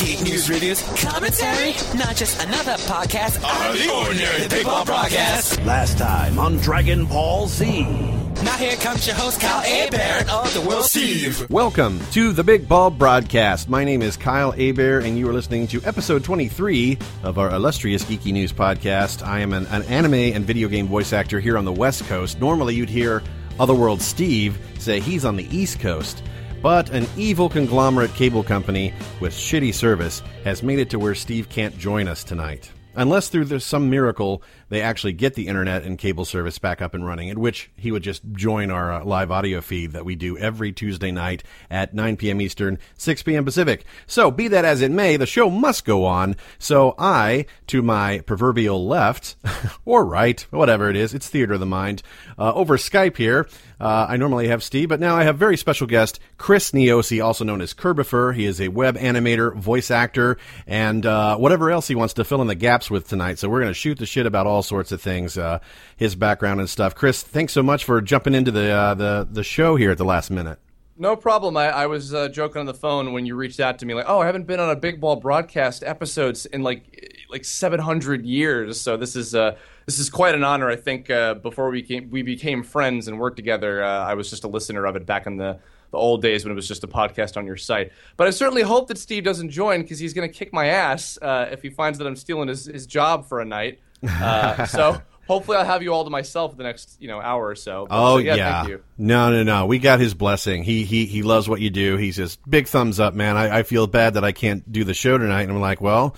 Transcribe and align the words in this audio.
Geek 0.00 0.22
news 0.22 0.48
reviews, 0.48 0.80
commentary, 1.04 1.72
not 1.94 2.16
just 2.16 2.42
another 2.42 2.72
podcast 2.84 3.44
out 3.44 3.70
of 3.70 3.78
the 3.78 3.92
ordinary 3.92 4.48
Big 4.48 4.64
Ball 4.64 4.82
Broadcast. 4.82 5.62
Last 5.66 5.98
time 5.98 6.38
on 6.38 6.56
Dragon 6.56 7.04
Ball 7.04 7.46
Z. 7.48 7.82
Now 7.82 8.56
here 8.56 8.76
comes 8.76 9.06
your 9.06 9.16
host, 9.16 9.42
Kyle 9.42 9.60
Hebert 9.60 10.32
of 10.32 10.54
the 10.54 10.62
World 10.62 10.86
Steve. 10.86 11.50
Welcome 11.50 12.00
to 12.12 12.32
the 12.32 12.42
Big 12.42 12.66
Ball 12.66 12.90
Broadcast. 12.90 13.68
My 13.68 13.84
name 13.84 14.00
is 14.00 14.16
Kyle 14.16 14.52
Hebert, 14.52 15.04
and 15.04 15.18
you 15.18 15.28
are 15.28 15.34
listening 15.34 15.66
to 15.66 15.82
episode 15.84 16.24
23 16.24 16.96
of 17.22 17.38
our 17.38 17.50
illustrious 17.50 18.02
Geeky 18.02 18.32
News 18.32 18.54
podcast. 18.54 19.22
I 19.22 19.40
am 19.40 19.52
an, 19.52 19.66
an 19.66 19.82
anime 19.82 20.14
and 20.14 20.46
video 20.46 20.68
game 20.68 20.86
voice 20.86 21.12
actor 21.12 21.40
here 21.40 21.58
on 21.58 21.66
the 21.66 21.72
West 21.72 22.06
Coast. 22.06 22.40
Normally, 22.40 22.74
you'd 22.74 22.88
hear 22.88 23.22
Otherworld 23.58 24.00
Steve 24.00 24.58
say 24.78 24.98
he's 24.98 25.26
on 25.26 25.36
the 25.36 25.44
East 25.54 25.78
Coast. 25.78 26.22
But 26.62 26.90
an 26.90 27.06
evil 27.16 27.48
conglomerate 27.48 28.12
cable 28.14 28.42
company 28.42 28.92
with 29.18 29.32
shitty 29.32 29.72
service 29.72 30.22
has 30.44 30.62
made 30.62 30.78
it 30.78 30.90
to 30.90 30.98
where 30.98 31.14
Steve 31.14 31.48
can't 31.48 31.76
join 31.78 32.06
us 32.06 32.22
tonight. 32.22 32.70
Unless 32.96 33.28
through 33.30 33.58
some 33.60 33.88
miracle 33.88 34.42
they 34.70 34.80
actually 34.80 35.12
get 35.12 35.34
the 35.34 35.48
internet 35.48 35.82
and 35.82 35.98
cable 35.98 36.24
service 36.24 36.58
back 36.58 36.80
up 36.80 36.94
and 36.94 37.04
running, 37.04 37.28
in 37.28 37.38
which 37.38 37.70
he 37.76 37.92
would 37.92 38.02
just 38.02 38.22
join 38.32 38.70
our 38.70 38.92
uh, 38.92 39.04
live 39.04 39.30
audio 39.30 39.60
feed 39.60 39.92
that 39.92 40.04
we 40.04 40.14
do 40.14 40.38
every 40.38 40.72
Tuesday 40.72 41.10
night 41.10 41.42
at 41.70 41.92
9 41.92 42.16
p.m. 42.16 42.40
Eastern, 42.40 42.78
6 42.96 43.22
p.m. 43.24 43.44
Pacific. 43.44 43.84
So, 44.06 44.30
be 44.30 44.48
that 44.48 44.64
as 44.64 44.80
it 44.80 44.90
may, 44.90 45.16
the 45.16 45.26
show 45.26 45.50
must 45.50 45.84
go 45.84 46.06
on. 46.06 46.36
So, 46.58 46.94
I, 46.98 47.46
to 47.66 47.82
my 47.82 48.20
proverbial 48.20 48.86
left, 48.86 49.36
or 49.84 50.04
right, 50.04 50.40
whatever 50.50 50.88
it 50.88 50.96
is, 50.96 51.12
it's 51.12 51.28
theater 51.28 51.54
of 51.54 51.60
the 51.60 51.66
mind, 51.66 52.02
uh, 52.38 52.54
over 52.54 52.76
Skype 52.76 53.16
here. 53.16 53.48
Uh, 53.80 54.06
I 54.10 54.18
normally 54.18 54.48
have 54.48 54.62
Steve, 54.62 54.90
but 54.90 55.00
now 55.00 55.16
I 55.16 55.24
have 55.24 55.38
very 55.38 55.56
special 55.56 55.86
guest 55.86 56.20
Chris 56.36 56.72
Niosi, 56.72 57.24
also 57.24 57.44
known 57.44 57.62
as 57.62 57.72
Kirbopher. 57.72 58.34
He 58.34 58.44
is 58.44 58.60
a 58.60 58.68
web 58.68 58.96
animator, 58.96 59.56
voice 59.56 59.90
actor, 59.90 60.36
and 60.66 61.04
uh, 61.06 61.38
whatever 61.38 61.70
else 61.70 61.88
he 61.88 61.94
wants 61.94 62.14
to 62.14 62.24
fill 62.24 62.42
in 62.42 62.46
the 62.46 62.54
gaps 62.54 62.90
with 62.90 63.08
tonight. 63.08 63.38
So 63.38 63.48
we're 63.48 63.60
going 63.60 63.70
to 63.70 63.74
shoot 63.74 63.98
the 63.98 64.04
shit 64.04 64.26
about 64.26 64.46
all 64.46 64.59
sorts 64.62 64.92
of 64.92 65.00
things, 65.00 65.38
uh, 65.38 65.58
his 65.96 66.14
background 66.14 66.60
and 66.60 66.68
stuff. 66.68 66.94
Chris, 66.94 67.22
thanks 67.22 67.52
so 67.52 67.62
much 67.62 67.84
for 67.84 68.00
jumping 68.00 68.34
into 68.34 68.50
the 68.50 68.70
uh, 68.70 68.94
the 68.94 69.28
the 69.30 69.44
show 69.44 69.76
here 69.76 69.90
at 69.90 69.98
the 69.98 70.04
last 70.04 70.30
minute. 70.30 70.58
No 71.00 71.16
problem. 71.16 71.56
I, 71.56 71.70
I 71.70 71.86
was 71.86 72.12
uh, 72.12 72.28
joking 72.28 72.60
on 72.60 72.66
the 72.66 72.74
phone 72.74 73.14
when 73.14 73.24
you 73.24 73.34
reached 73.34 73.58
out 73.58 73.78
to 73.78 73.86
me, 73.86 73.94
like, 73.94 74.04
"Oh, 74.06 74.20
I 74.20 74.26
haven't 74.26 74.46
been 74.46 74.60
on 74.60 74.68
a 74.68 74.76
Big 74.76 75.00
Ball 75.00 75.16
broadcast 75.16 75.82
episodes 75.82 76.44
in 76.44 76.62
like 76.62 77.24
like 77.30 77.44
700 77.44 78.26
years." 78.26 78.78
So 78.78 78.98
this 78.98 79.16
is 79.16 79.34
uh, 79.34 79.56
this 79.86 79.98
is 79.98 80.10
quite 80.10 80.34
an 80.34 80.44
honor. 80.44 80.68
I 80.68 80.76
think 80.76 81.08
uh, 81.08 81.34
before 81.34 81.70
we 81.70 81.80
became 81.80 82.10
we 82.10 82.22
became 82.22 82.62
friends 82.62 83.08
and 83.08 83.18
worked 83.18 83.36
together, 83.36 83.82
uh, 83.82 84.04
I 84.04 84.12
was 84.12 84.28
just 84.28 84.44
a 84.44 84.48
listener 84.48 84.84
of 84.84 84.94
it 84.94 85.06
back 85.06 85.26
in 85.26 85.38
the 85.38 85.58
the 85.90 85.98
old 85.98 86.22
days 86.22 86.44
when 86.44 86.52
it 86.52 86.54
was 86.54 86.68
just 86.68 86.84
a 86.84 86.86
podcast 86.86 87.36
on 87.36 87.46
your 87.46 87.56
site. 87.56 87.92
But 88.16 88.26
I 88.26 88.30
certainly 88.30 88.62
hope 88.62 88.88
that 88.88 88.98
Steve 88.98 89.24
doesn't 89.24 89.50
join 89.50 89.82
because 89.82 89.98
he's 89.98 90.12
going 90.12 90.30
to 90.30 90.34
kick 90.34 90.52
my 90.52 90.66
ass 90.66 91.18
uh, 91.20 91.48
if 91.50 91.62
he 91.62 91.70
finds 91.70 91.98
that 91.98 92.06
I'm 92.06 92.16
stealing 92.16 92.48
his, 92.48 92.66
his 92.66 92.86
job 92.86 93.26
for 93.26 93.40
a 93.40 93.44
night. 93.44 93.80
Uh, 94.06 94.66
so 94.66 95.00
hopefully 95.26 95.56
I'll 95.56 95.64
have 95.64 95.82
you 95.82 95.92
all 95.92 96.04
to 96.04 96.10
myself 96.10 96.56
the 96.56 96.62
next 96.62 96.96
you 97.00 97.08
know 97.08 97.20
hour 97.20 97.46
or 97.46 97.54
so. 97.54 97.86
But, 97.88 97.96
Oh 97.96 98.14
so, 98.16 98.18
yeah, 98.18 98.34
yeah, 98.34 98.52
thank 98.60 98.68
you. 98.70 98.82
no, 98.98 99.30
no, 99.30 99.42
no. 99.42 99.66
We 99.66 99.78
got 99.78 100.00
his 100.00 100.14
blessing. 100.14 100.64
He 100.64 100.84
he 100.84 101.06
he 101.06 101.22
loves 101.22 101.48
what 101.48 101.60
you 101.60 101.70
do. 101.70 101.96
He 101.96 102.12
says 102.12 102.36
big 102.48 102.66
thumbs 102.66 102.98
up, 103.00 103.14
man. 103.14 103.36
I, 103.36 103.58
I 103.58 103.62
feel 103.62 103.86
bad 103.86 104.14
that 104.14 104.24
I 104.24 104.32
can't 104.32 104.70
do 104.70 104.84
the 104.84 104.94
show 104.94 105.18
tonight, 105.18 105.42
and 105.42 105.52
I'm 105.52 105.60
like, 105.60 105.80
well. 105.80 106.16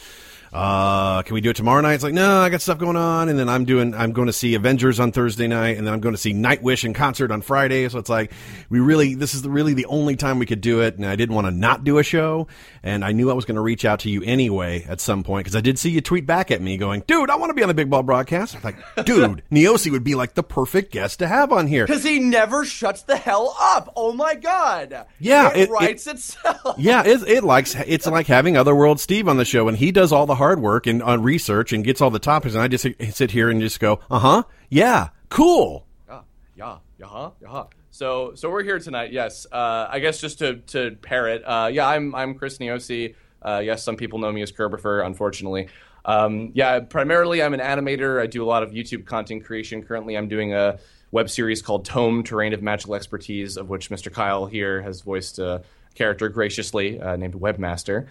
Uh, 0.52 1.22
can 1.22 1.32
we 1.34 1.40
do 1.40 1.50
it 1.50 1.56
tomorrow 1.56 1.80
night? 1.80 1.94
It's 1.94 2.04
like, 2.04 2.12
no, 2.12 2.40
I 2.40 2.50
got 2.50 2.60
stuff 2.60 2.76
going 2.78 2.96
on, 2.96 3.28
and 3.30 3.38
then 3.38 3.48
I'm 3.48 3.64
doing, 3.64 3.94
I'm 3.94 4.12
going 4.12 4.26
to 4.26 4.32
see 4.34 4.54
Avengers 4.54 5.00
on 5.00 5.10
Thursday 5.10 5.46
night, 5.46 5.78
and 5.78 5.86
then 5.86 5.94
I'm 5.94 6.00
going 6.00 6.14
to 6.14 6.20
see 6.20 6.34
Nightwish 6.34 6.84
in 6.84 6.92
concert 6.92 7.30
on 7.30 7.40
Friday. 7.40 7.88
So 7.88 7.98
it's 7.98 8.10
like, 8.10 8.32
we 8.68 8.78
really, 8.78 9.14
this 9.14 9.32
is 9.34 9.46
really 9.48 9.72
the 9.72 9.86
only 9.86 10.14
time 10.14 10.38
we 10.38 10.44
could 10.44 10.60
do 10.60 10.82
it, 10.82 10.96
and 10.96 11.06
I 11.06 11.16
didn't 11.16 11.34
want 11.34 11.46
to 11.46 11.50
not 11.52 11.84
do 11.84 11.96
a 11.96 12.02
show, 12.02 12.48
and 12.82 13.02
I 13.02 13.12
knew 13.12 13.30
I 13.30 13.34
was 13.34 13.46
going 13.46 13.54
to 13.54 13.62
reach 13.62 13.86
out 13.86 14.00
to 14.00 14.10
you 14.10 14.22
anyway 14.24 14.84
at 14.86 15.00
some 15.00 15.22
point 15.22 15.44
because 15.44 15.56
I 15.56 15.62
did 15.62 15.78
see 15.78 15.88
you 15.90 16.02
tweet 16.02 16.26
back 16.26 16.50
at 16.50 16.60
me 16.60 16.76
going, 16.76 17.02
dude, 17.06 17.30
I 17.30 17.36
want 17.36 17.48
to 17.48 17.54
be 17.54 17.62
on 17.62 17.68
the 17.68 17.74
Big 17.74 17.88
Ball 17.88 18.02
broadcast. 18.02 18.54
I'm 18.56 18.62
like, 18.62 18.76
dude, 19.06 19.42
Niosi 19.50 19.90
would 19.90 20.04
be 20.04 20.14
like 20.14 20.34
the 20.34 20.42
perfect 20.42 20.92
guest 20.92 21.20
to 21.20 21.28
have 21.28 21.50
on 21.50 21.66
here. 21.66 21.86
Because 21.86 22.04
he 22.04 22.18
never 22.18 22.66
shuts 22.66 23.02
the 23.02 23.16
hell 23.16 23.56
up. 23.58 23.90
Oh 23.96 24.12
my 24.12 24.34
god. 24.34 25.06
Yeah, 25.18 25.48
it, 25.50 25.56
it- 25.56 25.60
it- 25.62 25.70
writes 25.70 26.06
itself. 26.06 26.76
Yeah, 26.76 27.02
it, 27.06 27.22
it 27.26 27.42
likes 27.44 27.74
it's 27.74 28.06
like 28.06 28.26
having 28.26 28.56
Otherworld 28.58 29.00
Steve 29.00 29.28
on 29.28 29.38
the 29.38 29.44
show, 29.46 29.68
and 29.68 29.78
he 29.78 29.90
does 29.92 30.12
all 30.12 30.26
the 30.26 30.34
hard 30.42 30.60
work 30.60 30.88
and 30.88 31.00
on 31.04 31.22
research 31.22 31.72
and 31.72 31.84
gets 31.84 32.00
all 32.00 32.10
the 32.10 32.18
topics, 32.18 32.54
and 32.54 32.62
I 32.64 32.66
just 32.66 32.84
sit 33.12 33.30
here 33.30 33.48
and 33.48 33.60
just 33.60 33.78
go, 33.78 34.00
uh 34.10 34.18
huh, 34.18 34.42
yeah, 34.70 35.10
cool. 35.28 35.86
Yeah, 36.08 36.22
yeah, 36.56 36.78
yeah, 36.98 37.30
yeah. 37.40 37.64
So, 37.92 38.34
so 38.34 38.50
we're 38.50 38.64
here 38.64 38.80
tonight. 38.80 39.12
Yes, 39.12 39.46
uh, 39.52 39.86
I 39.88 40.00
guess 40.00 40.20
just 40.20 40.40
to 40.40 40.56
to 40.74 40.96
parrot. 41.00 41.44
Uh, 41.46 41.70
yeah, 41.72 41.86
I'm 41.86 42.12
I'm 42.12 42.34
Chris 42.34 42.58
Niosi. 42.58 43.14
Uh, 43.40 43.62
yes, 43.64 43.84
some 43.84 43.94
people 43.94 44.18
know 44.18 44.32
me 44.32 44.42
as 44.42 44.50
Kirbopher, 44.50 45.06
unfortunately. 45.06 45.68
Um, 46.04 46.50
yeah, 46.54 46.80
primarily 46.80 47.40
I'm 47.40 47.54
an 47.54 47.60
animator. 47.60 48.20
I 48.20 48.26
do 48.26 48.42
a 48.42 48.48
lot 48.54 48.64
of 48.64 48.72
YouTube 48.72 49.06
content 49.06 49.44
creation. 49.44 49.84
Currently, 49.84 50.16
I'm 50.16 50.26
doing 50.26 50.54
a 50.54 50.80
web 51.12 51.30
series 51.30 51.62
called 51.62 51.84
Tome: 51.84 52.24
Terrain 52.24 52.52
of 52.52 52.62
Magical 52.62 52.96
Expertise, 52.96 53.56
of 53.56 53.68
which 53.68 53.90
Mr. 53.90 54.12
Kyle 54.12 54.46
here 54.46 54.82
has 54.82 55.02
voiced 55.02 55.38
a 55.38 55.62
character 55.94 56.28
graciously 56.28 57.00
uh, 57.00 57.14
named 57.14 57.34
Webmaster. 57.34 58.08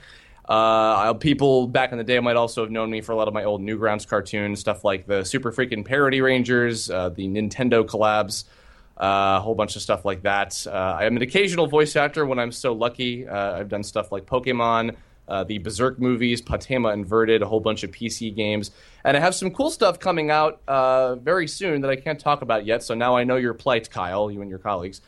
Uh, 0.51 1.13
people 1.13 1.65
back 1.65 1.93
in 1.93 1.97
the 1.97 2.03
day 2.03 2.19
might 2.19 2.35
also 2.35 2.61
have 2.61 2.69
known 2.69 2.89
me 2.91 2.99
for 2.99 3.13
a 3.13 3.15
lot 3.15 3.29
of 3.29 3.33
my 3.33 3.45
old 3.45 3.61
Newgrounds 3.61 4.05
cartoons, 4.05 4.59
stuff 4.59 4.83
like 4.83 5.07
the 5.07 5.23
Super 5.23 5.49
Freaking 5.49 5.85
Parody 5.85 6.19
Rangers, 6.19 6.89
uh, 6.89 7.07
the 7.07 7.25
Nintendo 7.25 7.85
collabs, 7.85 8.43
uh, 8.97 9.37
a 9.37 9.39
whole 9.39 9.55
bunch 9.55 9.77
of 9.77 9.81
stuff 9.81 10.03
like 10.03 10.23
that. 10.23 10.67
Uh, 10.67 10.71
I 10.71 11.05
am 11.05 11.15
an 11.15 11.21
occasional 11.21 11.67
voice 11.67 11.95
actor 11.95 12.25
when 12.25 12.37
I'm 12.37 12.51
so 12.51 12.73
lucky. 12.73 13.25
Uh, 13.25 13.59
I've 13.59 13.69
done 13.69 13.81
stuff 13.81 14.11
like 14.11 14.25
Pokemon, 14.25 14.97
uh, 15.29 15.45
the 15.45 15.57
Berserk 15.59 15.99
movies, 15.99 16.41
Patema 16.41 16.91
Inverted, 16.91 17.41
a 17.41 17.47
whole 17.47 17.61
bunch 17.61 17.83
of 17.83 17.91
PC 17.91 18.35
games, 18.35 18.71
and 19.05 19.15
I 19.15 19.21
have 19.21 19.33
some 19.33 19.51
cool 19.51 19.71
stuff 19.71 20.01
coming 20.01 20.31
out 20.31 20.59
uh, 20.67 21.15
very 21.15 21.47
soon 21.47 21.79
that 21.79 21.89
I 21.89 21.95
can't 21.95 22.19
talk 22.19 22.41
about 22.41 22.65
yet. 22.65 22.83
So 22.83 22.93
now 22.93 23.15
I 23.15 23.23
know 23.23 23.37
your 23.37 23.53
plight, 23.53 23.89
Kyle, 23.89 24.29
you 24.29 24.41
and 24.41 24.49
your 24.49 24.59
colleagues. 24.59 24.99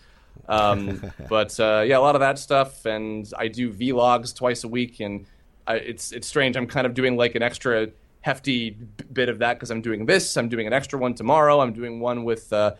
Um, 0.47 1.11
but 1.29 1.59
uh, 1.59 1.83
yeah, 1.85 1.97
a 1.97 1.99
lot 1.99 2.15
of 2.15 2.21
that 2.21 2.39
stuff, 2.39 2.85
and 2.85 3.29
I 3.37 3.49
do 3.49 3.73
vlogs 3.73 4.33
twice 4.33 4.63
a 4.63 4.69
week, 4.69 5.01
and 5.01 5.25
I, 5.67 5.75
it's 5.75 6.11
it's 6.11 6.27
strange. 6.27 6.55
I'm 6.55 6.67
kind 6.67 6.85
of 6.85 6.93
doing 6.93 7.17
like 7.17 7.35
an 7.35 7.43
extra 7.43 7.89
hefty 8.21 8.71
bit 9.11 9.29
of 9.29 9.39
that 9.39 9.55
because 9.55 9.69
I'm 9.69 9.81
doing 9.81 10.05
this. 10.05 10.37
I'm 10.37 10.49
doing 10.49 10.67
an 10.67 10.73
extra 10.73 10.97
one 10.97 11.13
tomorrow. 11.13 11.59
I'm 11.59 11.73
doing 11.73 11.99
one 11.99 12.23
with 12.23 12.51
uh, 12.53 12.75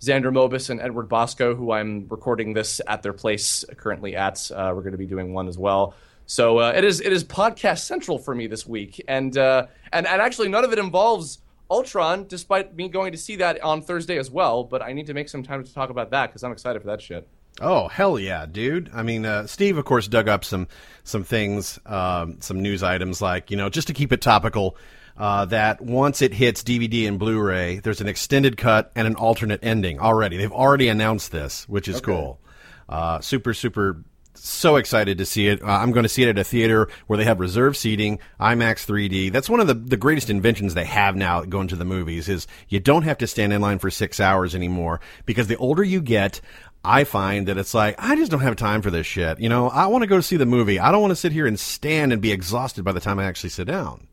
Xander 0.00 0.32
Mobus 0.32 0.70
and 0.70 0.80
Edward 0.80 1.08
Bosco, 1.08 1.54
who 1.54 1.72
I'm 1.72 2.06
recording 2.08 2.52
this 2.52 2.80
at 2.86 3.02
their 3.02 3.12
place 3.12 3.64
currently 3.76 4.14
at. 4.16 4.50
Uh, 4.50 4.72
we're 4.74 4.82
going 4.82 4.92
to 4.92 4.98
be 4.98 5.06
doing 5.06 5.32
one 5.32 5.48
as 5.48 5.58
well. 5.58 5.94
So 6.26 6.58
uh, 6.58 6.72
it 6.76 6.84
is 6.84 7.00
it 7.00 7.12
is 7.12 7.24
podcast 7.24 7.80
central 7.80 8.18
for 8.18 8.34
me 8.34 8.46
this 8.46 8.66
week, 8.66 9.02
and 9.08 9.36
uh, 9.36 9.66
and 9.92 10.06
and 10.06 10.20
actually 10.20 10.48
none 10.48 10.64
of 10.64 10.72
it 10.72 10.78
involves 10.78 11.38
Ultron, 11.70 12.26
despite 12.26 12.74
me 12.76 12.88
going 12.88 13.12
to 13.12 13.18
see 13.18 13.36
that 13.36 13.62
on 13.62 13.82
Thursday 13.82 14.18
as 14.18 14.30
well. 14.30 14.62
But 14.64 14.82
I 14.82 14.92
need 14.92 15.06
to 15.06 15.14
make 15.14 15.28
some 15.28 15.42
time 15.42 15.64
to 15.64 15.72
talk 15.72 15.90
about 15.90 16.10
that 16.10 16.26
because 16.26 16.44
I'm 16.44 16.52
excited 16.52 16.82
for 16.82 16.88
that 16.88 17.00
shit. 17.00 17.26
Oh 17.60 17.88
hell 17.88 18.18
yeah, 18.18 18.46
dude! 18.46 18.90
I 18.94 19.02
mean, 19.02 19.26
uh, 19.26 19.46
Steve, 19.46 19.78
of 19.78 19.84
course, 19.84 20.06
dug 20.06 20.28
up 20.28 20.44
some 20.44 20.68
some 21.04 21.24
things, 21.24 21.78
um, 21.86 22.40
some 22.40 22.60
news 22.62 22.82
items, 22.82 23.20
like 23.20 23.50
you 23.50 23.56
know, 23.56 23.68
just 23.68 23.88
to 23.88 23.94
keep 23.94 24.12
it 24.12 24.20
topical. 24.20 24.76
Uh, 25.16 25.44
that 25.46 25.80
once 25.80 26.22
it 26.22 26.32
hits 26.32 26.62
DVD 26.62 27.08
and 27.08 27.18
Blu-ray, 27.18 27.80
there's 27.80 28.00
an 28.00 28.06
extended 28.06 28.56
cut 28.56 28.92
and 28.94 29.04
an 29.04 29.16
alternate 29.16 29.58
ending 29.64 29.98
already. 29.98 30.36
They've 30.36 30.52
already 30.52 30.86
announced 30.86 31.32
this, 31.32 31.68
which 31.68 31.88
is 31.88 32.00
cool. 32.00 32.40
Uh, 32.88 33.20
super, 33.20 33.52
super, 33.52 34.04
so 34.34 34.76
excited 34.76 35.18
to 35.18 35.26
see 35.26 35.48
it. 35.48 35.62
Uh, 35.62 35.66
I'm 35.66 35.92
going 35.92 36.04
to 36.04 36.08
see 36.08 36.22
it 36.22 36.28
at 36.28 36.38
a 36.38 36.44
theater 36.44 36.88
where 37.06 37.16
they 37.16 37.24
have 37.24 37.40
reserved 37.40 37.76
seating, 37.76 38.18
IMAX 38.40 38.86
3D. 38.86 39.32
That's 39.32 39.50
one 39.50 39.60
of 39.60 39.66
the, 39.66 39.74
the 39.74 39.96
greatest 39.96 40.30
inventions 40.30 40.74
they 40.74 40.84
have 40.84 41.16
now 41.16 41.42
going 41.42 41.68
to 41.68 41.76
the 41.76 41.84
movies 41.84 42.28
is 42.28 42.46
you 42.68 42.80
don't 42.80 43.02
have 43.02 43.18
to 43.18 43.26
stand 43.26 43.52
in 43.52 43.60
line 43.60 43.78
for 43.78 43.90
six 43.90 44.20
hours 44.20 44.54
anymore 44.54 45.00
because 45.26 45.48
the 45.48 45.56
older 45.56 45.82
you 45.82 46.00
get, 46.00 46.40
I 46.84 47.04
find 47.04 47.48
that 47.48 47.58
it's 47.58 47.74
like, 47.74 47.96
I 47.98 48.16
just 48.16 48.30
don't 48.30 48.40
have 48.40 48.56
time 48.56 48.82
for 48.82 48.90
this 48.90 49.06
shit. 49.06 49.40
You 49.40 49.48
know, 49.48 49.68
I 49.68 49.86
want 49.88 50.02
to 50.02 50.06
go 50.06 50.20
see 50.20 50.36
the 50.36 50.46
movie. 50.46 50.78
I 50.78 50.92
don't 50.92 51.00
want 51.00 51.10
to 51.10 51.16
sit 51.16 51.32
here 51.32 51.46
and 51.46 51.58
stand 51.58 52.12
and 52.12 52.22
be 52.22 52.32
exhausted 52.32 52.84
by 52.84 52.92
the 52.92 53.00
time 53.00 53.18
I 53.18 53.24
actually 53.24 53.50
sit 53.50 53.66
down. 53.66 54.06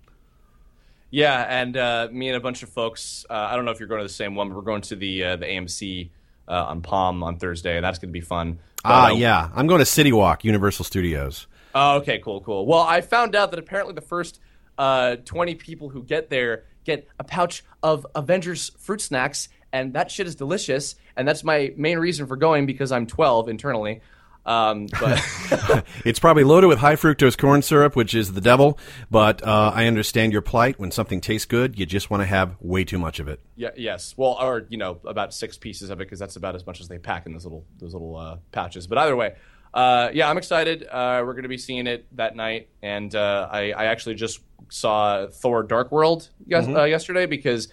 Yeah, 1.12 1.46
and 1.48 1.78
uh, 1.78 2.10
me 2.12 2.28
and 2.28 2.36
a 2.36 2.40
bunch 2.40 2.64
of 2.64 2.70
folks. 2.70 3.26
Uh, 3.30 3.34
I 3.34 3.56
don't 3.56 3.66
know 3.66 3.72
if 3.72 3.80
you're 3.80 3.88
going 3.88 4.02
to 4.02 4.08
the 4.08 4.14
same 4.14 4.36
one, 4.36 4.50
but 4.50 4.56
we're 4.56 4.64
going 4.64 4.82
to 4.82 4.96
the 4.96 5.24
uh, 5.24 5.36
the 5.38 5.46
AMC 5.46 6.10
uh, 6.48 6.66
on 6.66 6.82
Palm 6.82 7.24
on 7.24 7.38
Thursday, 7.38 7.78
and 7.78 7.86
that's 7.86 8.00
going 8.00 8.10
to 8.10 8.14
be 8.14 8.22
fun. 8.22 8.60
Ah, 8.84 9.08
uh, 9.08 9.10
yeah. 9.12 9.50
I'm 9.56 9.68
going 9.68 9.80
to 9.80 9.86
City 9.86 10.12
Walk, 10.12 10.44
Universal 10.44 10.86
Studios. 10.86 11.48
Oh, 11.74 11.98
okay, 11.98 12.20
cool, 12.20 12.42
cool. 12.42 12.66
Well, 12.66 12.82
I 12.82 13.02
found 13.02 13.36
out 13.36 13.52
that 13.52 13.60
apparently 13.60 13.94
the 13.94 14.02
first 14.02 14.40
uh, 14.78 15.18
20 15.26 15.56
people 15.56 15.90
who 15.90 16.04
get 16.04 16.30
there 16.30 16.64
get 16.84 17.08
a 17.20 17.24
pouch 17.24 17.64
of 17.82 18.06
Avengers 18.16 18.72
fruit 18.78 19.02
snacks, 19.02 19.50
and 19.76 19.94
that 19.94 20.10
shit 20.10 20.26
is 20.26 20.36
delicious. 20.36 20.96
And 21.18 21.28
that's 21.28 21.44
my 21.44 21.74
main 21.76 22.00
reason 22.00 22.28
for 22.28 22.38
going 22.38 22.66
because 22.66 22.94
I'm 22.94 23.06
12 23.06 23.50
internally. 23.50 24.02
Um, 24.46 24.88
but 25.02 25.22
It's 26.06 26.20
probably 26.20 26.46
loaded 26.46 26.68
with 26.68 26.80
high 26.80 26.96
fructose 26.96 27.38
corn 27.38 27.62
syrup, 27.62 27.96
which 27.96 28.16
is 28.16 28.32
the 28.32 28.42
devil, 28.42 28.80
but 29.12 29.46
uh, 29.46 29.72
I 29.74 29.88
understand 29.88 30.32
your 30.32 30.44
plight. 30.44 30.80
When 30.80 30.92
something 30.92 31.20
tastes 31.20 31.46
good, 31.46 31.78
you 31.78 31.86
just 31.86 32.10
want 32.10 32.22
to 32.22 32.26
have 32.26 32.56
way 32.62 32.86
too 32.86 33.00
much 33.00 33.20
of 33.20 33.28
it. 33.28 33.42
yeah, 33.56 33.72
yes, 33.76 34.14
well, 34.16 34.38
or 34.40 34.66
you 34.70 34.78
know, 34.78 35.00
about 35.04 35.34
six 35.34 35.58
pieces 35.58 35.90
of 35.90 36.00
it 36.00 36.06
because 36.06 36.20
that's 36.20 36.36
about 36.36 36.56
as 36.56 36.66
much 36.66 36.80
as 36.80 36.88
they 36.88 37.00
pack 37.00 37.26
in 37.26 37.34
those 37.34 37.44
little 37.44 37.66
those 37.80 37.94
little 37.94 38.16
uh, 38.16 38.38
pouches. 38.52 38.86
But 38.86 39.00
either 39.00 39.16
way, 39.16 39.34
uh, 39.74 40.10
yeah, 40.14 40.30
I'm 40.30 40.38
excited. 40.38 40.84
Uh, 40.84 41.24
we're 41.26 41.34
going 41.34 41.44
to 41.44 41.50
be 41.50 41.58
seeing 41.58 41.88
it 41.88 42.06
that 42.16 42.36
night, 42.36 42.70
and 42.84 43.14
uh, 43.16 43.50
I, 43.52 43.72
I 43.72 43.86
actually 43.86 44.14
just 44.14 44.42
saw 44.70 45.26
Thor: 45.26 45.64
Dark 45.64 45.92
World 45.92 46.30
yes, 46.46 46.68
uh, 46.68 46.84
yesterday 46.84 47.26
because 47.26 47.70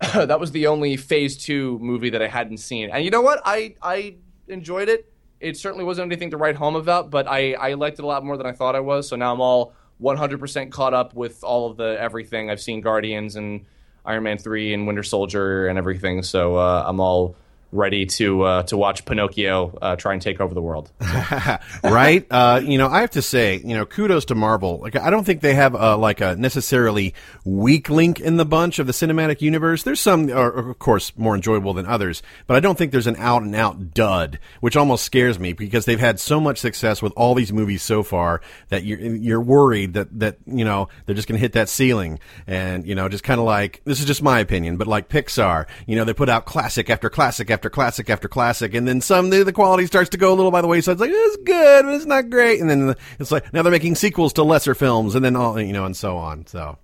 that 0.14 0.38
was 0.38 0.52
the 0.52 0.68
only 0.68 0.96
Phase 0.96 1.36
Two 1.36 1.78
movie 1.80 2.10
that 2.10 2.22
I 2.22 2.28
hadn't 2.28 2.58
seen. 2.58 2.90
And 2.90 3.04
you 3.04 3.10
know 3.10 3.22
what? 3.22 3.40
I 3.44 3.74
I 3.82 4.16
enjoyed 4.46 4.88
it. 4.88 5.12
It 5.40 5.56
certainly 5.56 5.84
wasn't 5.84 6.06
anything 6.10 6.30
to 6.30 6.36
write 6.36 6.56
home 6.56 6.76
about, 6.76 7.10
but 7.10 7.26
I 7.26 7.54
I 7.54 7.74
liked 7.74 7.98
it 7.98 8.02
a 8.02 8.06
lot 8.06 8.24
more 8.24 8.36
than 8.36 8.46
I 8.46 8.52
thought 8.52 8.76
I 8.76 8.80
was. 8.80 9.08
So 9.08 9.16
now 9.16 9.32
I'm 9.32 9.40
all 9.40 9.74
100% 10.00 10.70
caught 10.70 10.94
up 10.94 11.14
with 11.14 11.42
all 11.42 11.68
of 11.68 11.76
the 11.76 11.96
everything. 12.00 12.50
I've 12.50 12.60
seen 12.60 12.80
Guardians 12.80 13.34
and 13.34 13.66
Iron 14.04 14.22
Man 14.22 14.38
three 14.38 14.72
and 14.72 14.86
Winter 14.86 15.02
Soldier 15.02 15.66
and 15.66 15.76
everything. 15.78 16.22
So 16.22 16.56
uh, 16.56 16.84
I'm 16.86 17.00
all 17.00 17.34
ready 17.70 18.06
to 18.06 18.42
uh, 18.42 18.62
to 18.64 18.76
watch 18.76 19.04
Pinocchio 19.04 19.76
uh, 19.82 19.96
try 19.96 20.14
and 20.14 20.22
take 20.22 20.40
over 20.40 20.54
the 20.54 20.62
world. 20.62 20.90
right? 21.82 22.26
Uh, 22.30 22.60
you 22.64 22.78
know, 22.78 22.88
I 22.88 23.00
have 23.00 23.10
to 23.10 23.22
say, 23.22 23.56
you 23.56 23.76
know, 23.76 23.84
kudos 23.84 24.26
to 24.26 24.34
Marvel. 24.34 24.78
Like, 24.78 24.96
I 24.96 25.10
don't 25.10 25.24
think 25.24 25.40
they 25.40 25.54
have 25.54 25.74
a, 25.74 25.96
like 25.96 26.20
a 26.20 26.36
necessarily 26.36 27.14
weak 27.44 27.90
link 27.90 28.20
in 28.20 28.36
the 28.36 28.44
bunch 28.44 28.78
of 28.78 28.86
the 28.86 28.92
cinematic 28.92 29.40
universe. 29.40 29.82
There's 29.82 30.00
some, 30.00 30.30
are, 30.30 30.50
of 30.50 30.78
course, 30.78 31.12
more 31.16 31.34
enjoyable 31.34 31.74
than 31.74 31.86
others, 31.86 32.22
but 32.46 32.56
I 32.56 32.60
don't 32.60 32.78
think 32.78 32.92
there's 32.92 33.06
an 33.06 33.16
out 33.16 33.42
and 33.42 33.54
out 33.54 33.92
dud, 33.92 34.38
which 34.60 34.76
almost 34.76 35.04
scares 35.04 35.38
me 35.38 35.52
because 35.52 35.84
they've 35.84 36.00
had 36.00 36.18
so 36.20 36.40
much 36.40 36.58
success 36.58 37.02
with 37.02 37.12
all 37.16 37.34
these 37.34 37.52
movies 37.52 37.82
so 37.82 38.02
far 38.02 38.40
that 38.68 38.84
you're 38.84 38.98
you're 38.98 39.40
worried 39.40 39.94
that 39.94 40.18
that 40.18 40.38
you 40.46 40.64
know 40.64 40.88
they're 41.06 41.14
just 41.14 41.28
going 41.28 41.38
to 41.38 41.40
hit 41.40 41.52
that 41.52 41.68
ceiling, 41.68 42.18
and 42.46 42.86
you 42.86 42.94
know, 42.94 43.08
just 43.08 43.24
kind 43.24 43.40
of 43.40 43.46
like 43.46 43.82
this 43.84 44.00
is 44.00 44.06
just 44.06 44.22
my 44.22 44.40
opinion, 44.40 44.76
but 44.76 44.86
like 44.86 45.08
Pixar, 45.08 45.66
you 45.86 45.96
know, 45.96 46.04
they 46.04 46.14
put 46.14 46.28
out 46.28 46.46
classic 46.46 46.90
after 46.90 47.10
classic 47.10 47.50
after 47.50 47.57
classic 47.68 48.08
after 48.08 48.28
classic, 48.28 48.74
and 48.74 48.86
then 48.86 49.00
some 49.00 49.30
the, 49.30 49.42
the 49.42 49.52
quality 49.52 49.86
starts 49.86 50.10
to 50.10 50.16
go 50.16 50.32
a 50.32 50.36
little 50.36 50.52
by 50.52 50.60
the 50.60 50.68
wayside. 50.68 50.92
It's 50.92 51.00
like 51.00 51.10
it's 51.12 51.36
good, 51.38 51.84
but 51.84 51.94
it's 51.94 52.06
not 52.06 52.30
great, 52.30 52.60
and 52.60 52.70
then 52.70 52.94
it's 53.18 53.32
like 53.32 53.52
now 53.52 53.62
they're 53.62 53.72
making 53.72 53.96
sequels 53.96 54.32
to 54.34 54.44
lesser 54.44 54.76
films, 54.76 55.16
and 55.16 55.24
then 55.24 55.34
all 55.34 55.60
you 55.60 55.72
know, 55.72 55.84
and 55.84 55.96
so 55.96 56.16
on. 56.16 56.46
So. 56.46 56.78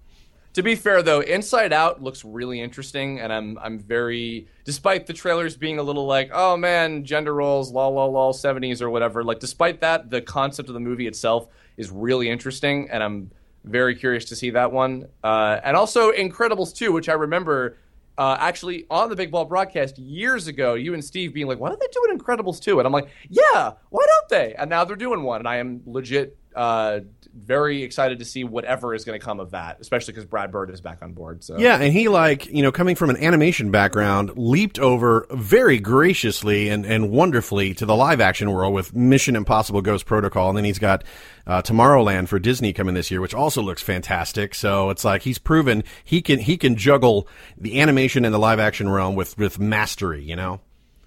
To 0.55 0.63
be 0.63 0.77
fair, 0.77 1.03
though, 1.03 1.21
Inside 1.21 1.73
Out 1.73 2.01
looks 2.01 2.25
really 2.25 2.61
interesting, 2.61 3.21
and 3.21 3.33
I'm 3.33 3.59
I'm 3.59 3.79
very, 3.79 4.49
despite 4.65 5.07
the 5.07 5.13
trailers 5.13 5.57
being 5.57 5.79
a 5.79 5.83
little 5.83 6.07
like, 6.07 6.31
oh 6.33 6.57
man, 6.57 7.05
gender 7.05 7.35
roles, 7.35 7.73
lol, 7.73 7.95
lol, 7.95 8.13
lol, 8.13 8.33
70s 8.33 8.81
or 8.81 8.89
whatever. 8.89 9.25
Like, 9.25 9.41
despite 9.41 9.81
that, 9.81 10.11
the 10.11 10.23
concept 10.23 10.69
of 10.69 10.75
the 10.75 10.81
movie 10.81 11.09
itself 11.09 11.49
is 11.77 11.91
really 11.91 12.31
interesting, 12.31 12.89
and 12.91 13.03
I'm 13.03 13.31
very 13.65 13.95
curious 13.95 14.27
to 14.27 14.37
see 14.37 14.51
that 14.51 14.71
one. 14.71 15.09
Uh, 15.23 15.59
and 15.65 15.77
also 15.77 16.13
Incredibles 16.13 16.75
2, 16.75 16.93
which 16.93 17.09
I 17.09 17.15
remember 17.15 17.77
uh, 18.17 18.37
actually 18.39 18.87
on 18.91 19.09
the 19.09 19.17
Big 19.17 19.31
Ball 19.31 19.45
broadcast 19.45 19.99
years 19.99 20.47
ago, 20.47 20.75
you 20.75 20.95
and 20.95 21.05
Steve 21.05 21.35
being 21.35 21.47
like, 21.47 21.59
why 21.59 21.69
don't 21.69 21.81
they 21.81 21.89
do 21.93 22.07
an 22.09 22.19
Incredibles 22.19 22.61
2? 22.61 22.79
And 22.79 22.87
I'm 22.87 22.93
like, 22.93 23.09
yeah, 23.29 23.73
why 23.91 24.07
don't 24.07 24.29
they? 24.29 24.55
And 24.55 24.71
now 24.71 24.85
they're 24.85 24.97
doing 24.97 25.23
one, 25.23 25.41
and 25.41 25.49
I 25.49 25.57
am 25.57 25.83
legit 25.87 26.37
uh, 26.55 27.01
very 27.35 27.83
excited 27.83 28.21
to 28.21 28.25
see 28.25 28.45
whatever 28.45 28.95
is 28.95 29.05
going 29.05 29.19
to 29.19 29.25
come 29.25 29.41
of 29.41 29.51
that, 29.51 29.79
especially 29.81 30.13
because 30.13 30.25
Brad 30.25 30.53
Bird 30.53 30.71
is 30.71 30.81
back 30.81 31.03
on 31.03 31.13
board. 31.13 31.43
So 31.43 31.59
Yeah, 31.59 31.77
and 31.77 31.93
he 31.93 32.09
like 32.09 32.47
you 32.47 32.63
know 32.63 32.71
coming 32.71 32.95
from 32.95 33.11
an 33.11 33.17
animation 33.17 33.71
background, 33.71 34.33
leaped 34.37 34.79
over 34.79 35.27
very 35.31 35.79
graciously 35.79 36.69
and 36.69 36.87
and 36.87 37.11
wonderfully 37.11 37.75
to 37.75 37.87
the 37.87 37.97
live 37.97 38.21
action 38.21 38.53
world 38.53 38.73
with 38.73 38.95
Mission 38.95 39.35
Impossible: 39.37 39.83
Ghost 39.83 40.07
Protocol, 40.07 40.49
and 40.49 40.57
then 40.57 40.65
he's 40.65 40.79
got 40.79 41.03
uh, 41.47 41.61
Tomorrowland 41.63 42.29
for 42.29 42.39
Disney 42.39 42.73
coming 42.73 42.95
this 42.95 43.11
year, 43.11 43.21
which 43.21 43.35
also 43.35 43.61
looks 43.61 43.83
fantastic. 43.83 44.55
So 44.55 44.91
it's 44.91 45.05
like 45.05 45.23
he's 45.23 45.39
proven 45.39 45.83
he 46.05 46.23
can 46.23 46.39
he 46.39 46.57
can 46.57 46.77
juggle 46.77 47.29
the 47.59 47.81
animation 47.81 48.25
and 48.25 48.33
the 48.33 48.39
live 48.39 48.61
action 48.61 48.89
realm 48.89 49.17
with 49.17 49.37
with 49.37 49.59
mastery. 49.59 50.23
You 50.23 50.37
know. 50.37 50.61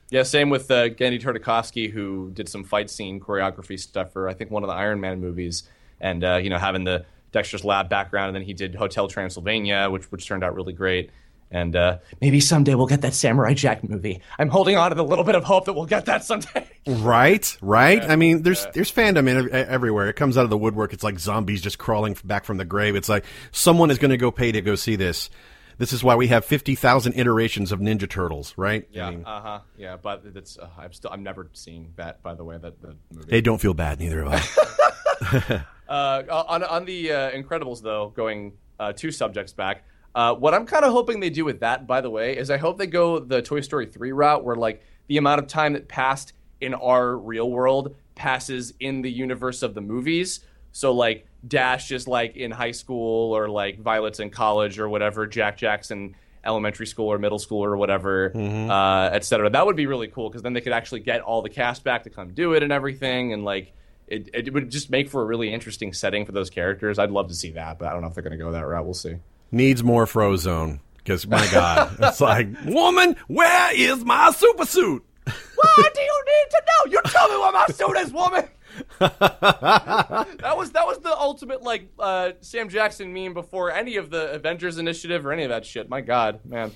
Yeah, 0.10 0.24
same 0.24 0.50
with 0.50 0.72
uh, 0.72 0.90
Genndy 0.90 1.22
Tartakovsky, 1.22 1.92
who 1.92 2.32
did 2.32 2.48
some 2.48 2.64
fight 2.64 2.90
scene 2.90 3.20
choreography 3.20 3.80
stuff 3.80 4.14
for 4.14 4.30
I 4.30 4.34
think 4.34 4.52
one 4.52 4.64
of 4.64 4.68
the 4.68 4.76
Iron 4.76 5.02
Man 5.02 5.20
movies, 5.20 5.64
and 6.00 6.24
uh, 6.24 6.36
you 6.38 6.50
know 6.50 6.58
having 6.58 6.86
the 6.86 7.06
Dexter's 7.32 7.66
Lab 7.66 7.90
background, 7.90 8.28
and 8.28 8.36
then 8.36 8.44
he 8.44 8.54
did 8.54 8.76
Hotel 8.76 9.08
Transylvania, 9.08 9.90
which 9.90 10.10
which 10.12 10.26
turned 10.26 10.44
out 10.44 10.56
really 10.56 10.74
great. 10.74 11.12
And 11.50 11.76
uh, 11.76 12.00
maybe 12.20 12.42
someday 12.42 12.76
we'll 12.76 12.88
get 12.88 13.02
that 13.02 13.14
Samurai 13.14 13.54
Jack 13.54 13.88
movie. 13.88 14.22
I'm 14.38 14.50
holding 14.50 14.76
on 14.76 14.90
to 14.90 14.96
the 14.96 15.04
little 15.04 15.24
bit 15.24 15.36
of 15.36 15.46
hope 15.46 15.66
that 15.66 15.74
we'll 15.74 15.86
get 15.86 16.06
that 16.06 16.24
someday. 16.24 16.68
Right, 16.90 17.58
right. 17.62 18.02
I 18.02 18.16
mean, 18.16 18.44
there's 18.44 18.66
there's 18.68 18.90
fandom 18.90 19.28
in, 19.28 19.54
everywhere. 19.54 20.08
It 20.08 20.16
comes 20.16 20.38
out 20.38 20.46
of 20.46 20.50
the 20.50 20.58
woodwork. 20.58 20.94
It's 20.94 21.04
like 21.04 21.20
zombies 21.20 21.62
just 21.62 21.78
crawling 21.78 22.16
back 22.24 22.46
from 22.46 22.56
the 22.56 22.64
grave. 22.64 22.96
It's 22.96 23.10
like 23.10 23.26
someone 23.52 23.92
is 23.92 23.98
going 23.98 24.12
to 24.12 24.18
go 24.18 24.32
pay 24.32 24.54
to 24.54 24.62
go 24.62 24.76
see 24.76 24.96
this. 24.96 25.30
This 25.78 25.94
is 25.94 26.04
why 26.04 26.16
we 26.16 26.28
have 26.28 26.44
fifty 26.44 26.76
thousand 26.76 27.14
iterations 27.14 27.72
of 27.72 27.80
Ninja 27.80 28.10
Turtles, 28.10 28.54
right? 28.58 28.88
Yeah, 28.92 29.08
I 29.08 29.12
mean, 29.12 29.26
uh 29.26 29.42
huh. 29.42 29.60
Yeah, 29.78 29.98
but 29.98 30.24
it's 30.36 30.58
uh, 30.58 30.70
I'm 30.78 30.94
still 30.94 31.12
I'm 31.12 31.24
never 31.24 31.50
seeing 31.54 31.94
that. 31.98 32.24
By 32.24 32.34
the 32.34 32.44
way, 32.44 32.58
that 32.58 32.82
the 32.82 32.96
movie. 33.14 33.28
hey, 33.30 33.42
don't 33.42 33.60
feel 33.60 33.74
bad. 33.74 34.00
Neither 34.00 34.24
of 34.24 34.34
I. 34.34 35.64
Uh, 35.88 36.44
on 36.50 36.64
on 36.64 36.84
the 36.84 37.10
uh, 37.14 37.32
Incredibles 37.32 37.82
though, 37.82 38.10
going 38.10 38.52
uh, 38.78 38.92
two 38.92 39.10
subjects 39.10 39.54
back. 39.54 39.86
Uh, 40.14 40.34
what 40.34 40.54
I'm 40.54 40.66
kind 40.66 40.84
of 40.84 40.92
hoping 40.92 41.22
they 41.22 41.30
do 41.30 41.46
with 41.46 41.62
that, 41.62 41.88
by 41.88 42.02
the 42.02 42.10
way, 42.10 42.36
is 42.36 42.50
I 42.50 42.58
hope 42.58 42.78
they 42.78 42.88
go 42.88 43.20
the 43.20 43.42
Toy 43.42 43.62
Story 43.62 43.86
3 43.86 44.12
route 44.12 44.44
where 44.44 44.56
like 44.56 44.82
the 45.08 45.18
amount 45.18 45.40
of 45.40 45.48
time 45.48 45.74
that 45.74 45.88
passed 45.88 46.34
in 46.60 46.74
our 46.74 47.16
real 47.16 47.50
world 47.50 47.96
passes 48.16 48.74
in 48.80 49.02
the 49.02 49.12
universe 49.12 49.62
of 49.64 49.76
the 49.76 49.82
movies. 49.82 50.42
So 50.72 50.94
like 50.94 51.28
Dash 51.48 51.92
is 51.92 52.08
like 52.08 52.36
in 52.36 52.52
high 52.52 52.72
school 52.72 53.36
or 53.36 53.50
like 53.50 53.80
Violet's 53.80 54.20
in 54.20 54.30
college 54.30 54.80
or 54.80 54.88
whatever, 54.90 55.28
Jack 55.28 55.58
Jackson 55.58 56.16
elementary 56.46 56.88
school 56.88 57.08
or 57.12 57.18
middle 57.18 57.40
school 57.40 57.64
or 57.64 57.76
whatever, 57.76 58.32
uh, 58.36 59.10
et 59.12 59.24
cetera. 59.26 59.50
That 59.50 59.66
would 59.66 59.76
be 59.76 59.86
really 59.86 60.08
cool 60.08 60.30
because 60.30 60.42
then 60.42 60.54
they 60.54 60.62
could 60.62 60.72
actually 60.74 61.02
get 61.02 61.22
all 61.22 61.42
the 61.42 61.50
cast 61.50 61.84
back 61.84 62.04
to 62.04 62.10
come 62.10 62.34
do 62.34 62.54
it 62.54 62.64
and 62.64 62.72
everything. 62.72 63.34
And 63.34 63.44
like, 63.44 63.74
it, 64.08 64.30
it 64.34 64.54
would 64.54 64.70
just 64.70 64.90
make 64.90 65.10
for 65.10 65.22
a 65.22 65.26
really 65.26 65.54
interesting 65.54 65.92
setting 65.92 66.26
for 66.26 66.32
those 66.32 66.50
characters. 66.50 66.98
I'd 67.00 67.12
love 67.12 67.28
to 67.28 67.34
see 67.36 67.52
that, 67.52 67.78
but 67.78 67.90
I 67.90 67.92
don't 67.92 68.02
know 68.02 68.08
if 68.08 68.14
they're 68.14 68.24
going 68.24 68.38
to 68.38 68.44
go 68.44 68.52
that 68.54 68.66
route. 68.66 68.86
We'll 68.86 68.94
see. 68.94 69.16
Needs 69.52 69.84
more 69.84 70.06
Frozone 70.06 70.80
because 70.98 71.28
my 71.28 71.46
God, 71.52 71.98
it's 72.00 72.22
like 72.22 72.48
woman, 72.66 73.18
where 73.28 73.76
is 73.76 74.06
my 74.06 74.32
super 74.32 74.66
suit? 74.66 75.04
What 75.26 75.94
do 75.94 76.02
you 76.02 76.24
need 76.26 76.50
to 76.52 76.62
know? 76.66 76.92
You 76.92 77.02
tell 77.06 77.28
me 77.30 77.38
what 77.38 77.54
my 77.54 77.66
suit 77.74 77.98
is, 77.98 78.14
woman. 78.14 78.48
that 79.00 80.54
was 80.56 80.72
that 80.72 80.86
was 80.86 81.00
the 81.00 81.16
ultimate 81.16 81.64
like 81.64 81.90
uh, 82.00 82.32
Sam 82.42 82.70
Jackson 82.70 83.14
meme 83.14 83.34
before 83.34 83.72
any 83.72 83.98
of 83.98 84.10
the 84.10 84.32
Avengers 84.34 84.78
Initiative 84.78 85.26
or 85.26 85.32
any 85.32 85.44
of 85.44 85.50
that 85.50 85.66
shit. 85.66 85.90
My 85.90 86.02
God, 86.02 86.46
man. 86.46 86.72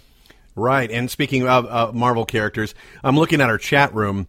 Right. 0.56 0.92
And 0.92 1.10
speaking 1.10 1.48
of 1.48 1.66
uh, 1.66 1.92
Marvel 1.94 2.26
characters, 2.26 2.76
I'm 3.04 3.16
looking 3.16 3.42
at 3.42 3.50
our 3.50 3.58
chat 3.58 3.94
room. 3.94 4.28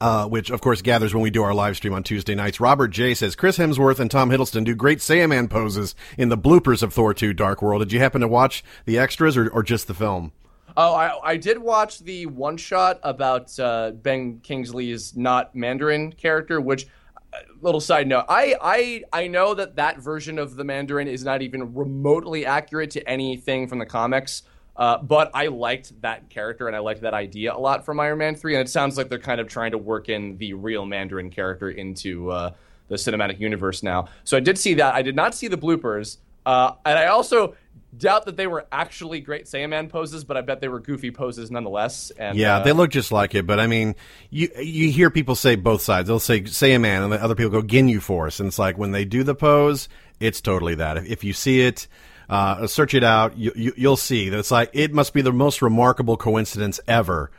Uh, 0.00 0.26
which 0.26 0.50
of 0.50 0.60
course 0.60 0.82
gathers 0.82 1.14
when 1.14 1.22
we 1.22 1.30
do 1.30 1.44
our 1.44 1.54
live 1.54 1.76
stream 1.76 1.94
on 1.94 2.02
Tuesday 2.02 2.34
nights. 2.34 2.58
Robert 2.58 2.88
J 2.88 3.14
says 3.14 3.36
Chris 3.36 3.56
Hemsworth 3.56 4.00
and 4.00 4.10
Tom 4.10 4.30
Hiddleston 4.30 4.64
do 4.64 4.74
great 4.74 4.98
Saiyaman 4.98 5.48
poses 5.48 5.94
in 6.18 6.28
the 6.28 6.36
bloopers 6.36 6.82
of 6.82 6.92
Thor 6.92 7.14
2 7.14 7.32
Dark 7.32 7.62
World. 7.62 7.82
Did 7.82 7.92
you 7.92 8.00
happen 8.00 8.20
to 8.20 8.26
watch 8.26 8.64
the 8.84 8.98
extras 8.98 9.36
or, 9.36 9.48
or 9.48 9.62
just 9.62 9.86
the 9.86 9.94
film? 9.94 10.32
Oh, 10.76 10.94
I, 10.94 11.32
I 11.32 11.36
did 11.36 11.58
watch 11.58 11.98
the 12.00 12.26
one 12.26 12.56
shot 12.56 12.98
about 13.02 13.58
uh, 13.58 13.90
Ben 13.90 14.40
Kingsley's 14.40 15.16
not 15.16 15.54
Mandarin 15.54 16.12
character, 16.12 16.60
which 16.60 16.86
uh, 17.32 17.38
little 17.62 17.80
side 17.80 18.06
note 18.06 18.26
I, 18.28 18.54
I 18.60 19.04
i 19.10 19.26
know 19.26 19.54
that 19.54 19.76
that 19.76 19.98
version 19.98 20.38
of 20.38 20.54
the 20.54 20.64
mandarin 20.64 21.08
is 21.08 21.24
not 21.24 21.40
even 21.40 21.74
remotely 21.74 22.44
accurate 22.44 22.90
to 22.90 23.08
anything 23.08 23.66
from 23.66 23.78
the 23.78 23.86
comics 23.86 24.42
uh, 24.76 24.98
but 24.98 25.30
i 25.32 25.46
liked 25.46 25.98
that 26.02 26.28
character 26.28 26.66
and 26.66 26.76
i 26.76 26.78
liked 26.78 27.00
that 27.00 27.14
idea 27.14 27.54
a 27.54 27.56
lot 27.56 27.86
from 27.86 28.00
iron 28.00 28.18
man 28.18 28.34
3 28.34 28.56
and 28.56 28.68
it 28.68 28.70
sounds 28.70 28.98
like 28.98 29.08
they're 29.08 29.18
kind 29.18 29.40
of 29.40 29.48
trying 29.48 29.70
to 29.70 29.78
work 29.78 30.10
in 30.10 30.36
the 30.36 30.52
real 30.52 30.84
mandarin 30.84 31.30
character 31.30 31.70
into 31.70 32.30
uh, 32.30 32.50
the 32.88 32.96
cinematic 32.96 33.40
universe 33.40 33.82
now. 33.82 34.08
So 34.24 34.36
i 34.36 34.40
did 34.40 34.58
see 34.58 34.74
that. 34.74 34.94
I 34.94 35.00
did 35.00 35.16
not 35.16 35.34
see 35.34 35.48
the 35.48 35.56
bloopers 35.56 36.18
uh, 36.44 36.72
and 36.84 36.98
i 36.98 37.06
also 37.06 37.54
doubt 37.96 38.24
that 38.26 38.36
they 38.36 38.46
were 38.46 38.66
actually 38.72 39.20
great 39.20 39.44
Saiyaman 39.44 39.88
poses, 39.88 40.24
but 40.24 40.36
I 40.36 40.40
bet 40.40 40.60
they 40.60 40.68
were 40.68 40.80
goofy 40.80 41.10
poses 41.10 41.50
nonetheless. 41.50 42.10
And 42.16 42.36
Yeah, 42.36 42.58
uh, 42.58 42.64
they 42.64 42.72
look 42.72 42.90
just 42.90 43.12
like 43.12 43.34
it, 43.34 43.46
but 43.46 43.60
I 43.60 43.66
mean, 43.66 43.94
you 44.30 44.48
you 44.58 44.90
hear 44.90 45.10
people 45.10 45.34
say 45.34 45.56
both 45.56 45.82
sides. 45.82 46.08
They'll 46.08 46.20
say 46.20 46.42
Saiyaman, 46.42 47.04
and 47.04 47.12
the 47.12 47.22
other 47.22 47.34
people 47.34 47.50
go 47.50 47.62
Ginyu 47.62 48.00
Force, 48.00 48.40
and 48.40 48.48
it's 48.48 48.58
like 48.58 48.78
when 48.78 48.92
they 48.92 49.04
do 49.04 49.22
the 49.22 49.34
pose, 49.34 49.88
it's 50.20 50.40
totally 50.40 50.74
that. 50.76 50.96
If, 50.96 51.06
if 51.06 51.24
you 51.24 51.32
see 51.32 51.62
it, 51.62 51.86
uh, 52.28 52.66
search 52.66 52.94
it 52.94 53.04
out, 53.04 53.36
you, 53.36 53.52
you, 53.54 53.72
you'll 53.76 53.96
see 53.96 54.28
that 54.30 54.38
it's 54.38 54.50
like 54.50 54.70
it 54.72 54.92
must 54.92 55.12
be 55.12 55.22
the 55.22 55.32
most 55.32 55.62
remarkable 55.62 56.16
coincidence 56.16 56.80
ever. 56.88 57.30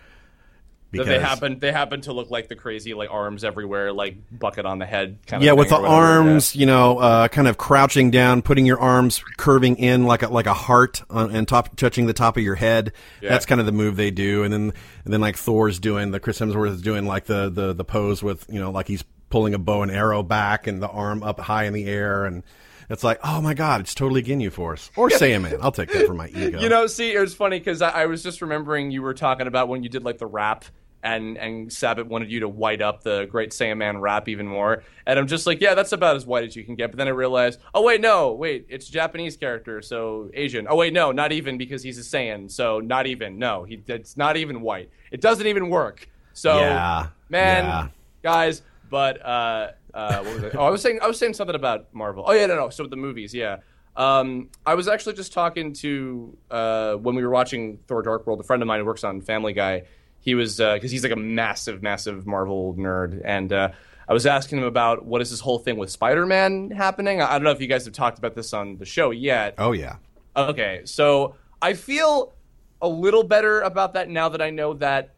That 0.98 1.06
they 1.06 1.20
happen 1.20 1.60
they 1.60 1.72
happen 1.72 2.02
to 2.02 2.14
look 2.14 2.30
like 2.30 2.48
the 2.48 2.56
crazy 2.56 2.94
like 2.94 3.10
arms 3.12 3.44
everywhere, 3.44 3.92
like 3.92 4.18
bucket 4.32 4.66
on 4.66 4.80
the 4.80 4.86
head. 4.86 5.18
Kind 5.28 5.44
yeah, 5.44 5.52
of 5.52 5.58
with 5.58 5.70
the 5.70 5.78
arms, 5.78 6.56
you 6.56 6.66
know, 6.66 7.00
uh, 7.00 7.28
kind 7.28 7.48
of 7.48 7.58
crouching 7.58 8.12
down, 8.12 8.42
putting 8.42 8.66
your 8.66 8.80
arms 8.80 9.24
curving 9.38 9.78
in 9.78 10.06
like 10.06 10.22
a, 10.22 10.28
like 10.28 10.46
a 10.46 10.54
heart 10.54 11.02
on, 11.10 11.36
and 11.36 11.48
top 11.48 11.76
touching 11.76 12.06
the 12.06 12.14
top 12.14 12.38
of 12.38 12.44
your 12.44 12.56
head. 12.56 12.94
Yeah. 13.22 13.30
That's 13.30 13.46
kind 13.46 13.60
of 13.60 13.66
the 13.66 13.72
move 13.72 13.96
they 13.96 14.12
do, 14.12 14.44
and 14.44 14.54
then 14.54 14.74
and 15.06 15.14
then 15.14 15.22
like 15.22 15.36
Thor's 15.36 15.80
doing 15.80 16.12
the 16.12 16.20
Chris 16.20 16.40
Hemsworth 16.40 16.74
is 16.74 16.82
doing 16.82 17.06
like 17.06 17.26
the 17.26 17.50
the 17.50 17.74
the 17.74 17.86
pose 17.86 18.22
with 18.22 18.46
you 18.50 18.60
know 18.60 18.72
like 18.72 18.88
he's 18.88 19.04
pulling 19.30 19.54
a 19.54 19.60
bow 19.60 19.82
and 19.82 19.92
arrow 19.92 20.22
back 20.22 20.68
and 20.68 20.82
the 20.82 20.90
arm 20.90 21.24
up 21.24 21.40
high 21.40 21.66
in 21.66 21.74
the 21.74 21.86
air 21.86 22.26
and. 22.26 22.44
It's 22.90 23.04
like, 23.04 23.20
oh 23.24 23.42
my 23.42 23.54
god, 23.54 23.80
it's 23.80 23.96
totally 23.96 24.22
Ginyu 24.22 24.52
Force 24.52 24.92
or 24.98 25.10
Saiyaman. 25.10 25.60
I'll 25.62 25.72
take 25.72 25.92
that 25.94 26.06
for 26.06 26.14
my 26.14 26.28
ego. 26.36 26.60
You 26.60 26.68
know, 26.68 26.86
see, 26.86 27.14
it 27.14 27.20
was 27.20 27.34
funny 27.34 27.58
because 27.58 27.82
I, 27.82 27.90
I 27.90 28.06
was 28.08 28.22
just 28.22 28.42
remembering 28.42 28.92
you 28.92 29.02
were 29.02 29.14
talking 29.14 29.48
about 29.48 29.70
when 29.70 29.84
you 29.84 29.90
did 29.90 30.04
like 30.04 30.18
the 30.18 30.28
rap 30.28 30.66
and 31.04 31.38
and 31.38 31.72
Sabat 31.72 32.08
wanted 32.08 32.32
you 32.32 32.40
to 32.40 32.50
white 32.50 32.82
up 32.82 33.04
the 33.04 33.26
Great 33.26 33.52
Saiyaman 33.52 34.00
rap 34.02 34.28
even 34.30 34.48
more. 34.48 34.84
And 35.06 35.20
I'm 35.20 35.28
just 35.28 35.46
like, 35.46 35.60
yeah, 35.62 35.76
that's 35.76 35.92
about 35.92 36.16
as 36.16 36.26
white 36.26 36.46
as 36.46 36.56
you 36.56 36.64
can 36.64 36.76
get. 36.76 36.92
But 36.92 36.98
then 36.98 37.08
I 37.08 37.12
realized, 37.12 37.60
oh 37.74 37.84
wait, 37.84 38.02
no, 38.02 38.32
wait, 38.32 38.66
it's 38.70 38.88
Japanese 38.88 39.36
character, 39.36 39.82
so 39.82 40.32
Asian. 40.34 40.66
Oh 40.70 40.78
wait, 40.78 40.94
no, 40.94 41.12
not 41.12 41.32
even 41.34 41.58
because 41.58 41.84
he's 41.84 42.00
a 42.00 42.02
Saiyan, 42.02 42.50
so 42.50 42.80
not 42.80 43.06
even. 43.06 43.38
No, 43.38 43.66
he 43.66 43.84
it's 43.88 44.18
not 44.18 44.38
even 44.38 44.62
white. 44.62 44.90
It 45.12 45.22
doesn't 45.22 45.46
even 45.46 45.70
work. 45.70 46.10
So 46.32 46.58
Yeah, 46.58 47.08
man, 47.30 47.66
yeah. 47.66 47.88
guys, 48.24 48.62
but 48.90 49.24
uh, 49.24 49.72
uh, 49.94 50.24
what 50.24 50.36
was 50.36 50.44
I? 50.46 50.58
Oh, 50.58 50.66
I 50.66 50.70
was 50.70 50.82
saying 50.82 51.00
I 51.02 51.08
was 51.08 51.20
saying 51.20 51.34
something 51.34 51.56
about 51.56 51.94
Marvel. 51.94 52.24
Oh 52.26 52.32
yeah, 52.32 52.46
no, 52.46 52.56
no. 52.56 52.70
So 52.70 52.88
the 52.88 52.96
movies, 52.96 53.34
yeah. 53.34 53.58
Um, 53.96 54.50
I 54.66 54.74
was 54.74 54.88
actually 54.88 55.14
just 55.14 55.34
talking 55.34 55.74
to 55.74 56.36
uh, 56.50 56.94
when 56.96 57.14
we 57.16 57.24
were 57.24 57.30
watching 57.30 57.80
Thor: 57.88 58.02
Dark 58.02 58.26
World. 58.26 58.40
A 58.40 58.44
friend 58.44 58.64
of 58.64 58.68
mine 58.68 58.80
who 58.80 58.86
works 58.86 59.04
on 59.04 59.22
Family 59.22 59.54
Guy. 59.54 59.84
He 60.24 60.36
was 60.36 60.58
because 60.58 60.90
he's 60.90 61.04
like 61.04 61.12
a 61.12 61.18
massive, 61.18 61.84
massive 61.84 62.26
Marvel 62.26 62.74
nerd, 62.76 63.22
and 63.26 63.52
uh, 63.52 63.70
I 64.08 64.14
was 64.14 64.26
asking 64.26 64.60
him 64.60 64.64
about 64.64 65.06
what 65.06 65.22
is 65.22 65.30
this 65.30 65.42
whole 65.42 65.60
thing 65.60 65.78
with 65.78 65.92
Spider-Man 65.92 66.72
happening. 66.72 67.22
I, 67.22 67.28
I 67.28 67.32
don't 67.34 67.44
know 67.44 67.52
if 67.52 67.62
you 67.62 67.68
guys 67.68 67.84
have 67.86 67.94
talked 67.94 68.18
about 68.18 68.34
this 68.34 68.54
on 68.54 68.78
the 68.78 68.86
show 68.86 69.12
yet. 69.12 69.56
Oh 69.58 69.74
yeah. 69.74 69.98
Okay, 70.36 70.82
so 70.86 71.36
I 71.62 71.74
feel 71.74 72.34
a 72.82 72.88
little 72.88 73.24
better 73.24 73.62
about 73.62 73.94
that 73.94 74.10
now 74.10 74.30
that 74.30 74.42
I 74.42 74.50
know 74.50 74.74
that 74.76 75.14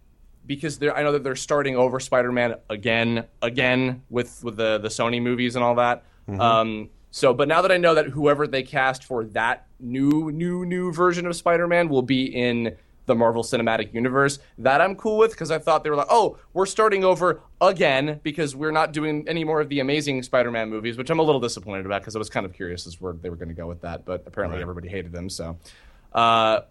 because 0.45 0.79
they're 0.79 0.95
I 0.95 1.03
know 1.03 1.11
that 1.11 1.23
they're 1.23 1.35
starting 1.35 1.75
over 1.75 1.99
Spider-Man 1.99 2.55
again, 2.69 3.25
again 3.41 4.01
with 4.09 4.43
with 4.43 4.57
the 4.57 4.79
the 4.79 4.89
Sony 4.89 5.21
movies 5.21 5.55
and 5.55 5.63
all 5.63 5.75
that. 5.75 6.03
Um, 6.27 6.89
so, 7.11 7.33
but 7.33 7.47
now 7.47 7.61
that 7.61 7.71
I 7.71 7.77
know 7.77 7.93
that 7.93 8.07
whoever 8.07 8.47
they 8.47 8.63
cast 8.63 9.03
for 9.03 9.23
that 9.25 9.67
new 9.79 10.31
new 10.31 10.65
new 10.65 10.91
version 10.91 11.27
of 11.27 11.35
Spider-Man 11.35 11.89
will 11.89 12.01
be 12.01 12.25
in 12.25 12.75
the 13.05 13.15
Marvel 13.15 13.43
Cinematic 13.43 13.93
Universe, 13.93 14.39
that 14.57 14.81
I'm 14.81 14.95
cool 14.95 15.17
with 15.17 15.31
because 15.31 15.51
I 15.51 15.59
thought 15.59 15.83
they 15.83 15.89
were 15.89 15.95
like, 15.95 16.07
oh, 16.09 16.37
we're 16.53 16.65
starting 16.65 17.03
over 17.03 17.41
again 17.61 18.19
because 18.23 18.55
we're 18.55 18.71
not 18.71 18.91
doing 18.91 19.25
any 19.27 19.43
more 19.43 19.61
of 19.61 19.69
the 19.69 19.79
Amazing 19.79 20.23
Spider-Man 20.23 20.69
movies, 20.69 20.97
which 20.97 21.09
I'm 21.09 21.19
a 21.19 21.23
little 21.23 21.41
disappointed 21.41 21.85
about 21.85 22.01
because 22.01 22.15
I 22.15 22.19
was 22.19 22.29
kind 22.29 22.45
of 22.45 22.53
curious 22.53 22.87
as 22.87 22.99
where 22.99 23.13
they 23.13 23.29
were 23.29 23.35
going 23.35 23.49
to 23.49 23.55
go 23.55 23.67
with 23.67 23.81
that, 23.81 24.05
but 24.05 24.23
apparently 24.25 24.61
everybody 24.61 24.87
hated 24.87 25.11
them. 25.11 25.29
So, 25.29 25.57
uh, 26.13 26.61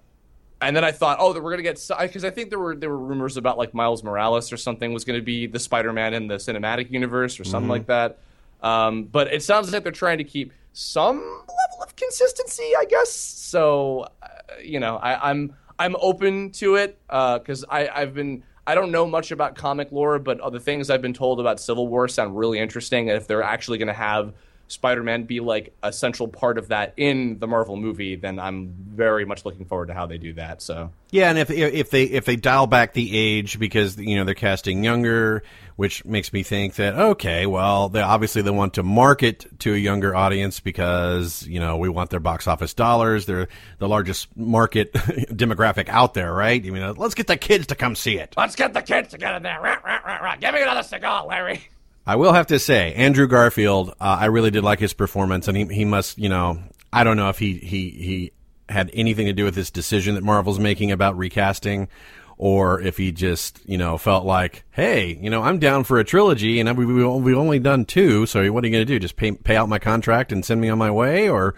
and 0.60 0.74
then 0.74 0.84
I 0.84 0.92
thought, 0.92 1.18
oh, 1.20 1.32
that 1.32 1.42
we're 1.42 1.50
gonna 1.50 1.62
get 1.62 1.80
because 2.00 2.24
I 2.24 2.30
think 2.30 2.48
there 2.48 2.58
were 2.58 2.74
there 2.74 2.88
were 2.88 2.98
rumors 2.98 3.36
about 3.36 3.58
like 3.58 3.74
Miles 3.74 4.02
Morales 4.02 4.52
or 4.52 4.56
something 4.56 4.94
was 4.94 5.04
going 5.04 5.18
to 5.18 5.24
be 5.24 5.46
the 5.46 5.58
Spider-Man 5.58 6.14
in 6.14 6.26
the 6.26 6.36
cinematic 6.36 6.90
universe 6.90 7.38
or 7.38 7.44
something 7.44 7.68
like 7.68 7.86
that. 7.86 8.18
Um, 8.62 9.04
but 9.04 9.32
it 9.32 9.42
sounds 9.42 9.70
like 9.72 9.82
they're 9.82 9.92
trying 9.92 10.18
to 10.18 10.24
keep 10.24 10.52
some 10.72 11.18
level 11.18 11.82
of 11.82 11.94
consistency, 11.96 12.72
I 12.78 12.86
guess. 12.86 13.10
So, 13.12 14.08
uh, 14.22 14.28
you 14.62 14.80
know, 14.80 14.96
I, 14.96 15.30
I'm 15.30 15.54
I'm 15.78 15.96
open 16.00 16.50
to 16.52 16.76
it 16.76 16.98
uh, 17.10 17.38
because 17.38 17.64
I 17.68 17.88
I've 17.88 18.14
been 18.14 18.44
I 18.66 18.74
don't 18.74 18.90
know 18.90 19.06
much 19.06 19.30
about 19.30 19.56
comic 19.56 19.92
lore, 19.92 20.18
but 20.18 20.40
the 20.52 20.60
things 20.60 20.88
I've 20.88 21.02
been 21.02 21.12
told 21.12 21.40
about 21.40 21.60
Civil 21.60 21.88
War 21.88 22.08
sound 22.08 22.36
really 22.36 22.58
interesting. 22.58 23.10
And 23.10 23.16
if 23.16 23.26
they're 23.26 23.42
actually 23.42 23.78
going 23.78 23.88
to 23.88 23.92
have 23.92 24.32
Spider-Man 24.68 25.24
be 25.24 25.40
like 25.40 25.74
a 25.82 25.92
central 25.92 26.28
part 26.28 26.58
of 26.58 26.68
that 26.68 26.94
in 26.96 27.38
the 27.38 27.46
Marvel 27.46 27.76
movie, 27.76 28.16
then 28.16 28.38
I'm 28.38 28.74
very 28.88 29.24
much 29.24 29.44
looking 29.44 29.64
forward 29.66 29.86
to 29.86 29.94
how 29.94 30.06
they 30.06 30.18
do 30.18 30.32
that. 30.34 30.62
So 30.62 30.90
Yeah, 31.10 31.28
and 31.28 31.38
if 31.38 31.50
if 31.50 31.90
they 31.90 32.04
if 32.04 32.24
they 32.24 32.36
dial 32.36 32.66
back 32.66 32.92
the 32.92 33.16
age 33.16 33.58
because 33.58 33.98
you 33.98 34.16
know 34.16 34.24
they're 34.24 34.34
casting 34.34 34.82
younger, 34.82 35.42
which 35.76 36.04
makes 36.04 36.32
me 36.32 36.42
think 36.42 36.76
that 36.76 36.94
okay, 36.94 37.46
well, 37.46 37.88
they 37.88 38.00
obviously 38.00 38.42
they 38.42 38.50
want 38.50 38.74
to 38.74 38.82
market 38.82 39.46
to 39.60 39.74
a 39.74 39.76
younger 39.76 40.14
audience 40.14 40.60
because 40.60 41.46
you 41.46 41.60
know 41.60 41.76
we 41.76 41.88
want 41.88 42.10
their 42.10 42.20
box 42.20 42.46
office 42.46 42.74
dollars. 42.74 43.26
They're 43.26 43.48
the 43.78 43.88
largest 43.88 44.34
market 44.36 44.92
demographic 44.92 45.88
out 45.88 46.14
there, 46.14 46.32
right? 46.32 46.64
I 46.64 46.70
mean, 46.70 46.94
let's 46.94 47.14
get 47.14 47.26
the 47.26 47.36
kids 47.36 47.66
to 47.68 47.74
come 47.74 47.94
see 47.96 48.18
it. 48.18 48.34
let's 48.36 48.56
get 48.56 48.72
the 48.72 48.82
kids 48.82 49.10
to 49.10 49.18
get 49.18 49.34
in 49.34 49.42
there. 49.42 49.60
Rah, 49.60 49.76
rah, 49.84 50.00
rah, 50.04 50.16
rah. 50.18 50.36
Give 50.36 50.54
me 50.54 50.62
another 50.62 50.82
cigar, 50.82 51.26
Larry. 51.26 51.68
I 52.06 52.16
will 52.16 52.32
have 52.32 52.48
to 52.48 52.58
say, 52.58 52.92
Andrew 52.94 53.26
Garfield, 53.26 53.90
uh, 54.00 54.18
I 54.20 54.26
really 54.26 54.50
did 54.50 54.62
like 54.62 54.78
his 54.78 54.92
performance, 54.92 55.48
and 55.48 55.56
he 55.56 55.64
he 55.66 55.84
must, 55.84 56.18
you 56.18 56.28
know, 56.28 56.58
I 56.92 57.02
don't 57.04 57.16
know 57.16 57.30
if 57.30 57.38
he 57.38 57.54
he 57.54 57.90
he 57.90 58.32
had 58.68 58.90
anything 58.92 59.26
to 59.26 59.32
do 59.32 59.44
with 59.44 59.54
this 59.54 59.70
decision 59.70 60.14
that 60.14 60.24
Marvel's 60.24 60.58
making 60.58 60.92
about 60.92 61.16
recasting, 61.16 61.88
or 62.36 62.80
if 62.80 62.98
he 62.98 63.10
just, 63.10 63.60
you 63.66 63.78
know, 63.78 63.96
felt 63.96 64.24
like, 64.24 64.64
hey, 64.70 65.18
you 65.20 65.30
know, 65.30 65.42
I'm 65.42 65.58
down 65.58 65.84
for 65.84 65.98
a 65.98 66.04
trilogy, 66.04 66.60
and 66.60 66.76
we 66.76 66.84
we 66.84 67.06
we've 67.06 67.38
only 67.38 67.58
done 67.58 67.84
two, 67.86 68.26
so 68.26 68.40
what 68.52 68.64
are 68.64 68.66
you 68.66 68.72
going 68.72 68.86
to 68.86 68.92
do? 68.92 68.98
Just 68.98 69.16
pay 69.16 69.32
pay 69.32 69.56
out 69.56 69.68
my 69.68 69.78
contract 69.78 70.30
and 70.30 70.44
send 70.44 70.60
me 70.60 70.68
on 70.68 70.78
my 70.78 70.90
way, 70.90 71.28
or 71.28 71.54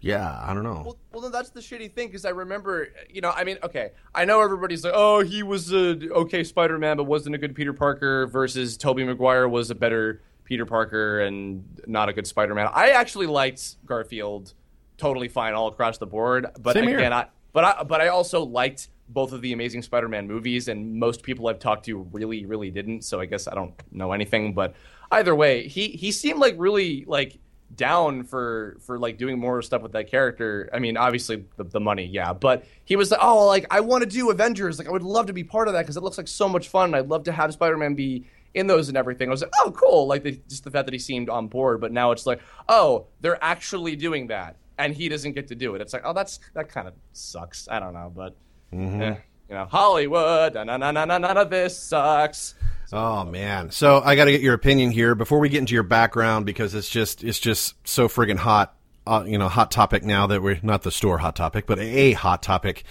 yeah, 0.00 0.38
I 0.40 0.54
don't 0.54 0.64
know. 0.64 0.82
Well, 0.84 0.96
well, 1.14 1.22
then 1.22 1.32
that's 1.32 1.50
the 1.50 1.60
shitty 1.60 1.94
thing 1.94 2.08
because 2.08 2.24
I 2.24 2.30
remember, 2.30 2.88
you 3.08 3.20
know, 3.20 3.30
I 3.30 3.44
mean, 3.44 3.58
okay, 3.62 3.92
I 4.14 4.24
know 4.24 4.42
everybody's 4.42 4.84
like, 4.84 4.92
oh, 4.94 5.20
he 5.20 5.42
was 5.42 5.72
a 5.72 5.96
okay 6.10 6.42
Spider-Man, 6.42 6.96
but 6.96 7.04
wasn't 7.04 7.36
a 7.36 7.38
good 7.38 7.54
Peter 7.54 7.72
Parker. 7.72 8.26
Versus 8.26 8.76
Tobey 8.76 9.04
Maguire 9.04 9.48
was 9.48 9.70
a 9.70 9.74
better 9.74 10.20
Peter 10.44 10.66
Parker 10.66 11.20
and 11.20 11.64
not 11.86 12.08
a 12.08 12.12
good 12.12 12.26
Spider-Man. 12.26 12.68
I 12.72 12.90
actually 12.90 13.26
liked 13.26 13.76
Garfield 13.86 14.52
totally 14.96 15.28
fine 15.28 15.54
all 15.54 15.68
across 15.68 15.98
the 15.98 16.06
board, 16.06 16.46
but 16.60 16.74
Same 16.74 16.88
here. 16.88 17.00
I 17.00 17.26
but 17.52 17.64
I 17.64 17.82
but 17.84 18.00
I 18.00 18.08
also 18.08 18.42
liked 18.42 18.88
both 19.08 19.32
of 19.32 19.42
the 19.42 19.52
Amazing 19.52 19.82
Spider-Man 19.82 20.26
movies, 20.26 20.68
and 20.68 20.98
most 20.98 21.22
people 21.22 21.46
I've 21.48 21.58
talked 21.58 21.84
to 21.86 21.98
really, 22.12 22.46
really 22.46 22.70
didn't. 22.70 23.02
So 23.02 23.20
I 23.20 23.26
guess 23.26 23.46
I 23.46 23.54
don't 23.54 23.74
know 23.92 24.12
anything, 24.12 24.54
but 24.54 24.74
either 25.10 25.34
way, 25.34 25.68
he 25.68 25.88
he 25.88 26.10
seemed 26.10 26.40
like 26.40 26.54
really 26.58 27.04
like 27.06 27.38
down 27.76 28.24
for 28.24 28.76
for 28.80 28.98
like 28.98 29.18
doing 29.18 29.38
more 29.38 29.62
stuff 29.62 29.82
with 29.82 29.92
that 29.92 30.10
character. 30.10 30.68
I 30.72 30.78
mean, 30.78 30.96
obviously 30.96 31.44
the, 31.56 31.64
the 31.64 31.80
money, 31.80 32.04
yeah, 32.04 32.32
but 32.32 32.64
he 32.84 32.96
was 32.96 33.10
like, 33.10 33.20
oh, 33.22 33.46
like 33.46 33.66
I 33.70 33.80
want 33.80 34.02
to 34.02 34.08
do 34.08 34.30
Avengers. 34.30 34.78
Like 34.78 34.88
I 34.88 34.90
would 34.90 35.02
love 35.02 35.26
to 35.26 35.32
be 35.32 35.44
part 35.44 35.68
of 35.68 35.74
that 35.74 35.82
because 35.82 35.96
it 35.96 36.02
looks 36.02 36.18
like 36.18 36.28
so 36.28 36.48
much 36.48 36.68
fun. 36.68 36.94
I'd 36.94 37.08
love 37.08 37.24
to 37.24 37.32
have 37.32 37.52
Spider-Man 37.52 37.94
be 37.94 38.26
in 38.54 38.66
those 38.66 38.88
and 38.88 38.96
everything. 38.96 39.28
I 39.28 39.32
was 39.32 39.42
like, 39.42 39.52
oh, 39.60 39.72
cool. 39.72 40.06
Like 40.06 40.22
the, 40.22 40.40
just 40.48 40.64
the 40.64 40.70
fact 40.70 40.86
that 40.86 40.92
he 40.92 40.98
seemed 40.98 41.28
on 41.28 41.48
board. 41.48 41.80
But 41.80 41.92
now 41.92 42.12
it's 42.12 42.24
like, 42.24 42.40
oh, 42.68 43.06
they're 43.20 43.42
actually 43.42 43.96
doing 43.96 44.28
that, 44.28 44.56
and 44.78 44.94
he 44.94 45.08
doesn't 45.08 45.32
get 45.32 45.48
to 45.48 45.54
do 45.54 45.74
it. 45.74 45.80
It's 45.80 45.92
like, 45.92 46.02
oh, 46.04 46.12
that's 46.12 46.40
that 46.54 46.68
kind 46.68 46.88
of 46.88 46.94
sucks. 47.12 47.68
I 47.68 47.80
don't 47.80 47.94
know, 47.94 48.12
but 48.14 48.36
eh, 49.02 49.16
you 49.48 49.54
know, 49.54 49.66
Hollywood. 49.66 50.54
Na 50.54 50.64
na 50.64 50.90
na 50.90 51.04
na 51.04 51.18
of 51.18 51.50
this 51.50 51.78
sucks. 51.78 52.54
Oh 52.92 53.24
man! 53.24 53.70
So 53.70 54.00
I 54.04 54.14
got 54.14 54.26
to 54.26 54.32
get 54.32 54.40
your 54.40 54.54
opinion 54.54 54.90
here 54.90 55.14
before 55.14 55.40
we 55.40 55.48
get 55.48 55.58
into 55.58 55.74
your 55.74 55.82
background 55.82 56.46
because 56.46 56.74
it's 56.74 56.88
just 56.88 57.24
it's 57.24 57.38
just 57.38 57.74
so 57.86 58.08
friggin' 58.08 58.36
hot. 58.36 58.74
Uh, 59.06 59.22
you 59.26 59.36
know, 59.36 59.48
hot 59.48 59.70
topic 59.70 60.02
now 60.02 60.26
that 60.26 60.42
we're 60.42 60.58
not 60.62 60.82
the 60.82 60.90
store 60.90 61.18
hot 61.18 61.36
topic, 61.36 61.66
but 61.66 61.78
a 61.78 62.12
hot 62.12 62.42
topic. 62.42 62.84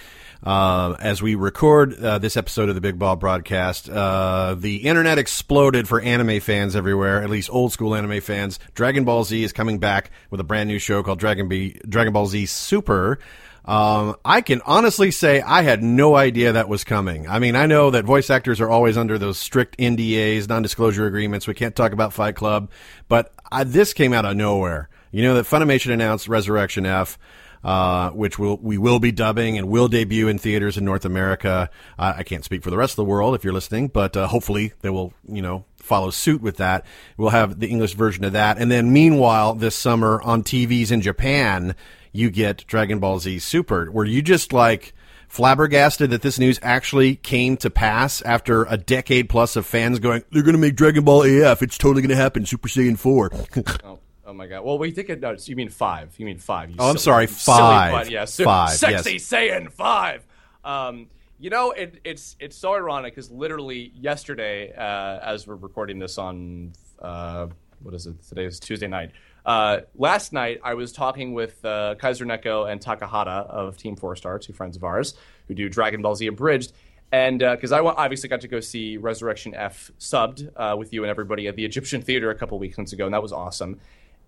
Uh, 0.44 0.94
as 1.00 1.22
we 1.22 1.34
record 1.34 1.98
uh, 1.98 2.18
this 2.18 2.36
episode 2.36 2.68
of 2.68 2.74
the 2.74 2.80
Big 2.80 2.98
Ball 2.98 3.16
broadcast, 3.16 3.88
uh, 3.88 4.54
the 4.58 4.76
internet 4.76 5.16
exploded 5.16 5.88
for 5.88 6.02
anime 6.02 6.38
fans 6.40 6.76
everywhere, 6.76 7.22
at 7.22 7.30
least 7.30 7.48
old 7.50 7.72
school 7.72 7.94
anime 7.94 8.20
fans. 8.20 8.58
Dragon 8.74 9.04
Ball 9.04 9.24
Z 9.24 9.42
is 9.42 9.54
coming 9.54 9.78
back 9.78 10.10
with 10.30 10.40
a 10.40 10.44
brand 10.44 10.68
new 10.68 10.78
show 10.78 11.02
called 11.02 11.18
Dragon, 11.18 11.48
B- 11.48 11.80
Dragon 11.88 12.12
Ball 12.12 12.26
Z 12.26 12.44
Super. 12.44 13.18
Um, 13.64 14.16
I 14.22 14.42
can 14.42 14.60
honestly 14.66 15.10
say 15.10 15.40
I 15.40 15.62
had 15.62 15.82
no 15.82 16.14
idea 16.14 16.52
that 16.52 16.68
was 16.68 16.84
coming. 16.84 17.26
I 17.26 17.38
mean, 17.38 17.56
I 17.56 17.64
know 17.64 17.90
that 17.90 18.04
voice 18.04 18.28
actors 18.28 18.60
are 18.60 18.68
always 18.68 18.98
under 18.98 19.16
those 19.16 19.38
strict 19.38 19.78
NDAs, 19.78 20.46
non-disclosure 20.46 21.06
agreements. 21.06 21.46
We 21.46 21.54
can't 21.54 21.74
talk 21.74 21.92
about 21.92 22.12
Fight 22.12 22.36
Club, 22.36 22.70
but 23.08 23.32
I, 23.50 23.64
this 23.64 23.94
came 23.94 24.12
out 24.12 24.26
of 24.26 24.36
nowhere. 24.36 24.90
You 25.10 25.22
know 25.22 25.34
that 25.34 25.46
Funimation 25.46 25.92
announced 25.92 26.28
Resurrection 26.28 26.84
F, 26.84 27.18
uh, 27.64 28.10
which 28.10 28.38
will 28.38 28.58
we 28.58 28.76
will 28.78 28.98
be 28.98 29.10
dubbing 29.10 29.56
and 29.56 29.68
will 29.68 29.88
debut 29.88 30.28
in 30.28 30.38
theaters 30.38 30.76
in 30.76 30.84
North 30.84 31.04
America. 31.04 31.70
I 31.98 32.22
can't 32.22 32.44
speak 32.44 32.62
for 32.62 32.70
the 32.70 32.76
rest 32.76 32.92
of 32.92 32.96
the 32.96 33.04
world 33.04 33.34
if 33.34 33.42
you're 33.42 33.54
listening, 33.54 33.88
but 33.88 34.16
uh, 34.16 34.26
hopefully 34.26 34.72
they 34.82 34.90
will, 34.90 35.14
you 35.26 35.42
know, 35.42 35.64
follow 35.76 36.10
suit 36.10 36.42
with 36.42 36.58
that. 36.58 36.84
We'll 37.16 37.30
have 37.30 37.58
the 37.58 37.68
English 37.68 37.94
version 37.94 38.24
of 38.24 38.32
that, 38.34 38.58
and 38.58 38.70
then 38.70 38.92
meanwhile, 38.92 39.54
this 39.54 39.74
summer 39.74 40.20
on 40.22 40.42
TVs 40.42 40.92
in 40.92 41.00
Japan, 41.00 41.74
you 42.12 42.30
get 42.30 42.66
Dragon 42.66 42.98
Ball 42.98 43.18
Z 43.18 43.38
Super. 43.38 43.90
Were 43.90 44.04
you 44.04 44.22
just 44.22 44.52
like? 44.52 44.92
flabbergasted 45.26 46.10
that 46.10 46.22
this 46.22 46.38
news 46.38 46.60
actually 46.62 47.16
came 47.16 47.56
to 47.56 47.68
pass 47.68 48.22
after 48.22 48.66
a 48.66 48.76
decade 48.76 49.28
plus 49.28 49.56
of 49.56 49.66
fans 49.66 49.98
going, 49.98 50.22
they're 50.30 50.44
going 50.44 50.54
to 50.54 50.60
make 50.60 50.76
Dragon 50.76 51.02
Ball 51.02 51.24
AF. 51.24 51.60
It's 51.60 51.76
totally 51.76 52.02
going 52.02 52.10
to 52.10 52.14
happen. 52.14 52.46
Super 52.46 52.68
Saiyan 52.68 52.96
4. 52.96 53.32
Oh, 53.84 53.98
oh 54.26 54.32
my 54.32 54.46
god. 54.46 54.64
Well, 54.64 54.78
we 54.78 54.90
think 54.90 55.10
it. 55.10 55.20
No, 55.20 55.36
you 55.38 55.56
mean 55.56 55.68
five. 55.68 56.14
You 56.18 56.26
mean 56.26 56.38
five. 56.38 56.70
You 56.70 56.76
Oh, 56.78 56.90
I'm 56.90 56.98
silly- 56.98 57.02
sorry, 57.02 57.26
silly 57.28 57.56
five. 57.58 57.92
butt. 57.92 58.10
Yeah, 58.10 58.24
Five, 58.26 58.70
Sexy 58.76 59.12
yes. 59.14 59.24
Saiyan 59.28 59.70
five. 59.72 60.26
Um, 60.64 61.08
you 61.38 61.50
know, 61.50 61.72
it, 61.72 62.00
it's 62.04 62.36
it's 62.40 62.56
so 62.56 62.74
ironic 62.74 63.14
because 63.14 63.30
literally 63.30 63.92
yesterday, 63.94 64.72
uh, 64.72 65.18
as 65.22 65.46
we're 65.46 65.56
recording 65.56 65.98
this 65.98 66.16
on 66.18 66.72
uh, 67.00 67.48
what 67.82 67.94
is 67.94 68.06
it? 68.06 68.22
Today 68.28 68.44
is 68.46 68.58
Tuesday 68.60 68.86
night. 68.86 69.10
Uh, 69.44 69.80
last 69.94 70.32
night, 70.32 70.58
I 70.64 70.72
was 70.72 70.90
talking 70.90 71.34
with 71.34 71.62
uh, 71.66 71.96
Kaiser 71.98 72.24
Neko 72.24 72.70
and 72.70 72.80
Takahata 72.80 73.46
of 73.46 73.76
Team 73.76 73.94
Four 73.94 74.16
Star, 74.16 74.38
two 74.38 74.54
friends 74.54 74.74
of 74.76 74.84
ours 74.84 75.14
who 75.48 75.54
do 75.54 75.68
Dragon 75.68 76.00
Ball 76.00 76.14
Z 76.14 76.26
Abridged. 76.28 76.72
And 77.12 77.40
because 77.40 77.70
I 77.70 77.80
obviously 77.80 78.28
got 78.28 78.40
to 78.40 78.48
go 78.48 78.58
see 78.60 78.96
Resurrection 78.96 79.54
F 79.54 79.90
subbed 80.00 80.50
uh, 80.56 80.74
with 80.76 80.92
you 80.92 81.04
and 81.04 81.10
everybody 81.10 81.46
at 81.46 81.54
the 81.54 81.64
Egyptian 81.64 82.00
Theater 82.02 82.30
a 82.30 82.34
couple 82.34 82.58
weekends 82.58 82.92
ago, 82.92 83.04
and 83.04 83.12
that 83.14 83.22
was 83.22 83.32
awesome. 83.32 83.78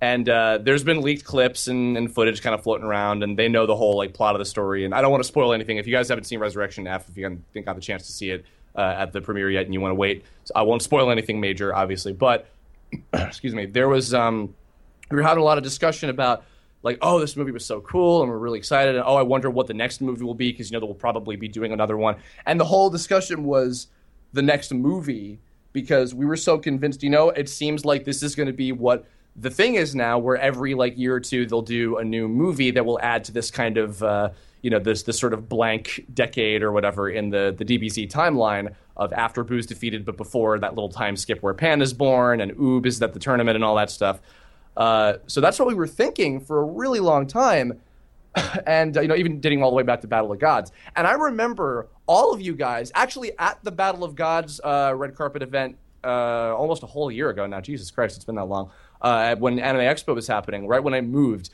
And 0.01 0.29
uh, 0.29 0.59
there's 0.61 0.85
been 0.85 1.01
leaked 1.01 1.25
clips 1.25 1.69
and, 1.69 1.97
and 1.97 2.13
footage 2.13 2.43
kind 2.43 2.55
of 2.55 2.63
floating 2.63 2.87
around, 2.87 3.23
and 3.23 3.39
they 3.39 3.49
know 3.49 3.65
the 3.65 3.77
whole 3.77 3.97
like 3.97 4.13
plot 4.13 4.35
of 4.35 4.39
the 4.39 4.45
story. 4.45 4.85
And 4.85 4.95
I 4.95 5.01
don't 5.01 5.11
want 5.11 5.23
to 5.23 5.29
spoil 5.29 5.55
anything. 5.55 5.79
If 5.79 5.87
you 5.87 5.93
guys 5.93 6.09
haven't 6.09 6.25
seen 6.25 6.39
Resurrection 6.39 6.87
F, 6.87 7.09
if 7.09 7.17
you 7.17 7.25
haven't 7.25 7.65
got 7.65 7.77
the 7.77 7.81
chance 7.81 8.07
to 8.07 8.13
see 8.13 8.31
it, 8.31 8.45
uh, 8.77 8.95
at 8.99 9.13
the 9.13 9.21
premiere 9.21 9.51
yet, 9.51 9.65
and 9.65 9.75
you 9.75 9.81
want 9.81 9.91
to 9.91 9.97
wait. 9.97 10.25
So 10.45 10.53
I 10.55 10.63
won't 10.63 10.83
spoil 10.83 11.11
anything 11.11 11.41
major, 11.41 11.75
obviously, 11.75 12.13
but 12.13 12.47
excuse 13.13 13.55
me, 13.55 13.67
there 13.67 13.89
was 13.89 14.15
um, 14.15 14.55
we 15.11 15.17
were 15.17 15.23
having 15.23 15.41
a 15.41 15.45
lot 15.45 15.59
of 15.59 15.65
discussion 15.65 16.11
about 16.11 16.45
like, 16.83 16.99
oh, 17.03 17.19
this 17.19 17.37
movie 17.37 17.53
was 17.53 17.65
so 17.65 17.81
cool, 17.81 18.23
and 18.23 18.31
we're 18.31 18.39
really 18.39 18.59
excited, 18.59 18.95
and 18.95 19.05
oh, 19.05 19.17
I 19.17 19.23
wonder 19.23 19.51
what 19.51 19.67
the 19.67 19.75
next 19.75 20.01
movie 20.01 20.25
will 20.25 20.35
be 20.35 20.53
because 20.53 20.71
you 20.71 20.75
know 20.75 20.81
they 20.81 20.87
will 20.87 20.95
probably 20.95 21.37
be 21.37 21.49
doing 21.49 21.73
another 21.73 21.97
one, 21.97 22.17
and 22.45 22.61
the 22.61 22.65
whole 22.65 22.91
discussion 22.91 23.45
was 23.45 23.89
the 24.33 24.43
next 24.43 24.73
movie 24.73 25.39
because 25.73 26.15
we 26.15 26.27
were 26.27 26.37
so 26.37 26.59
convinced. 26.59 27.03
You 27.03 27.11
know, 27.11 27.31
it 27.31 27.49
seems 27.49 27.85
like 27.85 28.05
this 28.05 28.23
is 28.23 28.35
going 28.35 28.47
to 28.47 28.53
be 28.53 28.73
what 28.73 29.07
the 29.39 29.51
thing 29.51 29.75
is 29.75 29.95
now, 29.95 30.19
where 30.19 30.37
every 30.37 30.75
like 30.75 30.97
year 30.97 31.15
or 31.15 31.21
two 31.21 31.47
they'll 31.47 31.63
do 31.63 31.99
a 31.99 32.05
new 32.05 32.29
movie 32.29 32.71
that 32.71 32.85
will 32.85 32.99
add 33.03 33.25
to 33.25 33.33
this 33.33 33.51
kind 33.51 33.77
of 33.77 34.03
uh, 34.03 34.31
you 34.63 34.71
know 34.71 34.79
this 34.79 35.03
this 35.03 35.19
sort 35.19 35.35
of 35.35 35.49
blank 35.49 36.07
decade 36.13 36.63
or 36.63 36.73
whatever 36.73 37.09
in 37.09 37.31
the 37.31 37.55
the 37.57 37.65
DBZ 37.65 38.11
timeline 38.11 38.75
of 38.97 39.13
after 39.13 39.45
Boo's 39.45 39.67
defeated, 39.67 40.05
but 40.05 40.17
before 40.17 40.59
that 40.59 40.75
little 40.75 40.89
time 40.89 41.17
skip 41.17 41.43
where 41.43 41.55
Pan 41.55 41.83
is 41.83 41.93
born 41.93 42.41
and 42.41 42.53
Oob 42.53 42.87
is 42.87 43.01
at 43.03 43.13
the 43.13 43.21
tournament 43.21 43.57
and 43.57 43.65
all 43.65 43.77
that 43.77 43.91
stuff. 43.91 44.21
Uh, 44.77 45.15
so 45.27 45.41
that's 45.41 45.59
what 45.59 45.69
we 45.69 45.75
were 45.75 45.87
thinking 45.87 46.41
for 46.41 46.61
a 46.61 46.65
really 46.65 47.01
long 47.01 47.27
time. 47.27 47.81
and 48.67 48.97
uh, 48.97 49.01
you 49.01 49.09
know 49.09 49.17
even 49.17 49.41
dating 49.41 49.63
all 49.63 49.71
the 49.71 49.77
way 49.77 49.83
back 49.83 50.01
to 50.01 50.07
Battle 50.07 50.33
of 50.33 50.39
Gods. 50.39 50.73
And 50.95 51.07
I 51.07 51.13
remember 51.13 51.89
all 52.07 52.33
of 52.33 52.41
you 52.41 52.55
guys 52.55 52.93
actually 52.95 53.33
at 53.39 53.59
the 53.63 53.73
Battle 53.73 54.05
of 54.05 54.15
Gods 54.15 54.61
uh, 54.63 54.93
red 54.95 55.15
carpet 55.15 55.43
event 55.43 55.77
uh, 56.05 56.55
almost 56.55 56.83
a 56.83 56.87
whole 56.87 57.11
year 57.11 57.31
ago 57.31 57.47
now. 57.47 57.61
Jesus 57.61 57.91
Christ, 57.91 58.17
it's 58.17 58.25
been 58.25 58.37
that 58.37 58.45
long. 58.45 58.71
Uh, 59.07 59.37
when 59.37 59.61
Anime 59.61 59.83
Expo 59.83 60.17
was 60.17 60.27
happening, 60.27 60.67
right 60.67 60.83
when 60.83 60.93
I 60.93 61.01
moved, 61.01 61.51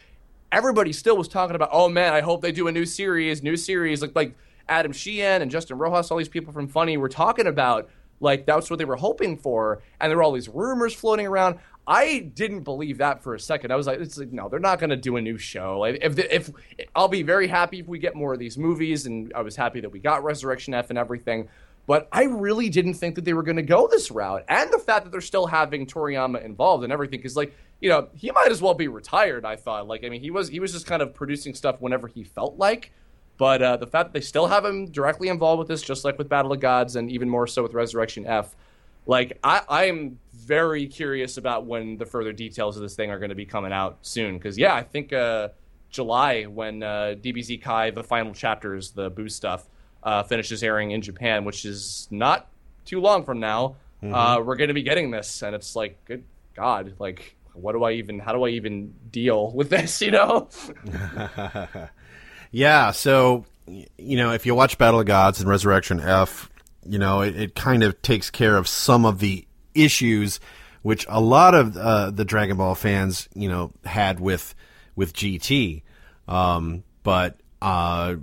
everybody 0.50 0.90
still 0.90 1.18
was 1.18 1.28
talking 1.28 1.54
about, 1.54 1.68
oh 1.71 1.87
man, 1.87 2.14
I 2.14 2.23
hope 2.23 2.40
they 2.40 2.50
do 2.50 2.66
a 2.66 2.73
new 2.73 2.87
series, 2.87 3.42
new 3.42 3.59
series. 3.59 4.00
Like 4.00 4.16
like 4.16 4.35
Adam 4.71 4.90
Sheehan 4.90 5.42
and 5.42 5.50
Justin 5.50 5.76
Rojas, 5.76 6.11
all 6.11 6.16
these 6.16 6.30
people 6.30 6.50
from 6.54 6.66
Funny 6.66 6.97
were 6.97 7.11
talking 7.11 7.47
about 7.47 7.90
like 8.21 8.47
that's 8.47 8.71
what 8.71 8.78
they 8.78 8.87
were 8.87 8.97
hoping 8.97 9.37
for, 9.37 9.82
and 10.00 10.09
there 10.09 10.16
were 10.16 10.23
all 10.23 10.32
these 10.32 10.49
rumors 10.49 10.94
floating 10.94 11.26
around. 11.26 11.59
I 11.87 12.21
didn't 12.21 12.61
believe 12.61 12.97
that 12.99 13.23
for 13.23 13.35
a 13.35 13.40
second. 13.40 13.71
I 13.71 13.76
was 13.76 13.87
like, 13.87 14.00
it's 14.00 14.16
like 14.16 14.32
no, 14.32 14.49
they're 14.49 14.59
not 14.59 14.78
going 14.78 14.88
to 14.88 14.97
do 14.97 15.16
a 15.16 15.21
new 15.21 15.37
show. 15.37 15.78
Like, 15.80 15.99
if 16.00 16.18
if 16.18 16.50
I'll 16.94 17.09
be 17.09 17.23
very 17.23 17.49
happy 17.49 17.80
if 17.80 17.87
we 17.87 17.99
get 17.99 18.14
more 18.14 18.32
of 18.32 18.38
these 18.38 18.56
movies, 18.56 19.04
and 19.04 19.30
I 19.35 19.42
was 19.42 19.56
happy 19.56 19.80
that 19.80 19.90
we 19.90 19.99
got 19.99 20.25
Resurrection 20.25 20.73
F 20.73 20.88
and 20.88 20.99
everything. 20.99 21.50
But 21.87 22.09
I 22.12 22.25
really 22.25 22.69
didn't 22.69 22.95
think 22.95 23.17
that 23.17 23.25
they 23.25 23.33
were 23.33 23.43
going 23.43 23.57
to 23.57 23.62
go 23.62 23.89
this 23.89 24.11
route, 24.11 24.45
and 24.49 24.73
the 24.73 24.79
fact 24.79 25.05
that 25.05 25.11
they're 25.11 25.21
still 25.21 25.47
having 25.47 25.87
Toriyama 25.87 26.45
involved 26.45 26.85
and 26.85 26.93
everything, 26.93 27.19
because 27.19 27.37
like 27.37 27.55
you 27.81 27.89
know 27.89 28.09
he 28.15 28.31
might 28.31 28.51
as 28.51 28.62
well 28.62 28.75
be 28.75 28.89
retired. 28.89 29.45
I 29.45 29.57
thought, 29.57 29.89
like 29.89 30.05
I 30.05 30.09
mean, 30.09 30.21
he 30.21 30.31
was 30.31 30.49
he 30.49 30.61
was 30.61 30.73
just 30.73 30.87
kind 30.87 31.03
of 31.03 31.12
producing 31.12 31.55
stuff 31.55 31.81
whenever 31.81 32.07
he 32.07 32.23
felt 32.23 32.57
like. 32.59 32.93
But 33.37 33.62
uh, 33.62 33.77
the 33.77 33.87
fact 33.87 34.12
that 34.12 34.12
they 34.12 34.25
still 34.25 34.47
have 34.47 34.65
him 34.65 34.87
directly 34.87 35.29
involved 35.29 35.59
with 35.59 35.69
this, 35.69 35.83
just 35.83 36.05
like 36.05 36.19
with 36.19 36.29
Battle 36.29 36.53
of 36.53 36.61
Gods, 36.61 36.97
and 36.97 37.11
even 37.11 37.29
more 37.29 37.47
so 37.47 37.62
with 37.62 37.75
Resurrection 37.75 38.27
F, 38.27 38.55
like 39.07 39.39
I, 39.43 39.87
am 39.87 40.19
very 40.33 40.87
curious 40.87 41.39
about 41.39 41.67
when 41.67 41.97
the 41.97 42.07
further 42.07 42.33
details 42.33 42.77
of 42.77 42.83
this 42.83 42.95
thing 42.95 43.11
are 43.11 43.19
going 43.19 43.31
to 43.31 43.35
be 43.35 43.47
coming 43.47 43.73
out 43.73 43.99
soon. 44.03 44.35
Because 44.39 44.57
yeah, 44.57 44.75
I 44.75 44.83
think 44.83 45.12
uh, 45.12 45.49
July 45.91 46.45
when 46.45 46.83
uh, 46.83 47.17
DBZ 47.21 47.61
Kai 47.62 47.91
the 47.91 48.05
final 48.05 48.33
chapters, 48.33 48.93
the 48.93 49.11
Boo 49.11 49.29
stuff, 49.29 49.67
uh, 50.02 50.23
finishes 50.23 50.62
airing 50.62 50.90
in 50.90 51.02
Japan, 51.02 51.44
which 51.44 51.64
is 51.64 52.09
not 52.11 52.49
too 52.85 53.00
long 53.00 53.25
from 53.25 53.40
now. 53.40 53.76
Mm-hmm. 54.02 54.14
Uh, 54.14 54.40
we're 54.40 54.56
going 54.56 54.68
to 54.68 54.75
be 54.75 54.82
getting 54.82 55.11
this, 55.11 55.42
and 55.42 55.54
it's 55.54 55.76
like, 55.76 56.04
good 56.04 56.25
God, 56.54 56.94
like 56.99 57.37
what 57.54 57.73
do 57.73 57.85
I 57.85 57.92
even? 57.92 58.18
How 58.18 58.32
do 58.32 58.44
I 58.44 58.50
even 58.50 58.94
deal 59.11 59.50
with 59.52 59.71
this? 59.71 60.00
You 60.00 60.12
know? 60.12 60.49
yeah. 62.50 62.90
So 62.90 63.44
you 63.66 64.16
know, 64.16 64.32
if 64.32 64.47
you 64.47 64.54
watch 64.54 64.78
Battle 64.78 65.00
of 65.00 65.06
Gods 65.06 65.40
and 65.40 65.49
Resurrection 65.49 66.00
F, 66.00 66.50
you 66.85 66.99
know, 66.99 67.21
it, 67.21 67.37
it 67.37 67.54
kind 67.54 67.82
of 67.82 68.00
takes 68.02 68.30
care 68.30 68.56
of 68.56 68.66
some 68.66 69.04
of 69.04 69.18
the 69.18 69.47
issues 69.75 70.40
which 70.82 71.06
a 71.09 71.21
lot 71.21 71.54
of 71.54 71.76
uh, 71.76 72.11
the 72.11 72.25
Dragon 72.25 72.56
Ball 72.56 72.75
fans, 72.75 73.28
you 73.35 73.49
know, 73.49 73.73
had 73.85 74.21
with 74.21 74.54
with 74.94 75.12
GT. 75.12 75.82
Um, 76.28 76.82
but 77.02 77.38
uh, 77.61 78.16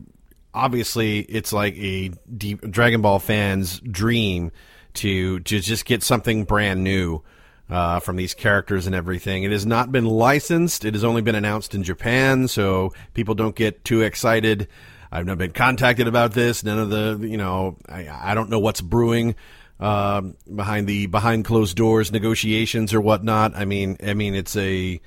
obviously, 0.54 1.20
it's 1.20 1.54
like 1.54 1.76
a 1.78 2.12
deep 2.36 2.62
Dragon 2.70 3.02
Ball 3.02 3.20
fans' 3.20 3.80
dream 3.80 4.52
to 4.96 5.40
to 5.42 5.60
just 5.60 5.86
get 5.86 6.04
something 6.04 6.44
brand 6.46 6.84
new. 6.84 7.24
Uh, 7.70 8.00
from 8.00 8.16
these 8.16 8.34
characters 8.34 8.88
and 8.88 8.96
everything. 8.96 9.44
It 9.44 9.52
has 9.52 9.64
not 9.64 9.92
been 9.92 10.06
licensed. 10.06 10.86
It 10.86 10.96
has 10.96 11.04
only 11.04 11.22
been 11.22 11.36
announced 11.36 11.76
in 11.76 11.84
Japan, 11.84 12.48
so 12.48 12.94
people 13.14 13.36
don't 13.36 13.56
get 13.56 13.86
too 13.86 14.02
excited. 14.02 14.68
I've 15.12 15.28
not 15.28 15.38
been 15.38 15.52
contacted 15.52 16.08
about 16.08 16.34
this. 16.34 16.64
None 16.64 16.80
of 16.80 16.90
the, 16.90 17.20
you 17.28 17.38
know, 17.38 17.78
I, 17.88 18.08
I 18.10 18.34
don't 18.34 18.50
know 18.50 18.58
what's 18.58 18.82
brewing 18.82 19.36
uh, 19.80 20.22
behind 20.54 20.88
the 20.88 21.06
behind 21.06 21.46
closed 21.46 21.78
doors 21.78 22.12
negotiations 22.12 22.94
or 22.94 23.02
whatnot. 23.02 23.56
I 23.56 23.66
mean, 23.66 23.98
I 24.04 24.14
mean, 24.14 24.36
it's 24.36 24.56
a, 24.56 25.00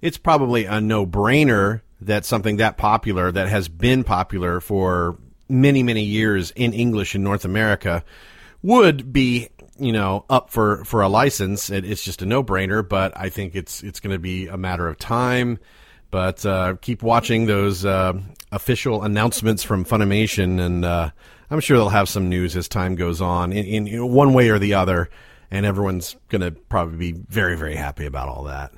it's 0.00 0.18
probably 0.18 0.64
a 0.64 0.80
no 0.80 1.06
brainer 1.06 1.82
that 2.00 2.24
something 2.24 2.56
that 2.56 2.76
popular 2.76 3.32
that 3.32 3.48
has 3.48 3.68
been 3.68 4.04
popular 4.04 4.60
for 4.60 5.18
many 5.48 5.82
many 5.82 6.02
years 6.02 6.50
in 6.52 6.72
English 6.72 7.14
in 7.14 7.22
North 7.22 7.44
America 7.44 8.04
would 8.62 9.12
be 9.12 9.48
you 9.78 9.92
know 9.92 10.24
up 10.28 10.50
for 10.50 10.84
for 10.84 11.02
a 11.02 11.08
license. 11.08 11.70
It, 11.70 11.84
it's 11.84 12.02
just 12.02 12.22
a 12.22 12.26
no 12.26 12.42
brainer, 12.42 12.86
but 12.86 13.12
I 13.16 13.28
think 13.28 13.54
it's 13.54 13.82
it's 13.82 14.00
going 14.00 14.12
to 14.12 14.18
be 14.18 14.48
a 14.48 14.56
matter 14.56 14.88
of 14.88 14.98
time. 14.98 15.58
But 16.10 16.46
uh, 16.46 16.76
keep 16.80 17.02
watching 17.02 17.46
those 17.46 17.84
uh, 17.84 18.14
official 18.52 19.02
announcements 19.02 19.62
from 19.62 19.84
Funimation 19.84 20.60
and. 20.60 20.84
Uh, 20.84 21.10
I'm 21.50 21.60
sure 21.60 21.76
they'll 21.76 21.88
have 21.90 22.08
some 22.08 22.28
news 22.28 22.56
as 22.56 22.68
time 22.68 22.96
goes 22.96 23.20
on 23.20 23.52
in, 23.52 23.64
in, 23.64 23.86
in 23.86 24.12
one 24.12 24.32
way 24.34 24.48
or 24.48 24.58
the 24.58 24.74
other, 24.74 25.08
and 25.50 25.64
everyone's 25.64 26.16
going 26.28 26.40
to 26.40 26.50
probably 26.50 27.12
be 27.12 27.20
very, 27.28 27.56
very 27.56 27.76
happy 27.76 28.06
about 28.06 28.28
all 28.28 28.44
that. 28.44 28.72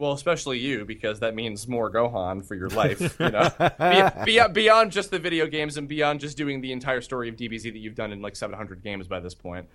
Well, 0.00 0.12
especially 0.12 0.58
you, 0.58 0.86
because 0.86 1.20
that 1.20 1.34
means 1.34 1.68
more 1.68 1.90
Gohan 1.90 2.42
for 2.42 2.54
your 2.54 2.70
life. 2.70 3.20
You 3.20 3.28
know, 3.28 3.50
Be- 3.78 4.24
beyond, 4.24 4.54
beyond 4.54 4.92
just 4.92 5.10
the 5.10 5.18
video 5.18 5.46
games 5.46 5.76
and 5.76 5.86
beyond 5.86 6.20
just 6.20 6.38
doing 6.38 6.62
the 6.62 6.72
entire 6.72 7.02
story 7.02 7.28
of 7.28 7.36
DBZ 7.36 7.64
that 7.64 7.80
you've 7.80 7.96
done 7.96 8.10
in 8.10 8.22
like 8.22 8.34
700 8.34 8.82
games 8.82 9.06
by 9.06 9.20
this 9.20 9.34
point. 9.34 9.66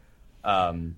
Um, 0.44 0.96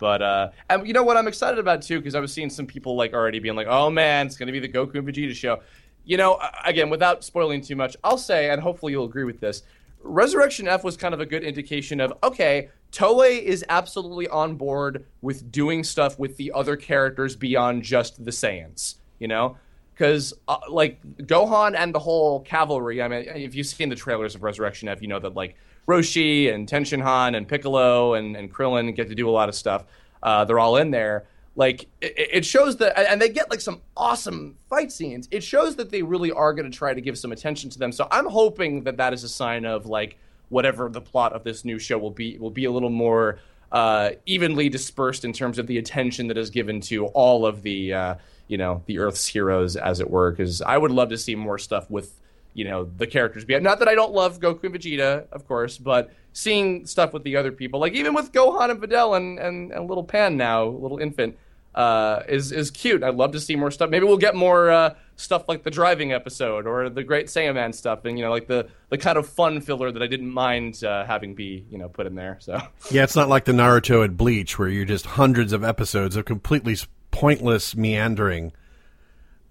but 0.00 0.22
uh, 0.22 0.50
and 0.68 0.84
you 0.88 0.92
know 0.92 1.04
what 1.04 1.16
I'm 1.16 1.28
excited 1.28 1.60
about 1.60 1.82
too, 1.82 2.00
because 2.00 2.16
I 2.16 2.20
was 2.20 2.32
seeing 2.32 2.50
some 2.50 2.66
people 2.66 2.96
like 2.96 3.12
already 3.12 3.38
being 3.38 3.54
like, 3.54 3.68
"Oh 3.68 3.90
man, 3.90 4.26
it's 4.26 4.36
going 4.36 4.48
to 4.48 4.52
be 4.52 4.58
the 4.58 4.68
Goku 4.68 4.96
and 4.96 5.06
Vegeta 5.06 5.34
show." 5.36 5.60
You 6.04 6.16
know, 6.16 6.40
again, 6.64 6.90
without 6.90 7.22
spoiling 7.22 7.60
too 7.60 7.76
much, 7.76 7.96
I'll 8.02 8.18
say, 8.18 8.50
and 8.50 8.60
hopefully 8.60 8.90
you'll 8.90 9.04
agree 9.04 9.22
with 9.22 9.38
this. 9.38 9.62
Resurrection 10.02 10.66
F 10.66 10.82
was 10.82 10.96
kind 10.96 11.14
of 11.14 11.20
a 11.20 11.26
good 11.26 11.44
indication 11.44 12.00
of 12.00 12.12
okay, 12.24 12.70
Toei 12.94 13.42
is 13.42 13.64
absolutely 13.68 14.28
on 14.28 14.54
board 14.54 15.04
with 15.20 15.50
doing 15.50 15.82
stuff 15.82 16.16
with 16.16 16.36
the 16.36 16.52
other 16.52 16.76
characters 16.76 17.34
beyond 17.34 17.82
just 17.82 18.24
the 18.24 18.30
Saiyans, 18.30 18.94
you 19.18 19.26
know? 19.26 19.56
Because, 19.92 20.32
uh, 20.46 20.58
like, 20.70 21.00
Gohan 21.18 21.74
and 21.76 21.92
the 21.92 21.98
whole 21.98 22.40
cavalry, 22.40 23.02
I 23.02 23.08
mean, 23.08 23.24
if 23.34 23.54
you've 23.54 23.66
seen 23.66 23.88
the 23.88 23.96
trailers 23.96 24.36
of 24.36 24.44
Resurrection 24.44 24.88
F, 24.88 25.02
you 25.02 25.08
know 25.08 25.18
that, 25.18 25.34
like, 25.34 25.56
Roshi 25.88 26.54
and 26.54 26.68
Tenshinhan 26.68 27.36
and 27.36 27.48
Piccolo 27.48 28.14
and, 28.14 28.36
and 28.36 28.52
Krillin 28.52 28.94
get 28.94 29.08
to 29.08 29.14
do 29.14 29.28
a 29.28 29.32
lot 29.32 29.48
of 29.48 29.56
stuff. 29.56 29.84
Uh, 30.22 30.44
they're 30.44 30.60
all 30.60 30.76
in 30.76 30.90
there 30.90 31.26
like 31.56 31.86
it, 32.00 32.14
it, 32.16 32.44
shows 32.44 32.76
that 32.78 32.98
and 32.98 33.20
they 33.20 33.28
get 33.28 33.50
like 33.50 33.60
some 33.60 33.80
awesome 33.96 34.56
fight 34.68 34.90
scenes 34.90 35.28
it 35.30 35.42
shows 35.42 35.76
that 35.76 35.90
they 35.90 36.02
really 36.02 36.32
are 36.32 36.52
going 36.52 36.68
to 36.68 36.76
try 36.76 36.92
to 36.92 37.00
give 37.00 37.16
some 37.16 37.32
attention 37.32 37.70
to 37.70 37.78
them 37.78 37.92
so 37.92 38.08
i'm 38.10 38.26
hoping 38.26 38.82
that 38.82 38.96
that 38.96 39.12
is 39.12 39.22
a 39.22 39.28
sign 39.28 39.64
of 39.64 39.86
like 39.86 40.18
whatever 40.48 40.88
the 40.88 41.00
plot 41.00 41.32
of 41.32 41.44
this 41.44 41.64
new 41.64 41.78
show 41.78 41.98
will 41.98 42.10
be 42.10 42.38
will 42.38 42.50
be 42.50 42.64
a 42.64 42.70
little 42.70 42.90
more 42.90 43.38
uh, 43.72 44.10
evenly 44.26 44.68
dispersed 44.68 45.24
in 45.24 45.32
terms 45.32 45.58
of 45.58 45.66
the 45.66 45.78
attention 45.78 46.28
that 46.28 46.38
is 46.38 46.50
given 46.50 46.80
to 46.80 47.06
all 47.06 47.44
of 47.44 47.62
the 47.62 47.92
uh, 47.92 48.14
you 48.48 48.56
know 48.56 48.82
the 48.86 48.98
earth's 48.98 49.26
heroes 49.26 49.76
as 49.76 50.00
it 50.00 50.10
were 50.10 50.30
because 50.30 50.62
i 50.62 50.76
would 50.76 50.90
love 50.90 51.08
to 51.08 51.18
see 51.18 51.34
more 51.34 51.58
stuff 51.58 51.90
with 51.90 52.12
you 52.52 52.64
know 52.64 52.84
the 52.98 53.06
characters 53.06 53.44
not 53.48 53.78
that 53.78 53.88
i 53.88 53.94
don't 53.94 54.12
love 54.12 54.38
goku 54.38 54.64
and 54.64 54.74
vegeta 54.74 55.26
of 55.32 55.46
course 55.48 55.78
but 55.78 56.10
seeing 56.32 56.86
stuff 56.86 57.12
with 57.12 57.22
the 57.24 57.36
other 57.36 57.52
people 57.52 57.80
like 57.80 57.94
even 57.94 58.14
with 58.14 58.32
gohan 58.32 58.70
and 58.70 58.80
videl 58.80 59.16
and, 59.16 59.38
and, 59.38 59.72
and 59.72 59.88
little 59.88 60.04
pan 60.04 60.36
now 60.36 60.64
little 60.64 60.98
infant 60.98 61.36
uh, 61.74 62.22
is 62.28 62.52
is 62.52 62.70
cute. 62.70 63.02
I'd 63.02 63.14
love 63.14 63.32
to 63.32 63.40
see 63.40 63.56
more 63.56 63.70
stuff. 63.70 63.90
Maybe 63.90 64.04
we'll 64.04 64.16
get 64.16 64.34
more 64.34 64.70
uh, 64.70 64.94
stuff 65.16 65.48
like 65.48 65.64
the 65.64 65.70
driving 65.70 66.12
episode 66.12 66.66
or 66.66 66.88
the 66.88 67.02
Great 67.02 67.26
Saiyaman 67.26 67.74
stuff, 67.74 68.04
and 68.04 68.18
you 68.18 68.24
know, 68.24 68.30
like 68.30 68.46
the 68.46 68.68
the 68.90 68.98
kind 68.98 69.18
of 69.18 69.28
fun 69.28 69.60
filler 69.60 69.90
that 69.90 70.02
I 70.02 70.06
didn't 70.06 70.30
mind 70.30 70.82
uh, 70.84 71.04
having 71.04 71.34
be 71.34 71.64
you 71.70 71.78
know 71.78 71.88
put 71.88 72.06
in 72.06 72.14
there. 72.14 72.38
So 72.40 72.60
yeah, 72.90 73.02
it's 73.02 73.16
not 73.16 73.28
like 73.28 73.44
the 73.44 73.52
Naruto 73.52 74.04
at 74.04 74.16
Bleach 74.16 74.58
where 74.58 74.68
you're 74.68 74.84
just 74.84 75.06
hundreds 75.06 75.52
of 75.52 75.64
episodes 75.64 76.16
of 76.16 76.24
completely 76.24 76.76
pointless 77.10 77.74
meandering 77.74 78.52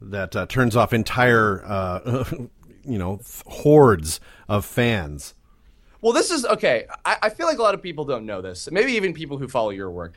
that 0.02 0.36
uh, 0.36 0.46
turns 0.46 0.76
off 0.76 0.94
entire 0.94 1.64
uh, 1.66 2.24
you 2.86 2.98
know 2.98 3.20
hordes 3.46 4.22
of 4.48 4.66
fans. 4.66 5.34
Well, 6.00 6.14
this 6.14 6.32
is 6.32 6.46
okay. 6.46 6.86
I, 7.06 7.18
I 7.24 7.30
feel 7.30 7.48
like 7.48 7.58
a 7.58 7.62
lot 7.62 7.74
of 7.74 7.82
people 7.82 8.06
don't 8.06 8.26
know 8.26 8.42
this. 8.42 8.70
Maybe 8.72 8.94
even 8.94 9.14
people 9.14 9.38
who 9.38 9.48
follow 9.48 9.70
your 9.70 9.90
work. 9.90 10.14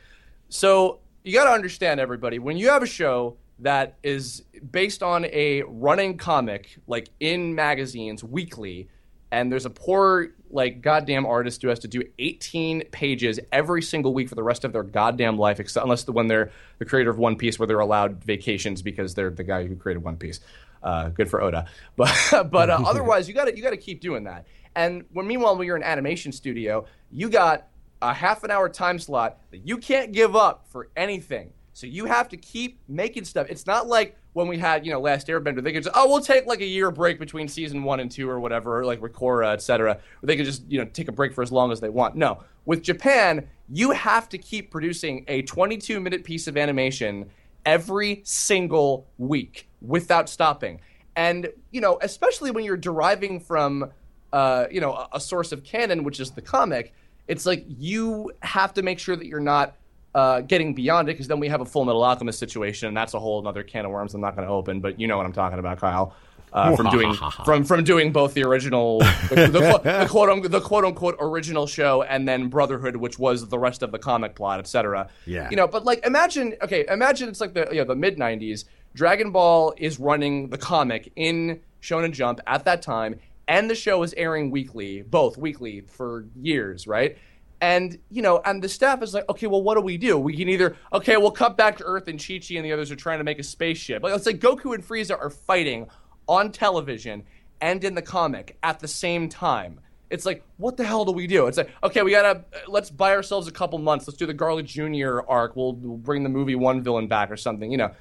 So 0.49 0.99
you 1.27 1.33
got 1.33 1.43
to 1.43 1.51
understand, 1.51 1.99
everybody, 1.99 2.39
when 2.39 2.55
you 2.55 2.69
have 2.69 2.81
a 2.81 2.87
show 2.87 3.35
that 3.59 3.97
is 4.01 4.43
based 4.71 5.03
on 5.03 5.25
a 5.25 5.63
running 5.63 6.17
comic, 6.17 6.77
like 6.87 7.09
in 7.19 7.53
magazines 7.53 8.23
weekly, 8.23 8.87
and 9.29 9.51
there's 9.51 9.65
a 9.65 9.69
poor 9.69 10.29
like 10.49 10.81
goddamn 10.81 11.25
artist 11.25 11.61
who 11.61 11.67
has 11.67 11.79
to 11.79 11.87
do 11.89 12.01
18 12.17 12.85
pages 12.91 13.41
every 13.51 13.81
single 13.81 14.13
week 14.13 14.29
for 14.29 14.35
the 14.35 14.43
rest 14.43 14.63
of 14.63 14.71
their 14.71 14.83
goddamn 14.83 15.37
life, 15.37 15.59
except 15.59 15.83
unless 15.83 16.03
the, 16.03 16.13
when 16.13 16.27
they're 16.27 16.49
the 16.79 16.85
creator 16.85 17.09
of 17.09 17.17
One 17.17 17.35
Piece, 17.35 17.59
where 17.59 17.67
they're 17.67 17.79
allowed 17.79 18.23
vacations 18.23 18.81
because 18.81 19.13
they're 19.13 19.29
the 19.29 19.43
guy 19.43 19.67
who 19.67 19.75
created 19.75 20.03
One 20.03 20.15
Piece. 20.15 20.39
Uh, 20.81 21.09
good 21.09 21.29
for 21.29 21.41
Oda, 21.41 21.67
but 21.97 22.15
but 22.49 22.69
uh, 22.69 22.79
otherwise 22.85 23.27
you 23.27 23.33
got 23.33 23.45
to 23.45 23.57
you 23.57 23.61
got 23.61 23.71
to 23.71 23.77
keep 23.77 23.99
doing 23.99 24.23
that. 24.23 24.47
And 24.75 25.03
when 25.11 25.27
meanwhile 25.27 25.57
when 25.57 25.67
you're 25.67 25.75
an 25.75 25.83
animation 25.83 26.31
studio, 26.31 26.85
you 27.11 27.29
got 27.29 27.67
a 28.01 28.13
half 28.13 28.43
an 28.43 28.51
hour 28.51 28.69
time 28.69 28.99
slot 28.99 29.39
that 29.51 29.67
you 29.67 29.77
can't 29.77 30.11
give 30.11 30.35
up 30.35 30.65
for 30.69 30.89
anything. 30.95 31.51
So 31.73 31.85
you 31.85 32.05
have 32.05 32.27
to 32.29 32.37
keep 32.37 32.79
making 32.87 33.25
stuff. 33.25 33.47
It's 33.49 33.67
not 33.67 33.87
like 33.87 34.17
when 34.33 34.47
we 34.47 34.57
had, 34.57 34.83
you 34.83 34.91
know, 34.91 34.99
Last 34.99 35.27
Airbender, 35.27 35.61
they 35.61 35.71
could 35.71 35.83
just, 35.83 35.95
oh, 35.95 36.07
we'll 36.07 36.21
take 36.21 36.47
like 36.47 36.61
a 36.61 36.65
year 36.65 36.89
break 36.89 37.19
between 37.19 37.47
season 37.47 37.83
one 37.83 37.99
and 37.99 38.09
two 38.09 38.27
or 38.27 38.39
whatever, 38.39 38.83
like 38.83 38.99
Korra, 38.99 39.53
et 39.53 39.61
cetera. 39.61 39.99
They 40.23 40.35
could 40.35 40.45
just, 40.45 40.63
you 40.67 40.79
know, 40.79 40.85
take 40.85 41.07
a 41.07 41.11
break 41.11 41.33
for 41.33 41.43
as 41.43 41.51
long 41.51 41.71
as 41.71 41.79
they 41.79 41.89
want. 41.89 42.15
No. 42.15 42.43
With 42.65 42.81
Japan, 42.81 43.47
you 43.69 43.91
have 43.91 44.27
to 44.29 44.39
keep 44.39 44.71
producing 44.71 45.23
a 45.27 45.43
22 45.43 45.99
minute 45.99 46.23
piece 46.23 46.47
of 46.47 46.57
animation 46.57 47.29
every 47.63 48.21
single 48.23 49.07
week 49.19 49.69
without 49.81 50.29
stopping. 50.29 50.81
And, 51.15 51.49
you 51.71 51.81
know, 51.81 51.99
especially 52.01 52.49
when 52.49 52.63
you're 52.63 52.77
deriving 52.77 53.39
from, 53.39 53.91
uh, 54.33 54.65
you 54.71 54.81
know, 54.81 54.93
a, 54.93 55.09
a 55.13 55.19
source 55.19 55.51
of 55.51 55.63
canon, 55.63 56.03
which 56.03 56.19
is 56.19 56.31
the 56.31 56.41
comic, 56.41 56.93
it's 57.27 57.45
like 57.45 57.65
you 57.67 58.31
have 58.41 58.73
to 58.75 58.81
make 58.81 58.99
sure 58.99 59.15
that 59.15 59.25
you're 59.27 59.39
not 59.39 59.75
uh, 60.15 60.41
getting 60.41 60.73
beyond 60.73 61.09
it 61.09 61.13
because 61.13 61.27
then 61.27 61.39
we 61.39 61.47
have 61.47 61.61
a 61.61 61.65
Full 61.65 61.85
Metal 61.85 62.03
Alchemist 62.03 62.39
situation, 62.39 62.87
and 62.87 62.97
that's 62.97 63.13
a 63.13 63.19
whole 63.19 63.45
other 63.47 63.63
can 63.63 63.85
of 63.85 63.91
worms 63.91 64.13
I'm 64.13 64.21
not 64.21 64.35
going 64.35 64.47
to 64.47 64.53
open. 64.53 64.79
But 64.79 64.99
you 64.99 65.07
know 65.07 65.17
what 65.17 65.25
I'm 65.25 65.33
talking 65.33 65.59
about, 65.59 65.79
Kyle. 65.79 66.15
Uh, 66.53 66.75
from 66.77 66.89
doing 66.89 67.13
from 67.45 67.63
from 67.65 67.83
doing 67.83 68.11
both 68.11 68.33
the 68.33 68.43
original 68.43 68.99
the, 68.99 69.49
the, 69.51 69.59
the, 69.59 70.07
quote 70.09 70.49
the 70.49 70.61
quote 70.61 70.85
unquote 70.85 71.17
original 71.19 71.67
show 71.67 72.03
and 72.03 72.27
then 72.27 72.47
Brotherhood, 72.47 72.95
which 72.95 73.19
was 73.19 73.47
the 73.49 73.59
rest 73.59 73.83
of 73.83 73.91
the 73.91 73.99
comic 73.99 74.33
plot, 74.33 74.59
etc. 74.59 75.09
Yeah, 75.25 75.49
you 75.49 75.57
know, 75.57 75.67
but 75.67 75.83
like 75.85 76.05
imagine 76.05 76.55
okay, 76.61 76.85
imagine 76.89 77.27
it's 77.29 77.41
like 77.41 77.53
the 77.53 77.67
you 77.71 77.79
know 77.79 77.83
the 77.83 77.95
mid 77.95 78.17
'90s. 78.17 78.63
Dragon 78.95 79.31
Ball 79.31 79.73
is 79.77 79.99
running 79.99 80.49
the 80.49 80.57
comic 80.57 81.11
in 81.15 81.59
Shonen 81.81 82.11
Jump 82.11 82.39
at 82.47 82.65
that 82.65 82.81
time, 82.81 83.19
and 83.47 83.69
the 83.69 83.75
show 83.75 84.03
is 84.03 84.13
airing 84.17 84.51
weekly, 84.51 85.01
both 85.01 85.37
weekly 85.37 85.81
for 85.81 86.25
years, 86.35 86.87
right? 86.87 87.17
And 87.59 87.97
you 88.09 88.21
know, 88.21 88.41
and 88.45 88.61
the 88.61 88.69
staff 88.69 89.01
is 89.01 89.13
like, 89.13 89.27
okay, 89.29 89.47
well, 89.47 89.63
what 89.63 89.75
do 89.75 89.81
we 89.81 89.97
do? 89.97 90.17
We 90.19 90.37
can 90.37 90.47
either, 90.47 90.75
okay, 90.93 91.17
we'll 91.17 91.31
cut 91.31 91.57
back 91.57 91.77
to 91.77 91.83
Earth, 91.83 92.07
and 92.07 92.19
Chi 92.19 92.39
Chi 92.39 92.55
and 92.55 92.65
the 92.65 92.71
others 92.71 92.91
are 92.91 92.95
trying 92.95 93.17
to 93.17 93.23
make 93.23 93.39
a 93.39 93.43
spaceship. 93.43 94.03
Like, 94.03 94.11
let's 94.11 94.25
say 94.25 94.33
Goku 94.33 94.75
and 94.75 94.87
Frieza 94.87 95.19
are 95.19 95.29
fighting 95.29 95.87
on 96.27 96.51
television 96.51 97.23
and 97.61 97.83
in 97.83 97.95
the 97.95 98.01
comic 98.01 98.57
at 98.61 98.79
the 98.79 98.87
same 98.87 99.27
time. 99.29 99.79
It's 100.09 100.25
like, 100.25 100.43
what 100.57 100.77
the 100.77 100.85
hell 100.85 101.03
do 101.03 101.11
we 101.11 101.27
do? 101.27 101.47
It's 101.47 101.57
like, 101.57 101.69
okay, 101.83 102.01
we 102.01 102.11
gotta 102.11 102.45
let's 102.67 102.89
buy 102.89 103.13
ourselves 103.13 103.47
a 103.47 103.51
couple 103.51 103.77
months. 103.79 104.07
Let's 104.07 104.17
do 104.17 104.25
the 104.25 104.33
Garlic 104.33 104.65
Jr. 104.65 105.21
arc. 105.27 105.55
We'll, 105.55 105.73
we'll 105.73 105.97
bring 105.97 106.23
the 106.23 106.29
movie 106.29 106.55
one 106.55 106.81
villain 106.81 107.07
back 107.07 107.29
or 107.31 107.37
something. 107.37 107.71
You 107.71 107.77
know, 107.77 107.91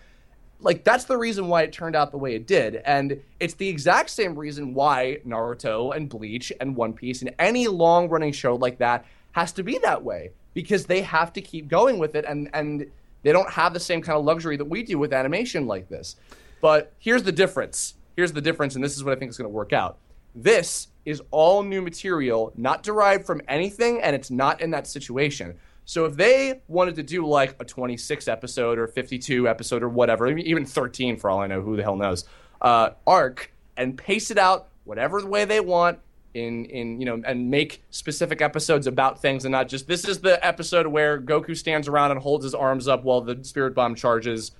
like 0.60 0.84
that's 0.84 1.04
the 1.04 1.16
reason 1.16 1.48
why 1.48 1.62
it 1.62 1.72
turned 1.72 1.94
out 1.94 2.10
the 2.10 2.18
way 2.18 2.34
it 2.34 2.46
did 2.46 2.76
and 2.84 3.20
it's 3.40 3.54
the 3.54 3.68
exact 3.68 4.08
same 4.10 4.34
reason 4.34 4.72
why 4.74 5.18
naruto 5.26 5.94
and 5.94 6.08
bleach 6.08 6.52
and 6.60 6.74
one 6.74 6.92
piece 6.92 7.20
and 7.22 7.34
any 7.38 7.68
long 7.68 8.08
running 8.08 8.32
show 8.32 8.54
like 8.54 8.78
that 8.78 9.04
has 9.32 9.52
to 9.52 9.62
be 9.62 9.78
that 9.78 10.02
way 10.02 10.30
because 10.54 10.86
they 10.86 11.02
have 11.02 11.30
to 11.34 11.42
keep 11.42 11.68
going 11.68 11.98
with 11.98 12.14
it 12.14 12.24
and 12.24 12.48
and 12.54 12.90
they 13.22 13.32
don't 13.32 13.50
have 13.50 13.74
the 13.74 13.80
same 13.80 14.00
kind 14.00 14.16
of 14.16 14.24
luxury 14.24 14.56
that 14.56 14.64
we 14.64 14.82
do 14.82 14.98
with 14.98 15.12
animation 15.12 15.66
like 15.66 15.88
this. 15.88 16.14
But 16.60 16.92
here's 16.98 17.24
the 17.24 17.32
difference. 17.32 17.94
Here's 18.14 18.32
the 18.32 18.40
difference 18.40 18.76
and 18.76 18.82
this 18.82 18.96
is 18.96 19.04
what 19.04 19.12
I 19.14 19.18
think 19.18 19.30
is 19.30 19.36
going 19.36 19.50
to 19.50 19.54
work 19.54 19.72
out. 19.72 19.98
This 20.34 20.88
is 21.04 21.20
all 21.30 21.62
new 21.62 21.82
material, 21.82 22.52
not 22.56 22.82
derived 22.82 23.26
from 23.26 23.42
anything 23.48 24.00
and 24.00 24.14
it's 24.14 24.30
not 24.30 24.60
in 24.60 24.70
that 24.70 24.86
situation. 24.86 25.58
So 25.86 26.04
if 26.04 26.16
they 26.16 26.60
wanted 26.68 26.96
to 26.96 27.02
do 27.02 27.26
like 27.26 27.56
a 27.58 27.64
26 27.64 28.28
episode 28.28 28.78
or 28.78 28.86
52 28.86 29.48
episode 29.48 29.82
or 29.82 29.88
whatever, 29.88 30.26
even 30.28 30.66
13 30.66 31.16
for 31.16 31.30
all 31.30 31.40
I 31.40 31.46
know, 31.46 31.62
who 31.62 31.76
the 31.76 31.82
hell 31.82 31.96
knows, 31.96 32.24
uh, 32.60 32.90
arc 33.06 33.52
and 33.76 33.96
pace 33.96 34.30
it 34.30 34.36
out 34.36 34.68
whatever 34.84 35.24
way 35.24 35.44
they 35.44 35.60
want, 35.60 36.00
in 36.34 36.66
in 36.66 37.00
you 37.00 37.06
know 37.06 37.22
and 37.24 37.50
make 37.50 37.82
specific 37.88 38.42
episodes 38.42 38.86
about 38.86 39.22
things 39.22 39.46
and 39.46 39.52
not 39.52 39.68
just 39.68 39.88
this 39.88 40.06
is 40.06 40.20
the 40.20 40.44
episode 40.46 40.86
where 40.86 41.18
Goku 41.18 41.56
stands 41.56 41.88
around 41.88 42.10
and 42.10 42.20
holds 42.20 42.44
his 42.44 42.54
arms 42.54 42.86
up 42.88 43.04
while 43.04 43.22
the 43.22 43.42
spirit 43.42 43.74
bomb 43.74 43.94
charges 43.94 44.52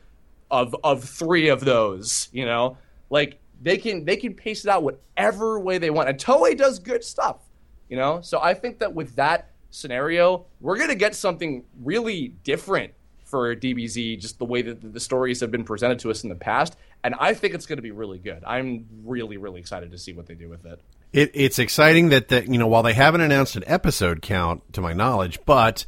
of 0.51 0.75
of 0.83 1.05
3 1.05 1.49
of 1.49 1.61
those, 1.61 2.29
you 2.33 2.47
know? 2.47 2.79
Like 3.11 3.39
they 3.61 3.77
can 3.77 4.05
they 4.05 4.17
can 4.17 4.35
pace 4.35 4.65
it 4.65 4.71
out 4.71 4.83
whatever 4.83 5.59
way 5.59 5.79
they 5.79 5.91
want. 5.91 6.09
And 6.09 6.19
Toei 6.19 6.57
does 6.57 6.79
good 6.79 7.05
stuff, 7.05 7.39
you 7.89 7.97
know? 7.97 8.21
So 8.23 8.41
I 8.41 8.55
think 8.55 8.79
that 8.79 8.95
with 8.95 9.17
that 9.17 9.51
scenario, 9.77 10.47
we're 10.61 10.77
going 10.77 10.89
to 10.89 10.97
get 10.97 11.15
something 11.15 11.65
really 11.83 12.29
different 12.45 12.93
for 13.25 13.55
DBZ, 13.55 14.21
just 14.21 14.39
the 14.39 14.45
way 14.45 14.63
that 14.63 14.93
the 14.93 15.01
stories 15.01 15.41
have 15.41 15.51
been 15.51 15.65
presented 15.65 15.99
to 15.99 16.11
us 16.11 16.23
in 16.23 16.29
the 16.29 16.37
past. 16.37 16.77
And 17.03 17.15
I 17.19 17.35
think 17.35 17.55
it's 17.55 17.67
going 17.67 17.77
to 17.77 17.83
be 17.83 17.91
really 17.91 18.19
good. 18.19 18.43
I'm 18.47 18.87
really, 19.05 19.37
really 19.37 19.61
excited 19.61 19.91
to 19.91 19.99
see 19.99 20.13
what 20.13 20.27
they 20.27 20.35
do 20.35 20.49
with 20.49 20.65
it. 20.65 20.81
It, 21.13 21.31
it's 21.35 21.59
exciting 21.59 22.09
that 22.11 22.29
the, 22.29 22.45
you 22.47 22.59
know 22.59 22.67
while 22.67 22.83
they 22.83 22.95
haven't 22.95 23.21
announced 23.21 23.57
an 23.57 23.65
episode 23.67 24.23
count 24.23 24.73
to 24.73 24.81
my 24.81 24.93
knowledge, 24.93 25.39
but 25.45 25.87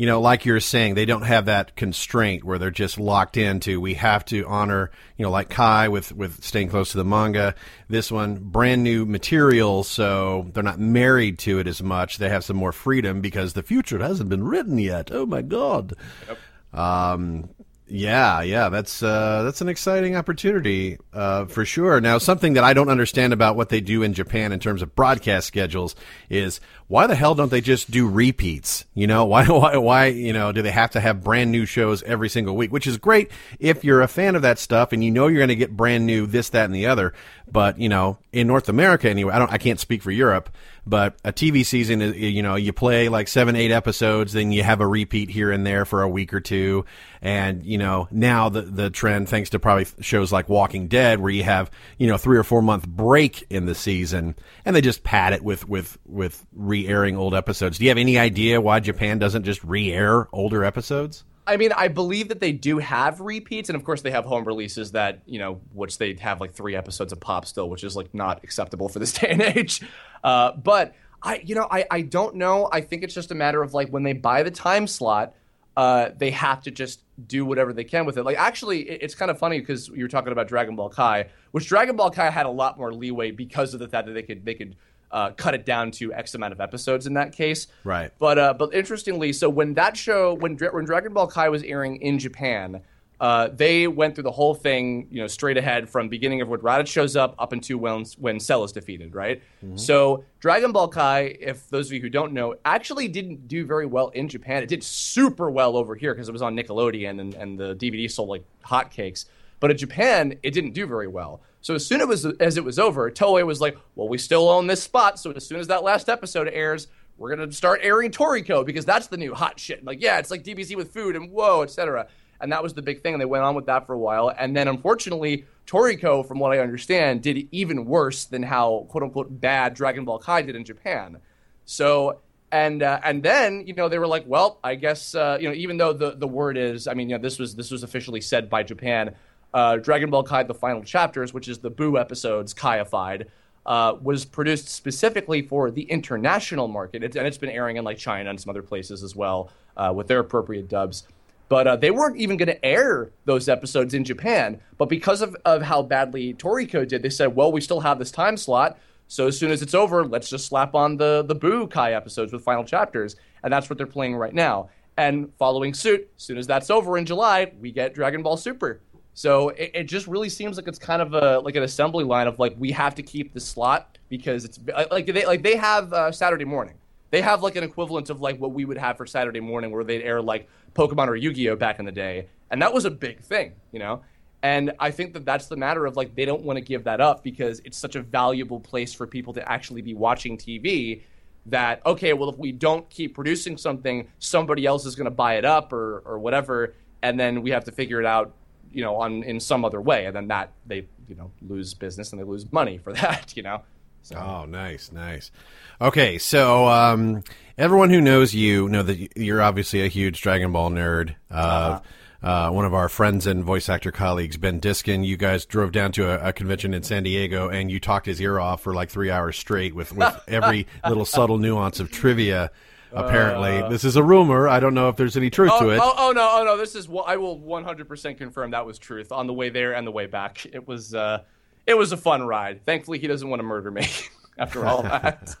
you 0.00 0.06
know, 0.06 0.18
like 0.18 0.46
you're 0.46 0.60
saying, 0.60 0.94
they 0.94 1.04
don't 1.04 1.24
have 1.24 1.44
that 1.44 1.76
constraint 1.76 2.42
where 2.42 2.58
they're 2.58 2.70
just 2.70 2.98
locked 2.98 3.36
into. 3.36 3.82
We 3.82 3.92
have 3.94 4.24
to 4.24 4.46
honor, 4.46 4.90
you 5.18 5.26
know, 5.26 5.30
like 5.30 5.50
Kai 5.50 5.88
with 5.88 6.10
with 6.12 6.42
staying 6.42 6.70
close 6.70 6.92
to 6.92 6.96
the 6.96 7.04
manga. 7.04 7.54
This 7.86 8.10
one, 8.10 8.36
brand 8.36 8.82
new 8.82 9.04
material, 9.04 9.84
so 9.84 10.48
they're 10.54 10.62
not 10.62 10.80
married 10.80 11.38
to 11.40 11.58
it 11.58 11.66
as 11.66 11.82
much. 11.82 12.16
They 12.16 12.30
have 12.30 12.44
some 12.44 12.56
more 12.56 12.72
freedom 12.72 13.20
because 13.20 13.52
the 13.52 13.62
future 13.62 13.98
hasn't 13.98 14.30
been 14.30 14.42
written 14.42 14.78
yet. 14.78 15.10
Oh 15.12 15.26
my 15.26 15.42
god. 15.42 15.92
Yep. 16.26 16.38
Um, 16.80 17.50
yeah, 17.90 18.40
yeah, 18.42 18.68
that's 18.68 19.02
uh, 19.02 19.42
that's 19.42 19.60
an 19.60 19.68
exciting 19.68 20.14
opportunity 20.14 20.96
uh, 21.12 21.46
for 21.46 21.64
sure. 21.64 22.00
Now, 22.00 22.18
something 22.18 22.52
that 22.52 22.62
I 22.62 22.72
don't 22.72 22.88
understand 22.88 23.32
about 23.32 23.56
what 23.56 23.68
they 23.68 23.80
do 23.80 24.02
in 24.02 24.14
Japan 24.14 24.52
in 24.52 24.60
terms 24.60 24.80
of 24.80 24.94
broadcast 24.94 25.48
schedules 25.48 25.96
is 26.28 26.60
why 26.90 27.06
the 27.06 27.14
hell 27.14 27.36
don't 27.36 27.52
they 27.52 27.60
just 27.60 27.88
do 27.92 28.08
repeats? 28.08 28.84
You 28.94 29.06
know, 29.06 29.24
why 29.26 29.46
why 29.46 29.76
why 29.76 30.06
you 30.06 30.32
know 30.32 30.50
do 30.50 30.60
they 30.60 30.72
have 30.72 30.90
to 30.90 31.00
have 31.00 31.22
brand 31.22 31.52
new 31.52 31.64
shows 31.64 32.02
every 32.02 32.28
single 32.28 32.56
week? 32.56 32.72
Which 32.72 32.88
is 32.88 32.98
great 32.98 33.30
if 33.60 33.84
you're 33.84 34.02
a 34.02 34.08
fan 34.08 34.34
of 34.34 34.42
that 34.42 34.58
stuff 34.58 34.92
and 34.92 35.02
you 35.02 35.12
know 35.12 35.28
you're 35.28 35.38
going 35.38 35.48
to 35.48 35.56
get 35.56 35.76
brand 35.76 36.04
new 36.04 36.26
this, 36.26 36.50
that, 36.50 36.64
and 36.64 36.74
the 36.74 36.86
other. 36.86 37.14
But 37.50 37.78
you 37.78 37.88
know, 37.88 38.18
in 38.32 38.48
North 38.48 38.68
America 38.68 39.08
anyway, 39.08 39.32
I 39.32 39.38
don't, 39.38 39.52
I 39.52 39.58
can't 39.58 39.78
speak 39.78 40.02
for 40.02 40.10
Europe. 40.10 40.50
But 40.86 41.18
a 41.24 41.32
TV 41.32 41.64
season 41.64 42.00
is, 42.00 42.16
you 42.16 42.42
know, 42.42 42.56
you 42.56 42.72
play 42.72 43.08
like 43.08 43.28
seven, 43.28 43.54
eight 43.54 43.70
episodes, 43.70 44.32
then 44.32 44.50
you 44.50 44.62
have 44.62 44.80
a 44.80 44.86
repeat 44.86 45.28
here 45.30 45.50
and 45.50 45.66
there 45.66 45.84
for 45.84 46.02
a 46.02 46.08
week 46.08 46.32
or 46.32 46.40
two. 46.40 46.84
And, 47.20 47.64
you 47.64 47.76
know, 47.76 48.08
now 48.10 48.48
the, 48.48 48.62
the 48.62 48.88
trend, 48.88 49.28
thanks 49.28 49.50
to 49.50 49.58
probably 49.58 49.86
shows 50.00 50.32
like 50.32 50.48
Walking 50.48 50.88
Dead, 50.88 51.20
where 51.20 51.30
you 51.30 51.42
have, 51.42 51.70
you 51.98 52.06
know, 52.06 52.16
three 52.16 52.38
or 52.38 52.42
four 52.42 52.62
month 52.62 52.88
break 52.88 53.44
in 53.50 53.66
the 53.66 53.74
season 53.74 54.34
and 54.64 54.74
they 54.74 54.80
just 54.80 55.04
pad 55.04 55.32
it 55.34 55.42
with, 55.42 55.68
with, 55.68 55.98
with 56.06 56.46
re 56.52 56.79
airing 56.88 57.16
old 57.16 57.34
episodes. 57.34 57.78
Do 57.78 57.84
you 57.84 57.90
have 57.90 57.98
any 57.98 58.18
idea 58.18 58.60
why 58.60 58.80
Japan 58.80 59.18
doesn't 59.18 59.44
just 59.44 59.62
re 59.64 59.92
air 59.92 60.28
older 60.32 60.64
episodes? 60.64 61.24
I 61.46 61.56
mean, 61.56 61.72
I 61.72 61.88
believe 61.88 62.28
that 62.28 62.38
they 62.38 62.52
do 62.52 62.78
have 62.78 63.20
repeats, 63.20 63.68
and 63.68 63.76
of 63.76 63.84
course 63.84 64.02
they 64.02 64.12
have 64.12 64.24
home 64.24 64.44
releases 64.44 64.92
that 64.92 65.22
you 65.26 65.38
know, 65.38 65.60
which 65.72 65.98
they 65.98 66.14
have 66.14 66.40
like 66.40 66.52
three 66.52 66.76
episodes 66.76 67.12
of 67.12 67.20
pop 67.20 67.46
still, 67.46 67.68
which 67.68 67.82
is 67.82 67.96
like 67.96 68.14
not 68.14 68.44
acceptable 68.44 68.88
for 68.88 68.98
this 68.98 69.12
day 69.18 69.28
and 69.30 69.42
age. 69.42 69.82
Uh, 70.22 70.52
but 70.52 70.94
I, 71.22 71.42
you 71.44 71.54
know, 71.54 71.66
I, 71.70 71.86
I 71.90 72.00
don't 72.02 72.36
know. 72.36 72.68
I 72.70 72.80
think 72.80 73.02
it's 73.02 73.14
just 73.14 73.30
a 73.30 73.34
matter 73.34 73.62
of 73.62 73.74
like 73.74 73.88
when 73.88 74.02
they 74.02 74.12
buy 74.12 74.42
the 74.42 74.50
time 74.50 74.86
slot, 74.86 75.34
uh, 75.76 76.10
they 76.16 76.30
have 76.30 76.62
to 76.62 76.70
just 76.70 77.02
do 77.26 77.44
whatever 77.44 77.72
they 77.72 77.84
can 77.84 78.06
with 78.06 78.16
it. 78.16 78.22
Like 78.22 78.38
actually, 78.38 78.88
it, 78.88 79.02
it's 79.02 79.14
kind 79.14 79.30
of 79.30 79.38
funny 79.38 79.60
because 79.60 79.88
you 79.88 80.04
were 80.04 80.08
talking 80.08 80.32
about 80.32 80.48
Dragon 80.48 80.76
Ball 80.76 80.88
Kai, 80.88 81.30
which 81.50 81.66
Dragon 81.66 81.96
Ball 81.96 82.10
Kai 82.10 82.30
had 82.30 82.46
a 82.46 82.50
lot 82.50 82.78
more 82.78 82.92
leeway 82.92 83.30
because 83.30 83.74
of 83.74 83.80
the 83.80 83.88
fact 83.88 84.06
that 84.06 84.12
they 84.12 84.22
could 84.22 84.44
they 84.44 84.54
could 84.54 84.76
uh, 85.12 85.30
cut 85.30 85.54
it 85.54 85.66
down 85.66 85.90
to 85.92 86.12
X 86.12 86.34
amount 86.34 86.52
of 86.52 86.60
episodes 86.60 87.06
in 87.06 87.14
that 87.14 87.32
case. 87.32 87.66
Right. 87.84 88.10
But 88.18 88.38
uh, 88.38 88.54
but 88.54 88.74
interestingly, 88.74 89.32
so 89.32 89.48
when 89.48 89.74
that 89.74 89.96
show 89.96 90.34
when 90.34 90.56
when 90.56 90.84
Dragon 90.84 91.12
Ball 91.12 91.26
Kai 91.26 91.48
was 91.48 91.62
airing 91.62 91.96
in 91.96 92.18
Japan, 92.18 92.82
uh, 93.20 93.48
they 93.52 93.86
went 93.86 94.14
through 94.14 94.24
the 94.24 94.30
whole 94.30 94.54
thing, 94.54 95.06
you 95.10 95.20
know, 95.20 95.26
straight 95.26 95.58
ahead 95.58 95.90
from 95.90 96.08
beginning 96.08 96.40
of 96.40 96.48
when 96.48 96.60
Raditz 96.60 96.86
shows 96.86 97.16
up 97.16 97.34
up 97.38 97.52
into 97.52 97.76
when 97.76 98.04
when 98.18 98.40
Cell 98.40 98.64
is 98.64 98.72
defeated, 98.72 99.14
right? 99.14 99.42
Mm-hmm. 99.64 99.76
So 99.76 100.24
Dragon 100.40 100.72
Ball 100.72 100.88
Kai, 100.88 101.36
if 101.38 101.68
those 101.68 101.88
of 101.88 101.92
you 101.92 102.00
who 102.00 102.08
don't 102.08 102.32
know, 102.32 102.54
actually 102.64 103.08
didn't 103.08 103.46
do 103.46 103.66
very 103.66 103.84
well 103.84 104.08
in 104.08 104.28
Japan. 104.28 104.62
It 104.62 104.70
did 104.70 104.82
super 104.82 105.50
well 105.50 105.76
over 105.76 105.94
here 105.94 106.14
because 106.14 106.28
it 106.28 106.32
was 106.32 106.42
on 106.42 106.56
Nickelodeon 106.56 107.20
and, 107.20 107.34
and 107.34 107.58
the 107.58 107.74
DVD 107.76 108.10
sold 108.10 108.30
like 108.30 108.44
hotcakes. 108.64 109.26
But 109.60 109.70
in 109.70 109.76
Japan, 109.76 110.38
it 110.42 110.52
didn't 110.52 110.72
do 110.72 110.86
very 110.86 111.06
well. 111.06 111.42
So 111.60 111.74
as 111.74 111.86
soon 111.86 112.00
as, 112.00 112.24
as 112.24 112.56
it 112.56 112.64
was 112.64 112.78
over, 112.78 113.10
Toei 113.10 113.44
was 113.46 113.60
like, 113.60 113.76
well, 113.94 114.08
we 114.08 114.18
still 114.18 114.48
own 114.48 114.66
this 114.66 114.82
spot. 114.82 115.18
So 115.18 115.30
as 115.32 115.46
soon 115.46 115.60
as 115.60 115.66
that 115.68 115.82
last 115.82 116.08
episode 116.08 116.48
airs, 116.48 116.88
we're 117.18 117.34
going 117.34 117.48
to 117.48 117.54
start 117.54 117.80
airing 117.82 118.10
Toriko 118.10 118.64
because 118.64 118.86
that's 118.86 119.08
the 119.08 119.18
new 119.18 119.34
hot 119.34 119.60
shit. 119.60 119.84
Like, 119.84 120.00
yeah, 120.00 120.18
it's 120.18 120.30
like 120.30 120.42
DBZ 120.42 120.74
with 120.74 120.92
food 120.92 121.16
and 121.16 121.30
whoa, 121.30 121.62
etc. 121.62 122.08
and 122.40 122.50
that 122.50 122.62
was 122.62 122.72
the 122.72 122.80
big 122.80 123.02
thing. 123.02 123.12
And 123.12 123.20
they 123.20 123.26
went 123.26 123.44
on 123.44 123.54
with 123.54 123.66
that 123.66 123.86
for 123.86 123.92
a 123.92 123.98
while, 123.98 124.32
and 124.36 124.56
then 124.56 124.68
unfortunately, 124.68 125.44
Toriko, 125.66 126.26
from 126.26 126.38
what 126.38 126.52
I 126.52 126.60
understand, 126.60 127.22
did 127.22 127.46
even 127.52 127.84
worse 127.84 128.24
than 128.24 128.42
how 128.42 128.86
quote 128.88 129.02
unquote 129.02 129.40
bad 129.40 129.74
Dragon 129.74 130.06
Ball 130.06 130.18
Kai 130.18 130.42
did 130.42 130.56
in 130.56 130.64
Japan. 130.64 131.18
So 131.66 132.20
and 132.52 132.82
uh, 132.82 133.00
and 133.04 133.22
then 133.22 133.66
you 133.66 133.74
know 133.74 133.88
they 133.88 133.98
were 133.98 134.06
like, 134.06 134.24
well, 134.26 134.58
I 134.64 134.74
guess 134.74 135.14
uh, 135.14 135.38
you 135.40 135.48
know 135.48 135.54
even 135.54 135.76
though 135.76 135.92
the 135.92 136.12
the 136.12 136.26
word 136.26 136.56
is, 136.56 136.88
I 136.88 136.94
mean, 136.94 137.10
you 137.10 137.16
know, 137.16 137.22
this 137.22 137.38
was 137.38 137.54
this 137.54 137.70
was 137.70 137.82
officially 137.82 138.20
said 138.20 138.48
by 138.48 138.62
Japan. 138.62 139.14
Uh, 139.52 139.76
Dragon 139.76 140.10
Ball 140.10 140.22
Kai: 140.22 140.42
The 140.44 140.54
Final 140.54 140.82
Chapters, 140.82 141.34
which 141.34 141.48
is 141.48 141.58
the 141.58 141.70
Buu 141.70 142.00
episodes 142.00 142.54
Kaiified, 142.54 143.26
uh, 143.66 143.96
was 144.00 144.24
produced 144.24 144.68
specifically 144.68 145.42
for 145.42 145.70
the 145.70 145.82
international 145.82 146.68
market, 146.68 147.02
and 147.16 147.26
it's 147.26 147.38
been 147.38 147.50
airing 147.50 147.76
in 147.76 147.84
like 147.84 147.98
China 147.98 148.30
and 148.30 148.40
some 148.40 148.50
other 148.50 148.62
places 148.62 149.02
as 149.02 149.14
well 149.14 149.50
uh, 149.76 149.92
with 149.94 150.08
their 150.08 150.20
appropriate 150.20 150.68
dubs. 150.68 151.06
But 151.48 151.66
uh, 151.66 151.76
they 151.76 151.90
weren't 151.90 152.16
even 152.16 152.36
going 152.36 152.46
to 152.46 152.64
air 152.64 153.10
those 153.24 153.48
episodes 153.48 153.92
in 153.92 154.04
Japan. 154.04 154.60
But 154.78 154.88
because 154.88 155.20
of, 155.20 155.36
of 155.44 155.62
how 155.62 155.82
badly 155.82 156.32
Toriko 156.32 156.86
did, 156.86 157.02
they 157.02 157.10
said, 157.10 157.34
well, 157.34 157.50
we 157.50 157.60
still 157.60 157.80
have 157.80 157.98
this 157.98 158.12
time 158.12 158.36
slot. 158.36 158.78
So 159.08 159.26
as 159.26 159.36
soon 159.36 159.50
as 159.50 159.60
it's 159.60 159.74
over, 159.74 160.06
let's 160.06 160.30
just 160.30 160.46
slap 160.46 160.76
on 160.76 160.96
the 160.96 161.24
the 161.26 161.34
Buu 161.34 161.68
Kai 161.68 161.94
episodes 161.94 162.32
with 162.32 162.44
final 162.44 162.62
chapters, 162.62 163.16
and 163.42 163.52
that's 163.52 163.68
what 163.68 163.76
they're 163.76 163.86
playing 163.88 164.14
right 164.14 164.32
now. 164.32 164.70
And 164.96 165.32
following 165.38 165.74
suit, 165.74 166.08
as 166.16 166.22
soon 166.22 166.38
as 166.38 166.46
that's 166.46 166.70
over 166.70 166.96
in 166.96 167.04
July, 167.04 167.50
we 167.58 167.72
get 167.72 167.94
Dragon 167.94 168.22
Ball 168.22 168.36
Super. 168.36 168.80
So 169.14 169.50
it, 169.50 169.70
it 169.74 169.84
just 169.84 170.06
really 170.06 170.28
seems 170.28 170.56
like 170.56 170.68
it's 170.68 170.78
kind 170.78 171.02
of 171.02 171.14
a 171.14 171.40
like 171.40 171.56
an 171.56 171.62
assembly 171.62 172.04
line 172.04 172.26
of 172.26 172.38
like 172.38 172.54
we 172.58 172.70
have 172.72 172.94
to 172.96 173.02
keep 173.02 173.32
the 173.32 173.40
slot 173.40 173.98
because 174.08 174.44
it's 174.44 174.58
like 174.90 175.06
they 175.06 175.26
like 175.26 175.42
they 175.42 175.56
have 175.56 175.92
uh, 175.92 176.12
Saturday 176.12 176.44
morning. 176.44 176.74
They 177.10 177.20
have 177.22 177.42
like 177.42 177.56
an 177.56 177.64
equivalent 177.64 178.08
of 178.08 178.20
like 178.20 178.38
what 178.38 178.52
we 178.52 178.64
would 178.64 178.78
have 178.78 178.96
for 178.96 179.06
Saturday 179.06 179.40
morning, 179.40 179.72
where 179.72 179.84
they'd 179.84 180.02
air 180.02 180.22
like 180.22 180.48
Pokemon 180.74 181.08
or 181.08 181.16
Yu 181.16 181.32
Gi 181.32 181.50
Oh 181.50 181.56
back 181.56 181.78
in 181.78 181.84
the 181.84 181.92
day, 181.92 182.28
and 182.50 182.62
that 182.62 182.72
was 182.72 182.84
a 182.84 182.90
big 182.90 183.20
thing, 183.20 183.52
you 183.72 183.78
know. 183.78 184.02
And 184.42 184.72
I 184.78 184.90
think 184.90 185.12
that 185.12 185.26
that's 185.26 185.48
the 185.48 185.56
matter 185.56 185.84
of 185.84 185.96
like 185.96 186.14
they 186.14 186.24
don't 186.24 186.42
want 186.42 186.56
to 186.56 186.64
give 186.64 186.84
that 186.84 187.00
up 187.00 187.22
because 187.22 187.60
it's 187.64 187.76
such 187.76 187.96
a 187.96 188.02
valuable 188.02 188.60
place 188.60 188.94
for 188.94 189.06
people 189.06 189.34
to 189.34 189.52
actually 189.52 189.82
be 189.82 189.92
watching 189.92 190.38
TV 190.38 191.02
that 191.46 191.84
okay, 191.84 192.12
well 192.12 192.30
if 192.30 192.38
we 192.38 192.52
don't 192.52 192.88
keep 192.90 193.14
producing 193.14 193.56
something, 193.56 194.08
somebody 194.18 194.64
else 194.64 194.86
is 194.86 194.94
going 194.94 195.06
to 195.06 195.10
buy 195.10 195.34
it 195.34 195.44
up 195.44 195.72
or 195.72 195.98
or 196.06 196.18
whatever 196.18 196.74
and 197.02 197.18
then 197.18 197.42
we 197.42 197.50
have 197.50 197.64
to 197.64 197.72
figure 197.72 198.00
it 198.00 198.06
out, 198.06 198.32
you 198.72 198.82
know, 198.82 198.96
on 198.96 199.22
in 199.22 199.40
some 199.40 199.64
other 199.64 199.80
way 199.80 200.06
and 200.06 200.14
then 200.14 200.28
that 200.28 200.52
they, 200.66 200.86
you 201.08 201.14
know, 201.16 201.30
lose 201.42 201.74
business 201.74 202.12
and 202.12 202.20
they 202.20 202.24
lose 202.24 202.50
money 202.52 202.78
for 202.78 202.92
that, 202.94 203.36
you 203.36 203.42
know. 203.42 203.62
So. 204.02 204.16
Oh, 204.16 204.44
nice, 204.46 204.90
nice. 204.92 205.30
Okay, 205.78 206.16
so 206.16 206.68
um, 206.68 207.22
everyone 207.58 207.90
who 207.90 208.00
knows 208.00 208.34
you 208.34 208.66
know 208.68 208.82
that 208.82 209.16
you're 209.16 209.42
obviously 209.42 209.84
a 209.84 209.88
huge 209.88 210.22
Dragon 210.22 210.52
Ball 210.52 210.70
nerd. 210.70 211.16
Uh, 211.30 211.34
uh-huh 211.34 211.80
uh, 212.22 212.50
one 212.50 212.64
of 212.64 212.74
our 212.74 212.88
friends 212.88 213.26
and 213.26 213.44
voice 213.44 213.68
actor 213.68 213.90
colleagues, 213.90 214.36
Ben 214.36 214.60
Diskin. 214.60 215.04
You 215.04 215.16
guys 215.16 215.46
drove 215.46 215.72
down 215.72 215.92
to 215.92 216.10
a, 216.10 216.28
a, 216.28 216.32
convention 216.32 216.74
in 216.74 216.82
San 216.82 217.02
Diego 217.02 217.48
and 217.48 217.70
you 217.70 217.80
talked 217.80 218.06
his 218.06 218.20
ear 218.20 218.38
off 218.38 218.62
for 218.62 218.74
like 218.74 218.90
three 218.90 219.10
hours 219.10 219.38
straight 219.38 219.74
with, 219.74 219.94
with 219.94 220.20
every 220.28 220.66
little 220.86 221.06
subtle 221.06 221.38
nuance 221.38 221.80
of 221.80 221.90
trivia. 221.90 222.50
Apparently, 222.92 223.62
uh, 223.62 223.68
this 223.68 223.84
is 223.84 223.96
a 223.96 224.02
rumor. 224.02 224.48
I 224.48 224.60
don't 224.60 224.74
know 224.74 224.88
if 224.88 224.96
there's 224.96 225.16
any 225.16 225.30
truth 225.30 225.52
oh, 225.54 225.60
to 225.60 225.70
it. 225.70 225.80
Oh, 225.82 225.94
oh, 225.96 226.12
no, 226.12 226.28
oh 226.40 226.44
no! 226.44 226.56
This 226.56 226.74
is 226.74 226.88
I 227.06 227.16
will 227.16 227.38
100% 227.38 228.18
confirm 228.18 228.50
that 228.50 228.66
was 228.66 228.78
truth 228.78 229.12
on 229.12 229.26
the 229.26 229.32
way 229.32 229.48
there 229.48 229.74
and 229.74 229.86
the 229.86 229.92
way 229.92 230.06
back. 230.06 230.44
It 230.52 230.66
was 230.66 230.94
uh, 230.94 231.22
it 231.66 231.76
was 231.76 231.92
a 231.92 231.96
fun 231.96 232.22
ride. 232.22 232.64
Thankfully, 232.64 232.98
he 232.98 233.06
doesn't 233.06 233.28
want 233.28 233.40
to 233.40 233.44
murder 233.44 233.70
me 233.70 233.86
after 234.38 234.66
all 234.66 234.82
that. 234.82 235.36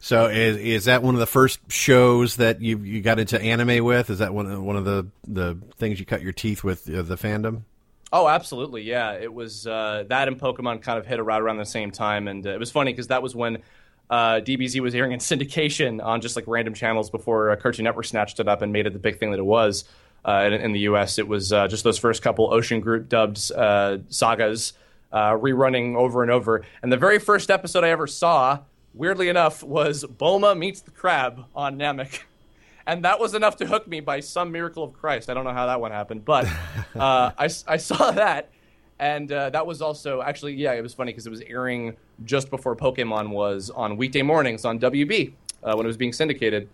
So 0.00 0.26
is 0.26 0.56
is 0.56 0.84
that 0.86 1.02
one 1.02 1.14
of 1.14 1.20
the 1.20 1.26
first 1.26 1.60
shows 1.70 2.36
that 2.36 2.60
you 2.60 2.78
you 2.78 3.00
got 3.00 3.18
into 3.18 3.40
anime 3.40 3.84
with? 3.84 4.10
Is 4.10 4.18
that 4.18 4.32
one 4.34 4.50
of, 4.50 4.62
one 4.62 4.76
of 4.76 4.84
the 4.84 5.06
the 5.26 5.58
things 5.76 6.00
you 6.00 6.06
cut 6.06 6.22
your 6.22 6.32
teeth 6.32 6.64
with 6.64 6.88
uh, 6.88 7.02
the 7.02 7.16
fandom? 7.16 7.62
Oh, 8.12 8.26
absolutely, 8.26 8.82
yeah. 8.82 9.12
It 9.12 9.32
was 9.32 9.66
uh, 9.66 10.04
that 10.08 10.26
and 10.26 10.38
Pokemon 10.38 10.82
kind 10.82 10.98
of 10.98 11.06
hit 11.06 11.22
right 11.22 11.40
around 11.40 11.58
the 11.58 11.64
same 11.64 11.90
time, 11.90 12.28
and 12.28 12.46
uh, 12.46 12.50
it 12.50 12.58
was 12.58 12.70
funny 12.70 12.92
because 12.92 13.06
that 13.06 13.22
was 13.22 13.36
when 13.36 13.58
uh, 14.10 14.40
DBZ 14.40 14.80
was 14.80 14.94
airing 14.94 15.12
in 15.12 15.20
syndication 15.20 16.04
on 16.04 16.20
just 16.20 16.36
like 16.36 16.44
random 16.46 16.74
channels 16.74 17.08
before 17.08 17.50
uh, 17.50 17.56
Cartoon 17.56 17.84
Network 17.84 18.04
snatched 18.04 18.40
it 18.40 18.48
up 18.48 18.60
and 18.60 18.72
made 18.72 18.86
it 18.86 18.92
the 18.92 18.98
big 18.98 19.18
thing 19.18 19.30
that 19.30 19.38
it 19.38 19.46
was 19.46 19.84
uh, 20.26 20.42
in, 20.46 20.52
in, 20.52 20.72
the 20.72 20.80
U.S. 20.80 21.18
It 21.18 21.26
was 21.26 21.48
just 21.48 21.84
those 21.84 21.96
first 21.98 22.20
couple 22.20 22.52
Ocean 22.52 22.80
Group 22.80 23.08
dubbed 23.08 23.38
sagas 23.38 24.72
rerunning 25.12 25.96
over 25.96 26.22
and 26.22 26.30
over, 26.30 26.64
and 26.82 26.92
the 26.92 26.98
very 26.98 27.18
first 27.18 27.50
episode 27.50 27.84
I 27.84 27.88
ever 27.88 28.06
saw 28.06 28.58
weirdly 28.94 29.28
enough, 29.28 29.62
was 29.62 30.04
Bulma 30.04 30.56
meets 30.56 30.80
the 30.80 30.90
crab 30.90 31.44
on 31.54 31.78
Namek. 31.78 32.20
And 32.86 33.04
that 33.04 33.20
was 33.20 33.34
enough 33.34 33.56
to 33.58 33.66
hook 33.66 33.86
me 33.86 34.00
by 34.00 34.18
some 34.18 34.50
miracle 34.50 34.82
of 34.82 34.94
Christ. 34.94 35.30
I 35.30 35.34
don't 35.34 35.44
know 35.44 35.52
how 35.52 35.66
that 35.66 35.80
one 35.80 35.92
happened, 35.92 36.24
but 36.24 36.46
uh, 36.96 37.30
I, 37.38 37.48
I 37.68 37.76
saw 37.76 38.10
that. 38.12 38.50
And 39.00 39.32
uh, 39.32 39.48
that 39.50 39.66
was 39.66 39.80
also, 39.80 40.20
actually, 40.20 40.52
yeah, 40.52 40.74
it 40.74 40.82
was 40.82 40.92
funny 40.92 41.10
because 41.10 41.26
it 41.26 41.30
was 41.30 41.40
airing 41.40 41.96
just 42.26 42.50
before 42.50 42.76
Pokemon 42.76 43.30
was 43.30 43.70
on 43.70 43.96
weekday 43.96 44.20
mornings 44.20 44.66
on 44.66 44.78
WB 44.78 45.32
uh, 45.62 45.74
when 45.74 45.86
it 45.86 45.88
was 45.88 45.96
being 45.96 46.12
syndicated. 46.12 46.68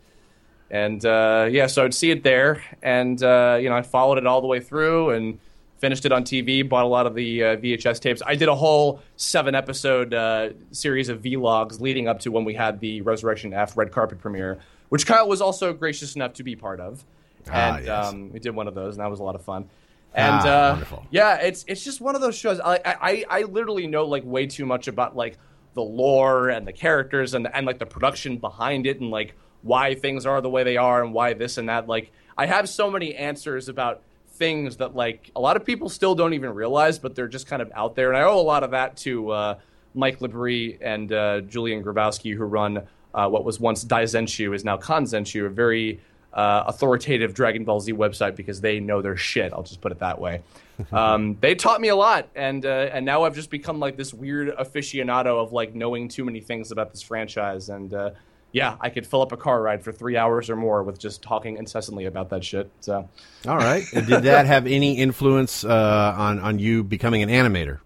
And 0.69 1.07
uh, 1.07 1.47
yeah, 1.49 1.69
so 1.69 1.85
I'd 1.85 1.95
see 1.95 2.11
it 2.11 2.25
there. 2.25 2.65
And, 2.83 3.23
uh, 3.23 3.59
you 3.61 3.69
know, 3.69 3.77
I 3.77 3.83
followed 3.83 4.19
it 4.19 4.27
all 4.27 4.41
the 4.41 4.49
way 4.49 4.59
through 4.59 5.11
and 5.11 5.39
finished 5.79 6.05
it 6.05 6.11
on 6.11 6.25
TV, 6.25 6.69
bought 6.69 6.85
a 6.85 6.89
lot 6.89 7.07
of 7.07 7.15
the 7.15 7.45
uh, 7.45 7.57
VHS 7.59 8.01
tapes. 8.01 8.23
I 8.27 8.35
did 8.35 8.49
a 8.49 8.57
whole 8.57 9.01
seven 9.15 9.55
episode 9.55 10.12
uh, 10.12 10.51
series 10.73 11.09
of 11.09 11.23
vlogs 11.23 11.81
leading 11.81 12.09
up 12.09 12.19
to 12.21 12.33
when 12.33 12.45
we 12.45 12.55
had 12.55 12.81
the 12.81 13.03
Resurrection 13.03 13.55
F 13.55 13.77
red 13.77 13.93
carpet 13.93 14.19
premiere, 14.19 14.59
which 14.89 15.07
Kyle 15.07 15.29
was 15.29 15.41
also 15.41 15.73
gracious 15.73 16.17
enough 16.17 16.33
to 16.35 16.43
be 16.43 16.57
part 16.57 16.81
of. 16.81 17.05
Ah, 17.49 17.77
and 17.77 17.87
yes. 17.87 18.07
um, 18.07 18.33
we 18.33 18.41
did 18.41 18.57
one 18.57 18.67
of 18.67 18.75
those, 18.75 18.97
and 18.97 19.05
that 19.05 19.11
was 19.11 19.21
a 19.21 19.23
lot 19.23 19.37
of 19.37 19.43
fun. 19.43 19.69
And 20.14 20.40
ah, 20.47 20.47
uh, 20.47 21.03
yeah, 21.11 21.37
it's 21.37 21.64
it's 21.69 21.85
just 21.85 22.01
one 22.01 22.14
of 22.14 22.21
those 22.21 22.37
shows. 22.37 22.59
I, 22.59 22.81
I 22.85 23.25
I 23.29 23.42
literally 23.42 23.87
know 23.87 24.07
like 24.07 24.25
way 24.25 24.47
too 24.47 24.64
much 24.64 24.88
about 24.88 25.14
like 25.14 25.38
the 25.75 25.83
lore 25.83 26.49
and 26.49 26.66
the 26.66 26.73
characters 26.73 27.35
and 27.35 27.47
and 27.53 27.66
like 27.66 27.79
the 27.79 27.87
production 27.87 28.38
behind 28.38 28.87
it 28.87 29.01
and 29.01 29.11
like 29.11 29.35
why 29.62 29.95
things 29.95 30.25
are 30.25 30.40
the 30.40 30.49
way 30.49 30.62
they 30.64 30.77
are 30.77 31.05
and 31.05 31.12
why 31.12 31.35
this 31.35 31.59
and 31.59 31.69
that. 31.69 31.87
Like 31.87 32.12
I 32.38 32.47
have 32.47 32.69
so 32.69 32.90
many 32.90 33.14
answers 33.14 33.69
about 33.69 34.03
things 34.37 34.77
that 34.77 34.95
like 34.95 35.31
a 35.35 35.40
lot 35.40 35.57
of 35.57 35.64
people 35.64 35.88
still 35.88 36.14
don't 36.14 36.35
even 36.35 36.55
realize, 36.55 36.99
but 36.99 37.14
they're 37.14 37.29
just 37.29 37.47
kind 37.47 37.61
of 37.61 37.71
out 37.75 37.95
there. 37.97 38.09
And 38.09 38.16
I 38.16 38.23
owe 38.23 38.38
a 38.38 38.42
lot 38.42 38.62
of 38.62 38.71
that 38.71 38.97
to 38.99 39.31
uh, 39.31 39.59
Mike 39.95 40.21
Labrie 40.21 40.79
and 40.81 41.12
uh, 41.12 41.40
Julian 41.42 41.83
Grabowski, 41.83 42.35
who 42.35 42.45
run 42.45 42.87
uh, 43.14 43.29
what 43.29 43.45
was 43.45 43.59
once 43.59 43.85
Daizenshuu, 43.85 44.55
is 44.55 44.64
now 44.64 44.77
Kanzenshuu, 44.77 45.47
a 45.47 45.49
very 45.49 46.01
uh, 46.37 46.64
authoritative 46.66 47.35
Dragon 47.35 47.64
Ball 47.64 47.81
Z 47.81 47.92
website 47.94 48.37
because 48.37 48.61
they 48.61 48.79
know 48.79 49.03
their 49.03 49.16
shit. 49.16 49.53
I'll 49.53 49.64
just 49.64 49.81
put 49.81 49.90
it 49.90 49.99
that 49.99 50.20
way. 50.20 50.42
Um, 50.92 51.38
they 51.40 51.55
taught 51.55 51.81
me 51.81 51.88
a 51.88 51.96
lot, 51.96 52.29
and 52.35 52.66
uh, 52.66 52.90
and 52.92 53.07
now 53.07 53.22
I've 53.22 53.35
just 53.35 53.49
become 53.49 53.81
like 53.81 53.96
this 53.96 54.12
weird 54.12 54.55
aficionado 54.59 55.42
of 55.42 55.51
like 55.51 55.75
knowing 55.75 56.07
too 56.07 56.22
many 56.22 56.40
things 56.40 56.70
about 56.70 56.90
this 56.90 57.01
franchise 57.01 57.70
and 57.70 57.94
uh, 57.94 58.11
yeah, 58.53 58.77
I 58.81 58.90
could 58.90 59.07
fill 59.07 59.22
up 59.22 59.33
a 59.33 59.37
car 59.37 59.61
ride 59.61 59.83
for 59.83 59.92
three 59.92 60.16
hours 60.16 60.49
or 60.49 60.57
more 60.57 60.83
with 60.83 60.99
just 60.99 61.22
talking 61.22 61.57
incessantly 61.57 62.07
about 62.07 62.31
that 62.31 62.44
shit. 62.44 62.70
So, 62.81 63.09
all 63.46 63.57
right. 63.57 63.85
Did 63.92 64.07
that 64.07 64.46
have 64.46 64.66
any 64.66 64.99
influence 64.99 65.64
uh, 65.64 66.14
on 66.16 66.38
on 66.38 66.59
you 66.59 66.85
becoming 66.85 67.22
an 67.22 67.29
animator? 67.29 67.81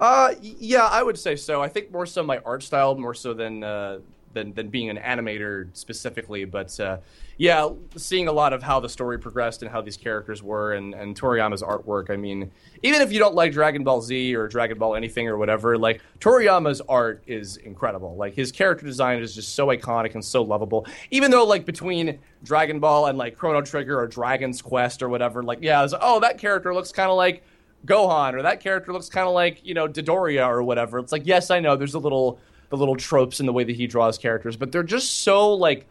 Uh, 0.00 0.34
yeah, 0.40 0.84
I 0.84 1.02
would 1.02 1.18
say 1.18 1.36
so. 1.36 1.62
I 1.62 1.68
think 1.68 1.92
more 1.92 2.06
so 2.06 2.22
my 2.22 2.38
art 2.38 2.62
style, 2.62 2.94
more 2.96 3.14
so 3.14 3.34
than 3.34 3.64
uh, 3.64 3.98
than 4.32 4.52
than 4.54 4.68
being 4.68 4.90
an 4.90 4.96
animator 4.96 5.68
specifically. 5.72 6.44
But 6.44 6.78
uh, 6.80 6.98
yeah, 7.36 7.68
seeing 7.96 8.28
a 8.28 8.32
lot 8.32 8.52
of 8.52 8.62
how 8.62 8.80
the 8.80 8.88
story 8.88 9.18
progressed 9.18 9.62
and 9.62 9.70
how 9.70 9.80
these 9.80 9.96
characters 9.96 10.42
were, 10.42 10.74
and 10.74 10.94
and 10.94 11.18
Toriyama's 11.18 11.62
artwork. 11.62 12.10
I 12.10 12.16
mean, 12.16 12.50
even 12.82 13.00
if 13.00 13.12
you 13.12 13.18
don't 13.18 13.34
like 13.34 13.52
Dragon 13.52 13.84
Ball 13.84 14.00
Z 14.00 14.34
or 14.34 14.48
Dragon 14.48 14.78
Ball 14.78 14.94
anything 14.94 15.28
or 15.28 15.36
whatever, 15.36 15.78
like 15.78 16.00
Toriyama's 16.20 16.80
art 16.88 17.22
is 17.26 17.56
incredible. 17.58 18.16
Like 18.16 18.34
his 18.34 18.52
character 18.52 18.84
design 18.84 19.20
is 19.20 19.34
just 19.34 19.54
so 19.54 19.68
iconic 19.68 20.14
and 20.14 20.24
so 20.24 20.42
lovable. 20.42 20.86
Even 21.10 21.30
though 21.30 21.44
like 21.44 21.64
between 21.64 22.18
Dragon 22.44 22.80
Ball 22.80 23.06
and 23.06 23.18
like 23.18 23.36
Chrono 23.36 23.62
Trigger 23.62 23.98
or 23.98 24.06
Dragon's 24.06 24.62
Quest 24.62 25.02
or 25.02 25.08
whatever, 25.08 25.42
like 25.42 25.58
yeah, 25.62 25.86
oh 26.00 26.20
that 26.20 26.38
character 26.38 26.74
looks 26.74 26.92
kind 26.92 27.10
of 27.10 27.16
like. 27.16 27.42
Gohan 27.86 28.34
or 28.34 28.42
that 28.42 28.58
character 28.58 28.92
looks 28.92 29.08
kind 29.08 29.28
of 29.28 29.34
like 29.34 29.64
you 29.64 29.72
know 29.72 29.86
Dodoria 29.86 30.48
or 30.48 30.64
whatever. 30.64 30.98
It's 30.98 31.12
like 31.12 31.22
yes, 31.24 31.52
I 31.52 31.60
know 31.60 31.76
there's 31.76 31.94
a 31.94 32.00
little 32.00 32.40
the 32.70 32.76
little 32.76 32.96
tropes 32.96 33.40
in 33.40 33.46
the 33.46 33.52
way 33.52 33.64
that 33.64 33.76
he 33.76 33.86
draws 33.86 34.18
characters, 34.18 34.56
but 34.56 34.72
they're 34.72 34.82
just 34.82 35.20
so 35.22 35.54
like 35.54 35.86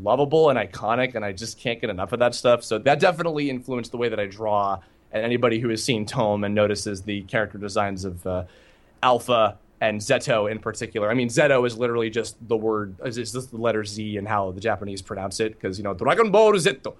lovable 0.00 0.48
and 0.50 0.58
iconic, 0.58 1.14
and 1.14 1.24
I 1.24 1.32
just 1.32 1.58
can't 1.58 1.80
get 1.80 1.90
enough 1.90 2.12
of 2.12 2.18
that 2.20 2.34
stuff. 2.34 2.64
So 2.64 2.78
that 2.78 3.00
definitely 3.00 3.50
influenced 3.50 3.90
the 3.90 3.98
way 3.98 4.08
that 4.08 4.18
I 4.18 4.26
draw. 4.26 4.80
And 5.12 5.22
anybody 5.24 5.60
who 5.60 5.68
has 5.68 5.84
seen 5.84 6.06
Tome 6.06 6.44
and 6.44 6.54
notices 6.54 7.02
the 7.02 7.20
character 7.24 7.58
designs 7.58 8.06
of 8.06 8.26
uh, 8.26 8.44
Alpha 9.02 9.58
and 9.82 10.00
Zeto 10.00 10.50
in 10.50 10.58
particular. 10.58 11.10
I 11.10 11.14
mean, 11.14 11.28
Zeto 11.28 11.66
is 11.66 11.76
literally 11.76 12.08
just 12.08 12.36
the 12.48 12.56
word, 12.56 12.94
is 13.04 13.16
just 13.16 13.50
the 13.50 13.58
letter 13.58 13.84
Z 13.84 14.16
and 14.16 14.26
how 14.26 14.52
the 14.52 14.60
Japanese 14.60 15.02
pronounce 15.02 15.40
it, 15.40 15.52
because, 15.52 15.76
you 15.76 15.84
know, 15.84 15.92
Dragon 15.92 16.30
Ball 16.30 16.52
Zeto. 16.52 16.94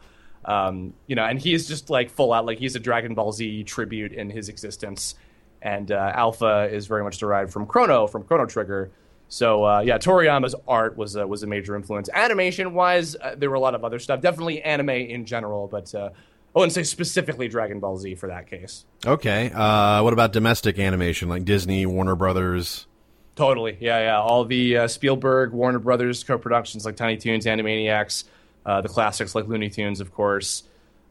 Um, 0.44 0.92
you 1.06 1.14
know, 1.14 1.24
and 1.24 1.38
he's 1.38 1.68
just 1.68 1.88
like 1.88 2.10
full 2.10 2.32
out, 2.32 2.44
like 2.44 2.58
he's 2.58 2.76
a 2.76 2.80
Dragon 2.80 3.14
Ball 3.14 3.32
Z 3.32 3.64
tribute 3.64 4.12
in 4.12 4.28
his 4.28 4.50
existence. 4.50 5.14
And 5.62 5.92
uh, 5.92 6.12
Alpha 6.14 6.68
is 6.70 6.88
very 6.88 7.04
much 7.04 7.18
derived 7.18 7.52
from 7.52 7.64
Chrono, 7.66 8.08
from 8.08 8.24
Chrono 8.24 8.44
Trigger. 8.46 8.90
So 9.32 9.64
uh, 9.64 9.80
yeah, 9.80 9.96
Toriyama's 9.96 10.54
art 10.68 10.98
was 10.98 11.16
was 11.16 11.42
a 11.42 11.46
major 11.46 11.74
influence. 11.74 12.10
Animation 12.12 12.74
wise, 12.74 13.16
uh, 13.16 13.34
there 13.34 13.48
were 13.48 13.56
a 13.56 13.60
lot 13.60 13.74
of 13.74 13.82
other 13.82 13.98
stuff. 13.98 14.20
Definitely 14.20 14.60
anime 14.62 14.90
in 14.90 15.24
general, 15.24 15.68
but 15.68 15.94
uh, 15.94 16.10
Oh, 16.54 16.62
and 16.62 16.70
say 16.70 16.82
specifically 16.82 17.48
Dragon 17.48 17.80
Ball 17.80 17.96
Z 17.96 18.16
for 18.16 18.26
that 18.26 18.46
case. 18.46 18.84
Okay. 19.06 19.50
Uh, 19.54 20.02
what 20.02 20.12
about 20.12 20.34
domestic 20.34 20.78
animation 20.78 21.30
like 21.30 21.46
Disney, 21.46 21.86
Warner 21.86 22.14
Brothers? 22.14 22.86
Totally. 23.36 23.78
Yeah, 23.80 24.00
yeah. 24.00 24.20
All 24.20 24.44
the 24.44 24.76
uh, 24.76 24.86
Spielberg, 24.88 25.52
Warner 25.52 25.78
Brothers 25.78 26.22
co-productions 26.22 26.84
like 26.84 26.96
Tiny 26.96 27.16
Toons, 27.16 27.46
Animaniacs, 27.46 28.24
uh, 28.66 28.82
the 28.82 28.88
classics 28.90 29.34
like 29.34 29.48
Looney 29.48 29.70
Tunes, 29.70 30.00
of 30.00 30.12
course. 30.12 30.64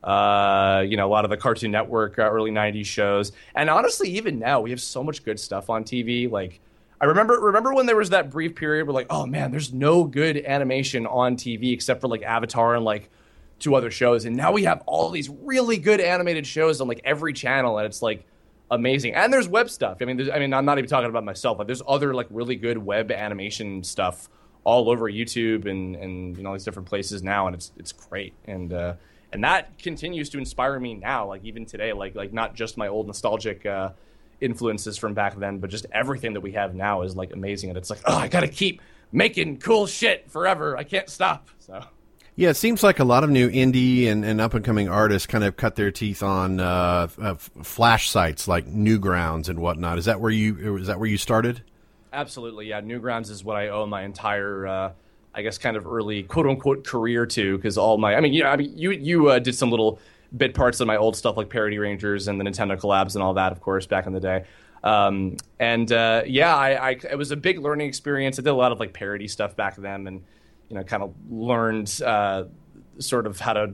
Uh, 0.03 0.83
you 0.87 0.95
know, 0.95 1.07
a 1.07 1.09
lot 1.09 1.25
of 1.25 1.31
the 1.31 1.37
Cartoon 1.37 1.71
Network 1.71 2.19
uh, 2.19 2.23
early 2.23 2.51
'90s 2.51 2.85
shows, 2.85 3.31
and 3.55 3.69
honestly, 3.69 4.09
even 4.09 4.37
now 4.39 4.61
we 4.61 4.71
have 4.71 4.81
so 4.81 5.03
much 5.03 5.23
good 5.23 5.39
stuff 5.39 5.69
on 5.69 5.83
TV. 5.83 6.29
Like, 6.29 6.59
I 7.01 7.05
remember 7.05 7.33
remember 7.39 7.73
when 7.73 7.87
there 7.87 7.95
was 7.95 8.11
that 8.11 8.29
brief 8.29 8.55
period 8.55 8.85
where 8.85 8.93
like, 8.93 9.07
oh 9.09 9.25
man, 9.25 9.49
there's 9.49 9.73
no 9.73 10.03
good 10.03 10.37
animation 10.37 11.07
on 11.07 11.35
TV 11.35 11.73
except 11.73 11.99
for 11.99 12.07
like 12.07 12.21
Avatar 12.21 12.75
and 12.75 12.85
like 12.85 13.09
two 13.57 13.73
other 13.73 13.89
shows, 13.89 14.25
and 14.25 14.35
now 14.35 14.51
we 14.51 14.65
have 14.65 14.83
all 14.85 15.09
these 15.09 15.27
really 15.27 15.77
good 15.77 15.99
animated 15.99 16.45
shows 16.45 16.79
on 16.79 16.87
like 16.87 17.01
every 17.03 17.33
channel, 17.33 17.79
and 17.79 17.87
it's 17.87 18.03
like 18.03 18.27
amazing. 18.69 19.15
And 19.15 19.33
there's 19.33 19.47
web 19.47 19.71
stuff. 19.71 19.97
I 19.99 20.05
mean, 20.05 20.29
I 20.31 20.37
mean, 20.37 20.53
I'm 20.53 20.63
not 20.63 20.77
even 20.77 20.87
talking 20.87 21.09
about 21.09 21.25
myself. 21.25 21.57
but 21.57 21.65
there's 21.65 21.81
other 21.87 22.13
like 22.13 22.27
really 22.29 22.55
good 22.55 22.77
web 22.77 23.11
animation 23.11 23.83
stuff 23.83 24.29
all 24.63 24.87
over 24.87 25.09
YouTube 25.11 25.65
and 25.65 25.95
and 25.95 26.37
you 26.37 26.43
know 26.43 26.49
all 26.49 26.55
these 26.55 26.65
different 26.65 26.87
places 26.87 27.23
now, 27.23 27.47
and 27.47 27.55
it's 27.55 27.71
it's 27.77 27.91
great. 27.91 28.35
And 28.45 28.71
uh, 28.73 28.93
and 29.33 29.43
that 29.43 29.79
continues 29.79 30.29
to 30.29 30.37
inspire 30.37 30.79
me 30.79 30.93
now, 30.93 31.27
like 31.27 31.43
even 31.45 31.65
today, 31.65 31.93
like 31.93 32.13
like 32.13 32.31
not 32.31 32.53
just 32.53 32.77
my 32.77 32.89
old 32.89 33.07
nostalgic. 33.07 33.65
Uh, 33.65 33.89
influences 34.41 34.97
from 34.97 35.13
back 35.13 35.37
then 35.37 35.59
but 35.59 35.69
just 35.69 35.85
everything 35.91 36.33
that 36.33 36.41
we 36.41 36.51
have 36.51 36.75
now 36.75 37.03
is 37.03 37.15
like 37.15 37.31
amazing 37.31 37.69
and 37.69 37.77
it's 37.77 37.89
like 37.89 38.01
oh 38.05 38.17
i 38.17 38.27
gotta 38.27 38.47
keep 38.47 38.81
making 39.11 39.57
cool 39.57 39.85
shit 39.87 40.29
forever 40.29 40.77
i 40.77 40.83
can't 40.83 41.09
stop 41.09 41.49
so 41.59 41.81
yeah, 42.35 42.49
it 42.49 42.55
seems 42.55 42.81
like 42.81 42.99
a 42.99 43.03
lot 43.03 43.23
of 43.23 43.29
new 43.29 43.49
indie 43.49 44.07
and, 44.07 44.23
and 44.23 44.39
up 44.39 44.53
and 44.53 44.63
coming 44.63 44.87
artists 44.87 45.27
kind 45.27 45.43
of 45.43 45.57
cut 45.57 45.75
their 45.75 45.91
teeth 45.91 46.23
on 46.23 46.59
uh, 46.59 47.07
uh, 47.21 47.35
flash 47.35 48.09
sites 48.09 48.47
like 48.47 48.65
Newgrounds 48.65 49.49
and 49.49 49.59
whatnot. 49.59 49.97
Is 49.97 50.05
that 50.05 50.21
where 50.21 50.31
you 50.31 50.77
is 50.77 50.87
that 50.87 50.97
where 50.97 51.09
you 51.09 51.17
started? 51.17 51.61
Absolutely, 52.13 52.67
yeah. 52.67 52.81
Newgrounds 52.81 53.29
is 53.29 53.43
what 53.43 53.57
I 53.57 53.67
owe 53.69 53.85
my 53.85 54.03
entire, 54.03 54.65
uh, 54.65 54.91
I 55.35 55.41
guess, 55.41 55.57
kind 55.57 55.75
of 55.75 55.85
early 55.85 56.23
quote 56.23 56.47
unquote 56.47 56.85
career 56.85 57.25
to 57.25 57.57
because 57.57 57.77
all 57.77 57.97
my, 57.97 58.15
I 58.15 58.21
mean, 58.21 58.33
yeah, 58.33 58.49
I 58.49 58.55
mean, 58.55 58.77
you 58.77 58.91
you 58.91 59.29
uh, 59.29 59.39
did 59.39 59.53
some 59.53 59.69
little 59.69 59.99
bit 60.35 60.53
parts 60.53 60.79
of 60.79 60.87
my 60.87 60.97
old 60.97 61.15
stuff 61.15 61.37
like 61.37 61.49
Parody 61.49 61.77
Rangers 61.77 62.27
and 62.27 62.39
the 62.39 62.43
Nintendo 62.43 62.79
collabs 62.79 63.15
and 63.15 63.23
all 63.23 63.33
that, 63.33 63.51
of 63.51 63.61
course, 63.61 63.85
back 63.85 64.07
in 64.07 64.13
the 64.13 64.19
day. 64.19 64.45
Um, 64.83 65.37
and 65.59 65.91
uh, 65.91 66.23
yeah, 66.25 66.55
I, 66.55 66.89
I, 66.89 66.89
it 67.11 67.17
was 67.17 67.31
a 67.31 67.35
big 67.35 67.59
learning 67.59 67.87
experience. 67.87 68.39
I 68.39 68.41
did 68.41 68.49
a 68.49 68.53
lot 68.53 68.71
of 68.71 68.79
like 68.79 68.93
parody 68.93 69.27
stuff 69.27 69.55
back 69.55 69.75
then, 69.75 70.07
and 70.07 70.23
you 70.69 70.75
know, 70.75 70.83
kind 70.83 71.03
of 71.03 71.13
learned 71.29 72.01
uh, 72.03 72.45
sort 72.97 73.27
of 73.27 73.39
how 73.39 73.53
to 73.53 73.73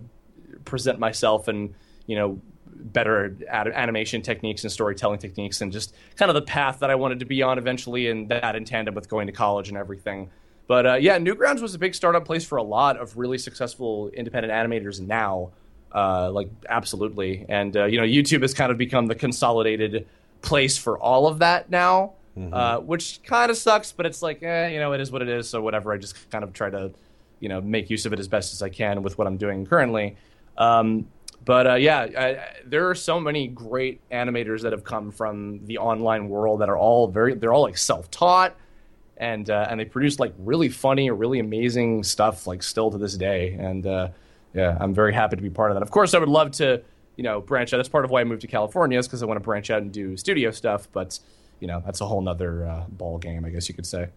present 0.65 0.99
myself 0.99 1.47
and 1.47 1.73
you 2.07 2.15
know 2.15 2.41
better 2.65 3.35
ad- 3.49 3.67
animation 3.69 4.21
techniques 4.21 4.63
and 4.63 4.71
storytelling 4.71 5.19
techniques 5.19 5.61
and 5.61 5.71
just 5.71 5.95
kind 6.15 6.29
of 6.29 6.35
the 6.35 6.41
path 6.41 6.79
that 6.79 6.89
I 6.89 6.95
wanted 6.95 7.19
to 7.19 7.25
be 7.25 7.41
on 7.41 7.57
eventually, 7.57 8.09
and 8.09 8.29
that 8.29 8.55
in 8.55 8.65
tandem 8.65 8.93
with 8.95 9.07
going 9.07 9.27
to 9.27 9.33
college 9.33 9.69
and 9.69 9.77
everything. 9.77 10.29
But 10.67 10.85
uh, 10.85 10.93
yeah, 10.95 11.17
Newgrounds 11.17 11.61
was 11.61 11.73
a 11.73 11.79
big 11.79 11.95
startup 11.95 12.25
place 12.25 12.43
for 12.43 12.57
a 12.57 12.63
lot 12.63 12.97
of 12.97 13.15
really 13.15 13.37
successful 13.37 14.09
independent 14.09 14.51
animators 14.51 14.99
now. 14.99 15.51
Uh, 15.93 16.29
like 16.31 16.49
absolutely, 16.69 17.45
and 17.49 17.75
uh, 17.75 17.85
you 17.85 17.99
know, 17.99 18.05
YouTube 18.05 18.41
has 18.41 18.53
kind 18.53 18.71
of 18.71 18.77
become 18.77 19.07
the 19.07 19.15
consolidated 19.15 20.07
place 20.41 20.77
for 20.77 20.99
all 20.99 21.27
of 21.27 21.39
that 21.39 21.69
now 21.69 22.13
mm-hmm. 22.37 22.53
uh, 22.53 22.79
which 22.79 23.21
kind 23.23 23.49
of 23.49 23.57
sucks. 23.57 23.91
But 23.91 24.05
it's 24.05 24.21
like, 24.21 24.43
eh, 24.43 24.69
you 24.69 24.79
know, 24.79 24.93
it 24.93 25.01
is 25.01 25.11
what 25.11 25.21
it 25.21 25.29
is. 25.29 25.49
So 25.49 25.61
whatever. 25.61 25.91
I 25.91 25.97
just 25.97 26.29
kind 26.29 26.43
of 26.43 26.53
try 26.53 26.69
to, 26.69 26.91
you 27.39 27.49
know, 27.49 27.61
make 27.61 27.89
use 27.89 28.05
of 28.05 28.13
it 28.13 28.19
as 28.19 28.27
best 28.27 28.53
as 28.53 28.61
I 28.61 28.69
can 28.69 29.03
with 29.03 29.17
what 29.17 29.27
I'm 29.27 29.37
doing 29.37 29.65
currently. 29.65 30.15
Um, 30.57 31.07
but 31.43 31.67
uh, 31.67 31.75
yeah, 31.75 32.07
I, 32.17 32.39
there 32.65 32.89
are 32.89 32.95
so 32.95 33.19
many 33.19 33.47
great 33.47 34.01
animators 34.09 34.61
that 34.63 34.73
have 34.73 34.83
come 34.83 35.11
from 35.11 35.65
the 35.65 35.77
online 35.77 36.29
world 36.29 36.61
that 36.61 36.69
are 36.69 36.77
all 36.77 37.07
very, 37.07 37.35
they're 37.35 37.53
all 37.53 37.61
like 37.61 37.77
self-taught, 37.77 38.55
and 39.15 39.49
uh, 39.49 39.67
and 39.69 39.79
they 39.79 39.85
produce 39.85 40.19
like 40.19 40.33
really 40.37 40.69
funny 40.69 41.09
or 41.09 41.15
really 41.15 41.39
amazing 41.39 42.03
stuff 42.03 42.47
like 42.47 42.61
still 42.61 42.91
to 42.91 42.97
this 42.97 43.15
day. 43.15 43.53
And 43.53 43.87
uh, 43.87 44.09
yeah, 44.57 44.77
I'm 44.79 44.93
very 44.93 45.13
happy 45.13 45.35
to 45.35 45.41
be 45.41 45.49
part 45.49 45.71
of 45.71 45.75
that. 45.75 45.83
Of 45.83 45.91
course, 45.91 46.13
I 46.13 46.19
would 46.19 46.29
love 46.29 46.51
to, 46.53 46.81
you 47.15 47.23
know, 47.23 47.39
branch 47.39 47.73
out. 47.73 47.77
That's 47.77 47.89
part 47.89 48.03
of 48.03 48.11
why 48.11 48.21
I 48.21 48.23
moved 48.23 48.41
to 48.41 48.47
California 48.47 48.97
is 48.97 49.07
because 49.07 49.23
I 49.23 49.25
want 49.27 49.37
to 49.37 49.43
branch 49.43 49.69
out 49.69 49.81
and 49.81 49.91
do 49.91 50.17
studio 50.17 50.51
stuff. 50.51 50.87
But 50.91 51.19
you 51.59 51.67
know 51.67 51.81
that's 51.85 52.01
a 52.01 52.05
whole 52.05 52.21
nother 52.21 52.65
uh, 52.65 52.85
ball 52.89 53.17
game, 53.17 53.45
I 53.45 53.49
guess 53.49 53.69
you 53.69 53.75
could 53.75 53.85
say. 53.85 54.09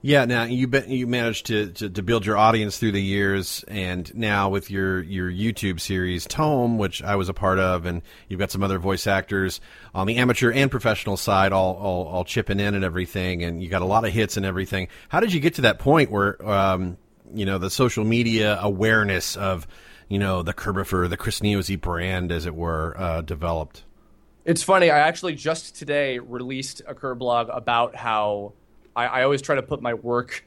Yeah. 0.00 0.24
Now 0.24 0.44
you 0.44 0.66
be, 0.66 0.82
you 0.86 1.06
managed 1.06 1.46
to, 1.46 1.70
to, 1.70 1.90
to 1.90 2.02
build 2.02 2.26
your 2.26 2.36
audience 2.36 2.78
through 2.78 2.92
the 2.92 3.02
years, 3.02 3.64
and 3.68 4.12
now 4.14 4.48
with 4.48 4.70
your 4.70 5.02
your 5.02 5.30
YouTube 5.30 5.80
series 5.80 6.26
Tome, 6.26 6.78
which 6.78 7.02
I 7.02 7.16
was 7.16 7.28
a 7.28 7.34
part 7.34 7.58
of, 7.58 7.86
and 7.86 8.02
you've 8.28 8.40
got 8.40 8.50
some 8.50 8.62
other 8.62 8.78
voice 8.78 9.06
actors 9.06 9.60
on 9.94 10.06
the 10.06 10.16
amateur 10.16 10.52
and 10.52 10.70
professional 10.70 11.16
side, 11.16 11.52
all 11.52 11.76
all, 11.76 12.06
all 12.06 12.24
chipping 12.24 12.60
in 12.60 12.74
and 12.74 12.84
everything, 12.84 13.42
and 13.42 13.62
you 13.62 13.68
got 13.68 13.82
a 13.82 13.86
lot 13.86 14.04
of 14.04 14.12
hits 14.12 14.36
and 14.36 14.46
everything. 14.46 14.88
How 15.08 15.20
did 15.20 15.32
you 15.32 15.40
get 15.40 15.54
to 15.54 15.62
that 15.62 15.78
point 15.78 16.10
where 16.10 16.44
um, 16.48 16.96
you 17.32 17.46
know 17.46 17.58
the 17.58 17.70
social 17.70 18.04
media 18.04 18.58
awareness 18.60 19.36
of 19.36 19.66
you 20.08 20.18
know 20.18 20.42
the 20.42 20.54
Kirbopher, 20.54 21.08
the 21.08 21.16
Chris 21.16 21.40
Niosi 21.40 21.80
brand, 21.80 22.32
as 22.32 22.46
it 22.46 22.54
were, 22.54 22.94
uh, 22.98 23.20
developed? 23.20 23.84
It's 24.44 24.62
funny. 24.62 24.90
I 24.90 24.98
actually 25.00 25.34
just 25.34 25.76
today 25.76 26.18
released 26.18 26.82
a 26.86 26.94
Kerr 26.94 27.14
blog 27.14 27.48
about 27.50 27.94
how 27.94 28.54
I, 28.96 29.06
I, 29.06 29.22
always 29.22 29.42
try 29.42 29.56
to 29.56 29.62
put 29.62 29.82
my 29.82 29.94
work 29.94 30.44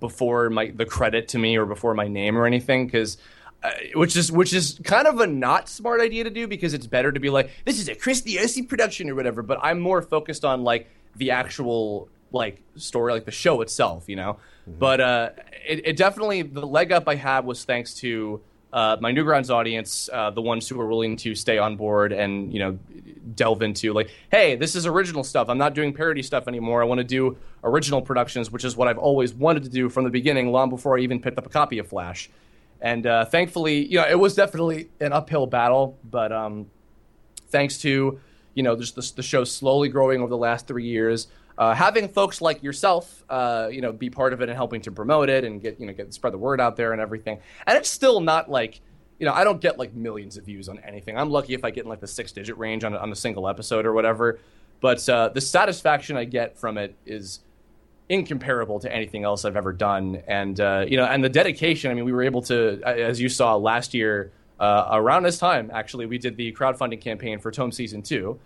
before 0.00 0.48
my 0.48 0.72
the 0.74 0.86
credit 0.86 1.28
to 1.28 1.38
me 1.38 1.56
or 1.58 1.66
before 1.66 1.94
my 1.94 2.08
name 2.08 2.36
or 2.36 2.46
anything 2.46 2.86
because. 2.86 3.18
Uh, 3.64 3.70
which 3.94 4.16
is 4.16 4.32
which 4.32 4.52
is 4.52 4.80
kind 4.82 5.06
of 5.06 5.20
a 5.20 5.26
not 5.28 5.68
smart 5.68 6.00
idea 6.00 6.24
to 6.24 6.30
do 6.30 6.48
because 6.48 6.74
it's 6.74 6.88
better 6.88 7.12
to 7.12 7.20
be 7.20 7.30
like 7.30 7.48
this 7.64 7.78
is 7.78 7.88
a 7.88 7.94
Chris 7.94 8.20
Niosi 8.22 8.68
production 8.68 9.08
or 9.08 9.14
whatever. 9.14 9.40
But 9.40 9.60
I'm 9.62 9.78
more 9.78 10.02
focused 10.02 10.44
on 10.44 10.64
like 10.64 10.90
the 11.14 11.30
actual 11.30 12.08
like 12.32 12.60
story, 12.74 13.12
like 13.12 13.24
the 13.24 13.30
show 13.30 13.60
itself, 13.60 14.08
you 14.08 14.16
know. 14.16 14.38
Mm-hmm. 14.68 14.78
But 14.80 15.00
uh, 15.00 15.30
it, 15.64 15.86
it, 15.86 15.96
definitely 15.96 16.42
the 16.42 16.66
leg 16.66 16.90
up 16.90 17.08
I 17.08 17.14
had 17.14 17.44
was 17.44 17.64
thanks 17.64 17.94
to 17.94 18.40
uh, 18.72 18.96
my 19.00 19.12
Newgrounds 19.12 19.50
audience, 19.50 20.08
uh, 20.12 20.30
the 20.30 20.40
ones 20.40 20.68
who 20.68 20.80
are 20.80 20.86
willing 20.86 21.16
to 21.16 21.34
stay 21.34 21.58
on 21.58 21.76
board 21.76 22.12
and 22.12 22.52
you 22.52 22.58
know 22.58 22.78
delve 23.34 23.62
into 23.62 23.92
like, 23.92 24.10
hey, 24.30 24.56
this 24.56 24.74
is 24.74 24.86
original 24.86 25.24
stuff. 25.24 25.48
I'm 25.48 25.58
not 25.58 25.74
doing 25.74 25.92
parody 25.92 26.22
stuff 26.22 26.48
anymore. 26.48 26.82
I 26.82 26.86
want 26.86 26.98
to 26.98 27.04
do 27.04 27.36
original 27.62 28.00
productions, 28.00 28.50
which 28.50 28.64
is 28.64 28.76
what 28.76 28.88
I've 28.88 28.98
always 28.98 29.34
wanted 29.34 29.62
to 29.64 29.68
do 29.68 29.88
from 29.88 30.04
the 30.04 30.10
beginning, 30.10 30.50
long 30.50 30.70
before 30.70 30.98
I 30.98 31.02
even 31.02 31.20
picked 31.20 31.38
up 31.38 31.46
a 31.46 31.50
copy 31.50 31.78
of 31.78 31.88
Flash. 31.88 32.30
And 32.80 33.06
uh, 33.06 33.26
thankfully, 33.26 33.86
you 33.86 33.98
know, 33.98 34.08
it 34.08 34.18
was 34.18 34.34
definitely 34.34 34.88
an 35.00 35.12
uphill 35.12 35.46
battle, 35.46 35.98
but 36.02 36.32
um, 36.32 36.66
thanks 37.48 37.78
to 37.78 38.18
you 38.54 38.62
know 38.62 38.76
just 38.76 38.96
the, 38.96 39.12
the 39.16 39.22
show 39.22 39.44
slowly 39.44 39.88
growing 39.88 40.20
over 40.20 40.30
the 40.30 40.36
last 40.36 40.66
three 40.66 40.86
years 40.86 41.28
uh, 41.62 41.74
having 41.74 42.08
folks 42.08 42.40
like 42.40 42.60
yourself, 42.60 43.22
uh, 43.28 43.68
you 43.70 43.80
know, 43.80 43.92
be 43.92 44.10
part 44.10 44.32
of 44.32 44.40
it 44.40 44.48
and 44.48 44.56
helping 44.56 44.80
to 44.80 44.90
promote 44.90 45.28
it 45.28 45.44
and 45.44 45.62
get 45.62 45.78
you 45.78 45.86
know 45.86 45.92
get 45.92 46.12
spread 46.12 46.32
the 46.32 46.38
word 46.38 46.60
out 46.60 46.74
there 46.76 46.92
and 46.92 47.00
everything. 47.00 47.38
And 47.68 47.78
it's 47.78 47.88
still 47.88 48.20
not 48.20 48.50
like 48.50 48.80
you 49.20 49.26
know 49.26 49.32
I 49.32 49.44
don't 49.44 49.60
get 49.60 49.78
like 49.78 49.94
millions 49.94 50.36
of 50.36 50.44
views 50.44 50.68
on 50.68 50.80
anything. 50.80 51.16
I'm 51.16 51.30
lucky 51.30 51.54
if 51.54 51.64
I 51.64 51.70
get 51.70 51.84
in 51.84 51.88
like 51.88 52.00
the 52.00 52.08
six 52.08 52.32
digit 52.32 52.58
range 52.58 52.82
on, 52.82 52.96
on 52.96 53.12
a 53.12 53.14
single 53.14 53.48
episode 53.48 53.86
or 53.86 53.92
whatever. 53.92 54.40
But 54.80 55.08
uh, 55.08 55.28
the 55.28 55.40
satisfaction 55.40 56.16
I 56.16 56.24
get 56.24 56.58
from 56.58 56.78
it 56.78 56.96
is 57.06 57.38
incomparable 58.08 58.80
to 58.80 58.92
anything 58.92 59.22
else 59.22 59.44
I've 59.44 59.56
ever 59.56 59.72
done. 59.72 60.20
And 60.26 60.60
uh, 60.60 60.84
you 60.88 60.96
know, 60.96 61.04
and 61.04 61.22
the 61.22 61.28
dedication. 61.28 61.92
I 61.92 61.94
mean, 61.94 62.04
we 62.04 62.12
were 62.12 62.24
able 62.24 62.42
to, 62.42 62.82
as 62.84 63.20
you 63.20 63.28
saw 63.28 63.56
last 63.56 63.94
year. 63.94 64.32
Uh, 64.60 64.90
around 64.92 65.24
this 65.24 65.38
time, 65.38 65.72
actually, 65.74 66.06
we 66.06 66.18
did 66.18 66.36
the 66.36 66.52
crowdfunding 66.52 67.00
campaign 67.00 67.40
for 67.40 67.50
Tome 67.50 67.72
Season 67.72 68.00
2 68.00 68.38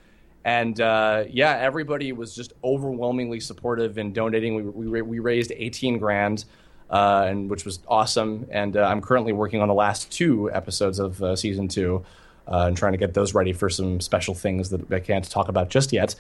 and 0.47 0.81
uh, 0.81 1.25
yeah, 1.29 1.59
everybody 1.59 2.13
was 2.13 2.33
just 2.33 2.53
overwhelmingly 2.63 3.41
supportive 3.41 3.99
in 3.99 4.13
donating. 4.13 4.55
We, 4.55 4.63
we, 4.63 5.03
we 5.03 5.19
raised 5.19 5.51
18 5.51 5.99
grand, 5.99 6.45
uh, 6.89 7.25
and 7.27 7.51
which 7.51 7.65
was 7.65 7.81
awesome. 7.89 8.47
And 8.53 8.77
uh, 8.77 8.85
I'm 8.85 9.01
currently 9.01 9.33
working 9.33 9.61
on 9.61 9.67
the 9.67 9.75
last 9.75 10.13
two 10.13 10.49
episodes 10.53 11.01
of 11.01 11.21
uh, 11.21 11.35
season 11.35 11.67
two, 11.67 12.05
uh, 12.47 12.67
and 12.69 12.77
trying 12.77 12.93
to 12.93 12.97
get 12.97 13.13
those 13.13 13.35
ready 13.35 13.53
for 13.53 13.69
some 13.69 14.01
special 14.01 14.35
things 14.35 14.71
that 14.71 14.93
I 14.93 15.01
can't 15.01 15.29
talk 15.29 15.49
about 15.49 15.69
just 15.69 15.93
yet. 15.93 16.15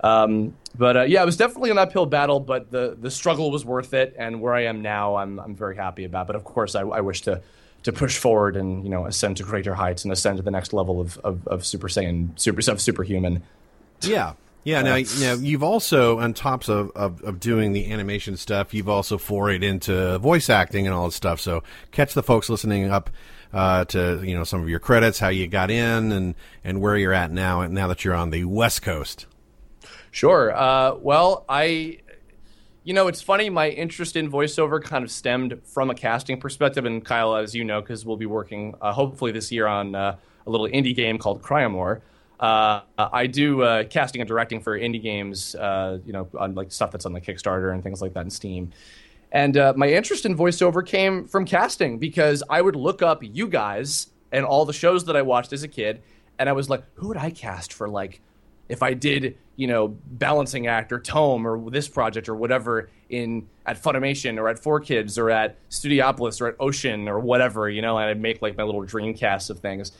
Um, 0.00 0.56
but 0.78 0.96
uh, 0.96 1.02
yeah, 1.02 1.22
it 1.22 1.26
was 1.26 1.36
definitely 1.36 1.70
an 1.70 1.76
uphill 1.76 2.06
battle, 2.06 2.40
but 2.40 2.70
the 2.70 2.96
the 2.98 3.10
struggle 3.10 3.50
was 3.50 3.66
worth 3.66 3.92
it. 3.92 4.16
And 4.18 4.40
where 4.40 4.54
I 4.54 4.64
am 4.64 4.80
now, 4.80 5.16
I'm 5.16 5.38
I'm 5.38 5.54
very 5.54 5.76
happy 5.76 6.04
about. 6.04 6.26
But 6.28 6.36
of 6.36 6.44
course, 6.44 6.74
I, 6.74 6.80
I 6.80 7.02
wish 7.02 7.20
to 7.22 7.42
to 7.82 7.92
push 7.92 8.16
forward 8.16 8.56
and 8.56 8.84
you 8.84 8.88
know 8.88 9.04
ascend 9.04 9.36
to 9.36 9.42
greater 9.42 9.74
heights 9.74 10.02
and 10.02 10.12
ascend 10.14 10.38
to 10.38 10.42
the 10.42 10.50
next 10.50 10.72
level 10.72 10.98
of 10.98 11.18
of, 11.18 11.46
of 11.46 11.66
Super 11.66 11.88
Saiyan, 11.88 12.40
super 12.40 12.70
of 12.70 12.80
superhuman. 12.80 13.42
Yeah. 14.02 14.34
Yeah, 14.64 14.82
now, 14.82 14.96
now 15.20 15.34
you've 15.34 15.62
also, 15.62 16.18
on 16.18 16.34
top 16.34 16.68
of, 16.68 16.90
of, 16.96 17.22
of, 17.22 17.38
doing 17.38 17.72
the 17.72 17.92
animation 17.92 18.36
stuff, 18.36 18.74
you've 18.74 18.88
also 18.88 19.16
forayed 19.16 19.62
into 19.62 20.18
voice 20.18 20.50
acting 20.50 20.88
and 20.88 20.94
all 20.94 21.04
this 21.04 21.14
stuff. 21.14 21.40
So 21.40 21.62
catch 21.92 22.14
the 22.14 22.22
folks 22.24 22.48
listening 22.48 22.90
up 22.90 23.08
uh, 23.52 23.84
to 23.84 24.20
you 24.24 24.34
know 24.34 24.42
some 24.42 24.62
of 24.62 24.68
your 24.68 24.80
credits, 24.80 25.20
how 25.20 25.28
you 25.28 25.46
got 25.46 25.70
in, 25.70 26.10
and 26.10 26.34
and 26.64 26.80
where 26.80 26.96
you're 26.96 27.12
at 27.12 27.30
now. 27.30 27.64
Now 27.66 27.86
that 27.86 28.04
you're 28.04 28.14
on 28.14 28.30
the 28.30 28.44
West 28.44 28.82
Coast. 28.82 29.26
Sure. 30.10 30.54
Uh, 30.56 30.94
well, 30.96 31.44
I, 31.48 31.98
you 32.84 32.94
know, 32.94 33.06
it's 33.06 33.22
funny. 33.22 33.50
My 33.50 33.68
interest 33.68 34.16
in 34.16 34.30
voiceover 34.30 34.82
kind 34.82 35.04
of 35.04 35.10
stemmed 35.10 35.60
from 35.64 35.90
a 35.90 35.94
casting 35.94 36.40
perspective, 36.40 36.84
and 36.84 37.04
Kyle, 37.04 37.36
as 37.36 37.54
you 37.54 37.64
know, 37.64 37.80
because 37.80 38.04
we'll 38.04 38.16
be 38.16 38.26
working 38.26 38.74
uh, 38.80 38.92
hopefully 38.92 39.30
this 39.30 39.52
year 39.52 39.66
on 39.66 39.94
uh, 39.94 40.16
a 40.46 40.50
little 40.50 40.68
indie 40.68 40.96
game 40.96 41.18
called 41.18 41.42
Cryamore. 41.42 42.00
Uh, 42.38 42.80
I 42.98 43.26
do 43.26 43.62
uh, 43.62 43.84
casting 43.84 44.20
and 44.20 44.28
directing 44.28 44.60
for 44.60 44.78
indie 44.78 45.02
games, 45.02 45.54
uh, 45.54 45.98
you 46.04 46.12
know, 46.12 46.28
on 46.38 46.54
like 46.54 46.70
stuff 46.70 46.90
that's 46.90 47.06
on 47.06 47.12
the 47.12 47.20
Kickstarter 47.20 47.72
and 47.72 47.82
things 47.82 48.02
like 48.02 48.12
that 48.14 48.24
in 48.24 48.30
Steam. 48.30 48.72
And 49.32 49.56
uh, 49.56 49.72
my 49.76 49.88
interest 49.88 50.26
in 50.26 50.36
voiceover 50.36 50.84
came 50.84 51.26
from 51.26 51.44
casting 51.44 51.98
because 51.98 52.42
I 52.48 52.60
would 52.60 52.76
look 52.76 53.02
up 53.02 53.20
you 53.22 53.48
guys 53.48 54.08
and 54.32 54.44
all 54.44 54.64
the 54.64 54.72
shows 54.72 55.04
that 55.06 55.16
I 55.16 55.22
watched 55.22 55.52
as 55.52 55.62
a 55.62 55.68
kid, 55.68 56.02
and 56.38 56.48
I 56.48 56.52
was 56.52 56.68
like, 56.68 56.84
who 56.94 57.08
would 57.08 57.16
I 57.16 57.30
cast 57.30 57.72
for 57.72 57.88
like 57.88 58.20
if 58.68 58.82
I 58.82 58.94
did, 58.94 59.36
you 59.56 59.66
know, 59.66 59.88
balancing 59.88 60.66
act 60.66 60.92
or 60.92 61.00
tome 61.00 61.46
or 61.46 61.70
this 61.70 61.88
project 61.88 62.28
or 62.28 62.34
whatever 62.34 62.90
in 63.08 63.46
at 63.64 63.80
Funimation 63.82 64.38
or 64.38 64.48
at 64.48 64.62
4Kids 64.62 65.18
or 65.18 65.30
at 65.30 65.56
Studiopolis 65.70 66.40
or 66.40 66.48
at 66.48 66.56
Ocean 66.58 67.08
or 67.08 67.20
whatever, 67.20 67.70
you 67.70 67.82
know, 67.82 67.96
and 67.98 68.10
I'd 68.10 68.20
make 68.20 68.42
like 68.42 68.56
my 68.56 68.64
little 68.64 68.82
dream 68.82 69.14
cast 69.14 69.50
of 69.50 69.60
things. 69.60 69.92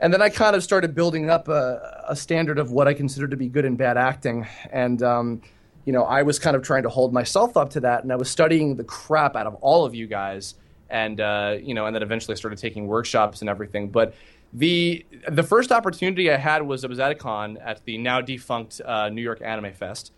And 0.00 0.12
then 0.12 0.20
I 0.20 0.28
kind 0.28 0.56
of 0.56 0.62
started 0.62 0.94
building 0.94 1.30
up 1.30 1.48
a, 1.48 2.04
a 2.08 2.16
standard 2.16 2.58
of 2.58 2.70
what 2.70 2.88
I 2.88 2.94
consider 2.94 3.28
to 3.28 3.36
be 3.36 3.48
good 3.48 3.64
and 3.64 3.78
bad 3.78 3.96
acting. 3.96 4.46
And, 4.70 5.02
um, 5.02 5.42
you 5.84 5.92
know, 5.92 6.04
I 6.04 6.22
was 6.22 6.38
kind 6.38 6.56
of 6.56 6.62
trying 6.62 6.82
to 6.82 6.88
hold 6.88 7.12
myself 7.12 7.56
up 7.56 7.70
to 7.70 7.80
that. 7.80 8.02
And 8.02 8.12
I 8.12 8.16
was 8.16 8.28
studying 8.30 8.76
the 8.76 8.84
crap 8.84 9.36
out 9.36 9.46
of 9.46 9.54
all 9.56 9.84
of 9.84 9.94
you 9.94 10.06
guys. 10.06 10.54
And, 10.90 11.20
uh, 11.20 11.56
you 11.62 11.74
know, 11.74 11.86
and 11.86 11.94
then 11.94 12.02
eventually 12.02 12.34
I 12.34 12.36
started 12.36 12.58
taking 12.58 12.86
workshops 12.86 13.40
and 13.40 13.48
everything. 13.48 13.88
But 13.88 14.14
the 14.54 15.04
the 15.28 15.42
first 15.42 15.72
opportunity 15.72 16.30
I 16.30 16.36
had 16.36 16.62
was 16.62 16.84
I 16.84 16.88
was 16.88 17.00
at 17.00 17.10
a 17.10 17.14
con 17.16 17.58
at 17.58 17.84
the 17.84 17.98
now 17.98 18.20
defunct 18.20 18.80
uh, 18.84 19.08
New 19.08 19.20
York 19.20 19.42
Anime 19.44 19.72
Fest, 19.72 20.12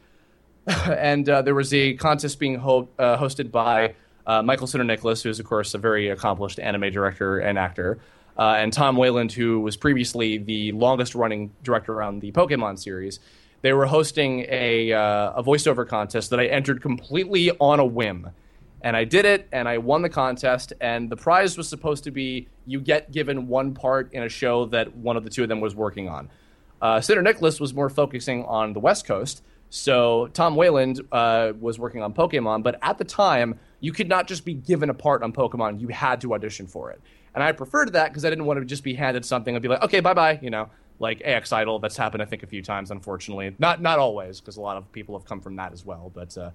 and 0.67 1.29
uh, 1.29 1.43
there 1.43 1.55
was 1.55 1.73
a 1.73 1.95
contest 1.95 2.39
being 2.39 2.57
ho- 2.57 2.89
uh, 2.99 3.17
hosted 3.17 3.51
by 3.51 3.95
uh, 4.27 4.43
Michael 4.43 4.67
Sinterniklaas, 4.67 5.23
who 5.23 5.31
is 5.31 5.41
of 5.41 5.47
course 5.47 5.73
a 5.73 5.79
very 5.79 6.11
accomplished 6.11 6.61
anime 6.61 6.93
director 6.93 7.39
and 7.39 7.59
actor, 7.59 7.99
uh, 8.39 8.57
and 8.59 8.73
Tom 8.73 8.97
Wayland, 8.97 9.33
who 9.33 9.61
was 9.61 9.77
previously 9.77 10.39
the 10.39 10.73
longest 10.73 11.15
running 11.15 11.53
director 11.63 12.03
on 12.03 12.21
the 12.21 12.33
Pokemon 12.33 12.79
series. 12.79 13.21
They 13.63 13.73
were 13.73 13.87
hosting 13.87 14.47
a 14.49 14.93
uh, 14.93 15.33
a 15.33 15.43
voiceover 15.43 15.89
contest 15.89 16.31
that 16.31 16.41
I 16.41 16.47
entered 16.47 16.83
completely 16.83 17.51
on 17.53 17.81
a 17.81 17.85
whim 17.85 18.31
and 18.87 18.97
I 18.97 19.03
did 19.03 19.25
it, 19.25 19.49
and 19.51 19.69
I 19.69 19.79
won 19.79 20.03
the 20.03 20.09
contest. 20.09 20.73
And 20.81 21.11
the 21.11 21.17
prize 21.17 21.57
was 21.57 21.69
supposed 21.69 22.05
to 22.05 22.13
be 22.13 22.47
you 22.67 22.81
get 22.81 23.11
given 23.11 23.49
one 23.49 23.75
part 23.75 24.13
in 24.13 24.23
a 24.23 24.29
show 24.29 24.67
that 24.67 24.95
one 24.95 25.17
of 25.17 25.25
the 25.25 25.31
two 25.31 25.43
of 25.43 25.49
them 25.49 25.61
was 25.61 25.75
working 25.75 26.09
on. 26.09 26.31
Uh, 26.81 27.03
Nicholas 27.09 27.59
was 27.59 27.75
more 27.75 27.89
focusing 27.89 28.45
on 28.45 28.75
the 28.75 28.79
West 28.79 29.07
Coast, 29.07 29.43
so 29.71 30.29
Tom 30.35 30.55
Wayland 30.55 31.01
uh, 31.11 31.53
was 31.59 31.81
working 31.81 32.01
on 32.01 32.13
Pokemon. 32.13 32.63
But 32.63 32.79
at 32.81 32.99
the 32.99 33.05
time, 33.05 33.59
you 33.81 33.93
could 33.93 34.09
not 34.09 34.29
just 34.29 34.45
be 34.45 34.55
given 34.55 34.89
a 34.89 34.95
part 34.95 35.25
on 35.25 35.33
Pokemon; 35.33 35.81
you 35.81 35.89
had 35.89 36.21
to 36.21 36.35
audition 36.35 36.69
for 36.69 36.91
it. 36.93 37.01
And 37.37 37.45
I 37.45 37.53
preferred 37.53 37.93
that 37.93 38.09
because 38.09 38.25
I 38.25 38.31
didn't 38.31 38.47
want 38.47 38.59
to 38.59 38.65
just 38.65 38.83
be 38.83 38.95
handed 38.95 39.25
something 39.25 39.55
and 39.55 39.63
be 39.63 39.69
like, 39.69 39.83
"Okay, 39.83 40.01
bye 40.01 40.15
bye," 40.15 40.39
you 40.43 40.49
know, 40.49 40.71
like 40.99 41.21
AX 41.23 41.53
Idol. 41.53 41.79
That's 41.79 41.97
happened, 41.97 42.23
I 42.23 42.27
think, 42.27 42.43
a 42.43 42.47
few 42.47 42.63
times. 42.63 42.91
Unfortunately, 42.91 43.55
not 43.59 43.83
not 43.83 43.99
always, 43.99 44.41
because 44.41 44.57
a 44.57 44.63
lot 44.63 44.79
of 44.79 44.91
people 44.91 45.17
have 45.19 45.29
come 45.29 45.43
from 45.43 45.55
that 45.57 45.75
as 45.75 45.85
well. 45.85 46.11
But 46.15 46.37
uh, 46.39 46.51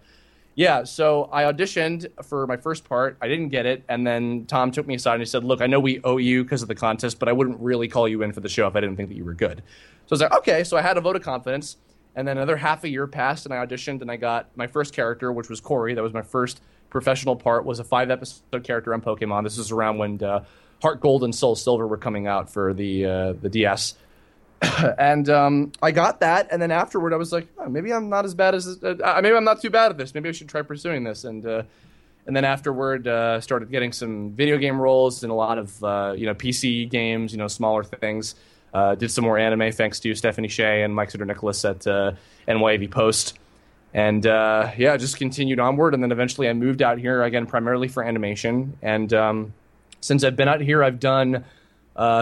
yeah, 0.56 0.84
so 0.84 1.30
I 1.32 1.44
auditioned 1.44 2.08
for 2.24 2.48
my 2.48 2.58
first 2.58 2.84
part. 2.84 3.16
I 3.22 3.28
didn't 3.28 3.50
get 3.50 3.68
it, 3.68 3.84
and 3.90 4.08
then 4.08 4.46
Tom 4.48 4.72
took 4.72 4.88
me 4.88 4.96
aside 4.96 5.14
and 5.14 5.22
he 5.22 5.28
said, 5.28 5.44
"Look, 5.44 5.62
I 5.62 5.68
know 5.68 5.80
we 5.80 6.02
owe 6.04 6.18
you 6.18 6.44
because 6.44 6.64
of 6.64 6.68
the 6.68 6.74
contest, 6.74 7.20
but 7.20 7.30
I 7.30 7.32
wouldn't 7.32 7.60
really 7.60 7.88
call 7.88 8.08
you 8.08 8.24
in 8.24 8.32
for 8.34 8.40
the 8.40 8.50
show 8.50 8.66
if 8.68 8.76
I 8.76 8.82
didn't 8.82 8.96
think 8.96 9.10
that 9.10 9.16
you 9.16 9.24
were 9.24 9.36
good." 9.36 9.62
So 10.08 10.14
I 10.14 10.16
was 10.16 10.22
like, 10.22 10.34
"Okay." 10.40 10.64
So 10.64 10.78
I 10.78 10.82
had 10.82 10.98
a 10.98 11.02
vote 11.02 11.16
of 11.16 11.22
confidence, 11.22 11.78
and 12.16 12.28
then 12.28 12.38
another 12.38 12.58
half 12.58 12.84
a 12.84 12.90
year 12.90 13.06
passed, 13.06 13.46
and 13.46 13.54
I 13.54 13.64
auditioned, 13.64 14.02
and 14.02 14.10
I 14.10 14.16
got 14.16 14.50
my 14.58 14.66
first 14.66 14.96
character, 14.96 15.32
which 15.32 15.48
was 15.48 15.62
Corey. 15.62 15.94
That 15.94 16.02
was 16.02 16.14
my 16.14 16.24
first 16.24 16.60
professional 16.90 17.36
part. 17.36 17.66
Was 17.66 17.80
a 17.80 17.84
five 17.84 18.10
episode 18.10 18.64
character 18.64 18.96
on 18.96 19.02
Pokemon. 19.02 19.44
This 19.44 19.60
was 19.60 19.72
around 19.72 20.00
when 20.00 20.24
uh, 20.24 20.44
Heart 20.82 21.02
Gold 21.02 21.24
and 21.24 21.34
Soul 21.34 21.56
Silver 21.56 21.88
were 21.88 21.98
coming 21.98 22.28
out 22.28 22.50
for 22.50 22.74
the 22.74 23.06
uh, 23.06 23.34
the 23.34 23.50
DS. 23.50 23.96
and 25.00 25.30
um, 25.30 25.72
I 25.82 25.92
got 25.92 26.20
that, 26.20 26.50
and 26.52 26.62
then 26.62 26.72
afterward, 26.72 27.14
I 27.14 27.18
was 27.18 27.32
like, 27.32 27.48
oh, 27.58 27.68
maybe 27.68 27.92
I'm 27.92 28.10
not 28.10 28.26
as 28.26 28.36
bad 28.36 28.54
as 28.54 28.68
uh, 28.84 28.96
uh, 29.04 29.20
maybe 29.22 29.36
I'm 29.36 29.44
not 29.44 29.62
too 29.62 29.70
bad 29.70 29.92
at 29.92 29.98
this. 29.98 30.14
Maybe 30.14 30.30
I 30.30 30.32
should 30.32 30.50
try 30.50 30.62
pursuing 30.62 31.04
this. 31.04 31.24
And 31.24 31.46
uh, 31.46 31.64
and 32.28 32.36
then 32.36 32.46
afterward, 32.46 33.08
uh, 33.08 33.42
started 33.42 33.72
getting 33.72 33.92
some 33.92 34.32
video 34.32 34.58
game 34.58 34.80
roles 34.80 35.24
and 35.24 35.32
a 35.32 35.36
lot 35.36 35.58
of 35.58 35.84
uh, 35.84 36.14
you 36.16 36.26
know 36.26 36.36
PC 36.36 36.90
games, 36.90 37.32
you 37.32 37.38
know 37.38 37.48
smaller 37.48 37.84
things. 37.84 38.36
Uh, 38.74 38.96
did 38.96 39.12
some 39.12 39.26
more 39.26 39.38
anime 39.38 39.72
thanks 39.72 40.00
to 40.00 40.16
Stephanie 40.16 40.48
Sheh 40.48 40.86
and 40.86 40.96
Mike 40.96 41.12
Sinterniklaas 41.12 41.70
at 41.70 41.86
uh, 41.88 42.14
NYAV 42.48 42.90
Post. 42.90 43.38
And 43.94 44.24
yeah, 44.24 44.96
just 44.96 45.18
continued 45.18 45.60
onward, 45.60 45.94
and 45.94 46.02
then 46.02 46.14
eventually 46.14 46.48
I 46.48 46.54
moved 46.54 46.82
out 46.82 46.98
here 46.98 47.24
again, 47.24 47.46
primarily 47.46 47.90
for 47.90 48.02
animation. 48.02 48.78
And 48.82 49.12
um, 49.12 49.54
since 50.02 50.24
I've 50.24 50.36
been 50.36 50.48
out 50.48 50.62
here, 50.62 50.84
I've 50.84 51.00
done 51.00 51.46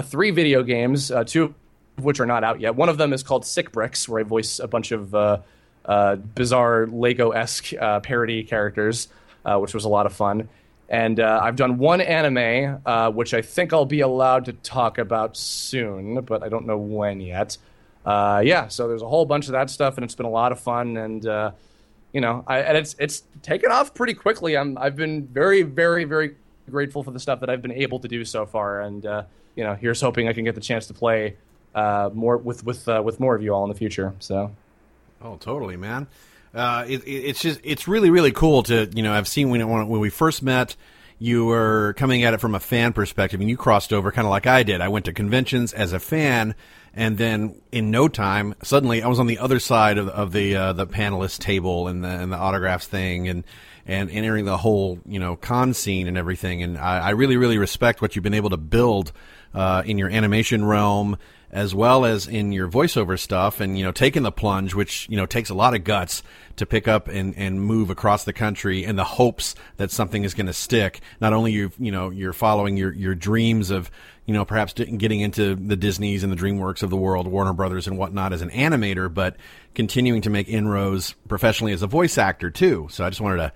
three 0.04 0.32
video 0.32 0.64
games, 0.64 1.12
two 1.26 1.56
of 2.00 2.06
which 2.06 2.20
are 2.20 2.26
not 2.26 2.44
out 2.44 2.60
yet. 2.60 2.76
One 2.76 2.90
of 2.90 2.98
them 2.98 3.14
is 3.14 3.24
called 3.24 3.46
Sick 3.46 3.72
Bricks, 3.72 4.10
where 4.10 4.22
I 4.22 4.24
voice 4.24 4.60
a 4.60 4.68
bunch 4.68 4.92
of 4.92 5.14
uh, 5.14 5.40
uh, 5.86 6.16
bizarre 6.16 6.88
Lego 6.88 7.32
esque 7.32 7.74
uh, 7.74 8.00
parody 8.00 8.44
characters, 8.44 9.08
uh, 9.46 9.58
which 9.60 9.74
was 9.74 9.86
a 9.86 9.90
lot 9.90 10.06
of 10.06 10.14
fun. 10.14 10.50
And 10.88 11.20
uh, 11.20 11.40
I've 11.44 11.56
done 11.56 11.78
one 11.78 12.02
anime, 12.02 12.82
uh, 12.86 13.12
which 13.12 13.34
I 13.36 13.44
think 13.44 13.74
I'll 13.74 13.86
be 13.86 14.02
allowed 14.02 14.46
to 14.46 14.54
talk 14.54 14.98
about 14.98 15.38
soon, 15.38 16.22
but 16.22 16.42
I 16.42 16.50
don't 16.50 16.66
know 16.66 16.78
when 16.78 17.22
yet. 17.22 17.58
yeah, 18.06 18.70
so 18.70 18.88
there's 18.88 19.04
a 19.04 19.08
whole 19.08 19.26
bunch 19.26 19.46
of 19.46 19.52
that 19.52 19.70
stuff, 19.70 19.98
and 19.98 20.04
it's 20.04 20.16
been 20.16 20.26
a 20.26 20.32
lot 20.32 20.52
of 20.52 20.60
fun. 20.60 20.98
And 20.98 21.24
you 22.12 22.22
know, 22.22 22.44
I, 22.48 22.62
and 22.62 22.76
it's 22.76 22.96
it's 22.98 23.22
taken 23.44 23.72
off 23.72 23.94
pretty 23.94 24.16
quickly. 24.16 24.58
I'm 24.58 24.78
I've 24.80 24.96
been 24.96 25.28
very 25.28 25.62
very 25.62 26.06
very 26.06 26.36
grateful 26.70 27.04
for 27.04 27.12
the 27.12 27.20
stuff 27.20 27.42
that 27.42 27.50
I've 27.50 27.62
been 27.62 27.72
able 27.72 28.00
to 28.00 28.08
do 28.08 28.24
so 28.26 28.46
far, 28.46 28.82
and 28.82 29.04
you 29.56 29.64
know, 29.64 29.76
here's 29.76 30.00
hoping 30.00 30.28
I 30.28 30.34
can 30.34 30.46
get 30.46 30.56
the 30.56 30.62
chance 30.62 30.88
to 30.88 30.94
play 30.94 31.36
uh, 31.76 32.10
more 32.14 32.38
with 32.38 32.64
with 32.64 32.88
uh, 32.88 33.02
with 33.04 33.20
more 33.20 33.36
of 33.36 33.44
you 33.44 33.54
all 33.54 33.64
in 33.64 33.70
the 33.70 33.76
future. 33.76 34.14
So, 34.20 34.56
oh, 35.22 35.38
totally, 35.38 35.78
man. 35.78 36.08
Uh, 36.54 36.86
it, 36.88 37.04
it's 37.06 37.42
just 37.42 37.60
it's 37.64 37.88
really 37.88 38.10
really 38.10 38.32
cool 38.32 38.64
to 38.64 38.90
you 38.94 39.04
know 39.04 39.14
I've 39.14 39.28
seen 39.28 39.50
when 39.50 39.68
when 39.68 40.00
we 40.00 40.10
first 40.10 40.42
met 40.42 40.76
you 41.22 41.46
were 41.46 41.94
coming 41.98 42.24
at 42.24 42.34
it 42.34 42.40
from 42.40 42.56
a 42.56 42.60
fan 42.60 42.94
perspective 42.94 43.42
and 43.42 43.50
you 43.50 43.58
crossed 43.58 43.92
over 43.92 44.10
kind 44.10 44.26
of 44.26 44.32
like 44.32 44.48
I 44.48 44.64
did. 44.64 44.80
I 44.80 44.88
went 44.88 45.04
to 45.06 45.14
conventions 45.14 45.74
as 45.74 45.92
a 45.92 46.00
fan 46.00 46.56
and 46.94 47.18
then 47.18 47.62
in 47.74 47.92
no 47.92 48.08
time 48.08 48.56
suddenly 48.64 49.04
I 49.04 49.08
was 49.10 49.20
on 49.20 49.28
the 49.28 49.38
other 49.38 49.60
side 49.60 49.98
of, 49.98 50.08
of 50.08 50.32
the 50.32 50.56
uh, 50.56 50.74
the 50.74 50.88
panelist 50.88 51.40
table 51.40 51.90
and 51.90 52.04
the, 52.04 52.08
and 52.08 52.32
the 52.32 52.38
autographs 52.38 52.88
thing 52.88 53.28
and 53.28 53.44
and 53.90 54.12
entering 54.12 54.46
the 54.46 54.56
whole 54.56 55.00
you 55.06 55.20
know 55.20 55.36
con 55.36 55.74
scene 55.74 56.08
and 56.08 56.16
everything. 56.16 56.62
And 56.62 56.78
I, 56.78 57.00
I 57.00 57.10
really 57.10 57.38
really 57.38 57.58
respect 57.58 58.02
what 58.02 58.16
you've 58.16 58.24
been 58.24 58.36
able 58.36 58.52
to 58.52 58.58
build 58.58 59.12
uh, 59.54 59.82
in 59.84 59.98
your 59.98 60.10
animation 60.10 60.64
realm 60.64 61.18
as 61.52 61.74
well 61.74 62.06
as 62.06 62.28
in 62.28 62.52
your 62.52 62.70
voiceover 62.70 63.18
stuff 63.18 63.60
and 63.60 63.76
you 63.76 63.84
know 63.84 63.92
taking 63.92 64.22
the 64.22 64.32
plunge 64.32 64.76
which 64.76 65.10
you 65.10 65.18
know 65.18 65.26
takes 65.26 65.50
a 65.50 65.56
lot 65.56 65.74
of 65.74 65.84
guts 65.84 66.22
to 66.56 66.68
pick 66.68 66.88
up 66.88 67.08
and, 67.08 67.36
and 67.36 67.60
move 67.60 67.90
across 67.90 68.26
the 68.26 68.34
country 68.34 68.84
in 68.84 68.96
the 68.96 69.04
hopes 69.04 69.56
that 69.78 69.90
something 69.90 70.24
is 70.24 70.36
going 70.36 70.46
to 70.46 70.54
stick. 70.54 71.00
Not 71.20 71.34
only 71.34 71.52
you 71.52 71.72
you 71.80 71.92
know 71.92 72.12
you're 72.12 72.34
following 72.34 72.78
your 72.78 72.94
your 72.94 73.16
dreams 73.16 73.72
of 73.72 73.90
you 74.28 74.36
know 74.36 74.46
perhaps 74.46 74.74
getting 74.74 75.22
into 75.22 75.56
the 75.56 75.76
Disneys 75.76 76.24
and 76.24 76.32
the 76.32 76.38
DreamWorks 76.38 76.84
of 76.84 76.92
the 76.92 76.98
world 76.98 77.28
Warner 77.28 77.54
Brothers 77.54 77.88
and 77.88 77.98
whatnot 77.98 78.34
as 78.34 78.44
an 78.44 78.52
animator 78.52 79.12
but 79.12 79.36
continuing 79.74 80.22
to 80.22 80.30
make 80.30 80.48
inroads 80.48 81.16
professionally 81.28 81.74
as 81.74 81.82
a 81.82 81.88
voice 81.88 82.20
actor 82.20 82.52
too. 82.52 82.88
So 82.92 83.04
I 83.04 83.10
just 83.10 83.22
wanted 83.22 83.38
to 83.38 83.54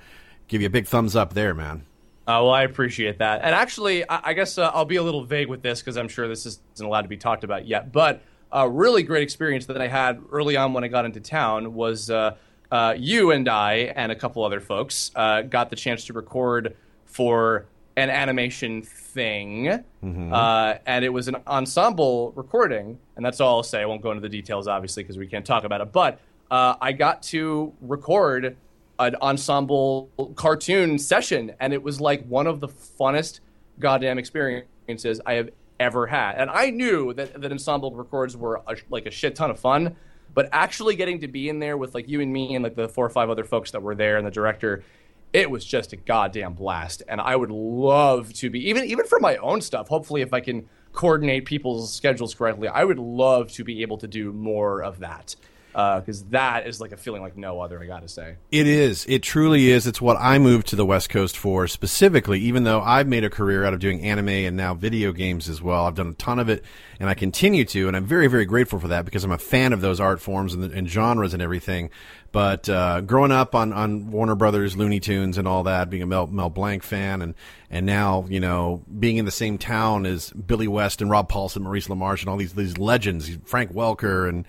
give 0.48 0.62
you 0.62 0.68
a 0.68 0.72
big 0.72 0.88
thumbs 0.88 1.16
up 1.16 1.34
there 1.34 1.54
man 1.54 1.86
uh, 2.26 2.39
well, 2.39 2.52
I 2.52 2.64
appreciate 2.64 3.18
that. 3.18 3.41
And 3.44 3.54
actually, 3.54 4.10
I, 4.10 4.30
I 4.30 4.34
guess 4.34 4.58
uh, 4.58 4.72
I'll 4.74 4.86
be 4.86 4.96
a 4.96 5.04
little 5.04 5.26
vague 5.26 5.50
with 5.50 5.62
this 5.62 5.82
because 5.82 5.98
I'm 5.98 6.08
sure 6.08 6.26
this 6.30 6.46
isn't 6.46 6.64
allowed 6.82 7.02
to 7.02 7.10
be 7.10 7.18
talked 7.18 7.44
about 7.44 7.68
yet. 7.68 7.91
But 7.91 8.22
a 8.50 8.70
really 8.70 9.04
great 9.04 9.24
experience 9.24 9.66
that 9.66 9.82
I 9.82 9.88
had 9.88 10.22
early 10.32 10.56
on 10.56 10.72
when 10.72 10.86
I 10.86 10.88
got 10.88 11.04
into 11.04 11.20
town 11.20 11.74
was 11.74 12.10
uh, 12.10 12.36
uh 12.72 12.96
you 12.98 13.32
and 13.32 13.50
I 13.50 13.91
and 13.96 14.10
a 14.10 14.16
couple 14.16 14.44
other 14.46 14.62
folks 14.62 15.12
uh, 15.16 15.41
got 15.41 15.70
the 15.70 15.76
chance 15.76 16.06
to 16.06 16.14
record 16.14 16.78
for 17.04 17.66
an 17.98 18.10
animation 18.10 18.84
thing. 18.84 19.84
Mm-hmm. 20.02 20.34
Uh, 20.34 20.76
and 20.86 21.04
it 21.04 21.10
was 21.10 21.28
an 21.28 21.36
ensemble 21.46 22.32
recording. 22.38 23.00
And 23.18 23.26
that's 23.26 23.41
all 23.41 23.58
I'll 23.58 23.64
say. 23.64 23.82
I 23.82 23.86
won't 23.86 24.02
go 24.02 24.12
into 24.12 24.22
the 24.22 24.30
details, 24.30 24.70
obviously, 24.70 25.04
because 25.04 25.18
we 25.18 25.28
can't 25.28 25.46
talk 25.46 25.66
about 25.66 25.82
it. 25.82 25.91
But 25.91 26.20
I 26.50 26.91
got 26.91 27.24
to 27.24 27.74
record 27.82 28.56
an 29.00 29.16
ensemble 29.22 30.10
cartoon 30.36 31.00
session, 31.00 31.54
and 31.60 31.74
it 31.74 31.82
was 31.82 32.00
like 32.00 32.26
one 32.26 32.48
of 32.48 32.60
the 32.60 32.68
funnest 32.68 33.39
goddamn 33.80 34.18
experiences 34.18 35.20
I 35.26 35.34
have 35.34 35.50
ever 35.80 36.08
had. 36.08 36.36
And 36.36 36.50
I 36.50 36.70
knew 36.70 37.14
that 37.14 37.39
that 37.41 37.52
ensemble 37.52 37.94
records 37.96 38.38
were 38.38 38.62
a, 38.68 38.76
like 38.89 39.06
a 39.06 39.12
shit 39.12 39.36
ton 39.36 39.50
of 39.50 39.60
fun, 39.60 39.96
but 40.34 40.50
actually 40.52 40.96
getting 40.96 41.20
to 41.22 41.28
be 41.28 41.50
in 41.50 41.60
there 41.60 41.78
with 41.78 41.94
like 41.94 42.08
you 42.08 42.22
and 42.22 42.32
me 42.32 42.56
and 42.56 42.64
like 42.64 42.76
the 42.76 42.88
four 42.88 43.06
or 43.06 43.10
five 43.10 43.30
other 43.30 43.44
folks 43.44 43.72
that 43.72 43.82
were 43.82 43.96
there 43.96 44.18
and 44.18 44.26
the 44.26 44.32
director, 44.32 44.84
it 45.32 45.50
was 45.50 45.66
just 45.66 45.94
a 45.94 45.96
goddamn 45.96 46.54
blast. 46.54 47.04
And 47.08 47.20
I 47.20 47.36
would 47.36 47.52
love 47.52 48.34
to 48.34 48.50
be 48.50 48.70
even 48.70 48.86
even 48.86 49.06
for 49.06 49.20
my 49.20 49.38
own 49.38 49.62
stuff. 49.62 49.88
Hopefully, 49.88 50.22
if 50.22 50.34
I 50.34 50.39
can 50.39 50.68
coordinate 50.94 51.46
people's 51.46 51.91
schedules 51.91 52.36
correctly, 52.36 52.68
I 52.68 52.84
would 52.84 53.00
love 53.00 53.52
to 53.54 53.64
be 53.64 53.82
able 53.82 53.98
to 53.98 54.08
do 54.08 54.32
more 54.32 54.84
of 54.84 55.00
that. 55.00 55.36
Because 55.74 56.21
uh, 56.21 56.26
that 56.30 56.67
is 56.67 56.80
like 56.80 56.91
a 56.91 56.97
feeling 56.97 57.24
like 57.24 57.36
no 57.36 57.59
other. 57.59 57.82
I 57.82 57.88
gotta 57.88 58.07
say, 58.07 58.36
it 58.51 58.67
is. 58.67 59.05
It 59.09 59.24
truly 59.24 59.71
is. 59.71 59.88
It's 59.88 59.99
what 59.99 60.17
I 60.19 60.38
moved 60.38 60.67
to 60.67 60.76
the 60.76 60.86
West 60.86 61.09
Coast 61.09 61.36
for 61.36 61.67
specifically. 61.67 62.39
Even 62.41 62.63
though 62.63 62.80
I've 62.82 63.07
made 63.07 63.24
a 63.24 63.30
career 63.30 63.65
out 63.65 63.74
of 63.74 63.80
doing 63.80 64.01
anime 64.01 64.30
and 64.30 64.55
now 64.55 64.76
video 64.76 65.11
games 65.11 65.49
as 65.49 65.61
well, 65.61 65.86
I've 65.86 65.95
done 65.95 66.09
a 66.09 66.13
ton 66.13 66.38
of 66.38 66.47
it, 66.47 66.63
and 66.99 67.09
I 67.09 67.15
continue 67.15 67.65
to, 67.65 67.88
and 67.88 67.97
I'm 67.97 68.05
very, 68.05 68.28
very 68.28 68.45
grateful 68.45 68.80
for 68.80 68.89
that 68.89 69.03
because 69.03 69.24
I'm 69.24 69.32
a 69.32 69.38
fan 69.39 69.74
of 69.74 69.82
those 69.82 69.99
art 69.99 70.21
forms 70.21 70.53
and, 70.53 70.63
and 70.71 70.88
genres 70.88 71.34
and 71.34 71.41
everything. 71.41 71.89
But 72.32 72.69
uh, 72.69 73.01
growing 73.01 73.32
up 73.32 73.55
on, 73.55 73.74
on 73.74 74.11
Warner 74.11 74.36
Brothers, 74.36 74.78
Looney 74.78 74.99
Tunes, 74.99 75.38
and 75.38 75.47
all 75.47 75.63
that, 75.63 75.89
being 75.89 76.03
a 76.03 76.07
Mel, 76.07 76.28
Mel 76.28 76.49
Blanc 76.49 76.84
fan, 76.84 77.21
and 77.21 77.34
and 77.69 77.86
now 77.86 78.26
you 78.30 78.39
know 78.39 78.84
being 78.99 79.17
in 79.17 79.26
the 79.26 79.32
same 79.32 79.57
town 79.57 80.05
as 80.05 80.30
Billy 80.32 80.67
West 80.67 81.01
and 81.01 81.09
Rob 81.09 81.30
Paulsen, 81.32 81.61
Maurice 81.61 81.88
LaMarche, 81.88 82.21
and 82.21 82.30
all 82.30 82.38
these 82.38 82.53
these 82.53 82.78
legends, 82.78 83.38
Frank 83.45 83.71
Welker, 83.71 84.30
and 84.30 84.45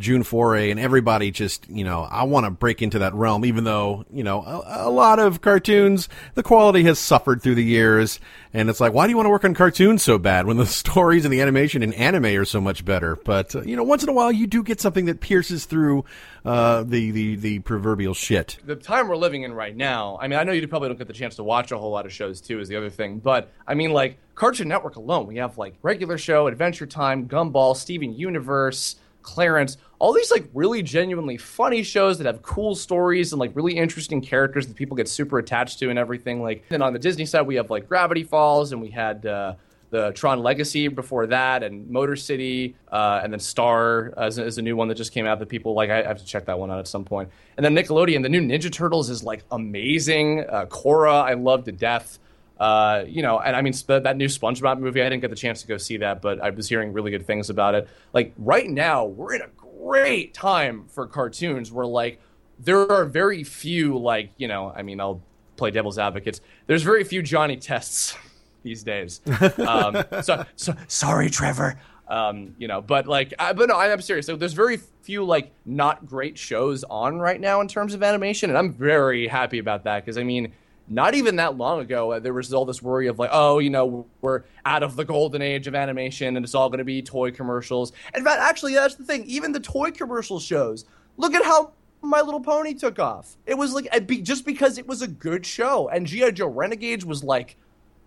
June 0.00 0.22
Foray 0.22 0.70
and 0.70 0.80
everybody 0.80 1.30
just, 1.30 1.68
you 1.68 1.84
know, 1.84 2.02
I 2.02 2.24
want 2.24 2.46
to 2.46 2.50
break 2.50 2.80
into 2.80 3.00
that 3.00 3.14
realm, 3.14 3.44
even 3.44 3.64
though, 3.64 4.04
you 4.10 4.24
know, 4.24 4.42
a, 4.42 4.88
a, 4.88 4.90
lot 4.90 5.18
of 5.18 5.42
cartoons, 5.42 6.08
the 6.34 6.42
quality 6.42 6.82
has 6.84 6.98
suffered 6.98 7.42
through 7.42 7.54
the 7.54 7.64
years. 7.64 8.18
And 8.52 8.70
it's 8.70 8.80
like, 8.80 8.92
why 8.94 9.06
do 9.06 9.10
you 9.10 9.16
want 9.16 9.26
to 9.26 9.30
work 9.30 9.44
on 9.44 9.54
cartoons 9.54 10.02
so 10.02 10.18
bad 10.18 10.46
when 10.46 10.56
the 10.56 10.66
stories 10.82 11.24
and 11.24 11.32
the 11.32 11.42
animation 11.42 11.82
and 11.82 11.94
anime 11.94 12.24
are 12.24 12.46
so 12.46 12.60
much 12.60 12.84
better? 12.84 13.14
But, 13.14 13.54
uh, 13.54 13.62
you 13.62 13.76
know, 13.76 13.84
once 13.84 14.02
in 14.02 14.08
a 14.08 14.12
while 14.12 14.32
you 14.32 14.46
do 14.46 14.62
get 14.62 14.80
something 14.80 15.04
that 15.04 15.20
pierces 15.20 15.66
through 15.66 16.04
uh, 16.44 16.82
the, 16.82 17.10
the, 17.10 17.36
the 17.36 17.58
proverbial 17.60 18.14
shit. 18.14 18.56
The 18.64 18.76
time 18.76 19.06
we're 19.06 19.16
living 19.16 19.42
in 19.42 19.52
right 19.52 19.76
now, 19.76 20.18
I 20.20 20.28
mean, 20.28 20.38
I 20.38 20.44
know 20.44 20.52
you 20.52 20.66
probably 20.66 20.88
don't 20.88 20.98
get 20.98 21.08
the 21.08 21.12
chance 21.12 21.36
to 21.36 21.44
watch 21.44 21.70
a 21.70 21.78
whole 21.78 21.90
lot 21.90 22.06
of 22.06 22.12
shows 22.12 22.40
too, 22.40 22.58
is 22.58 22.68
the 22.68 22.76
other 22.76 22.90
thing. 22.90 23.18
But, 23.18 23.52
I 23.66 23.74
mean, 23.74 23.92
like, 23.92 24.16
Cartoon 24.34 24.68
Network 24.68 24.96
alone, 24.96 25.26
we 25.26 25.36
have 25.36 25.58
like 25.58 25.74
regular 25.82 26.16
show, 26.16 26.46
Adventure 26.46 26.86
Time, 26.86 27.28
Gumball, 27.28 27.76
Steven 27.76 28.14
Universe, 28.14 28.96
Clarence, 29.22 29.76
all 29.98 30.12
these 30.12 30.30
like 30.30 30.48
really 30.54 30.82
genuinely 30.82 31.36
funny 31.36 31.82
shows 31.82 32.18
that 32.18 32.26
have 32.26 32.42
cool 32.42 32.74
stories 32.74 33.32
and 33.32 33.40
like 33.40 33.54
really 33.54 33.76
interesting 33.76 34.20
characters 34.20 34.66
that 34.66 34.76
people 34.76 34.96
get 34.96 35.08
super 35.08 35.38
attached 35.38 35.78
to 35.80 35.90
and 35.90 35.98
everything. 35.98 36.42
Like, 36.42 36.64
then 36.68 36.82
on 36.82 36.92
the 36.92 36.98
Disney 36.98 37.26
side, 37.26 37.42
we 37.42 37.56
have 37.56 37.70
like 37.70 37.88
Gravity 37.88 38.24
Falls 38.24 38.72
and 38.72 38.80
we 38.80 38.90
had 38.90 39.26
uh, 39.26 39.54
the 39.90 40.12
Tron 40.12 40.42
Legacy 40.42 40.88
before 40.88 41.26
that, 41.26 41.62
and 41.62 41.88
Motor 41.90 42.16
City, 42.16 42.76
uh, 42.90 43.20
and 43.22 43.32
then 43.32 43.40
Star 43.40 44.14
as, 44.16 44.38
a 44.38 44.62
new 44.62 44.76
one 44.76 44.88
that 44.88 44.94
just 44.94 45.12
came 45.12 45.26
out 45.26 45.38
that 45.40 45.48
people 45.48 45.74
like. 45.74 45.90
I 45.90 46.02
have 46.02 46.18
to 46.18 46.24
check 46.24 46.46
that 46.46 46.58
one 46.58 46.70
out 46.70 46.78
at 46.78 46.88
some 46.88 47.04
point. 47.04 47.28
And 47.56 47.64
then 47.64 47.74
Nickelodeon, 47.74 48.22
the 48.22 48.28
new 48.28 48.40
Ninja 48.40 48.72
Turtles 48.72 49.10
is 49.10 49.22
like 49.22 49.42
amazing. 49.50 50.44
Uh, 50.48 50.66
Korra, 50.66 51.22
I 51.24 51.34
love 51.34 51.64
to 51.64 51.72
death. 51.72 52.18
Uh, 52.60 53.04
you 53.08 53.22
know, 53.22 53.40
and 53.40 53.56
I 53.56 53.62
mean 53.62 53.72
that 53.86 54.16
new 54.18 54.26
SpongeBob 54.26 54.78
movie. 54.78 55.00
I 55.00 55.08
didn't 55.08 55.22
get 55.22 55.30
the 55.30 55.36
chance 55.36 55.62
to 55.62 55.66
go 55.66 55.78
see 55.78 55.96
that, 55.96 56.20
but 56.20 56.40
I 56.42 56.50
was 56.50 56.68
hearing 56.68 56.92
really 56.92 57.10
good 57.10 57.26
things 57.26 57.48
about 57.48 57.74
it. 57.74 57.88
Like 58.12 58.34
right 58.36 58.68
now, 58.68 59.06
we're 59.06 59.34
in 59.34 59.40
a 59.40 59.48
great 59.56 60.34
time 60.34 60.84
for 60.88 61.06
cartoons 61.06 61.72
where 61.72 61.86
like 61.86 62.20
there 62.58 62.92
are 62.92 63.06
very 63.06 63.44
few 63.44 63.96
like 63.96 64.32
you 64.36 64.46
know. 64.46 64.74
I 64.76 64.82
mean, 64.82 65.00
I'll 65.00 65.22
play 65.56 65.70
devil's 65.70 65.98
advocates. 65.98 66.42
There's 66.66 66.82
very 66.82 67.02
few 67.02 67.22
Johnny 67.22 67.56
Tests 67.56 68.14
these 68.62 68.82
days. 68.82 69.22
Um, 69.58 70.04
so, 70.22 70.44
so 70.54 70.74
sorry, 70.86 71.30
Trevor. 71.30 71.80
Um, 72.08 72.56
you 72.58 72.68
know, 72.68 72.82
but 72.82 73.06
like, 73.06 73.32
I, 73.38 73.52
but 73.52 73.68
no, 73.68 73.76
I'm 73.76 74.02
serious. 74.02 74.26
So 74.26 74.36
there's 74.36 74.52
very 74.52 74.78
few 75.02 75.24
like 75.24 75.52
not 75.64 76.04
great 76.06 76.36
shows 76.36 76.84
on 76.84 77.20
right 77.20 77.40
now 77.40 77.62
in 77.62 77.68
terms 77.68 77.94
of 77.94 78.02
animation, 78.02 78.50
and 78.50 78.58
I'm 78.58 78.72
very 78.72 79.28
happy 79.28 79.60
about 79.60 79.84
that 79.84 80.04
because 80.04 80.18
I 80.18 80.24
mean 80.24 80.52
not 80.90 81.14
even 81.14 81.36
that 81.36 81.56
long 81.56 81.80
ago, 81.80 82.12
uh, 82.12 82.18
there 82.18 82.34
was 82.34 82.52
all 82.52 82.64
this 82.64 82.82
worry 82.82 83.06
of 83.06 83.18
like, 83.18 83.30
oh, 83.32 83.60
you 83.60 83.70
know, 83.70 84.06
we're 84.20 84.42
out 84.66 84.82
of 84.82 84.96
the 84.96 85.04
golden 85.04 85.40
age 85.40 85.68
of 85.68 85.74
animation 85.76 86.36
and 86.36 86.44
it's 86.44 86.54
all 86.54 86.68
going 86.68 86.78
to 86.78 86.84
be 86.84 87.00
toy 87.00 87.30
commercials. 87.30 87.92
In 88.14 88.24
fact, 88.24 88.40
actually, 88.40 88.74
that's 88.74 88.96
the 88.96 89.04
thing. 89.04 89.24
Even 89.24 89.52
the 89.52 89.60
toy 89.60 89.92
commercial 89.92 90.40
shows, 90.40 90.84
look 91.16 91.32
at 91.32 91.44
how 91.44 91.72
My 92.02 92.20
Little 92.20 92.40
Pony 92.40 92.74
took 92.74 92.98
off. 92.98 93.36
It 93.46 93.56
was 93.56 93.72
like 93.72 93.88
just 94.24 94.44
because 94.44 94.78
it 94.78 94.86
was 94.88 95.00
a 95.00 95.08
good 95.08 95.46
show, 95.46 95.88
and 95.88 96.06
GI 96.06 96.32
Joe 96.32 96.48
Renegades 96.48 97.06
was 97.06 97.22
like 97.22 97.56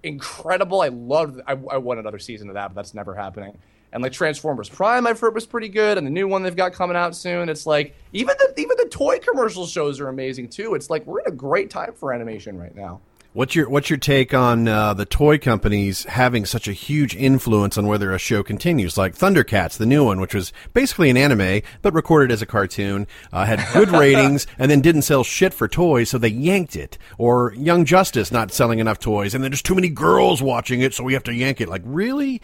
incredible. 0.04 0.82
I 0.82 0.90
loved. 0.90 1.40
I, 1.48 1.54
I 1.54 1.78
want 1.78 2.00
another 2.02 2.20
season 2.20 2.50
of 2.50 2.56
that, 2.56 2.70
but 2.70 2.76
that's 2.76 2.94
never 2.94 3.16
happening 3.16 3.58
and 3.94 4.02
like 4.02 4.12
Transformers 4.12 4.68
Prime, 4.68 5.06
I've 5.06 5.20
heard 5.20 5.36
was 5.36 5.46
pretty 5.46 5.70
good, 5.70 5.98
and 5.98 6.06
the 6.06 6.12
new 6.12 6.28
one 6.28 6.42
they've 6.42 6.56
got 6.56 6.74
coming 6.74 6.98
out 6.98 7.16
soon. 7.16 7.48
It's 7.48 7.66
like 7.66 7.96
even 8.12 8.36
the 8.40 8.60
even 8.60 8.76
the 8.78 8.88
toy 8.90 9.20
commercial 9.20 9.68
shows 9.68 10.00
are 10.00 10.10
amazing 10.10 10.50
too. 10.50 10.74
It's 10.74 10.90
like 10.90 11.06
we're 11.06 11.22
in 11.22 11.28
a 11.28 11.36
great 11.36 11.70
time 11.70 11.94
for 11.94 12.12
animation 12.12 12.58
right 12.58 12.76
now. 12.76 13.00
What's 13.34 13.56
your 13.56 13.68
what's 13.70 13.90
your 13.90 13.98
take 13.98 14.34
on 14.34 14.68
uh, 14.68 14.94
the 14.94 15.06
toy 15.06 15.38
companies 15.38 16.04
having 16.06 16.46
such 16.46 16.68
a 16.68 16.74
huge 16.74 17.16
influence 17.16 17.78
on 17.78 17.88
whether 17.88 18.12
a 18.14 18.20
show 18.20 18.44
continues? 18.44 18.98
Like 18.98 19.16
Thundercats, 19.16 19.78
the 19.78 19.88
new 19.88 20.06
one, 20.06 20.20
which 20.20 20.36
was 20.36 20.54
basically 20.74 21.10
an 21.10 21.18
anime 21.18 21.62
but 21.82 21.94
recorded 21.94 22.32
as 22.32 22.42
a 22.42 22.48
cartoon, 22.48 23.08
uh, 23.32 23.46
had 23.46 23.64
good 23.74 23.90
ratings 23.92 24.46
and 24.60 24.70
then 24.70 24.82
didn't 24.82 25.02
sell 25.04 25.24
shit 25.24 25.52
for 25.52 25.68
toys, 25.68 26.10
so 26.10 26.20
they 26.20 26.28
yanked 26.30 26.76
it. 26.76 27.00
Or 27.18 27.54
Young 27.58 27.86
Justice 27.86 28.32
not 28.32 28.52
selling 28.52 28.78
enough 28.78 29.00
toys, 29.00 29.34
and 29.34 29.44
then 29.44 29.50
there's 29.52 29.64
too 29.64 29.76
many 29.76 29.90
girls 29.90 30.42
watching 30.42 30.82
it, 30.82 30.94
so 30.94 31.04
we 31.04 31.14
have 31.14 31.24
to 31.24 31.34
yank 31.34 31.60
it. 31.60 31.70
Like 31.70 31.82
really? 31.86 32.40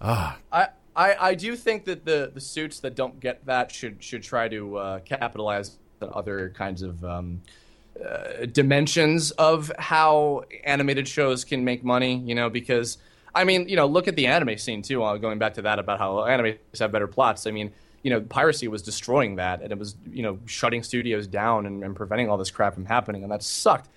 Ah. 0.00 0.38
I, 0.50 0.68
I, 0.96 1.16
I 1.20 1.34
do 1.34 1.56
think 1.56 1.84
that 1.84 2.04
the, 2.04 2.30
the 2.32 2.40
suits 2.40 2.80
that 2.80 2.94
don't 2.94 3.20
get 3.20 3.44
that 3.46 3.70
should 3.70 4.02
should 4.02 4.22
try 4.22 4.48
to 4.48 4.76
uh, 4.76 4.98
capitalize 5.00 5.76
on 6.02 6.10
other 6.14 6.50
kinds 6.50 6.82
of 6.82 7.04
um, 7.04 7.42
uh, 8.02 8.46
dimensions 8.46 9.30
of 9.32 9.70
how 9.78 10.44
animated 10.64 11.06
shows 11.06 11.44
can 11.44 11.64
make 11.64 11.84
money. 11.84 12.16
You 12.16 12.34
know, 12.34 12.50
because 12.50 12.98
I 13.34 13.44
mean, 13.44 13.68
you 13.68 13.76
know, 13.76 13.86
look 13.86 14.08
at 14.08 14.16
the 14.16 14.26
anime 14.26 14.58
scene 14.58 14.82
too. 14.82 15.02
Uh, 15.02 15.16
going 15.16 15.38
back 15.38 15.54
to 15.54 15.62
that 15.62 15.78
about 15.78 15.98
how 15.98 16.14
animes 16.16 16.58
have 16.78 16.92
better 16.92 17.06
plots. 17.06 17.46
I 17.46 17.50
mean, 17.50 17.72
you 18.02 18.10
know, 18.10 18.20
piracy 18.20 18.68
was 18.68 18.82
destroying 18.82 19.36
that, 19.36 19.62
and 19.62 19.72
it 19.72 19.78
was 19.78 19.96
you 20.10 20.22
know 20.22 20.38
shutting 20.46 20.82
studios 20.82 21.26
down 21.26 21.66
and, 21.66 21.84
and 21.84 21.94
preventing 21.94 22.28
all 22.28 22.38
this 22.38 22.50
crap 22.50 22.74
from 22.74 22.86
happening, 22.86 23.22
and 23.22 23.30
that 23.30 23.42
sucked. 23.42 23.88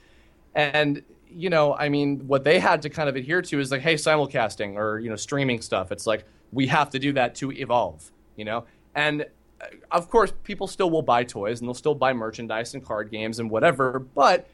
And 0.54 1.01
you 1.36 1.49
know, 1.49 1.75
I 1.75 1.89
mean, 1.89 2.27
what 2.27 2.43
they 2.43 2.59
had 2.59 2.81
to 2.84 2.89
kind 2.89 3.09
of 3.09 3.15
adhere 3.15 3.41
to 3.41 3.59
is 3.59 3.71
like, 3.71 3.81
hey, 3.81 3.95
simulcasting 3.95 4.75
or 4.75 4.99
you 4.99 5.09
know, 5.09 5.15
streaming 5.15 5.61
stuff. 5.61 5.91
It's 5.91 6.07
like 6.07 6.25
we 6.51 6.67
have 6.67 6.89
to 6.91 6.99
do 6.99 7.13
that 7.13 7.36
to 7.36 7.51
evolve, 7.51 8.11
you 8.36 8.45
know, 8.45 8.65
and 8.95 9.23
uh, 9.61 9.65
of 9.91 10.09
course, 10.09 10.34
people 10.43 10.67
still 10.67 10.89
will 10.89 11.01
buy 11.01 11.23
toys 11.23 11.59
and 11.59 11.67
they'll 11.67 11.73
still 11.73 11.95
buy 11.95 12.13
merchandise 12.13 12.73
and 12.73 12.86
card 12.86 13.11
games 13.11 13.39
and 13.39 13.49
whatever, 13.49 13.99
but 13.99 14.47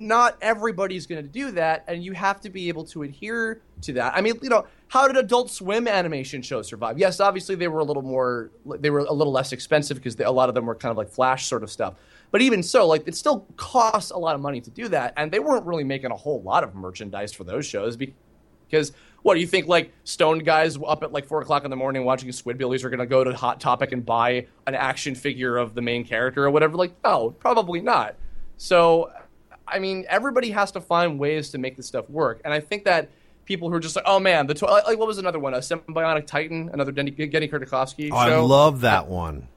not 0.00 0.36
everybody's 0.40 1.06
going 1.06 1.22
to 1.22 1.28
do 1.28 1.52
that, 1.52 1.84
and 1.86 2.04
you 2.04 2.12
have 2.12 2.40
to 2.40 2.50
be 2.50 2.68
able 2.68 2.84
to 2.84 3.02
adhere 3.02 3.60
to 3.82 3.92
that. 3.94 4.14
I 4.16 4.20
mean, 4.20 4.34
you 4.42 4.48
know, 4.48 4.66
how 4.88 5.06
did 5.06 5.16
Adult 5.16 5.50
Swim 5.50 5.86
animation 5.86 6.42
shows 6.42 6.68
survive? 6.68 6.98
Yes, 6.98 7.20
obviously 7.20 7.54
they 7.54 7.68
were 7.68 7.80
a 7.80 7.84
little 7.84 8.02
more, 8.02 8.50
they 8.64 8.90
were 8.90 9.00
a 9.00 9.12
little 9.12 9.32
less 9.32 9.52
expensive 9.52 9.96
because 9.96 10.18
a 10.18 10.30
lot 10.30 10.48
of 10.48 10.54
them 10.54 10.66
were 10.66 10.74
kind 10.74 10.90
of 10.90 10.96
like 10.96 11.08
Flash 11.08 11.46
sort 11.46 11.62
of 11.62 11.70
stuff. 11.70 11.94
But 12.30 12.42
even 12.42 12.62
so, 12.62 12.86
like 12.86 13.06
it 13.06 13.14
still 13.14 13.46
costs 13.56 14.10
a 14.10 14.18
lot 14.18 14.34
of 14.34 14.40
money 14.40 14.60
to 14.60 14.70
do 14.70 14.88
that, 14.88 15.14
and 15.16 15.30
they 15.30 15.38
weren't 15.38 15.66
really 15.66 15.84
making 15.84 16.10
a 16.10 16.16
whole 16.16 16.42
lot 16.42 16.64
of 16.64 16.74
merchandise 16.74 17.32
for 17.32 17.44
those 17.44 17.66
shows 17.66 17.96
because 17.96 18.92
what 19.22 19.34
do 19.34 19.40
you 19.40 19.46
think? 19.46 19.66
Like 19.66 19.92
stoned 20.04 20.44
guys 20.44 20.76
up 20.86 21.02
at 21.02 21.12
like 21.12 21.26
four 21.26 21.40
o'clock 21.40 21.64
in 21.64 21.70
the 21.70 21.76
morning 21.76 22.04
watching 22.04 22.28
Squidbillies 22.28 22.84
are 22.84 22.90
going 22.90 23.00
to 23.00 23.06
go 23.06 23.24
to 23.24 23.34
Hot 23.34 23.60
Topic 23.60 23.92
and 23.92 24.04
buy 24.04 24.46
an 24.66 24.74
action 24.74 25.14
figure 25.14 25.56
of 25.56 25.74
the 25.74 25.82
main 25.82 26.04
character 26.04 26.44
or 26.44 26.50
whatever? 26.50 26.76
Like, 26.76 26.94
no, 27.04 27.30
probably 27.30 27.80
not. 27.80 28.16
So, 28.56 29.10
I 29.66 29.78
mean, 29.78 30.06
everybody 30.08 30.50
has 30.50 30.72
to 30.72 30.80
find 30.80 31.18
ways 31.18 31.50
to 31.50 31.58
make 31.58 31.76
this 31.76 31.86
stuff 31.86 32.08
work, 32.08 32.40
and 32.44 32.52
I 32.52 32.60
think 32.60 32.84
that 32.84 33.10
people 33.44 33.70
who 33.70 33.76
are 33.76 33.80
just 33.80 33.96
like, 33.96 34.04
oh 34.06 34.18
man, 34.18 34.46
the 34.46 34.54
to- 34.54 34.66
like 34.66 34.98
what 34.98 35.06
was 35.06 35.18
another 35.18 35.38
one? 35.38 35.54
A 35.54 35.58
Symbionic 35.58 36.26
Titan, 36.26 36.70
another 36.72 36.92
Genndy, 36.92 37.16
Tartakovsky. 37.16 38.10
Oh, 38.12 38.16
I 38.16 38.36
love 38.36 38.82
that 38.82 39.08
one 39.08 39.48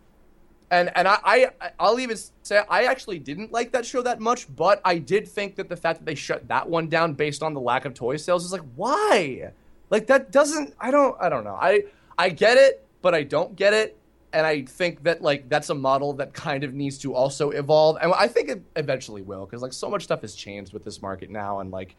and 0.71 0.91
and 0.95 1.07
I, 1.07 1.17
I 1.23 1.71
I'll 1.79 1.99
even 1.99 2.17
say 2.43 2.61
I 2.69 2.83
actually 2.83 3.19
didn't 3.19 3.51
like 3.51 3.71
that 3.71 3.85
show 3.85 4.01
that 4.03 4.19
much, 4.19 4.53
but 4.55 4.81
I 4.85 4.97
did 4.97 5.27
think 5.27 5.55
that 5.55 5.69
the 5.69 5.75
fact 5.75 5.99
that 5.99 6.05
they 6.05 6.15
shut 6.15 6.47
that 6.47 6.69
one 6.69 6.87
down 6.89 7.13
based 7.13 7.41
on 7.41 7.53
the 7.53 7.61
lack 7.61 7.85
of 7.85 7.93
toy 7.93 8.17
sales 8.17 8.45
is 8.45 8.51
like 8.51 8.63
why? 8.75 9.51
Like 9.89 10.07
that 10.07 10.31
doesn't 10.31 10.75
I 10.79 10.91
don't 10.91 11.15
I 11.19 11.29
don't 11.29 11.43
know. 11.43 11.57
I 11.59 11.83
I 12.17 12.29
get 12.29 12.57
it, 12.57 12.85
but 13.01 13.15
I 13.15 13.23
don't 13.23 13.55
get 13.55 13.73
it. 13.73 13.97
And 14.31 14.45
I 14.45 14.61
think 14.61 15.03
that 15.03 15.23
like 15.23 15.49
that's 15.49 15.69
a 15.71 15.75
model 15.75 16.13
that 16.13 16.33
kind 16.33 16.63
of 16.63 16.73
needs 16.73 16.99
to 16.99 17.15
also 17.15 17.49
evolve. 17.49 17.97
And 18.01 18.13
I 18.13 18.27
think 18.27 18.49
it 18.49 18.61
eventually 18.75 19.23
will, 19.23 19.45
because 19.45 19.63
like 19.63 19.73
so 19.73 19.89
much 19.89 20.03
stuff 20.03 20.21
has 20.21 20.35
changed 20.35 20.71
with 20.71 20.83
this 20.83 21.01
market 21.01 21.31
now 21.31 21.59
and 21.59 21.71
like 21.71 21.95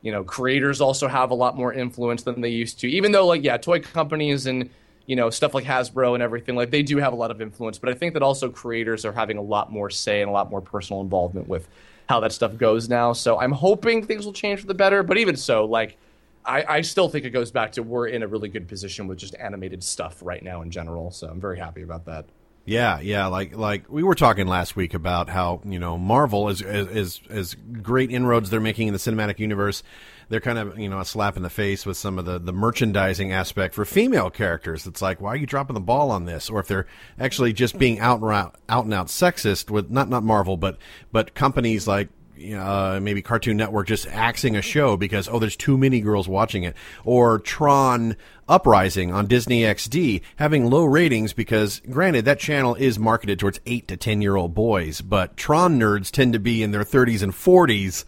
you 0.00 0.12
know, 0.12 0.22
creators 0.22 0.80
also 0.80 1.08
have 1.08 1.32
a 1.32 1.34
lot 1.34 1.56
more 1.56 1.72
influence 1.72 2.22
than 2.22 2.40
they 2.40 2.50
used 2.50 2.78
to. 2.80 2.88
Even 2.88 3.12
though 3.12 3.26
like 3.26 3.44
yeah, 3.44 3.56
toy 3.56 3.80
companies 3.80 4.46
and 4.46 4.70
you 5.08 5.16
know 5.16 5.30
stuff 5.30 5.54
like 5.54 5.64
Hasbro 5.64 6.12
and 6.14 6.22
everything 6.22 6.54
like 6.54 6.70
they 6.70 6.82
do 6.82 6.98
have 6.98 7.14
a 7.14 7.16
lot 7.16 7.32
of 7.32 7.40
influence, 7.40 7.78
but 7.78 7.88
I 7.88 7.94
think 7.94 8.12
that 8.12 8.22
also 8.22 8.50
creators 8.50 9.06
are 9.06 9.12
having 9.12 9.38
a 9.38 9.42
lot 9.42 9.72
more 9.72 9.88
say 9.88 10.20
and 10.20 10.28
a 10.28 10.32
lot 10.32 10.50
more 10.50 10.60
personal 10.60 11.00
involvement 11.00 11.48
with 11.48 11.66
how 12.10 12.20
that 12.20 12.32
stuff 12.32 12.56
goes 12.58 12.88
now. 12.88 13.14
So 13.14 13.40
I'm 13.40 13.52
hoping 13.52 14.06
things 14.06 14.26
will 14.26 14.34
change 14.34 14.60
for 14.60 14.66
the 14.66 14.74
better. 14.74 15.02
But 15.02 15.16
even 15.16 15.34
so, 15.36 15.64
like 15.64 15.96
I, 16.44 16.64
I 16.68 16.80
still 16.82 17.08
think 17.08 17.24
it 17.24 17.30
goes 17.30 17.50
back 17.50 17.72
to 17.72 17.82
we're 17.82 18.06
in 18.06 18.22
a 18.22 18.28
really 18.28 18.50
good 18.50 18.68
position 18.68 19.06
with 19.06 19.16
just 19.16 19.34
animated 19.34 19.82
stuff 19.82 20.18
right 20.22 20.42
now 20.42 20.60
in 20.60 20.70
general. 20.70 21.10
So 21.10 21.26
I'm 21.26 21.40
very 21.40 21.58
happy 21.58 21.82
about 21.82 22.04
that. 22.04 22.26
Yeah, 22.66 23.00
yeah, 23.00 23.28
like 23.28 23.56
like 23.56 23.90
we 23.90 24.02
were 24.02 24.14
talking 24.14 24.46
last 24.46 24.76
week 24.76 24.92
about 24.92 25.30
how 25.30 25.62
you 25.64 25.78
know 25.78 25.96
Marvel 25.96 26.50
is 26.50 26.60
is 26.60 27.18
as 27.30 27.54
great 27.54 28.10
inroads 28.10 28.50
they're 28.50 28.60
making 28.60 28.88
in 28.88 28.92
the 28.92 28.98
cinematic 28.98 29.38
universe. 29.38 29.82
They're 30.28 30.40
kind 30.40 30.58
of 30.58 30.78
you 30.78 30.88
know 30.88 31.00
a 31.00 31.04
slap 31.04 31.36
in 31.36 31.42
the 31.42 31.50
face 31.50 31.86
with 31.86 31.96
some 31.96 32.18
of 32.18 32.24
the 32.24 32.38
the 32.38 32.52
merchandising 32.52 33.32
aspect 33.32 33.74
for 33.74 33.84
female 33.84 34.30
characters. 34.30 34.86
It's 34.86 35.02
like 35.02 35.20
why 35.20 35.30
are 35.30 35.36
you 35.36 35.46
dropping 35.46 35.74
the 35.74 35.80
ball 35.80 36.10
on 36.10 36.26
this? 36.26 36.50
Or 36.50 36.60
if 36.60 36.68
they're 36.68 36.86
actually 37.18 37.52
just 37.52 37.78
being 37.78 37.98
out 38.00 38.20
and 38.20 38.30
out, 38.30 38.56
out 38.68 38.84
and 38.84 38.94
out 38.94 39.06
sexist 39.06 39.70
with 39.70 39.90
not 39.90 40.08
not 40.08 40.22
Marvel, 40.22 40.56
but 40.56 40.78
but 41.12 41.34
companies 41.34 41.88
like 41.88 42.08
uh, 42.56 43.00
maybe 43.02 43.22
Cartoon 43.22 43.56
Network 43.56 43.86
just 43.86 44.06
axing 44.08 44.56
a 44.56 44.62
show 44.62 44.96
because 44.96 45.28
oh, 45.28 45.38
there's 45.38 45.56
too 45.56 45.76
many 45.76 46.00
girls 46.00 46.28
watching 46.28 46.62
it, 46.62 46.76
or 47.04 47.38
Tron 47.38 48.16
Uprising 48.48 49.12
on 49.12 49.26
Disney 49.26 49.62
XD 49.62 50.22
having 50.36 50.70
low 50.70 50.84
ratings 50.84 51.32
because, 51.32 51.80
granted, 51.90 52.24
that 52.24 52.38
channel 52.38 52.74
is 52.74 52.98
marketed 52.98 53.38
towards 53.38 53.60
eight 53.66 53.88
to 53.88 53.96
ten 53.96 54.22
year 54.22 54.36
old 54.36 54.54
boys, 54.54 55.00
but 55.00 55.36
Tron 55.36 55.78
nerds 55.78 56.10
tend 56.10 56.32
to 56.32 56.38
be 56.38 56.62
in 56.62 56.70
their 56.70 56.84
30s 56.84 57.22
and 57.22 57.32
40s 57.32 58.04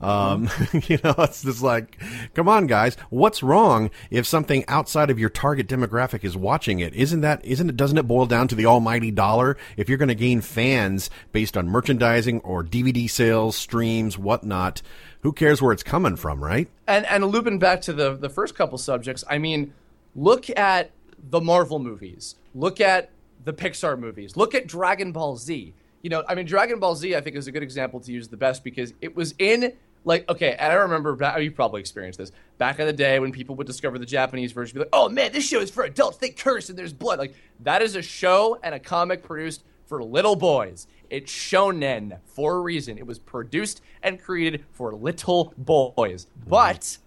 um, 0.00 0.48
you 0.88 0.98
know, 1.04 1.14
it's 1.18 1.42
just 1.42 1.62
like, 1.62 2.00
come 2.34 2.48
on, 2.48 2.66
guys, 2.66 2.96
what's 3.10 3.42
wrong 3.42 3.90
if 4.10 4.26
something 4.26 4.64
outside 4.68 5.10
of 5.10 5.18
your 5.18 5.30
target 5.30 5.68
demographic 5.68 6.24
is 6.24 6.36
watching 6.36 6.80
it? 6.80 6.94
Isn't 6.94 7.20
that, 7.20 7.44
isn't 7.44 7.68
it, 7.68 7.76
doesn't 7.76 7.98
it 7.98 8.04
boil 8.04 8.26
down 8.26 8.48
to 8.48 8.54
the 8.54 8.66
almighty 8.66 9.10
dollar? 9.10 9.56
If 9.76 9.88
you're 9.88 9.98
going 9.98 10.08
to 10.08 10.14
gain 10.14 10.40
fans 10.40 11.10
based 11.32 11.56
on 11.56 11.68
merchandising 11.68 12.40
or 12.40 12.64
DVD 12.64 13.08
sales, 13.08 13.56
streams, 13.56 14.16
whatnot, 14.16 14.82
who 15.22 15.32
cares 15.32 15.60
where 15.60 15.72
it's 15.72 15.82
coming 15.82 16.16
from, 16.16 16.42
right? 16.42 16.68
And, 16.86 17.04
and 17.06 17.24
looping 17.26 17.58
back 17.58 17.82
to 17.82 17.92
the, 17.92 18.16
the 18.16 18.30
first 18.30 18.54
couple 18.54 18.78
subjects, 18.78 19.22
I 19.28 19.38
mean, 19.38 19.74
look 20.14 20.46
at 20.56 20.92
the 21.28 21.40
Marvel 21.40 21.78
movies, 21.78 22.36
look 22.54 22.80
at 22.80 23.10
the 23.44 23.52
Pixar 23.52 23.98
movies, 23.98 24.36
look 24.36 24.54
at 24.54 24.66
Dragon 24.66 25.12
Ball 25.12 25.36
Z. 25.36 25.74
You 26.02 26.08
know, 26.08 26.24
I 26.26 26.34
mean, 26.34 26.46
Dragon 26.46 26.78
Ball 26.78 26.96
Z, 26.96 27.14
I 27.14 27.20
think, 27.20 27.36
is 27.36 27.46
a 27.46 27.52
good 27.52 27.62
example 27.62 28.00
to 28.00 28.12
use 28.12 28.28
the 28.28 28.38
best 28.38 28.64
because 28.64 28.94
it 29.02 29.14
was 29.14 29.34
in 29.38 29.74
like 30.04 30.28
okay 30.28 30.56
and 30.58 30.72
i 30.72 30.74
remember 30.76 31.14
back, 31.14 31.40
you 31.40 31.50
probably 31.50 31.80
experienced 31.80 32.18
this. 32.18 32.32
Back 32.58 32.78
in 32.78 32.86
the 32.86 32.92
day 32.92 33.18
when 33.18 33.32
people 33.32 33.54
would 33.56 33.66
discover 33.66 33.98
the 33.98 34.06
japanese 34.06 34.52
version 34.52 34.74
be 34.74 34.80
like 34.80 34.88
oh 34.92 35.08
man 35.08 35.32
this 35.32 35.46
show 35.46 35.60
is 35.60 35.70
for 35.70 35.84
adults. 35.84 36.18
They 36.18 36.30
curse 36.30 36.68
and 36.68 36.78
there's 36.78 36.92
blood. 36.92 37.18
Like 37.18 37.34
that 37.60 37.82
is 37.82 37.96
a 37.96 38.02
show 38.02 38.58
and 38.62 38.74
a 38.74 38.78
comic 38.78 39.22
produced 39.22 39.64
for 39.86 40.02
little 40.02 40.36
boys. 40.36 40.86
It's 41.10 41.32
shonen 41.32 42.18
for 42.24 42.56
a 42.56 42.60
reason. 42.60 42.96
It 42.96 43.06
was 43.06 43.18
produced 43.18 43.82
and 44.02 44.22
created 44.22 44.64
for 44.70 44.94
little 44.94 45.52
boys. 45.58 46.28
But 46.46 46.98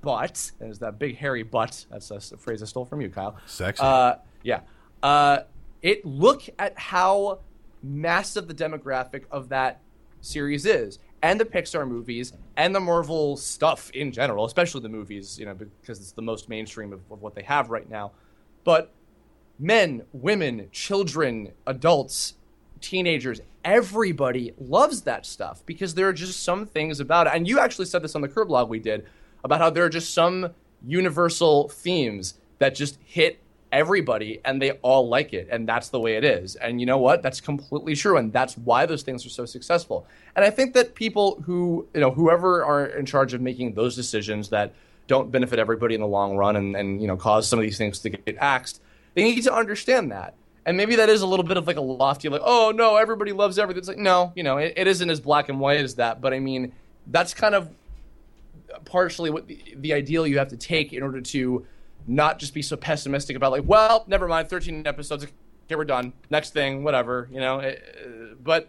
but 0.00 0.50
there's 0.58 0.78
that 0.80 0.98
big 0.98 1.16
hairy 1.18 1.42
butt 1.42 1.84
that's 1.90 2.10
a, 2.10 2.16
a 2.16 2.38
phrase 2.38 2.62
i 2.62 2.66
stole 2.66 2.84
from 2.84 3.00
you 3.00 3.10
kyle. 3.10 3.36
Sexy. 3.46 3.82
Uh, 3.82 4.16
yeah. 4.42 4.60
Uh, 5.02 5.40
it 5.82 6.04
look 6.04 6.42
at 6.58 6.78
how 6.78 7.40
massive 7.82 8.48
the 8.48 8.54
demographic 8.54 9.24
of 9.30 9.48
that 9.50 9.80
series 10.20 10.64
is 10.64 10.98
and 11.22 11.38
the 11.38 11.44
Pixar 11.44 11.86
movies 11.88 12.32
and 12.56 12.74
the 12.74 12.80
Marvel 12.80 13.36
stuff 13.36 13.90
in 13.90 14.10
general, 14.12 14.44
especially 14.44 14.80
the 14.80 14.88
movies, 14.88 15.38
you 15.38 15.46
know, 15.46 15.54
because 15.54 15.98
it's 15.98 16.12
the 16.12 16.22
most 16.22 16.48
mainstream 16.48 16.92
of, 16.92 17.00
of, 17.10 17.22
what 17.22 17.34
they 17.34 17.42
have 17.42 17.70
right 17.70 17.88
now. 17.88 18.10
But 18.64 18.92
men, 19.58 20.02
women, 20.12 20.68
children, 20.72 21.52
adults, 21.66 22.34
teenagers, 22.80 23.40
everybody 23.64 24.52
loves 24.58 25.02
that 25.02 25.24
stuff 25.24 25.64
because 25.64 25.94
there 25.94 26.08
are 26.08 26.12
just 26.12 26.42
some 26.42 26.66
things 26.66 26.98
about 26.98 27.28
it. 27.28 27.34
And 27.34 27.46
you 27.46 27.60
actually 27.60 27.86
said 27.86 28.02
this 28.02 28.16
on 28.16 28.22
the 28.22 28.28
Curb 28.28 28.48
blog 28.48 28.68
we 28.68 28.80
did 28.80 29.06
about 29.44 29.60
how 29.60 29.70
there 29.70 29.84
are 29.84 29.88
just 29.88 30.12
some 30.12 30.50
universal 30.84 31.68
themes 31.68 32.34
that 32.58 32.74
just 32.74 32.98
hit 33.04 33.38
everybody 33.72 34.40
and 34.44 34.60
they 34.60 34.72
all 34.82 35.08
like 35.08 35.32
it 35.32 35.48
and 35.50 35.66
that's 35.66 35.88
the 35.88 35.98
way 35.98 36.16
it 36.16 36.24
is. 36.24 36.56
And 36.56 36.78
you 36.78 36.86
know 36.86 36.98
what? 36.98 37.22
That's 37.22 37.40
completely 37.40 37.96
true 37.96 38.18
and 38.18 38.32
that's 38.32 38.56
why 38.58 38.86
those 38.86 39.02
things 39.02 39.24
are 39.26 39.30
so 39.30 39.46
successful. 39.46 40.06
And 40.36 40.44
i 40.44 40.50
think 40.50 40.74
that 40.74 40.94
people 40.94 41.42
who 41.44 41.86
you 41.94 42.00
know 42.00 42.10
whoever 42.10 42.64
are 42.64 42.86
in 42.86 43.06
charge 43.06 43.34
of 43.34 43.40
making 43.40 43.74
those 43.74 43.96
decisions 43.96 44.50
that 44.50 44.72
don't 45.06 45.30
benefit 45.30 45.58
everybody 45.58 45.94
in 45.94 46.00
the 46.00 46.06
long 46.06 46.36
run 46.36 46.56
and, 46.56 46.76
and 46.76 47.00
you 47.00 47.08
know 47.08 47.16
cause 47.16 47.48
some 47.48 47.58
of 47.58 47.62
these 47.64 47.78
things 47.78 47.98
to 48.00 48.10
get 48.10 48.36
axed 48.38 48.80
they 49.14 49.24
need 49.24 49.42
to 49.42 49.52
understand 49.52 50.10
that. 50.12 50.34
And 50.64 50.76
maybe 50.76 50.96
that 50.96 51.08
is 51.08 51.20
a 51.20 51.26
little 51.26 51.44
bit 51.44 51.56
of 51.56 51.66
like 51.66 51.76
a 51.76 51.82
lofty 51.82 52.28
like 52.28 52.42
oh 52.44 52.72
no 52.74 52.96
everybody 52.96 53.32
loves 53.32 53.58
everything. 53.58 53.78
It's 53.78 53.88
like 53.88 53.98
no 53.98 54.32
you 54.36 54.42
know 54.42 54.58
it, 54.58 54.74
it 54.76 54.86
isn't 54.86 55.10
as 55.10 55.20
black 55.20 55.48
and 55.48 55.58
white 55.58 55.80
as 55.80 55.96
that 55.96 56.20
but 56.20 56.32
i 56.32 56.38
mean 56.38 56.72
that's 57.08 57.34
kind 57.34 57.54
of 57.54 57.68
partially 58.84 59.30
what 59.30 59.46
the, 59.48 59.58
the 59.76 59.92
ideal 59.92 60.26
you 60.26 60.38
have 60.38 60.48
to 60.48 60.56
take 60.56 60.92
in 60.92 61.02
order 61.02 61.20
to 61.20 61.66
not 62.06 62.38
just 62.38 62.54
be 62.54 62.62
so 62.62 62.76
pessimistic 62.76 63.36
about 63.36 63.52
like, 63.52 63.64
well, 63.64 64.04
never 64.06 64.28
mind, 64.28 64.48
13 64.48 64.86
episodes, 64.86 65.24
okay, 65.24 65.76
we're 65.76 65.84
done. 65.84 66.12
Next 66.30 66.50
thing, 66.52 66.84
whatever, 66.84 67.28
you 67.30 67.40
know. 67.40 67.60
It, 67.60 67.82
uh, 68.04 68.34
but 68.42 68.68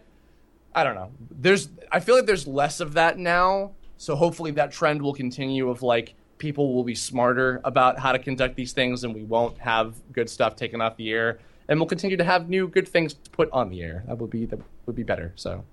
I 0.74 0.84
don't 0.84 0.94
know. 0.94 1.12
There's, 1.30 1.68
I 1.90 2.00
feel 2.00 2.16
like 2.16 2.26
there's 2.26 2.46
less 2.46 2.80
of 2.80 2.94
that 2.94 3.18
now. 3.18 3.72
So 3.96 4.16
hopefully 4.16 4.50
that 4.52 4.72
trend 4.72 5.00
will 5.00 5.14
continue 5.14 5.70
of 5.70 5.82
like 5.82 6.14
people 6.38 6.74
will 6.74 6.84
be 6.84 6.94
smarter 6.94 7.60
about 7.64 7.98
how 7.98 8.12
to 8.12 8.18
conduct 8.18 8.56
these 8.56 8.72
things, 8.72 9.04
and 9.04 9.14
we 9.14 9.22
won't 9.22 9.56
have 9.58 9.94
good 10.12 10.28
stuff 10.28 10.56
taken 10.56 10.80
off 10.80 10.96
the 10.96 11.10
air, 11.10 11.38
and 11.68 11.78
we'll 11.78 11.88
continue 11.88 12.16
to 12.16 12.24
have 12.24 12.48
new 12.48 12.68
good 12.68 12.88
things 12.88 13.14
put 13.14 13.48
on 13.52 13.70
the 13.70 13.82
air. 13.82 14.04
That 14.08 14.18
would 14.18 14.30
be 14.30 14.44
that 14.46 14.58
would 14.86 14.96
be 14.96 15.04
better. 15.04 15.32
So. 15.36 15.64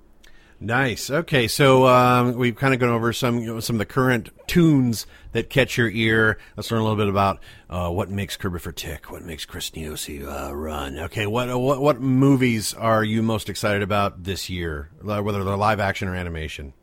Nice. 0.64 1.10
Okay, 1.10 1.48
so 1.48 1.88
um, 1.88 2.36
we've 2.36 2.56
kind 2.56 2.72
of 2.72 2.80
gone 2.80 2.90
over 2.90 3.12
some 3.14 3.40
you 3.40 3.48
know, 3.48 3.60
some 3.60 3.78
of 3.78 3.80
the 3.80 3.86
current 3.86 4.30
tunes 4.46 5.08
that 5.32 5.50
catch 5.50 5.76
your 5.76 5.90
ear. 5.90 6.38
Let's 6.56 6.70
learn 6.70 6.82
a 6.82 6.84
little 6.84 6.98
bit 6.98 7.08
about 7.08 7.40
uh, 7.68 7.90
what 7.90 8.12
makes 8.12 8.38
Kirbopher 8.38 8.76
tick, 8.76 9.10
what 9.10 9.24
makes 9.24 9.44
Chris 9.44 9.72
Niosi 9.72 10.24
uh, 10.24 10.56
run. 10.56 11.00
Okay, 11.00 11.26
what 11.26 11.50
what 11.60 11.82
what 11.82 12.00
movies 12.00 12.76
are 12.76 13.04
you 13.04 13.24
most 13.24 13.50
excited 13.50 13.82
about 13.82 14.24
this 14.24 14.52
year, 14.52 14.92
uh, 15.02 15.20
whether 15.24 15.44
they're 15.44 15.58
live 15.58 15.80
action 15.80 16.08
or 16.08 16.16
animation? 16.16 16.74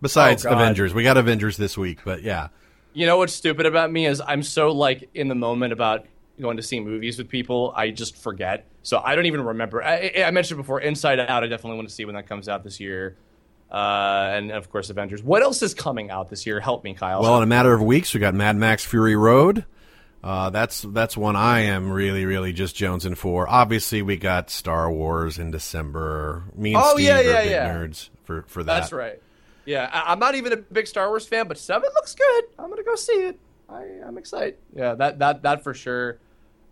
Besides 0.00 0.46
oh, 0.46 0.50
Avengers, 0.50 0.94
we 0.94 1.02
got 1.02 1.16
Avengers 1.16 1.56
this 1.56 1.76
week, 1.76 1.98
but 2.04 2.22
yeah. 2.22 2.48
You 2.92 3.06
know 3.06 3.18
what's 3.18 3.32
stupid 3.32 3.66
about 3.66 3.90
me 3.90 4.06
is 4.06 4.22
I'm 4.24 4.44
so 4.44 4.70
like 4.70 5.10
in 5.12 5.26
the 5.26 5.34
moment 5.34 5.72
about 5.72 6.06
going 6.40 6.56
to 6.56 6.62
see 6.62 6.80
movies 6.80 7.18
with 7.18 7.28
people, 7.28 7.72
I 7.74 7.90
just 7.90 8.16
forget. 8.16 8.66
So 8.82 9.00
I 9.04 9.14
don't 9.16 9.26
even 9.26 9.42
remember. 9.42 9.82
I, 9.82 10.12
I 10.24 10.30
mentioned 10.30 10.58
before, 10.58 10.80
Inside 10.80 11.20
Out. 11.20 11.42
I 11.42 11.46
definitely 11.46 11.76
want 11.76 11.88
to 11.88 11.94
see 11.94 12.04
when 12.04 12.14
that 12.14 12.28
comes 12.28 12.48
out 12.48 12.64
this 12.64 12.80
year. 12.80 13.16
Uh, 13.70 14.30
and 14.32 14.52
of 14.52 14.70
course, 14.70 14.90
Avengers. 14.90 15.22
What 15.22 15.42
else 15.42 15.62
is 15.62 15.74
coming 15.74 16.10
out 16.10 16.28
this 16.28 16.46
year? 16.46 16.60
Help 16.60 16.84
me, 16.84 16.94
Kyle. 16.94 17.20
Well, 17.20 17.36
in 17.38 17.42
a 17.42 17.46
matter 17.46 17.72
of 17.72 17.82
weeks, 17.82 18.14
we 18.14 18.20
got 18.20 18.34
Mad 18.34 18.56
Max 18.56 18.84
Fury 18.84 19.16
Road. 19.16 19.64
Uh, 20.22 20.50
that's 20.50 20.82
that's 20.82 21.16
one 21.16 21.36
I 21.36 21.60
am 21.60 21.90
really 21.90 22.24
really 22.24 22.52
just 22.52 22.74
jonesing 22.76 23.16
for. 23.16 23.48
Obviously, 23.48 24.02
we 24.02 24.16
got 24.16 24.50
Star 24.50 24.90
Wars 24.90 25.38
in 25.38 25.50
December. 25.50 26.44
Me 26.54 26.74
and 26.74 26.82
oh, 26.82 26.94
Steve 26.94 27.06
yeah, 27.06 27.18
are 27.18 27.22
yeah, 27.22 27.42
big 27.42 27.50
yeah. 27.50 27.74
nerds 27.74 28.08
for 28.24 28.42
for 28.48 28.64
that. 28.64 28.80
That's 28.80 28.92
right. 28.92 29.20
Yeah, 29.64 29.90
I, 29.92 30.12
am 30.12 30.20
not 30.20 30.36
even 30.36 30.52
a 30.52 30.56
big 30.56 30.86
Star 30.86 31.08
Wars 31.08 31.26
fan, 31.26 31.48
but 31.48 31.58
Seven 31.58 31.90
looks 31.94 32.14
good. 32.14 32.44
I'm 32.58 32.70
gonna 32.70 32.82
go 32.82 32.94
see 32.94 33.12
it. 33.12 33.38
I, 33.68 33.82
I'm 34.06 34.16
excited. 34.16 34.56
Yeah, 34.74 34.94
that 34.94 35.18
that 35.18 35.42
that 35.42 35.64
for 35.64 35.74
sure. 35.74 36.18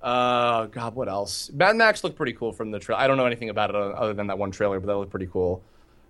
Uh, 0.04 0.66
God, 0.66 0.94
what 0.94 1.08
else? 1.08 1.50
Mad 1.50 1.76
Max 1.76 2.04
looked 2.04 2.16
pretty 2.16 2.34
cool 2.34 2.52
from 2.52 2.70
the 2.70 2.78
trailer. 2.78 3.00
I 3.00 3.06
don't 3.06 3.16
know 3.16 3.24
anything 3.24 3.48
about 3.48 3.70
it 3.70 3.76
other 3.76 4.12
than 4.12 4.26
that 4.26 4.36
one 4.36 4.50
trailer, 4.50 4.78
but 4.78 4.86
that 4.86 4.96
looked 4.98 5.10
pretty 5.10 5.28
cool. 5.32 5.62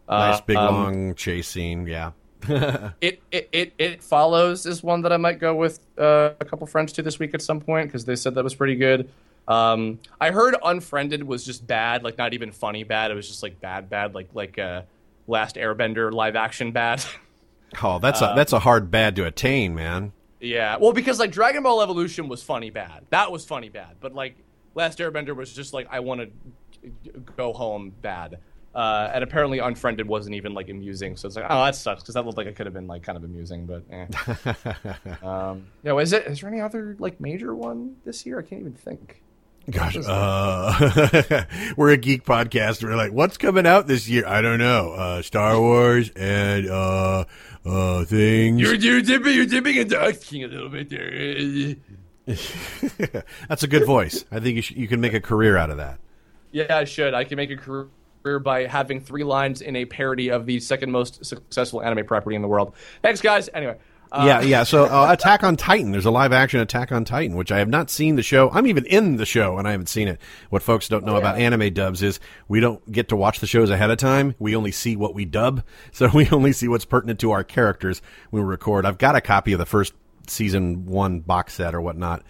Nice 0.09 0.40
big 0.40 0.57
uh, 0.57 0.68
um, 0.68 0.74
long 0.74 1.14
chase 1.14 1.47
scene. 1.47 1.86
Yeah. 1.86 2.11
it, 3.01 3.22
it 3.30 3.49
it 3.53 3.72
it 3.78 4.03
follows 4.03 4.66
is 4.66 4.82
one 4.82 5.01
that 5.03 5.12
I 5.12 5.16
might 5.16 5.38
go 5.38 5.55
with 5.55 5.78
uh, 5.97 6.32
a 6.40 6.45
couple 6.45 6.66
friends 6.66 6.92
to 6.95 7.03
this 7.03 7.20
week 7.20 7.34
at 7.34 7.40
some 7.40 7.61
point 7.61 7.88
because 7.88 8.05
they 8.05 8.16
said 8.16 8.34
that 8.34 8.45
was 8.45 8.55
pretty 8.55 8.74
good. 8.74 9.09
Um, 9.47 10.01
I 10.20 10.30
heard 10.30 10.57
Unfriended 10.62 11.22
was 11.22 11.45
just 11.45 11.66
bad, 11.66 12.03
like 12.03 12.18
not 12.18 12.34
even 12.34 12.51
funny 12.51 12.82
bad. 12.82 13.12
It 13.12 13.14
was 13.14 13.28
just 13.28 13.42
like 13.42 13.61
bad, 13.61 13.88
bad, 13.88 14.14
like 14.14 14.28
like 14.34 14.59
uh, 14.59 14.82
Last 15.26 15.55
Airbender 15.55 16.12
live 16.12 16.36
action 16.36 16.72
bad. 16.72 17.03
oh, 17.82 17.99
that's 18.01 18.20
a 18.20 18.32
that's 18.36 18.53
a 18.53 18.59
hard 18.59 18.90
bad 18.90 19.16
to 19.16 19.24
attain, 19.24 19.74
man. 19.74 20.12
Yeah, 20.45 20.76
well, 20.76 20.92
because 20.92 21.18
like 21.18 21.30
Dragon 21.30 21.62
Ball 21.62 21.82
Evolution 21.82 22.28
was 22.28 22.42
funny 22.42 22.70
bad. 22.70 23.07
That 23.11 23.32
was 23.32 23.45
funny 23.45 23.68
bad. 23.68 23.97
But 24.01 24.14
like 24.14 24.36
Last 24.74 24.99
Airbender 24.99 25.34
was 25.34 25.53
just 25.53 25.72
like 25.72 25.88
I 25.90 26.01
want 26.01 26.20
to 26.20 27.22
go 27.36 27.53
home 27.53 27.92
bad. 28.03 28.38
Uh, 28.74 29.09
and 29.14 29.22
apparently 29.22 29.61
Unfriended 29.61 30.07
wasn't 30.07 30.34
even 30.34 30.53
like 30.53 30.68
amusing. 30.68 31.16
So 31.16 31.28
it's 31.28 31.36
like, 31.36 31.47
oh, 31.49 31.64
that 31.64 31.76
sucks 31.76 32.03
because 32.03 32.14
that 32.14 32.26
looked 32.26 32.36
like 32.36 32.49
it 32.49 32.57
could 32.57 32.66
have 32.66 32.74
been 32.74 32.88
like 32.88 33.05
kind 33.05 33.16
of 33.16 33.22
amusing. 33.22 33.66
But 33.66 33.84
eh. 33.90 34.07
um, 35.22 35.66
yeah, 35.84 35.97
is 35.99 36.12
it? 36.12 36.26
Is 36.26 36.40
there 36.40 36.51
any 36.51 36.61
other 36.61 36.97
like 36.99 37.20
major 37.20 37.55
one 37.55 37.97
this 38.05 38.26
year? 38.26 38.38
I 38.38 38.42
can't 38.42 38.61
even 38.61 38.74
think. 38.74 39.22
Gosh, 39.71 39.97
uh, 39.97 41.45
we're 41.77 41.93
a 41.93 41.97
geek 41.97 42.25
podcast. 42.25 42.83
We're 42.83 42.97
like, 42.97 43.12
what's 43.12 43.39
coming 43.39 43.67
out 43.67 43.87
this 43.87 44.07
year? 44.09 44.27
I 44.27 44.43
don't 44.43 44.59
know. 44.59 44.93
Uh, 44.93 45.23
Star 45.23 45.59
Wars 45.59 46.11
and 46.11 46.69
uh, 46.69 47.25
uh, 47.65 48.05
things. 48.05 48.61
You're, 48.61 48.75
you're 48.75 49.01
dipping, 49.01 49.35
you're 49.35 49.47
dipping 49.47 49.77
into 49.77 50.03
X 50.03 50.29
King 50.29 50.45
a 50.45 50.49
little 50.49 50.69
bit 50.69 50.91
there. 50.91 51.77
That's 53.49 53.62
a 53.62 53.67
good 53.67 53.87
voice. 53.87 54.25
I 54.31 54.41
think 54.41 54.57
you, 54.57 54.62
should, 54.62 54.77
you 54.77 54.89
can 54.89 55.01
make 55.01 55.15
a 55.15 55.21
career 55.21 55.57
out 55.57 55.71
of 55.71 55.79
that. 55.79 55.99
Yeah, 56.53 56.77
I 56.77 56.85
should. 56.85 57.15
I 57.15 57.25
can 57.25 57.37
make 57.37 57.51
a 57.51 57.57
career 57.57 57.89
by 58.41 58.67
having 58.67 59.01
three 59.01 59.25
lines 59.25 59.62
in 59.62 59.77
a 59.77 59.87
parody 59.87 60.31
of 60.31 60.45
the 60.47 60.61
second 60.61 60.91
most 60.91 61.25
successful 61.25 61.83
anime 61.83 62.07
property 62.07 62.37
in 62.37 62.43
the 62.43 62.49
world. 62.49 62.75
Thanks, 63.03 63.21
guys. 63.21 63.49
Anyway, 63.55 63.77
yeah, 64.23 64.41
yeah. 64.41 64.62
So 64.62 64.85
uh, 64.91 65.12
Attack 65.12 65.43
on 65.43 65.57
Titan. 65.57 65.93
There's 65.93 66.05
a 66.05 66.11
live 66.11 66.33
action 66.33 66.61
Attack 66.61 66.93
on 66.93 67.05
Titan, 67.05 67.37
which 67.37 67.51
I 67.51 67.59
have 67.59 67.69
not 67.69 67.91
seen 67.91 68.17
the 68.17 68.23
show. 68.23 68.51
I'm 68.51 68.67
even 68.67 68.85
in 68.87 69.17
the 69.17 69.27
show 69.27 69.59
and 69.59 69.67
I 69.67 69.73
haven't 69.73 69.89
seen 69.89 70.09
it. 70.09 70.21
What 70.51 70.62
folks 70.62 70.89
don't 70.89 71.05
know 71.05 71.17
about 71.17 71.39
anime 71.39 71.73
dubs 71.73 72.03
is 72.03 72.21
we 72.49 72.61
don't 72.61 72.91
get 72.91 73.09
to 73.09 73.17
watch 73.17 73.41
the 73.41 73.47
shows 73.47 73.71
ahead 73.71 73.91
of 73.91 73.99
time. 73.99 74.35
We 74.39 74.55
only 74.57 74.73
see 74.73 74.97
what 74.97 75.15
we 75.15 75.25
dub. 75.25 75.62
So 75.93 76.09
we 76.12 76.29
only 76.31 76.53
see 76.53 76.67
what's 76.67 76.85
pertinent 76.85 77.21
to 77.21 77.31
our 77.31 77.45
characters 77.45 78.03
when 78.31 78.43
we 78.43 78.49
record. 78.49 78.85
I've 78.85 78.99
got 78.99 79.15
a 79.15 79.21
copy 79.21 79.53
of 79.53 79.59
the 79.59 79.67
first 79.67 79.95
season 80.27 80.87
one 80.87 81.21
box 81.21 81.55
set 81.55 81.75
or 81.75 81.81
whatnot 81.81 82.23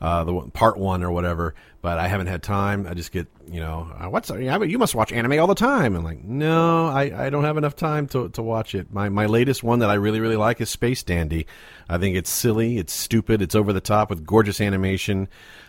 uh, 0.00 0.24
the 0.24 0.40
part 0.52 0.78
one 0.78 1.02
or 1.02 1.10
whatever. 1.10 1.54
But 1.82 1.98
I 1.98 2.08
haven't 2.08 2.26
had 2.26 2.42
time. 2.42 2.86
I 2.86 2.94
just 2.94 3.10
get 3.10 3.26
you 3.50 3.60
know 3.60 3.90
uh, 3.98 4.10
what's 4.10 4.30
you 4.30 4.78
must 4.78 4.94
watch 4.94 5.12
anime 5.12 5.38
all 5.40 5.46
the 5.46 5.54
time. 5.54 5.96
I'm 5.96 6.04
like 6.04 6.22
no, 6.22 6.88
I, 6.88 7.26
I 7.26 7.30
don't 7.30 7.44
have 7.44 7.56
enough 7.56 7.74
time 7.74 8.06
to 8.08 8.28
to 8.30 8.42
watch 8.42 8.74
it. 8.74 8.92
My 8.92 9.08
my 9.08 9.26
latest 9.26 9.62
one 9.62 9.78
that 9.78 9.90
I 9.90 9.94
really 9.94 10.20
really 10.20 10.36
like 10.36 10.60
is 10.60 10.68
Space 10.68 11.02
Dandy. 11.02 11.46
I 11.88 11.98
think 11.98 12.16
it's 12.16 12.30
silly, 12.30 12.78
it's 12.78 12.92
stupid, 12.92 13.40
it's 13.40 13.54
over 13.54 13.72
the 13.72 13.80
top 13.80 14.10
with 14.10 14.26
gorgeous 14.26 14.60
animation, 14.60 15.28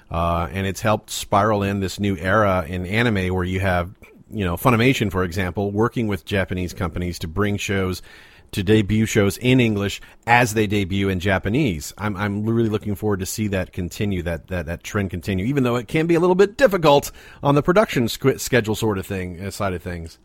uh, 0.10 0.50
and 0.52 0.68
it's 0.68 0.82
helped 0.82 1.10
spiral 1.10 1.64
in 1.64 1.80
this 1.80 2.00
new 2.00 2.18
era 2.18 2.66
in 2.68 2.86
anime 2.86 3.34
where 3.34 3.46
you 3.46 3.62
have 3.62 3.94
you 4.30 4.44
know 4.44 4.58
Funimation 4.58 5.12
for 5.12 5.24
example 5.24 5.72
working 5.72 6.08
with 6.08 6.26
Japanese 6.26 6.74
companies 6.74 7.20
to 7.20 7.28
bring 7.28 7.56
shows 7.56 8.02
to 8.52 8.64
debut 8.64 9.06
shows 9.06 9.38
in 9.38 9.60
English 9.60 10.02
as 10.28 10.54
they 10.54 10.68
debut 10.68 11.10
in 11.10 11.20
Japanese. 11.20 11.94
I'm 11.98 12.16
I'm 12.18 12.46
really 12.46 12.70
looking 12.70 12.96
forward 12.96 13.20
to 13.22 13.26
see 13.26 13.48
that 13.50 13.72
continue 13.72 14.22
that 14.24 14.48
that 14.48 14.66
that 14.66 14.84
trend 14.84 15.10
continue, 15.10 15.46
even 15.46 15.64
though 15.64 15.78
it 15.78 15.88
can 15.88 16.08
be 16.08 16.16
a 16.16 16.20
little 16.20 16.36
bit 16.36 16.58
difficult 16.58 17.12
on 17.42 17.56
the 17.56 17.64
production 17.64 18.08
schedule 18.08 18.76
sort 18.76 18.98
of 18.98 19.06
thing 19.06 19.40
uh, 19.40 19.52
side 19.52 19.74
of 19.74 19.82
things. 19.82 20.20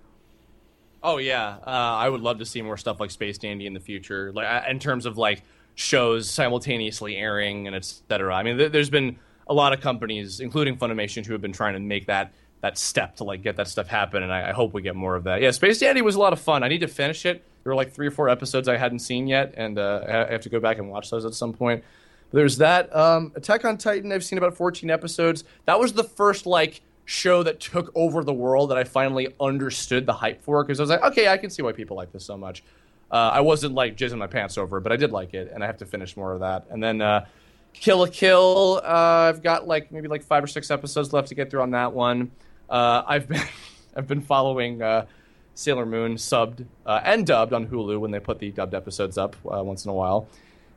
Oh 1.02 1.18
yeah, 1.18 1.58
uh, 1.64 1.70
I 1.70 2.08
would 2.08 2.20
love 2.20 2.38
to 2.38 2.44
see 2.44 2.62
more 2.62 2.76
stuff 2.76 2.98
like 2.98 3.12
Space 3.12 3.38
Dandy 3.38 3.66
in 3.66 3.74
the 3.74 3.80
future, 3.80 4.32
like 4.32 4.46
uh, 4.46 4.68
in 4.68 4.80
terms 4.80 5.06
of 5.06 5.16
like 5.16 5.42
shows 5.76 6.28
simultaneously 6.28 7.16
airing 7.16 7.66
and 7.66 7.76
et 7.76 7.84
cetera. 7.84 8.34
I 8.34 8.42
mean, 8.42 8.58
th- 8.58 8.72
there's 8.72 8.90
been 8.90 9.18
a 9.46 9.54
lot 9.54 9.72
of 9.72 9.80
companies, 9.80 10.40
including 10.40 10.76
Funimation, 10.76 11.24
who 11.24 11.32
have 11.32 11.42
been 11.42 11.52
trying 11.52 11.74
to 11.74 11.80
make 11.80 12.06
that 12.06 12.32
that 12.60 12.78
step 12.78 13.16
to 13.16 13.24
like 13.24 13.42
get 13.42 13.56
that 13.56 13.68
stuff 13.68 13.86
happen, 13.86 14.22
and 14.22 14.32
I, 14.32 14.50
I 14.50 14.52
hope 14.52 14.72
we 14.72 14.82
get 14.82 14.96
more 14.96 15.16
of 15.16 15.24
that. 15.24 15.40
Yeah, 15.40 15.50
Space 15.50 15.78
Dandy 15.78 16.02
was 16.02 16.14
a 16.14 16.18
lot 16.18 16.32
of 16.32 16.40
fun. 16.40 16.62
I 16.62 16.68
need 16.68 16.80
to 16.80 16.88
finish 16.88 17.26
it. 17.26 17.44
There 17.62 17.70
were 17.70 17.76
like 17.76 17.92
three 17.92 18.06
or 18.06 18.10
four 18.10 18.28
episodes 18.28 18.68
I 18.68 18.76
hadn't 18.76 19.00
seen 19.00 19.26
yet, 19.26 19.54
and 19.56 19.78
uh, 19.78 20.04
I 20.06 20.32
have 20.32 20.42
to 20.42 20.48
go 20.48 20.60
back 20.60 20.78
and 20.78 20.90
watch 20.90 21.10
those 21.10 21.24
at 21.24 21.34
some 21.34 21.52
point. 21.52 21.84
But 22.30 22.38
there's 22.38 22.58
that. 22.58 22.94
Um, 22.94 23.32
Attack 23.34 23.64
on 23.64 23.76
Titan. 23.76 24.12
I've 24.12 24.24
seen 24.24 24.38
about 24.38 24.56
14 24.56 24.90
episodes. 24.90 25.44
That 25.66 25.78
was 25.78 25.92
the 25.92 26.04
first 26.04 26.46
like 26.46 26.80
show 27.04 27.42
that 27.44 27.60
took 27.60 27.92
over 27.94 28.24
the 28.24 28.32
world 28.32 28.70
that 28.70 28.78
I 28.78 28.84
finally 28.84 29.28
understood 29.40 30.06
the 30.06 30.12
hype 30.12 30.42
for 30.42 30.64
because 30.64 30.80
I 30.80 30.82
was 30.82 30.90
like, 30.90 31.02
okay, 31.02 31.28
I 31.28 31.36
can 31.36 31.50
see 31.50 31.62
why 31.62 31.72
people 31.72 31.96
like 31.96 32.12
this 32.12 32.24
so 32.24 32.36
much. 32.36 32.64
Uh, 33.10 33.30
I 33.34 33.40
wasn't 33.40 33.74
like 33.74 33.96
jizzing 33.96 34.18
my 34.18 34.26
pants 34.26 34.58
over 34.58 34.80
but 34.80 34.90
I 34.90 34.96
did 34.96 35.12
like 35.12 35.34
it, 35.34 35.50
and 35.54 35.62
I 35.62 35.66
have 35.66 35.78
to 35.78 35.86
finish 35.86 36.16
more 36.16 36.32
of 36.32 36.40
that. 36.40 36.66
And 36.70 36.82
then 36.82 37.00
uh, 37.00 37.26
Kill 37.72 37.98
la 37.98 38.06
Kill. 38.06 38.80
Uh, 38.82 38.86
I've 39.28 39.42
got 39.42 39.66
like 39.66 39.92
maybe 39.92 40.08
like 40.08 40.22
five 40.22 40.42
or 40.42 40.48
six 40.48 40.70
episodes 40.70 41.12
left 41.12 41.28
to 41.28 41.34
get 41.34 41.50
through 41.50 41.62
on 41.62 41.70
that 41.72 41.92
one. 41.92 42.30
Uh, 42.68 43.02
I've 43.06 43.28
been 43.28 43.42
I've 43.96 44.06
been 44.06 44.20
following 44.22 44.82
uh, 44.82 45.06
Sailor 45.54 45.86
Moon 45.86 46.16
subbed 46.16 46.66
uh, 46.84 47.00
and 47.04 47.26
dubbed 47.26 47.52
on 47.52 47.66
Hulu 47.66 47.98
when 48.00 48.10
they 48.10 48.20
put 48.20 48.38
the 48.38 48.50
dubbed 48.50 48.74
episodes 48.74 49.16
up 49.18 49.36
uh, 49.50 49.62
once 49.64 49.84
in 49.84 49.90
a 49.90 49.94
while, 49.94 50.28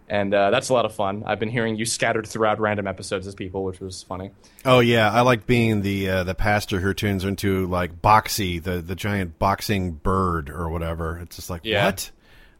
and 0.07 0.33
uh, 0.33 0.51
that's 0.51 0.69
a 0.69 0.73
lot 0.73 0.85
of 0.85 0.93
fun. 0.95 1.23
I've 1.25 1.39
been 1.39 1.49
hearing 1.49 1.75
you 1.75 1.85
scattered 1.85 2.25
throughout 2.27 2.59
random 2.59 2.87
episodes 2.87 3.27
as 3.27 3.35
people, 3.35 3.63
which 3.65 3.79
was 3.81 4.03
funny. 4.03 4.31
Oh 4.65 4.79
yeah, 4.79 5.11
I 5.11 5.21
like 5.21 5.45
being 5.45 5.81
the 5.81 6.09
uh, 6.09 6.23
the 6.23 6.35
pastor 6.35 6.79
who 6.79 6.93
turns 6.93 7.25
into 7.25 7.65
like 7.67 8.01
Boxy, 8.01 8.61
the 8.63 8.81
the 8.81 8.95
giant 8.95 9.37
boxing 9.39 9.91
bird 9.93 10.49
or 10.49 10.69
whatever. 10.69 11.17
It's 11.19 11.35
just 11.35 11.49
like 11.49 11.61
Yeah. 11.65 11.85
what 11.85 12.11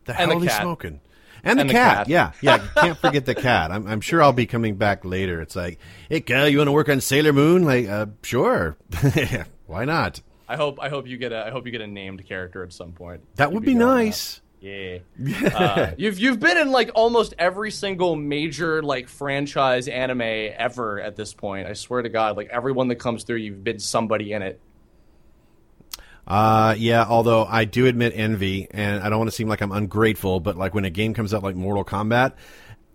the 0.06 0.20
And 0.20 0.32
hell 0.32 0.40
the 0.40 0.46
are 0.48 0.50
cat. 0.50 0.62
smoking? 0.62 1.00
And 1.44 1.58
the, 1.58 1.62
And 1.62 1.70
the 1.70 1.74
cat. 1.74 1.98
cat. 1.98 2.08
yeah, 2.10 2.32
yeah. 2.42 2.58
Can't 2.78 2.98
forget 3.02 3.26
the 3.26 3.36
cat. 3.36 3.72
I'm, 3.72 3.88
I'm 3.88 4.02
sure 4.02 4.22
I'll 4.22 4.34
be 4.34 4.46
coming 4.46 4.76
back 4.76 5.06
later. 5.06 5.42
It's 5.42 5.56
like, 5.56 5.80
hey, 6.10 6.22
Cal, 6.22 6.48
you 6.48 6.58
want 6.60 6.68
to 6.68 6.72
work 6.74 6.90
on 6.90 7.02
Sailor 7.02 7.34
Moon? 7.34 7.64
Like, 7.64 7.88
uh, 7.88 8.08
sure. 8.24 8.78
Why 9.68 9.86
not? 9.86 10.22
I 10.48 10.56
hope 10.56 10.80
I 10.82 10.90
hope 10.90 11.08
you 11.08 11.18
get 11.18 11.32
a 11.32 11.46
I 11.46 11.52
hope 11.52 11.66
you 11.68 11.72
get 11.72 11.82
a 11.82 11.88
named 11.88 12.26
character 12.28 12.64
at 12.64 12.74
some 12.74 12.92
point. 12.94 13.22
That 13.36 13.52
would 13.52 13.64
be 13.64 13.74
up. 13.74 13.78
nice. 13.80 14.42
Yeah. 14.62 14.98
uh, 15.54 15.92
you've 15.98 16.20
you've 16.20 16.40
been 16.40 16.58
in 16.58 16.72
like 16.72 16.92
almost 16.96 17.34
every 17.38 17.70
single 17.72 18.16
major 18.16 18.82
like 18.82 19.08
franchise 19.08 19.88
anime 19.88 20.22
ever 20.22 21.00
at 21.00 21.16
this 21.16 21.34
point. 21.34 21.68
I 21.68 21.74
swear 21.74 22.02
to 22.02 22.10
God, 22.10 22.36
like 22.36 22.50
everyone 22.50 22.88
that 22.90 22.96
comes 22.96 23.24
through, 23.24 23.38
you've 23.38 23.64
been 23.64 23.80
somebody 23.80 24.34
in 24.34 24.42
it. 24.42 24.60
Uh, 26.30 26.76
yeah, 26.78 27.06
although 27.08 27.44
I 27.46 27.66
do 27.66 27.88
admit 27.88 28.14
envy, 28.16 28.68
and 28.70 29.02
I 29.02 29.10
don't 29.10 29.18
want 29.18 29.30
to 29.32 29.36
seem 29.36 29.48
like 29.48 29.62
I'm 29.62 29.72
ungrateful, 29.72 30.40
but 30.40 30.56
like 30.58 30.74
when 30.76 30.86
a 30.86 30.90
game 30.92 31.14
comes 31.16 31.34
out 31.34 31.42
like 31.42 31.56
Mortal 31.56 31.84
Kombat, 31.84 32.34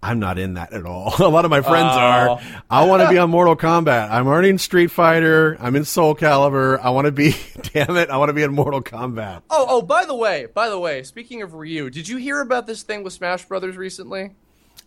I'm 0.03 0.21
not 0.21 0.39
in 0.39 0.55
that 0.55 0.73
at 0.73 0.85
all. 0.87 1.15
a 1.19 1.29
lot 1.29 1.45
of 1.45 1.51
my 1.51 1.61
friends 1.63 1.91
Oh. 1.95 1.99
are. 1.99 2.41
I 2.71 2.85
want 2.85 3.03
to 3.03 3.09
be 3.09 3.19
on 3.19 3.31
Mortal 3.31 3.57
Kombat. 3.57 4.11
I'm 4.11 4.27
already 4.29 4.51
in 4.51 4.59
Street 4.59 4.89
Fighter. 4.93 5.57
I'm 5.59 5.75
in 5.77 5.85
Soul 5.85 6.15
Calibur. 6.15 6.79
I 6.81 6.91
want 6.91 7.07
to 7.07 7.11
be, 7.13 7.35
damn 7.73 7.97
it, 7.97 8.11
I 8.11 8.19
want 8.19 8.29
to 8.29 8.35
be 8.35 8.43
in 8.43 8.53
Mortal 8.53 8.83
Kombat. 8.83 9.43
Oh, 9.51 9.67
oh, 9.69 9.83
by 9.83 10.05
the 10.05 10.15
way, 10.15 10.47
by 10.53 10.69
the 10.69 10.79
way, 10.79 11.03
speaking 11.03 11.43
of 11.43 11.55
Ryu, 11.55 11.91
did 11.91 12.07
you 12.07 12.19
hear 12.19 12.41
about 12.41 12.67
this 12.67 12.83
thing 12.83 13.03
with 13.03 13.15
Smash 13.15 13.47
Brothers 13.47 13.77
recently? 13.77 14.33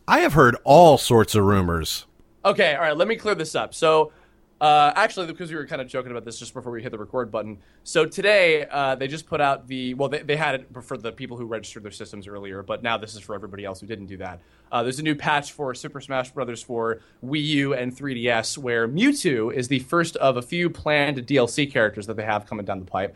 I 0.08 0.20
have 0.20 0.34
heard 0.34 0.56
all 0.64 0.98
sorts 0.98 1.36
of 1.36 1.44
rumors. 1.44 2.06
Okay, 2.46 2.76
all 2.76 2.82
right, 2.82 2.96
let 2.96 3.10
me 3.10 3.18
clear 3.18 3.36
this 3.36 3.56
up. 3.56 3.74
So, 3.74 4.14
uh, 4.60 4.92
actually, 4.96 5.28
because 5.28 5.52
we 5.52 5.56
were 5.56 5.68
kind 5.68 5.82
of 5.82 5.88
joking 5.88 6.12
about 6.12 6.26
this 6.26 6.40
just 6.40 6.54
before 6.54 6.72
we 6.72 6.82
hit 6.82 6.92
the 6.92 6.98
record 6.98 7.32
button. 7.32 7.60
So 7.84 8.06
today, 8.06 8.66
uh, 8.72 8.96
they 8.96 9.08
just 9.08 9.28
put 9.28 9.40
out 9.40 9.68
the 9.68 9.94
well, 9.94 10.10
they, 10.10 10.24
they 10.24 10.36
had 10.36 10.56
it 10.56 10.68
for 10.84 10.98
the 10.98 11.12
people 11.12 11.38
who 11.38 11.46
registered 11.46 11.84
their 11.84 11.92
systems 11.92 12.28
earlier, 12.28 12.64
but 12.64 12.82
now 12.82 12.98
this 12.98 13.14
is 13.14 13.22
for 13.22 13.36
everybody 13.36 13.66
else 13.66 13.80
who 13.80 13.88
didn't 13.88 14.08
do 14.08 14.18
that. 14.18 14.40
Uh, 14.72 14.82
there's 14.82 15.00
a 15.00 15.04
new 15.04 15.16
patch 15.16 15.52
for 15.52 15.74
Super 15.76 16.02
Smash 16.02 16.32
Brothers 16.32 16.64
for 16.64 17.02
Wii 17.24 17.44
U 17.44 17.74
and 17.76 17.96
3DS, 17.96 18.58
where 18.58 18.88
Mewtwo 18.88 19.54
is 19.54 19.68
the 19.68 19.80
first 19.80 20.16
of 20.18 20.38
a 20.38 20.42
few 20.42 20.70
planned 20.70 21.18
DLC 21.28 21.72
characters 21.72 22.08
that 22.08 22.18
they 22.18 22.26
have 22.26 22.48
coming 22.48 22.66
down 22.66 22.80
the 22.80 22.86
pipe. 22.86 23.16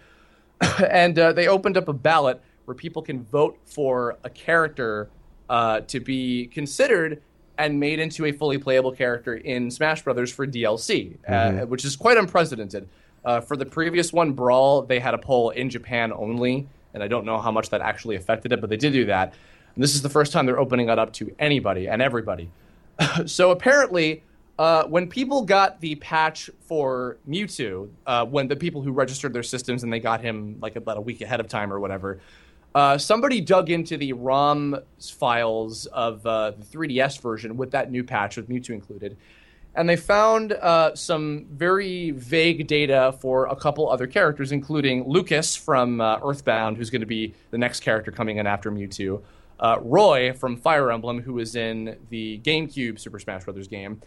and 0.89 1.17
uh, 1.17 1.33
they 1.33 1.47
opened 1.47 1.75
up 1.75 1.87
a 1.87 1.93
ballot 1.93 2.39
where 2.65 2.75
people 2.75 3.01
can 3.01 3.23
vote 3.23 3.57
for 3.65 4.17
a 4.23 4.29
character 4.29 5.09
uh, 5.49 5.81
to 5.81 5.99
be 5.99 6.47
considered 6.47 7.21
and 7.57 7.79
made 7.79 7.99
into 7.99 8.25
a 8.25 8.31
fully 8.31 8.57
playable 8.57 8.91
character 8.91 9.35
in 9.35 9.69
Smash 9.69 10.03
Brothers 10.03 10.31
for 10.31 10.47
DLC, 10.47 11.17
uh, 11.27 11.65
which 11.65 11.85
is 11.85 11.95
quite 11.95 12.17
unprecedented. 12.17 12.87
Uh, 13.23 13.39
for 13.39 13.55
the 13.55 13.65
previous 13.65 14.11
one, 14.11 14.33
Brawl, 14.33 14.81
they 14.81 14.99
had 14.99 15.13
a 15.13 15.17
poll 15.17 15.51
in 15.51 15.69
Japan 15.69 16.11
only, 16.11 16.67
and 16.93 17.03
I 17.03 17.07
don't 17.07 17.25
know 17.25 17.39
how 17.39 17.51
much 17.51 17.69
that 17.69 17.81
actually 17.81 18.15
affected 18.15 18.51
it, 18.51 18.61
but 18.61 18.69
they 18.69 18.77
did 18.77 18.93
do 18.93 19.05
that. 19.05 19.33
And 19.75 19.83
this 19.83 19.95
is 19.95 20.01
the 20.01 20.09
first 20.09 20.33
time 20.33 20.45
they're 20.45 20.59
opening 20.59 20.89
it 20.89 20.97
up 20.97 21.13
to 21.13 21.33
anybody 21.39 21.87
and 21.87 22.01
everybody. 22.01 22.49
so 23.25 23.51
apparently, 23.51 24.23
uh, 24.57 24.85
when 24.85 25.07
people 25.07 25.43
got 25.43 25.79
the 25.81 25.95
patch 25.95 26.49
for 26.61 27.17
Mewtwo, 27.27 27.89
uh, 28.05 28.25
when 28.25 28.47
the 28.47 28.55
people 28.55 28.81
who 28.81 28.91
registered 28.91 29.33
their 29.33 29.43
systems 29.43 29.83
and 29.83 29.91
they 29.91 29.99
got 29.99 30.21
him 30.21 30.57
like 30.61 30.75
about 30.75 30.97
a 30.97 31.01
week 31.01 31.21
ahead 31.21 31.39
of 31.39 31.47
time 31.47 31.71
or 31.71 31.79
whatever, 31.79 32.19
uh, 32.73 32.97
somebody 32.97 33.41
dug 33.41 33.69
into 33.69 33.97
the 33.97 34.13
ROM 34.13 34.77
files 34.99 35.87
of 35.87 36.25
uh, 36.25 36.51
the 36.51 36.65
3DS 36.65 37.19
version 37.21 37.57
with 37.57 37.71
that 37.71 37.91
new 37.91 38.03
patch 38.03 38.37
with 38.37 38.49
Mewtwo 38.49 38.69
included, 38.69 39.17
and 39.75 39.87
they 39.89 39.97
found 39.97 40.53
uh, 40.53 40.95
some 40.95 41.45
very 41.51 42.11
vague 42.11 42.67
data 42.67 43.15
for 43.19 43.47
a 43.47 43.55
couple 43.55 43.89
other 43.89 44.07
characters, 44.07 44.51
including 44.51 45.07
Lucas 45.07 45.55
from 45.55 45.99
uh, 45.99 46.19
Earthbound, 46.23 46.77
who's 46.77 46.89
going 46.89 47.01
to 47.01 47.07
be 47.07 47.33
the 47.51 47.57
next 47.57 47.81
character 47.81 48.11
coming 48.11 48.37
in 48.37 48.47
after 48.47 48.71
Mewtwo, 48.71 49.21
uh, 49.59 49.77
Roy 49.81 50.33
from 50.33 50.55
Fire 50.55 50.91
Emblem, 50.91 51.21
who 51.21 51.33
was 51.33 51.55
in 51.55 51.97
the 52.09 52.39
GameCube 52.39 52.99
Super 52.99 53.19
Smash 53.19 53.43
Bros. 53.43 53.67
game, 53.67 54.01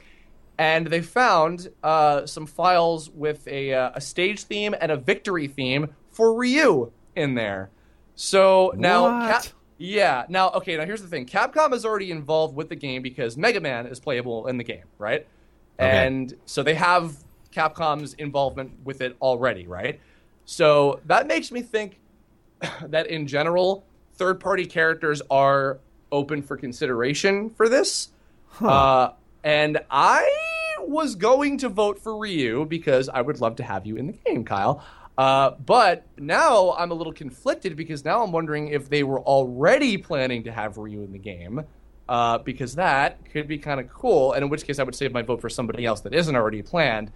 and 0.58 0.86
they 0.86 1.02
found 1.02 1.68
uh, 1.82 2.24
some 2.24 2.46
files 2.46 3.10
with 3.10 3.46
a, 3.46 3.70
a 3.70 4.00
stage 4.00 4.44
theme 4.44 4.74
and 4.80 4.90
a 4.90 4.96
victory 4.96 5.48
theme 5.48 5.94
for 6.10 6.34
Ryu 6.34 6.92
in 7.14 7.34
there. 7.34 7.70
So 8.16 8.72
now, 8.76 9.28
Cap- 9.28 9.46
yeah, 9.78 10.24
now 10.28 10.50
okay. 10.50 10.76
Now 10.76 10.84
here's 10.84 11.02
the 11.02 11.08
thing: 11.08 11.26
Capcom 11.26 11.72
is 11.72 11.84
already 11.84 12.10
involved 12.10 12.54
with 12.54 12.68
the 12.68 12.76
game 12.76 13.02
because 13.02 13.36
Mega 13.36 13.60
Man 13.60 13.86
is 13.86 13.98
playable 13.98 14.46
in 14.46 14.56
the 14.56 14.64
game, 14.64 14.84
right? 14.98 15.26
Okay. 15.78 16.06
And 16.06 16.34
so 16.46 16.62
they 16.62 16.74
have 16.74 17.16
Capcom's 17.52 18.14
involvement 18.14 18.72
with 18.84 19.00
it 19.00 19.16
already, 19.20 19.66
right? 19.66 20.00
So 20.44 21.00
that 21.06 21.26
makes 21.26 21.50
me 21.50 21.62
think 21.62 21.98
that 22.86 23.08
in 23.08 23.26
general, 23.26 23.84
third 24.14 24.40
party 24.40 24.66
characters 24.66 25.22
are 25.30 25.78
open 26.12 26.42
for 26.42 26.56
consideration 26.56 27.50
for 27.50 27.68
this. 27.68 28.10
Uh, 28.60 29.10
and 29.42 29.80
I 29.90 30.30
was 30.80 31.16
going 31.16 31.58
to 31.58 31.68
vote 31.68 32.00
for 32.00 32.16
Ryu 32.16 32.64
because 32.66 33.08
I 33.08 33.20
would 33.20 33.40
love 33.40 33.56
to 33.56 33.64
have 33.64 33.84
you 33.84 33.96
in 33.96 34.06
the 34.06 34.12
game, 34.12 34.44
Kyle. 34.44 34.84
Uh, 35.16 35.52
but 35.64 36.06
now 36.18 36.72
I'm 36.72 36.90
a 36.90 36.94
little 36.94 37.12
conflicted 37.12 37.76
because 37.76 38.04
now 38.04 38.22
I'm 38.22 38.32
wondering 38.32 38.68
if 38.68 38.88
they 38.88 39.04
were 39.04 39.20
already 39.20 39.96
planning 39.96 40.42
to 40.44 40.52
have 40.52 40.76
Ryu 40.76 41.02
in 41.02 41.12
the 41.12 41.18
game. 41.18 41.64
Uh, 42.06 42.36
because 42.36 42.74
that 42.74 43.18
could 43.32 43.48
be 43.48 43.56
kind 43.56 43.80
of 43.80 43.88
cool, 43.88 44.34
and 44.34 44.44
in 44.44 44.50
which 44.50 44.66
case 44.66 44.78
I 44.78 44.82
would 44.82 44.94
save 44.94 45.10
my 45.12 45.22
vote 45.22 45.40
for 45.40 45.48
somebody 45.48 45.86
else 45.86 46.02
that 46.02 46.12
isn't 46.12 46.36
already 46.36 46.60
planned. 46.60 47.10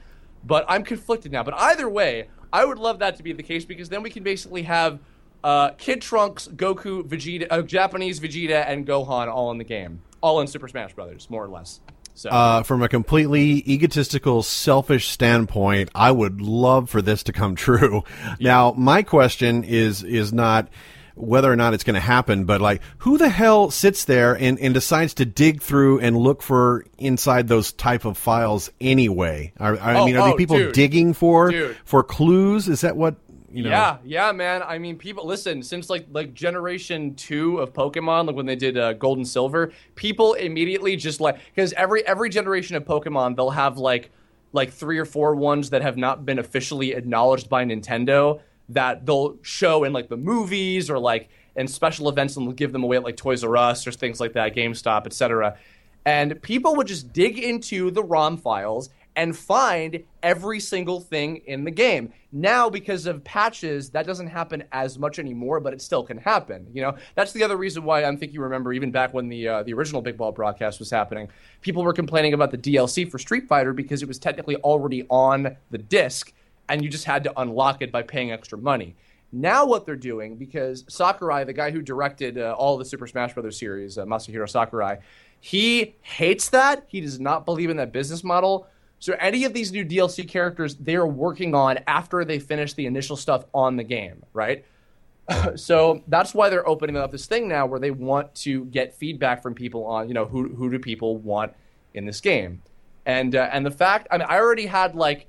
But 0.44 0.64
I'm 0.66 0.82
conflicted 0.82 1.30
now. 1.30 1.42
But 1.42 1.52
either 1.58 1.90
way, 1.90 2.28
I 2.54 2.64
would 2.64 2.78
love 2.78 2.98
that 3.00 3.16
to 3.16 3.22
be 3.22 3.34
the 3.34 3.42
case 3.42 3.66
because 3.66 3.90
then 3.90 4.02
we 4.02 4.08
can 4.08 4.22
basically 4.22 4.62
have 4.62 5.00
uh, 5.44 5.70
Kid 5.72 6.00
Trunks, 6.00 6.48
Goku, 6.48 7.02
Vegeta, 7.02 7.46
uh, 7.50 7.62
Japanese 7.62 8.18
Vegeta, 8.18 8.64
and 8.66 8.86
Gohan 8.86 9.28
all 9.28 9.50
in 9.50 9.58
the 9.58 9.64
game, 9.64 10.00
all 10.22 10.40
in 10.40 10.46
Super 10.46 10.68
Smash 10.68 10.94
Brothers, 10.94 11.28
more 11.28 11.44
or 11.44 11.48
less. 11.48 11.80
So 12.18 12.30
Uh, 12.30 12.62
from 12.64 12.82
a 12.82 12.88
completely 12.88 13.62
egotistical, 13.72 14.42
selfish 14.42 15.06
standpoint, 15.08 15.88
I 15.94 16.10
would 16.10 16.40
love 16.40 16.90
for 16.90 17.00
this 17.00 17.22
to 17.24 17.32
come 17.32 17.54
true. 17.66 18.02
Now, 18.40 18.74
my 18.76 19.04
question 19.04 19.62
is 19.62 20.02
is 20.02 20.32
not 20.32 20.68
whether 21.14 21.50
or 21.52 21.56
not 21.56 21.74
it's 21.74 21.82
going 21.84 21.94
to 21.94 22.00
happen, 22.00 22.44
but 22.44 22.60
like, 22.60 22.80
who 22.98 23.18
the 23.18 23.28
hell 23.28 23.70
sits 23.70 24.04
there 24.04 24.34
and, 24.34 24.58
and 24.60 24.72
decides 24.74 25.14
to 25.14 25.24
dig 25.24 25.60
through 25.62 25.98
and 26.00 26.16
look 26.16 26.42
for 26.42 26.84
inside 26.96 27.46
those 27.48 27.72
type 27.72 28.04
of 28.04 28.16
files 28.16 28.70
anyway? 28.80 29.52
Are, 29.58 29.76
I 29.80 29.96
Oh, 29.98 30.06
mean, 30.06 30.16
are 30.16 30.28
oh, 30.28 30.30
they 30.32 30.36
people 30.36 30.56
dude. 30.58 30.74
digging 30.74 31.12
for 31.14 31.50
Dude. 31.50 31.76
for 31.84 32.02
clues? 32.04 32.68
Is 32.68 32.80
that 32.82 32.96
what 32.96 33.16
you 33.50 33.62
know? 33.62 33.70
Yeah, 33.70 33.98
yeah, 34.04 34.32
man. 34.32 34.62
I 34.62 34.78
mean, 34.78 34.96
people 34.96 35.26
listen 35.26 35.62
since 35.62 35.88
like 35.88 36.06
like 36.12 36.34
generation 36.34 37.14
two 37.14 37.58
of 37.58 37.72
Pokemon, 37.72 38.26
like 38.26 38.36
when 38.36 38.46
they 38.46 38.56
did 38.56 38.76
uh, 38.76 38.92
Gold 38.94 39.18
and 39.18 39.26
Silver, 39.26 39.72
people 39.94 40.34
immediately 40.34 40.96
just 40.96 41.20
like 41.20 41.38
because 41.54 41.72
every 41.74 42.06
every 42.06 42.28
generation 42.28 42.76
of 42.76 42.84
Pokemon, 42.84 43.36
they'll 43.36 43.50
have 43.50 43.78
like 43.78 44.10
like 44.52 44.72
three 44.72 44.98
or 44.98 45.04
four 45.04 45.34
ones 45.34 45.70
that 45.70 45.82
have 45.82 45.96
not 45.96 46.24
been 46.24 46.38
officially 46.38 46.92
acknowledged 46.92 47.48
by 47.48 47.64
Nintendo 47.64 48.40
that 48.70 49.06
they'll 49.06 49.36
show 49.42 49.84
in 49.84 49.92
like 49.92 50.08
the 50.08 50.16
movies 50.16 50.90
or 50.90 50.98
like 50.98 51.28
in 51.56 51.66
special 51.66 52.08
events 52.08 52.36
and 52.36 52.46
they'll 52.46 52.54
give 52.54 52.72
them 52.72 52.84
away 52.84 52.96
at 52.96 53.02
like 53.02 53.16
Toys 53.16 53.42
R 53.44 53.56
Us 53.56 53.86
or 53.86 53.92
things 53.92 54.20
like 54.20 54.34
that, 54.34 54.54
GameStop, 54.54 55.06
etc. 55.06 55.56
And 56.04 56.40
people 56.42 56.76
would 56.76 56.86
just 56.86 57.12
dig 57.12 57.38
into 57.38 57.90
the 57.90 58.02
ROM 58.02 58.36
files 58.36 58.90
and 59.18 59.36
find 59.36 60.00
every 60.22 60.60
single 60.60 61.00
thing 61.00 61.42
in 61.46 61.64
the 61.64 61.72
game. 61.72 62.12
Now, 62.30 62.70
because 62.70 63.04
of 63.06 63.24
patches, 63.24 63.90
that 63.90 64.06
doesn't 64.06 64.28
happen 64.28 64.62
as 64.70 64.96
much 64.96 65.18
anymore, 65.18 65.58
but 65.58 65.72
it 65.72 65.82
still 65.82 66.04
can 66.04 66.18
happen. 66.18 66.68
You 66.72 66.82
know, 66.82 66.96
that's 67.16 67.32
the 67.32 67.42
other 67.42 67.56
reason 67.56 67.82
why 67.82 68.04
I 68.04 68.14
think 68.14 68.32
you 68.32 68.40
remember 68.40 68.72
even 68.72 68.92
back 68.92 69.12
when 69.12 69.28
the 69.28 69.48
uh, 69.48 69.62
the 69.64 69.74
original 69.74 70.02
Big 70.02 70.16
Ball 70.16 70.30
broadcast 70.30 70.78
was 70.78 70.88
happening, 70.88 71.28
people 71.62 71.82
were 71.82 71.92
complaining 71.92 72.32
about 72.32 72.52
the 72.52 72.58
DLC 72.58 73.10
for 73.10 73.18
Street 73.18 73.48
Fighter 73.48 73.72
because 73.72 74.02
it 74.02 74.08
was 74.08 74.20
technically 74.20 74.54
already 74.58 75.04
on 75.10 75.56
the 75.72 75.78
disc, 75.78 76.32
and 76.68 76.84
you 76.84 76.88
just 76.88 77.04
had 77.04 77.24
to 77.24 77.40
unlock 77.40 77.82
it 77.82 77.90
by 77.90 78.02
paying 78.02 78.30
extra 78.30 78.56
money. 78.56 78.94
Now, 79.32 79.66
what 79.66 79.84
they're 79.84 79.96
doing, 79.96 80.36
because 80.36 80.84
Sakurai, 80.88 81.42
the 81.42 81.52
guy 81.52 81.72
who 81.72 81.82
directed 81.82 82.38
uh, 82.38 82.54
all 82.56 82.78
the 82.78 82.84
Super 82.84 83.08
Smash 83.08 83.34
Brothers 83.34 83.58
series, 83.58 83.98
uh, 83.98 84.04
Masahiro 84.04 84.48
Sakurai, 84.48 84.98
he 85.40 85.96
hates 86.02 86.50
that. 86.50 86.84
He 86.86 87.00
does 87.00 87.18
not 87.18 87.44
believe 87.44 87.68
in 87.68 87.78
that 87.78 87.92
business 87.92 88.22
model. 88.22 88.68
So 89.00 89.14
any 89.20 89.44
of 89.44 89.52
these 89.52 89.72
new 89.72 89.84
DLC 89.84 90.28
characters 90.28 90.74
they're 90.76 91.06
working 91.06 91.54
on 91.54 91.78
after 91.86 92.24
they 92.24 92.38
finish 92.38 92.74
the 92.74 92.86
initial 92.86 93.16
stuff 93.16 93.44
on 93.54 93.76
the 93.76 93.84
game, 93.84 94.24
right? 94.32 94.64
so 95.56 96.02
that's 96.08 96.34
why 96.34 96.48
they're 96.48 96.68
opening 96.68 96.96
up 96.96 97.10
this 97.10 97.26
thing 97.26 97.48
now 97.48 97.66
where 97.66 97.80
they 97.80 97.90
want 97.90 98.34
to 98.34 98.64
get 98.66 98.94
feedback 98.94 99.42
from 99.42 99.54
people 99.54 99.86
on, 99.86 100.08
you 100.08 100.14
know, 100.14 100.24
who 100.24 100.48
who 100.54 100.70
do 100.70 100.78
people 100.78 101.16
want 101.18 101.52
in 101.94 102.06
this 102.06 102.20
game. 102.20 102.62
And 103.06 103.34
uh, 103.34 103.48
and 103.52 103.64
the 103.64 103.70
fact, 103.70 104.08
I 104.10 104.18
mean, 104.18 104.26
I 104.28 104.38
already 104.38 104.66
had 104.66 104.94
like 104.94 105.27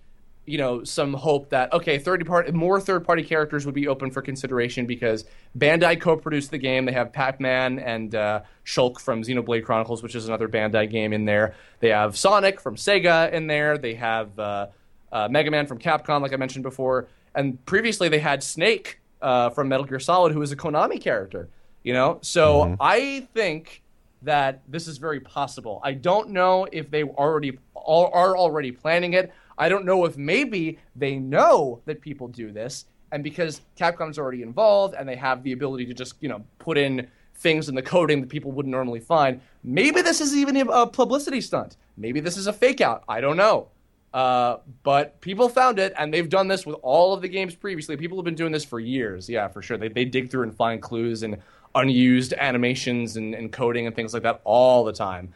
you 0.50 0.58
know 0.58 0.84
some 0.84 1.14
hope 1.14 1.50
that 1.50 1.72
okay 1.72 2.00
third 2.00 2.26
party 2.26 2.52
more 2.52 2.82
third 2.82 3.06
party 3.06 3.24
characters 3.24 3.66
would 3.66 3.76
be 3.76 3.88
open 3.88 4.10
for 4.10 4.22
consideration 4.22 4.88
because 4.88 5.26
bandai 5.58 6.00
co-produced 6.00 6.50
the 6.50 6.58
game. 6.58 6.86
They 6.86 6.92
have 6.94 7.14
pac-man 7.14 7.78
and 7.78 8.16
uh, 8.16 8.42
shulk 8.66 9.00
from 9.00 9.22
xenoblade 9.22 9.64
chronicles 9.64 10.02
which 10.02 10.16
is 10.16 10.28
another 10.28 10.48
bandai 10.48 10.90
game 10.90 11.14
in 11.14 11.26
there. 11.26 11.56
They 11.80 11.90
have 11.90 12.18
sonic 12.18 12.60
from 12.60 12.76
sega 12.76 13.32
in 13.32 13.46
there. 13.46 13.78
They 13.78 13.94
have 13.94 14.38
uh, 14.40 14.68
uh, 15.12 15.28
mega 15.30 15.52
man 15.52 15.68
from 15.68 15.78
capcom 15.78 16.22
like 16.22 16.34
i 16.34 16.38
mentioned 16.38 16.64
before. 16.64 17.08
And 17.36 17.64
previously 17.66 18.10
they 18.10 18.20
had 18.20 18.42
snake 18.42 19.00
uh, 19.22 19.52
from 19.52 19.70
metal 19.70 19.86
gear 19.86 20.00
solid 20.00 20.34
who 20.34 20.42
is 20.42 20.52
a 20.52 20.56
konami 20.56 21.00
character 21.00 21.50
you 21.84 21.94
know? 21.94 22.20
So 22.22 22.76
i 22.80 23.28
think 23.34 23.84
that 24.22 24.62
this 24.68 24.88
is 24.88 24.98
very 24.98 25.20
possible. 25.20 25.80
I 25.84 25.94
don't 25.94 26.32
know 26.32 26.68
if 26.72 26.92
they 26.92 27.04
already 27.04 27.58
are 27.76 28.38
already 28.38 28.72
planning 28.72 29.14
it. 29.14 29.32
I 29.60 29.70
don't 29.70 29.86
know 29.86 30.06
if 30.06 30.18
maybe 30.18 30.80
they 30.96 31.18
know 31.18 31.82
that 31.86 32.02
people 32.02 32.28
do 32.28 32.52
this, 32.52 32.86
and 33.12 33.24
because 33.24 33.62
Capcom's 33.78 34.18
already 34.18 34.42
involved 34.42 34.96
and 34.98 35.08
they 35.08 35.18
have 35.18 35.44
the 35.44 35.52
ability 35.52 35.86
to 35.88 35.94
just 35.94 36.16
you 36.22 36.30
know 36.30 36.44
put 36.58 36.78
in 36.78 37.08
things 37.36 37.70
in 37.70 37.76
the 37.76 37.82
coding 37.82 38.22
that 38.22 38.30
people 38.30 38.52
wouldn't 38.52 38.72
normally 38.72 39.00
find. 39.00 39.42
Maybe 39.64 40.02
this 40.02 40.22
is 40.22 40.36
even 40.36 40.58
a 40.58 40.88
publicity 40.88 41.42
stunt. 41.42 41.78
Maybe 41.98 42.20
this 42.20 42.38
is 42.38 42.48
a 42.48 42.54
fake 42.54 42.82
out. 42.82 43.04
I 43.08 43.22
don't 43.22 43.38
know. 43.38 43.70
Uh, 44.14 44.58
but 44.84 45.22
people 45.22 45.48
found 45.48 45.80
it, 45.80 45.94
and 45.98 46.14
they've 46.14 46.30
done 46.30 46.48
this 46.48 46.66
with 46.66 46.76
all 46.82 47.14
of 47.14 47.22
the 47.22 47.28
games 47.28 47.56
previously. 47.56 47.96
People 47.96 48.18
have 48.18 48.26
been 48.26 48.36
doing 48.36 48.52
this 48.52 48.66
for 48.66 48.80
years. 48.80 49.30
Yeah, 49.30 49.48
for 49.48 49.62
sure. 49.62 49.78
They, 49.78 49.88
they 49.88 50.06
dig 50.06 50.30
through 50.30 50.44
and 50.44 50.56
find 50.56 50.82
clues 50.82 51.24
and 51.24 51.38
unused 51.76 52.34
animations 52.34 53.18
and, 53.18 53.36
and 53.36 53.52
coding 53.52 53.86
and 53.86 53.96
things 53.96 54.14
like 54.14 54.24
that 54.24 54.42
all 54.44 54.84
the 54.84 54.94
time. 54.94 55.34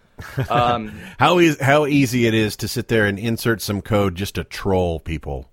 Um, 0.49 0.89
How 1.20 1.39
is 1.39 1.59
how 1.59 1.86
easy 1.86 2.28
it 2.28 2.34
is 2.34 2.55
to 2.57 2.68
sit 2.68 2.88
there 2.88 3.05
and 3.05 3.18
insert 3.18 3.61
some 3.61 3.82
code 3.82 4.16
just 4.16 4.36
to 4.36 4.43
troll 4.43 4.99
people. 4.99 5.49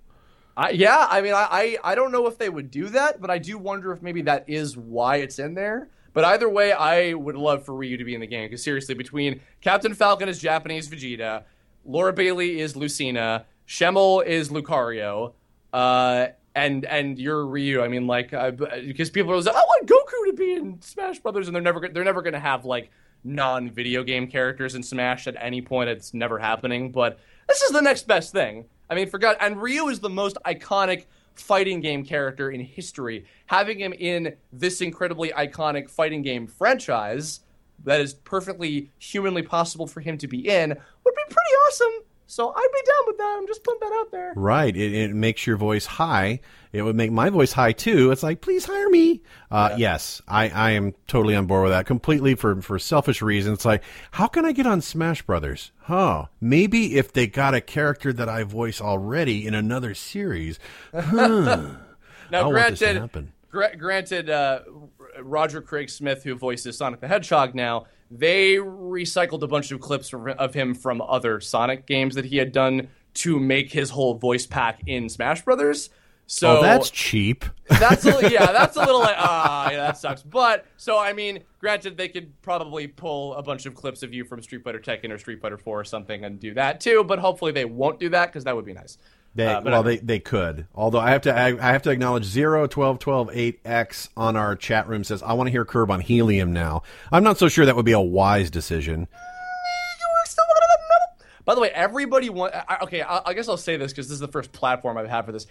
I, 0.57 0.71
yeah, 0.71 1.07
I 1.09 1.23
mean, 1.23 1.33
I, 1.33 1.49
I, 1.51 1.79
I 1.93 1.95
don't 1.95 2.13
know 2.13 2.27
if 2.27 2.37
they 2.37 2.49
would 2.49 2.71
do 2.71 2.89
that, 2.91 3.21
but 3.21 3.31
I 3.31 3.39
do 3.39 3.57
wonder 3.57 3.93
if 3.93 4.03
maybe 4.03 4.23
that 4.23 4.45
is 4.49 4.77
why 4.77 5.17
it's 5.17 5.39
in 5.39 5.55
there. 5.55 5.89
But 6.13 6.25
either 6.25 6.49
way, 6.49 6.73
I 6.73 7.15
would 7.15 7.37
love 7.37 7.65
for 7.65 7.75
Ryu 7.75 7.97
to 7.97 8.05
be 8.05 8.15
in 8.15 8.21
the 8.21 8.27
game 8.27 8.49
because 8.49 8.63
seriously, 8.63 8.95
between 8.95 9.41
Captain 9.61 9.95
Falcon 9.95 10.29
is 10.29 10.39
Japanese 10.39 10.89
Vegeta, 10.89 11.45
Laura 11.85 12.13
Bailey 12.13 12.61
is 12.61 12.77
Lucina, 12.77 13.47
Schemmel 13.67 14.25
is 14.25 14.51
Lucario, 14.51 15.35
uh, 15.73 16.27
and 16.55 16.85
and 16.85 17.19
you're 17.19 17.47
Ryu. 17.47 17.81
I 17.81 17.89
mean, 17.89 18.07
like 18.07 18.33
uh, 18.33 18.51
because 18.51 19.09
people 19.09 19.31
are 19.31 19.35
always 19.35 19.47
like, 19.47 19.55
I 19.55 19.61
want 19.61 19.87
Goku 19.89 20.31
to 20.31 20.33
be 20.33 20.53
in 20.55 20.83
Smash 20.83 21.21
Brothers, 21.21 21.47
and 21.47 21.55
they're 21.55 21.63
never 21.63 21.89
they're 21.89 22.05
never 22.05 22.23
going 22.23 22.35
to 22.35 22.41
have 22.41 22.65
like 22.65 22.91
non-video 23.25 24.03
game 24.03 24.27
characters 24.27 24.75
in 24.75 24.83
Smash 24.83 25.27
at 25.27 25.37
any 25.39 25.61
point. 25.61 25.89
It's 25.89 26.15
never 26.15 26.39
happening. 26.39 26.91
But 26.91 27.19
this 27.49 27.63
is 27.63 27.71
the 27.71 27.83
next 27.83 28.07
best 28.07 28.33
thing. 28.33 28.65
I 28.89 28.95
mean, 28.95 29.09
forgot 29.09 29.37
and 29.41 29.61
Ryu 29.61 29.89
is 29.89 30.01
the 30.01 30.11
most 30.11 30.37
iconic 30.47 31.05
fighting 31.35 31.81
game 31.81 32.05
character 32.05 32.51
in 32.51 32.61
history. 32.61 33.25
Having 33.47 33.79
him 33.79 33.93
in 33.93 34.37
this 34.53 34.81
incredibly 34.81 35.31
iconic 35.31 35.89
fighting 35.89 36.23
game 36.23 36.47
franchise 36.47 37.41
that 37.85 38.01
is 38.01 38.15
perfectly 38.15 38.91
humanly 38.99 39.43
possible 39.43 39.87
for 39.87 40.01
him 40.01 40.19
to 40.19 40.29
be 40.29 40.49
in 40.49 40.71
would 40.71 41.15
be 41.15 41.23
pretty 41.25 41.55
awesome. 41.67 42.05
So 42.31 42.53
I'd 42.55 42.69
be 42.73 42.81
down 42.87 43.07
with 43.09 43.19
that. 43.19 43.37
I'm 43.41 43.47
just 43.49 43.65
putting 43.65 43.81
that 43.81 43.97
out 43.97 44.13
there. 44.13 44.33
Right. 44.37 44.77
It, 44.77 44.95
it 44.95 45.15
makes 45.15 45.49
your 45.49 45.57
voice 45.57 45.85
high. 45.85 46.39
It 46.73 46.83
would 46.83 46.95
make 46.95 47.11
my 47.11 47.29
voice 47.29 47.53
high 47.53 47.73
too. 47.73 48.13
It's 48.13 48.23
like, 48.23 48.41
please 48.41 48.65
hire 48.65 48.89
me. 48.89 49.23
Uh, 49.51 49.75
Yes, 49.77 50.23
I, 50.29 50.49
I 50.49 50.71
am 50.73 50.95
totally 51.09 51.35
on 51.35 51.47
board 51.47 51.65
with 51.65 51.73
that. 51.73 51.87
Completely 51.87 52.37
for 52.37 52.63
for 52.63 52.79
selfish 52.79 53.21
reasons. 53.21 53.59
It's 53.59 53.65
like, 53.65 53.83
how 54.13 54.29
can 54.29 54.45
I 54.45 54.53
get 54.53 54.65
on 54.65 54.81
Smash 54.81 55.23
Brothers? 55.23 55.73
Huh? 55.81 56.27
Maybe 56.41 56.97
if 56.99 57.13
they 57.13 57.27
got 57.27 57.55
a 57.55 57.61
character 57.61 58.13
that 58.13 58.29
I 58.29 58.45
voice 58.45 58.81
already 58.81 59.45
in 59.45 59.55
another 59.55 59.95
series. 59.95 60.59
Huh. 60.95 61.71
Now, 62.31 62.43
I 62.43 62.47
want 62.47 62.79
this 62.79 62.79
to 62.79 63.27
granted, 63.51 63.81
granted, 63.81 64.31
uh, 64.31 64.61
Roger 65.21 65.61
Craig 65.61 65.91
Smith, 65.91 66.23
who 66.23 66.37
voices 66.37 66.79
Sonic 66.79 67.01
the 67.01 67.09
Hedgehog, 67.09 67.57
now 67.57 67.87
they 68.11 68.57
recycled 68.57 69.43
a 69.43 69.47
bunch 69.47 69.71
of 69.71 69.81
clips 69.81 70.13
of 70.13 70.55
him 70.55 70.75
from 70.75 71.01
other 71.01 71.41
Sonic 71.41 71.87
games 71.87 72.15
that 72.17 72.25
he 72.25 72.37
had 72.37 72.53
done 72.53 72.89
to 73.15 73.39
make 73.39 73.73
his 73.73 73.91
whole 73.91 74.15
voice 74.15 74.47
pack 74.47 74.81
in 74.87 75.09
Smash 75.09 75.43
Brothers. 75.43 75.91
So 76.27 76.59
oh, 76.59 76.63
that's 76.63 76.91
cheap. 76.91 77.45
that's 77.67 78.07
a, 78.07 78.31
yeah, 78.31 78.53
that's 78.53 78.77
a 78.77 78.81
little 78.81 79.01
like 79.01 79.17
ah, 79.19 79.69
yeah, 79.69 79.79
that 79.79 79.99
sucks. 79.99 80.23
But 80.23 80.65
so 80.77 80.97
I 80.97 81.13
mean, 81.13 81.43
granted, 81.59 81.97
they 81.97 82.07
could 82.07 82.41
probably 82.41 82.87
pull 82.87 83.35
a 83.35 83.43
bunch 83.43 83.67
of 83.67 83.75
clips 83.75 84.05
of 84.05 84.15
you 84.15 84.25
from 84.25 84.41
Street 84.41 84.63
Fighter 84.63 84.79
Tekken 84.79 85.11
or 85.11 85.19
Street 85.19 85.41
Fighter 85.41 85.59
Four 85.59 85.81
or 85.81 85.85
something 85.85 86.25
and 86.25 86.39
do 86.39 86.55
that 86.55 86.81
too. 86.81 87.03
But 87.03 87.19
hopefully, 87.19 87.51
they 87.51 87.65
won't 87.65 87.99
do 87.99 88.09
that 88.11 88.27
because 88.27 88.45
that 88.45 88.55
would 88.55 88.65
be 88.65 88.73
nice. 88.73 88.97
They, 89.35 89.47
Uh, 89.47 89.61
well, 89.63 89.81
I- 89.81 89.83
they, 89.83 89.97
they 89.99 90.19
could. 90.19 90.67
Although 90.75 90.99
I 91.01 91.11
have 91.11 91.23
to 91.23 91.35
I, 91.37 91.49
I 91.49 91.73
have 91.73 91.83
to 91.83 91.91
acknowledge 91.91 92.25
zero 92.25 92.67
twelve 92.67 92.99
twelve 92.99 93.31
eight 93.33 93.61
x 93.65 94.09
on 94.17 94.37
our 94.37 94.57
chat 94.57 94.89
room 94.89 95.05
says 95.05 95.23
I 95.23 95.35
want 95.35 95.47
to 95.47 95.51
hear 95.53 95.65
Curb 95.65 95.91
on 95.91 96.01
helium 96.01 96.53
now. 96.53 96.83
I'm 97.13 97.23
not 97.23 97.39
so 97.39 97.49
sure 97.49 97.65
that 97.65 97.77
would 97.77 97.85
be 97.85 97.93
a 97.93 98.01
wise 98.01 98.51
decision. 98.51 99.07
By 101.45 101.55
the 101.55 101.61
way, 101.63 101.71
everybody 101.71 102.29
want. 102.29 102.55
Okay, 102.83 103.03
I, 103.03 103.23
I 103.27 103.35
guess 103.35 103.49
I'll 103.49 103.57
say 103.57 103.77
this 103.77 103.93
because 103.93 104.07
this 104.09 104.15
is 104.15 104.21
the 104.21 104.29
first 104.29 104.53
platform 104.53 104.97
I've 104.99 105.09
had 105.09 105.23
for 105.27 105.33
this. 105.33 105.47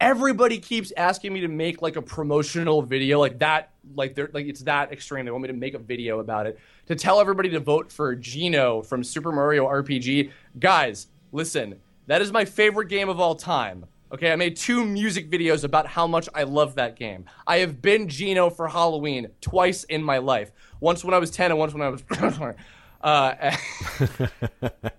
Everybody 0.00 0.58
keeps 0.58 0.92
asking 0.96 1.32
me 1.32 1.40
to 1.40 1.48
make 1.48 1.82
like 1.82 1.96
a 1.96 2.02
promotional 2.02 2.82
video, 2.82 3.18
like 3.18 3.38
that, 3.40 3.70
like 3.96 4.14
they're 4.14 4.30
like 4.32 4.46
it's 4.46 4.60
that 4.62 4.92
extreme. 4.92 5.24
They 5.24 5.30
want 5.30 5.42
me 5.42 5.48
to 5.48 5.54
make 5.54 5.74
a 5.74 5.78
video 5.78 6.20
about 6.20 6.46
it 6.46 6.58
to 6.86 6.94
tell 6.94 7.20
everybody 7.20 7.48
to 7.50 7.60
vote 7.60 7.90
for 7.90 8.14
Geno 8.14 8.82
from 8.82 9.02
Super 9.02 9.32
Mario 9.32 9.66
RPG. 9.66 10.30
Guys, 10.58 11.08
listen, 11.32 11.80
that 12.10 12.20
is 12.20 12.32
my 12.32 12.44
favorite 12.44 12.88
game 12.88 13.08
of 13.08 13.20
all 13.20 13.36
time. 13.36 13.86
Okay, 14.12 14.32
I 14.32 14.36
made 14.36 14.56
two 14.56 14.84
music 14.84 15.30
videos 15.30 15.62
about 15.62 15.86
how 15.86 16.08
much 16.08 16.28
I 16.34 16.42
love 16.42 16.74
that 16.74 16.96
game. 16.96 17.26
I 17.46 17.58
have 17.58 17.80
been 17.80 18.08
Geno 18.08 18.50
for 18.50 18.66
Halloween 18.66 19.28
twice 19.40 19.84
in 19.84 20.02
my 20.02 20.18
life. 20.18 20.50
Once 20.80 21.04
when 21.04 21.14
I 21.14 21.18
was 21.18 21.30
10 21.30 21.52
and 21.52 21.60
once 21.60 21.72
when 21.72 21.82
I 21.82 21.88
was 21.88 22.02
uh, 23.02 23.56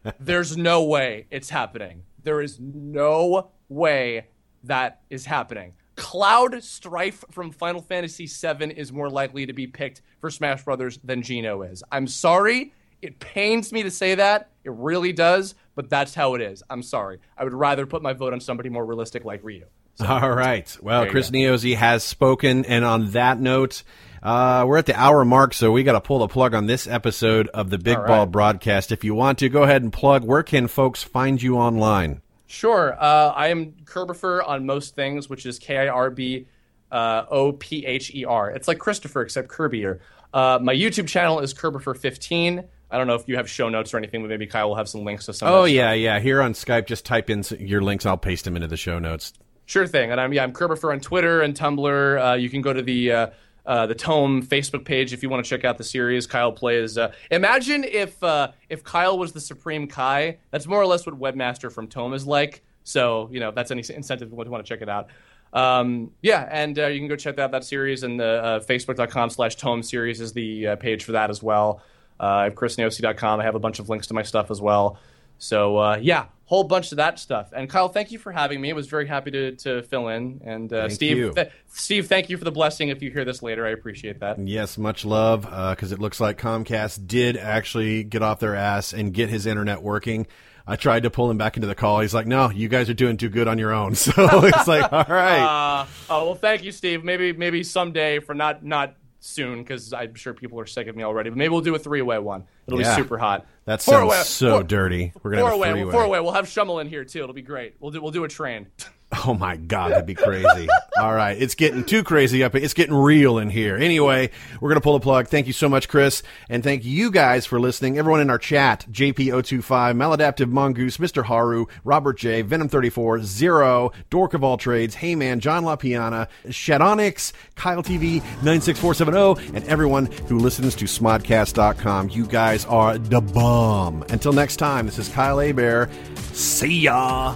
there's 0.22 0.56
no 0.56 0.86
way 0.86 1.26
it's 1.30 1.50
happening. 1.50 2.04
There 2.24 2.40
is 2.40 2.58
no 2.62 3.52
way 3.68 4.28
that 4.64 5.02
is 5.10 5.26
happening. 5.26 5.74
Cloud 5.98 6.64
Strife 6.64 7.26
from 7.30 7.52
Final 7.52 7.82
Fantasy 7.82 8.26
VII 8.26 8.72
is 8.72 8.94
more 8.94 9.10
likely 9.10 9.46
to 9.46 9.52
be 9.52 9.68
picked 9.68 10.02
for 10.22 10.30
Smash 10.30 10.64
Brothers 10.64 10.98
than 11.04 11.24
Geno 11.24 11.64
is. 11.64 11.84
I'm 11.92 12.08
sorry. 12.08 12.74
It 13.02 13.20
pains 13.20 13.74
me 13.74 13.84
to 13.84 13.92
say 13.92 14.16
that. 14.16 14.52
It 14.64 14.72
really 14.72 15.12
does, 15.12 15.56
but 15.76 15.90
that's 15.90 16.14
how 16.14 16.36
it 16.36 16.42
is. 16.42 16.64
I'm 16.70 16.84
sorry. 16.84 17.20
I 17.38 17.44
would 17.44 17.54
rather 17.54 17.86
put 17.86 18.02
my 18.02 18.14
vote 18.14 18.34
on 18.34 18.40
somebody 18.40 18.70
more 18.70 18.86
realistic 18.86 19.26
like 19.26 19.44
Ryu. 19.44 19.66
So, 19.96 20.06
All 20.10 20.32
right. 20.32 20.78
Well, 20.82 21.08
Chris 21.08 21.32
Niosi 21.32 21.76
has 21.76 22.04
spoken, 22.04 22.66
and 22.66 22.86
on 22.86 23.12
that 23.12 23.40
note, 23.40 23.84
uh, 24.24 24.66
we're 24.68 24.78
at 24.78 24.86
the 24.86 25.00
hour 25.00 25.26
mark, 25.26 25.54
so 25.54 25.72
we 25.72 25.84
got 25.84 25.94
to 25.94 26.02
pull 26.02 26.20
the 26.20 26.28
plug 26.28 26.54
on 26.54 26.66
this 26.66 26.88
episode 26.88 27.48
of 27.50 27.70
the 27.70 27.78
Big 27.78 27.98
right. 27.98 28.08
Ball 28.08 28.26
broadcast. 28.26 28.92
If 28.92 29.04
you 29.04 29.16
want 29.16 29.40
to, 29.40 29.50
go 29.50 29.64
ahead 29.64 29.82
and 29.82 29.92
plug. 29.92 30.24
Where 30.24 30.44
can 30.44 30.68
folks 30.68 31.04
find 31.04 31.42
you 31.42 31.58
online? 31.58 32.22
Sure. 32.48 32.96
Uh, 33.00 33.32
I 33.36 33.48
am 33.48 33.74
Kirbopher 33.86 34.48
on 34.48 34.66
most 34.66 34.94
things, 34.96 35.30
which 35.30 35.46
is 35.46 35.58
K 35.58 35.78
I 35.78 35.88
R 35.88 36.10
B 36.10 36.48
uh, 36.92 37.26
O 37.30 37.54
P 37.54 37.86
H 37.86 38.14
E 38.14 38.26
R. 38.26 38.52
It's 38.52 38.68
like 38.68 38.78
Christopher, 38.78 39.22
except 39.22 39.48
Kirby. 39.48 39.86
Uh, 40.34 40.60
my 40.62 40.76
YouTube 40.76 41.08
channel 41.08 41.40
is 41.40 41.54
Kirbopher15. 41.54 42.68
I 42.92 42.98
don't 42.98 43.08
know 43.08 43.16
if 43.16 43.28
you 43.28 43.38
have 43.38 43.50
show 43.50 43.70
notes 43.70 43.94
or 43.94 43.98
anything, 43.98 44.22
but 44.22 44.30
maybe 44.30 44.48
Kyle 44.48 44.70
will 44.70 44.76
have 44.76 44.90
some 44.90 45.04
links 45.04 45.26
to 45.28 45.34
some. 45.34 45.48
Oh 45.48 45.64
yeah, 45.64 45.94
yeah. 45.94 46.20
Here 46.20 46.42
on 46.42 46.54
Skype, 46.54 46.88
just 46.88 47.06
type 47.06 47.30
in 47.30 47.44
your 47.60 47.82
links. 47.82 48.06
I'll 48.06 48.18
paste 48.18 48.46
them 48.46 48.56
into 48.56 48.68
the 48.68 48.78
show 48.78 49.00
notes. 49.00 49.34
Sure 49.66 49.88
thing. 49.88 50.12
And 50.12 50.20
I'm 50.20 50.34
yeah, 50.34 50.44
I'm 50.44 50.52
Kirbopher 50.52 50.92
on 50.92 51.00
Twitter 51.00 51.42
and 51.42 51.56
Tumblr. 51.56 52.32
Uh, 52.32 52.36
you 52.36 52.50
can 52.50 52.62
go 52.62 52.74
to 52.74 52.82
the 52.82 53.12
uh, 53.12 53.28
uh, 53.66 53.88
the 53.88 53.96
Tome 53.96 54.44
Facebook 54.46 54.84
page 54.84 55.14
if 55.14 55.24
you 55.24 55.30
want 55.30 55.46
to 55.46 55.50
check 55.50 55.64
out 55.64 55.78
the 55.78 55.84
series. 55.84 56.28
Kyle 56.28 56.52
plays. 56.52 56.98
Uh, 56.98 57.14
imagine 57.30 57.84
if 57.84 58.22
uh, 58.24 58.52
if 58.70 58.84
Kyle 58.84 59.18
was 59.18 59.32
the 59.32 59.42
Supreme 59.42 59.88
Kai. 59.88 60.40
That's 60.52 60.68
more 60.68 60.82
or 60.82 60.86
less 60.86 61.06
what 61.06 61.18
Webmaster 61.18 61.72
from 61.72 61.88
Tome 61.88 62.14
is 62.14 62.28
like. 62.28 62.64
So 62.84 63.30
you 63.32 63.40
know 63.40 63.52
that's 63.52 63.72
any 63.72 63.84
incentive 63.90 64.30
to 64.30 64.36
want 64.36 64.66
to 64.66 64.68
check 64.68 64.82
it 64.82 64.90
out. 64.90 65.08
Um, 65.54 66.12
yeah, 66.22 66.48
and 66.50 66.78
uh, 66.80 66.88
you 66.88 67.00
can 67.00 67.08
go 67.08 67.16
check 67.16 67.38
out 67.38 67.52
that 67.52 67.64
series 67.64 68.04
and 68.04 68.20
the 68.20 68.44
uh, 68.44 68.60
facebook.com 68.62 69.30
slash 69.30 69.56
tome 69.56 69.84
series 69.84 70.22
is 70.22 70.32
the 70.34 70.68
uh, 70.68 70.76
page 70.78 71.04
for 71.04 71.12
that 71.14 71.30
as 71.30 71.44
well. 71.44 71.82
Uh, 72.22 72.26
I 72.26 72.44
have 72.46 72.56
chrisniosi.com. 72.56 73.40
I 73.40 73.44
have 73.44 73.56
a 73.56 73.60
bunch 73.60 73.80
of 73.80 73.90
links 73.90 74.08
to 74.08 74.14
my 74.14 74.24
stuff 74.24 74.52
as 74.52 74.62
well. 74.62 75.00
So 75.40 75.78
uh, 75.78 75.98
yeah, 76.00 76.26
whole 76.46 76.64
bunch 76.64 76.92
of 76.92 76.98
that 76.98 77.18
stuff. 77.18 77.52
And 77.52 77.68
Kyle, 77.68 77.90
thank 77.90 78.12
you 78.12 78.20
for 78.20 78.32
having 78.32 78.62
me. 78.62 78.70
I 78.70 78.74
was 78.74 78.88
very 78.88 79.08
happy 79.08 79.32
to, 79.32 79.56
to 79.56 79.82
fill 79.84 80.10
in. 80.10 80.42
And 80.46 80.72
uh, 80.72 80.88
Steve, 80.90 81.34
th- 81.34 81.50
Steve, 81.68 82.08
thank 82.08 82.30
you 82.30 82.38
for 82.38 82.44
the 82.44 82.52
blessing. 82.52 82.90
If 82.90 83.02
you 83.02 83.10
hear 83.10 83.26
this 83.26 83.42
later, 83.42 83.66
I 83.66 83.72
appreciate 83.72 84.20
that. 84.20 84.38
Yes, 84.38 84.78
much 84.78 85.04
love. 85.04 85.42
Because 85.42 85.92
uh, 85.92 85.96
it 85.96 86.00
looks 86.00 86.20
like 86.20 86.38
Comcast 86.38 87.08
did 87.08 87.38
actually 87.38 88.04
get 88.04 88.22
off 88.22 88.40
their 88.40 88.56
ass 88.56 88.94
and 88.94 89.14
get 89.14 89.30
his 89.30 89.48
internet 89.48 89.82
working. 89.82 90.28
I 90.68 90.76
tried 90.76 91.04
to 91.04 91.10
pull 91.10 91.32
him 91.32 91.38
back 91.40 91.58
into 91.58 91.68
the 91.68 91.76
call. 91.76 92.02
He's 92.02 92.14
like, 92.14 92.28
"No, 92.28 92.52
you 92.52 92.68
guys 92.68 92.88
are 92.90 92.94
doing 92.94 93.18
too 93.18 93.30
good 93.30 93.48
on 93.48 93.58
your 93.58 93.74
own." 93.74 93.96
So 94.02 94.14
it's 94.18 94.68
like, 94.68 94.94
"All 94.94 95.06
right." 95.08 95.42
Uh, 95.82 95.86
oh 96.10 96.26
well, 96.26 96.36
thank 96.36 96.64
you, 96.64 96.72
Steve. 96.72 97.04
Maybe 97.04 97.34
maybe 97.34 97.64
someday 97.64 98.20
for 98.20 98.36
not 98.36 98.64
not 98.64 98.96
soon 99.22 99.60
because 99.60 99.94
I'm 99.94 100.16
sure 100.16 100.34
people 100.34 100.60
are 100.60 100.66
sick 100.66 100.88
of 100.88 100.96
me 100.96 101.04
already. 101.04 101.30
But 101.30 101.38
maybe 101.38 101.50
we'll 101.50 101.62
do 101.62 101.76
a 101.76 101.80
three 101.80 102.02
way 102.02 102.20
one. 102.20 102.44
It'll 102.68 102.82
yeah. 102.82 102.96
be 102.96 103.02
super 103.02 103.18
hot. 103.18 103.48
That 103.66 103.82
sounds 103.82 104.14
four 104.14 104.24
so 104.24 104.52
four, 104.56 104.64
dirty. 104.64 105.14
We're 105.24 105.32
gonna 105.32 105.44
four 105.44 105.52
have 105.52 105.62
a 105.62 105.72
three 105.72 105.84
way. 105.86 105.92
Four 105.92 106.08
way. 106.10 106.20
We'll 106.20 106.34
have 106.34 106.46
Schemmel 106.46 106.82
in 106.82 106.88
here 106.88 107.06
too. 107.06 107.24
It'll 107.24 107.34
be 107.34 107.42
great. 107.42 107.76
We'll 107.80 107.92
do 107.92 108.02
we'll 108.02 108.12
do 108.12 108.26
a 108.26 108.28
train. 108.28 108.68
Oh 109.26 109.34
my 109.34 109.56
God, 109.58 109.92
that'd 109.92 110.06
be 110.06 110.16
crazy. 110.16 110.68
All 111.00 111.14
right. 111.14 111.40
It's 111.40 111.54
getting 111.54 111.84
too 111.84 112.04
crazy 112.04 112.44
up. 112.44 112.56
It's 112.56 112.74
getting 112.74 112.96
real 112.96 113.38
in 113.38 113.50
here. 113.50 113.76
Anyway, 113.76 114.32
we're 114.60 114.70
going 114.70 114.80
to 114.80 114.84
pull 114.84 114.98
the 114.98 115.04
plug. 115.04 115.28
Thank 115.28 115.48
you 115.48 115.54
so 115.54 115.70
much, 115.70 115.90
Chris. 115.90 116.24
And 116.50 116.64
thank 116.64 116.86
you 116.86 117.12
guys 117.12 117.46
for 117.46 117.60
listening. 117.60 117.98
Everyone 117.98 118.22
in 118.22 118.30
our 118.30 118.38
chat, 118.38 118.86
JP025, 118.90 119.62
Maladaptive 119.96 120.50
Mongoose, 120.50 120.98
Mr. 120.98 121.24
Haru, 121.26 121.66
Robert 121.84 122.18
J, 122.18 122.42
Venom34, 122.44 123.22
Zero, 123.24 123.92
Dork 124.10 124.34
of 124.34 124.44
All 124.44 124.58
Trades, 124.58 124.96
Heyman, 124.96 125.40
John 125.40 125.66
LaPiana, 125.66 126.28
Shadonix, 126.48 127.34
Kyle 127.56 127.84
TV, 127.84 128.24
96470, 128.44 129.56
and 129.56 129.68
everyone 129.68 130.06
who 130.28 130.40
listens 130.40 130.74
to 130.76 130.86
Smodcast.com. 130.86 132.10
You 132.10 132.26
guys 132.26 132.66
are 132.66 132.98
the 132.98 133.22
bomb. 133.22 134.04
Until 134.10 134.34
next 134.34 134.56
time, 134.56 134.86
this 134.86 134.98
is 134.98 135.10
Kyle 135.10 135.40
Hebert. 135.40 135.90
See 136.34 136.80
ya. 136.80 137.36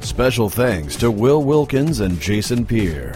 Special 0.00 0.48
thanks 0.48 0.96
to 0.96 1.10
Will 1.10 1.42
Wilkins 1.42 2.00
and 2.00 2.20
Jason 2.20 2.64
Peer. 2.66 3.14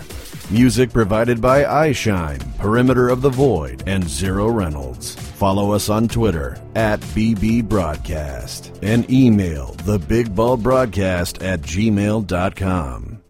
Music 0.51 0.93
provided 0.93 1.41
by 1.41 1.65
iShine, 1.65 2.57
Perimeter 2.59 3.09
of 3.09 3.23
the 3.23 3.31
Void, 3.31 3.83
and 3.87 4.07
Zero 4.09 4.49
Reynolds. 4.49 5.15
Follow 5.15 5.73
us 5.73 5.89
on 5.89 6.07
Twitter 6.07 6.59
at 6.75 7.01
BB 7.01 7.67
Broadcast 7.69 8.71
and 8.83 9.11
email 9.11 9.75
thebigballbroadcast 9.79 11.43
at 11.43 11.61
gmail.com. 11.63 13.21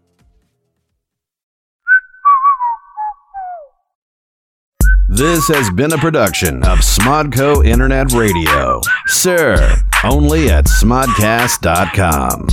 This 5.07 5.47
has 5.47 5.69
been 5.69 5.93
a 5.93 5.97
production 5.97 6.57
of 6.63 6.79
Smodco 6.79 7.65
Internet 7.65 8.11
Radio. 8.11 8.81
Sir, 9.05 9.77
only 10.03 10.49
at 10.49 10.65
smodcast.com. 10.65 12.47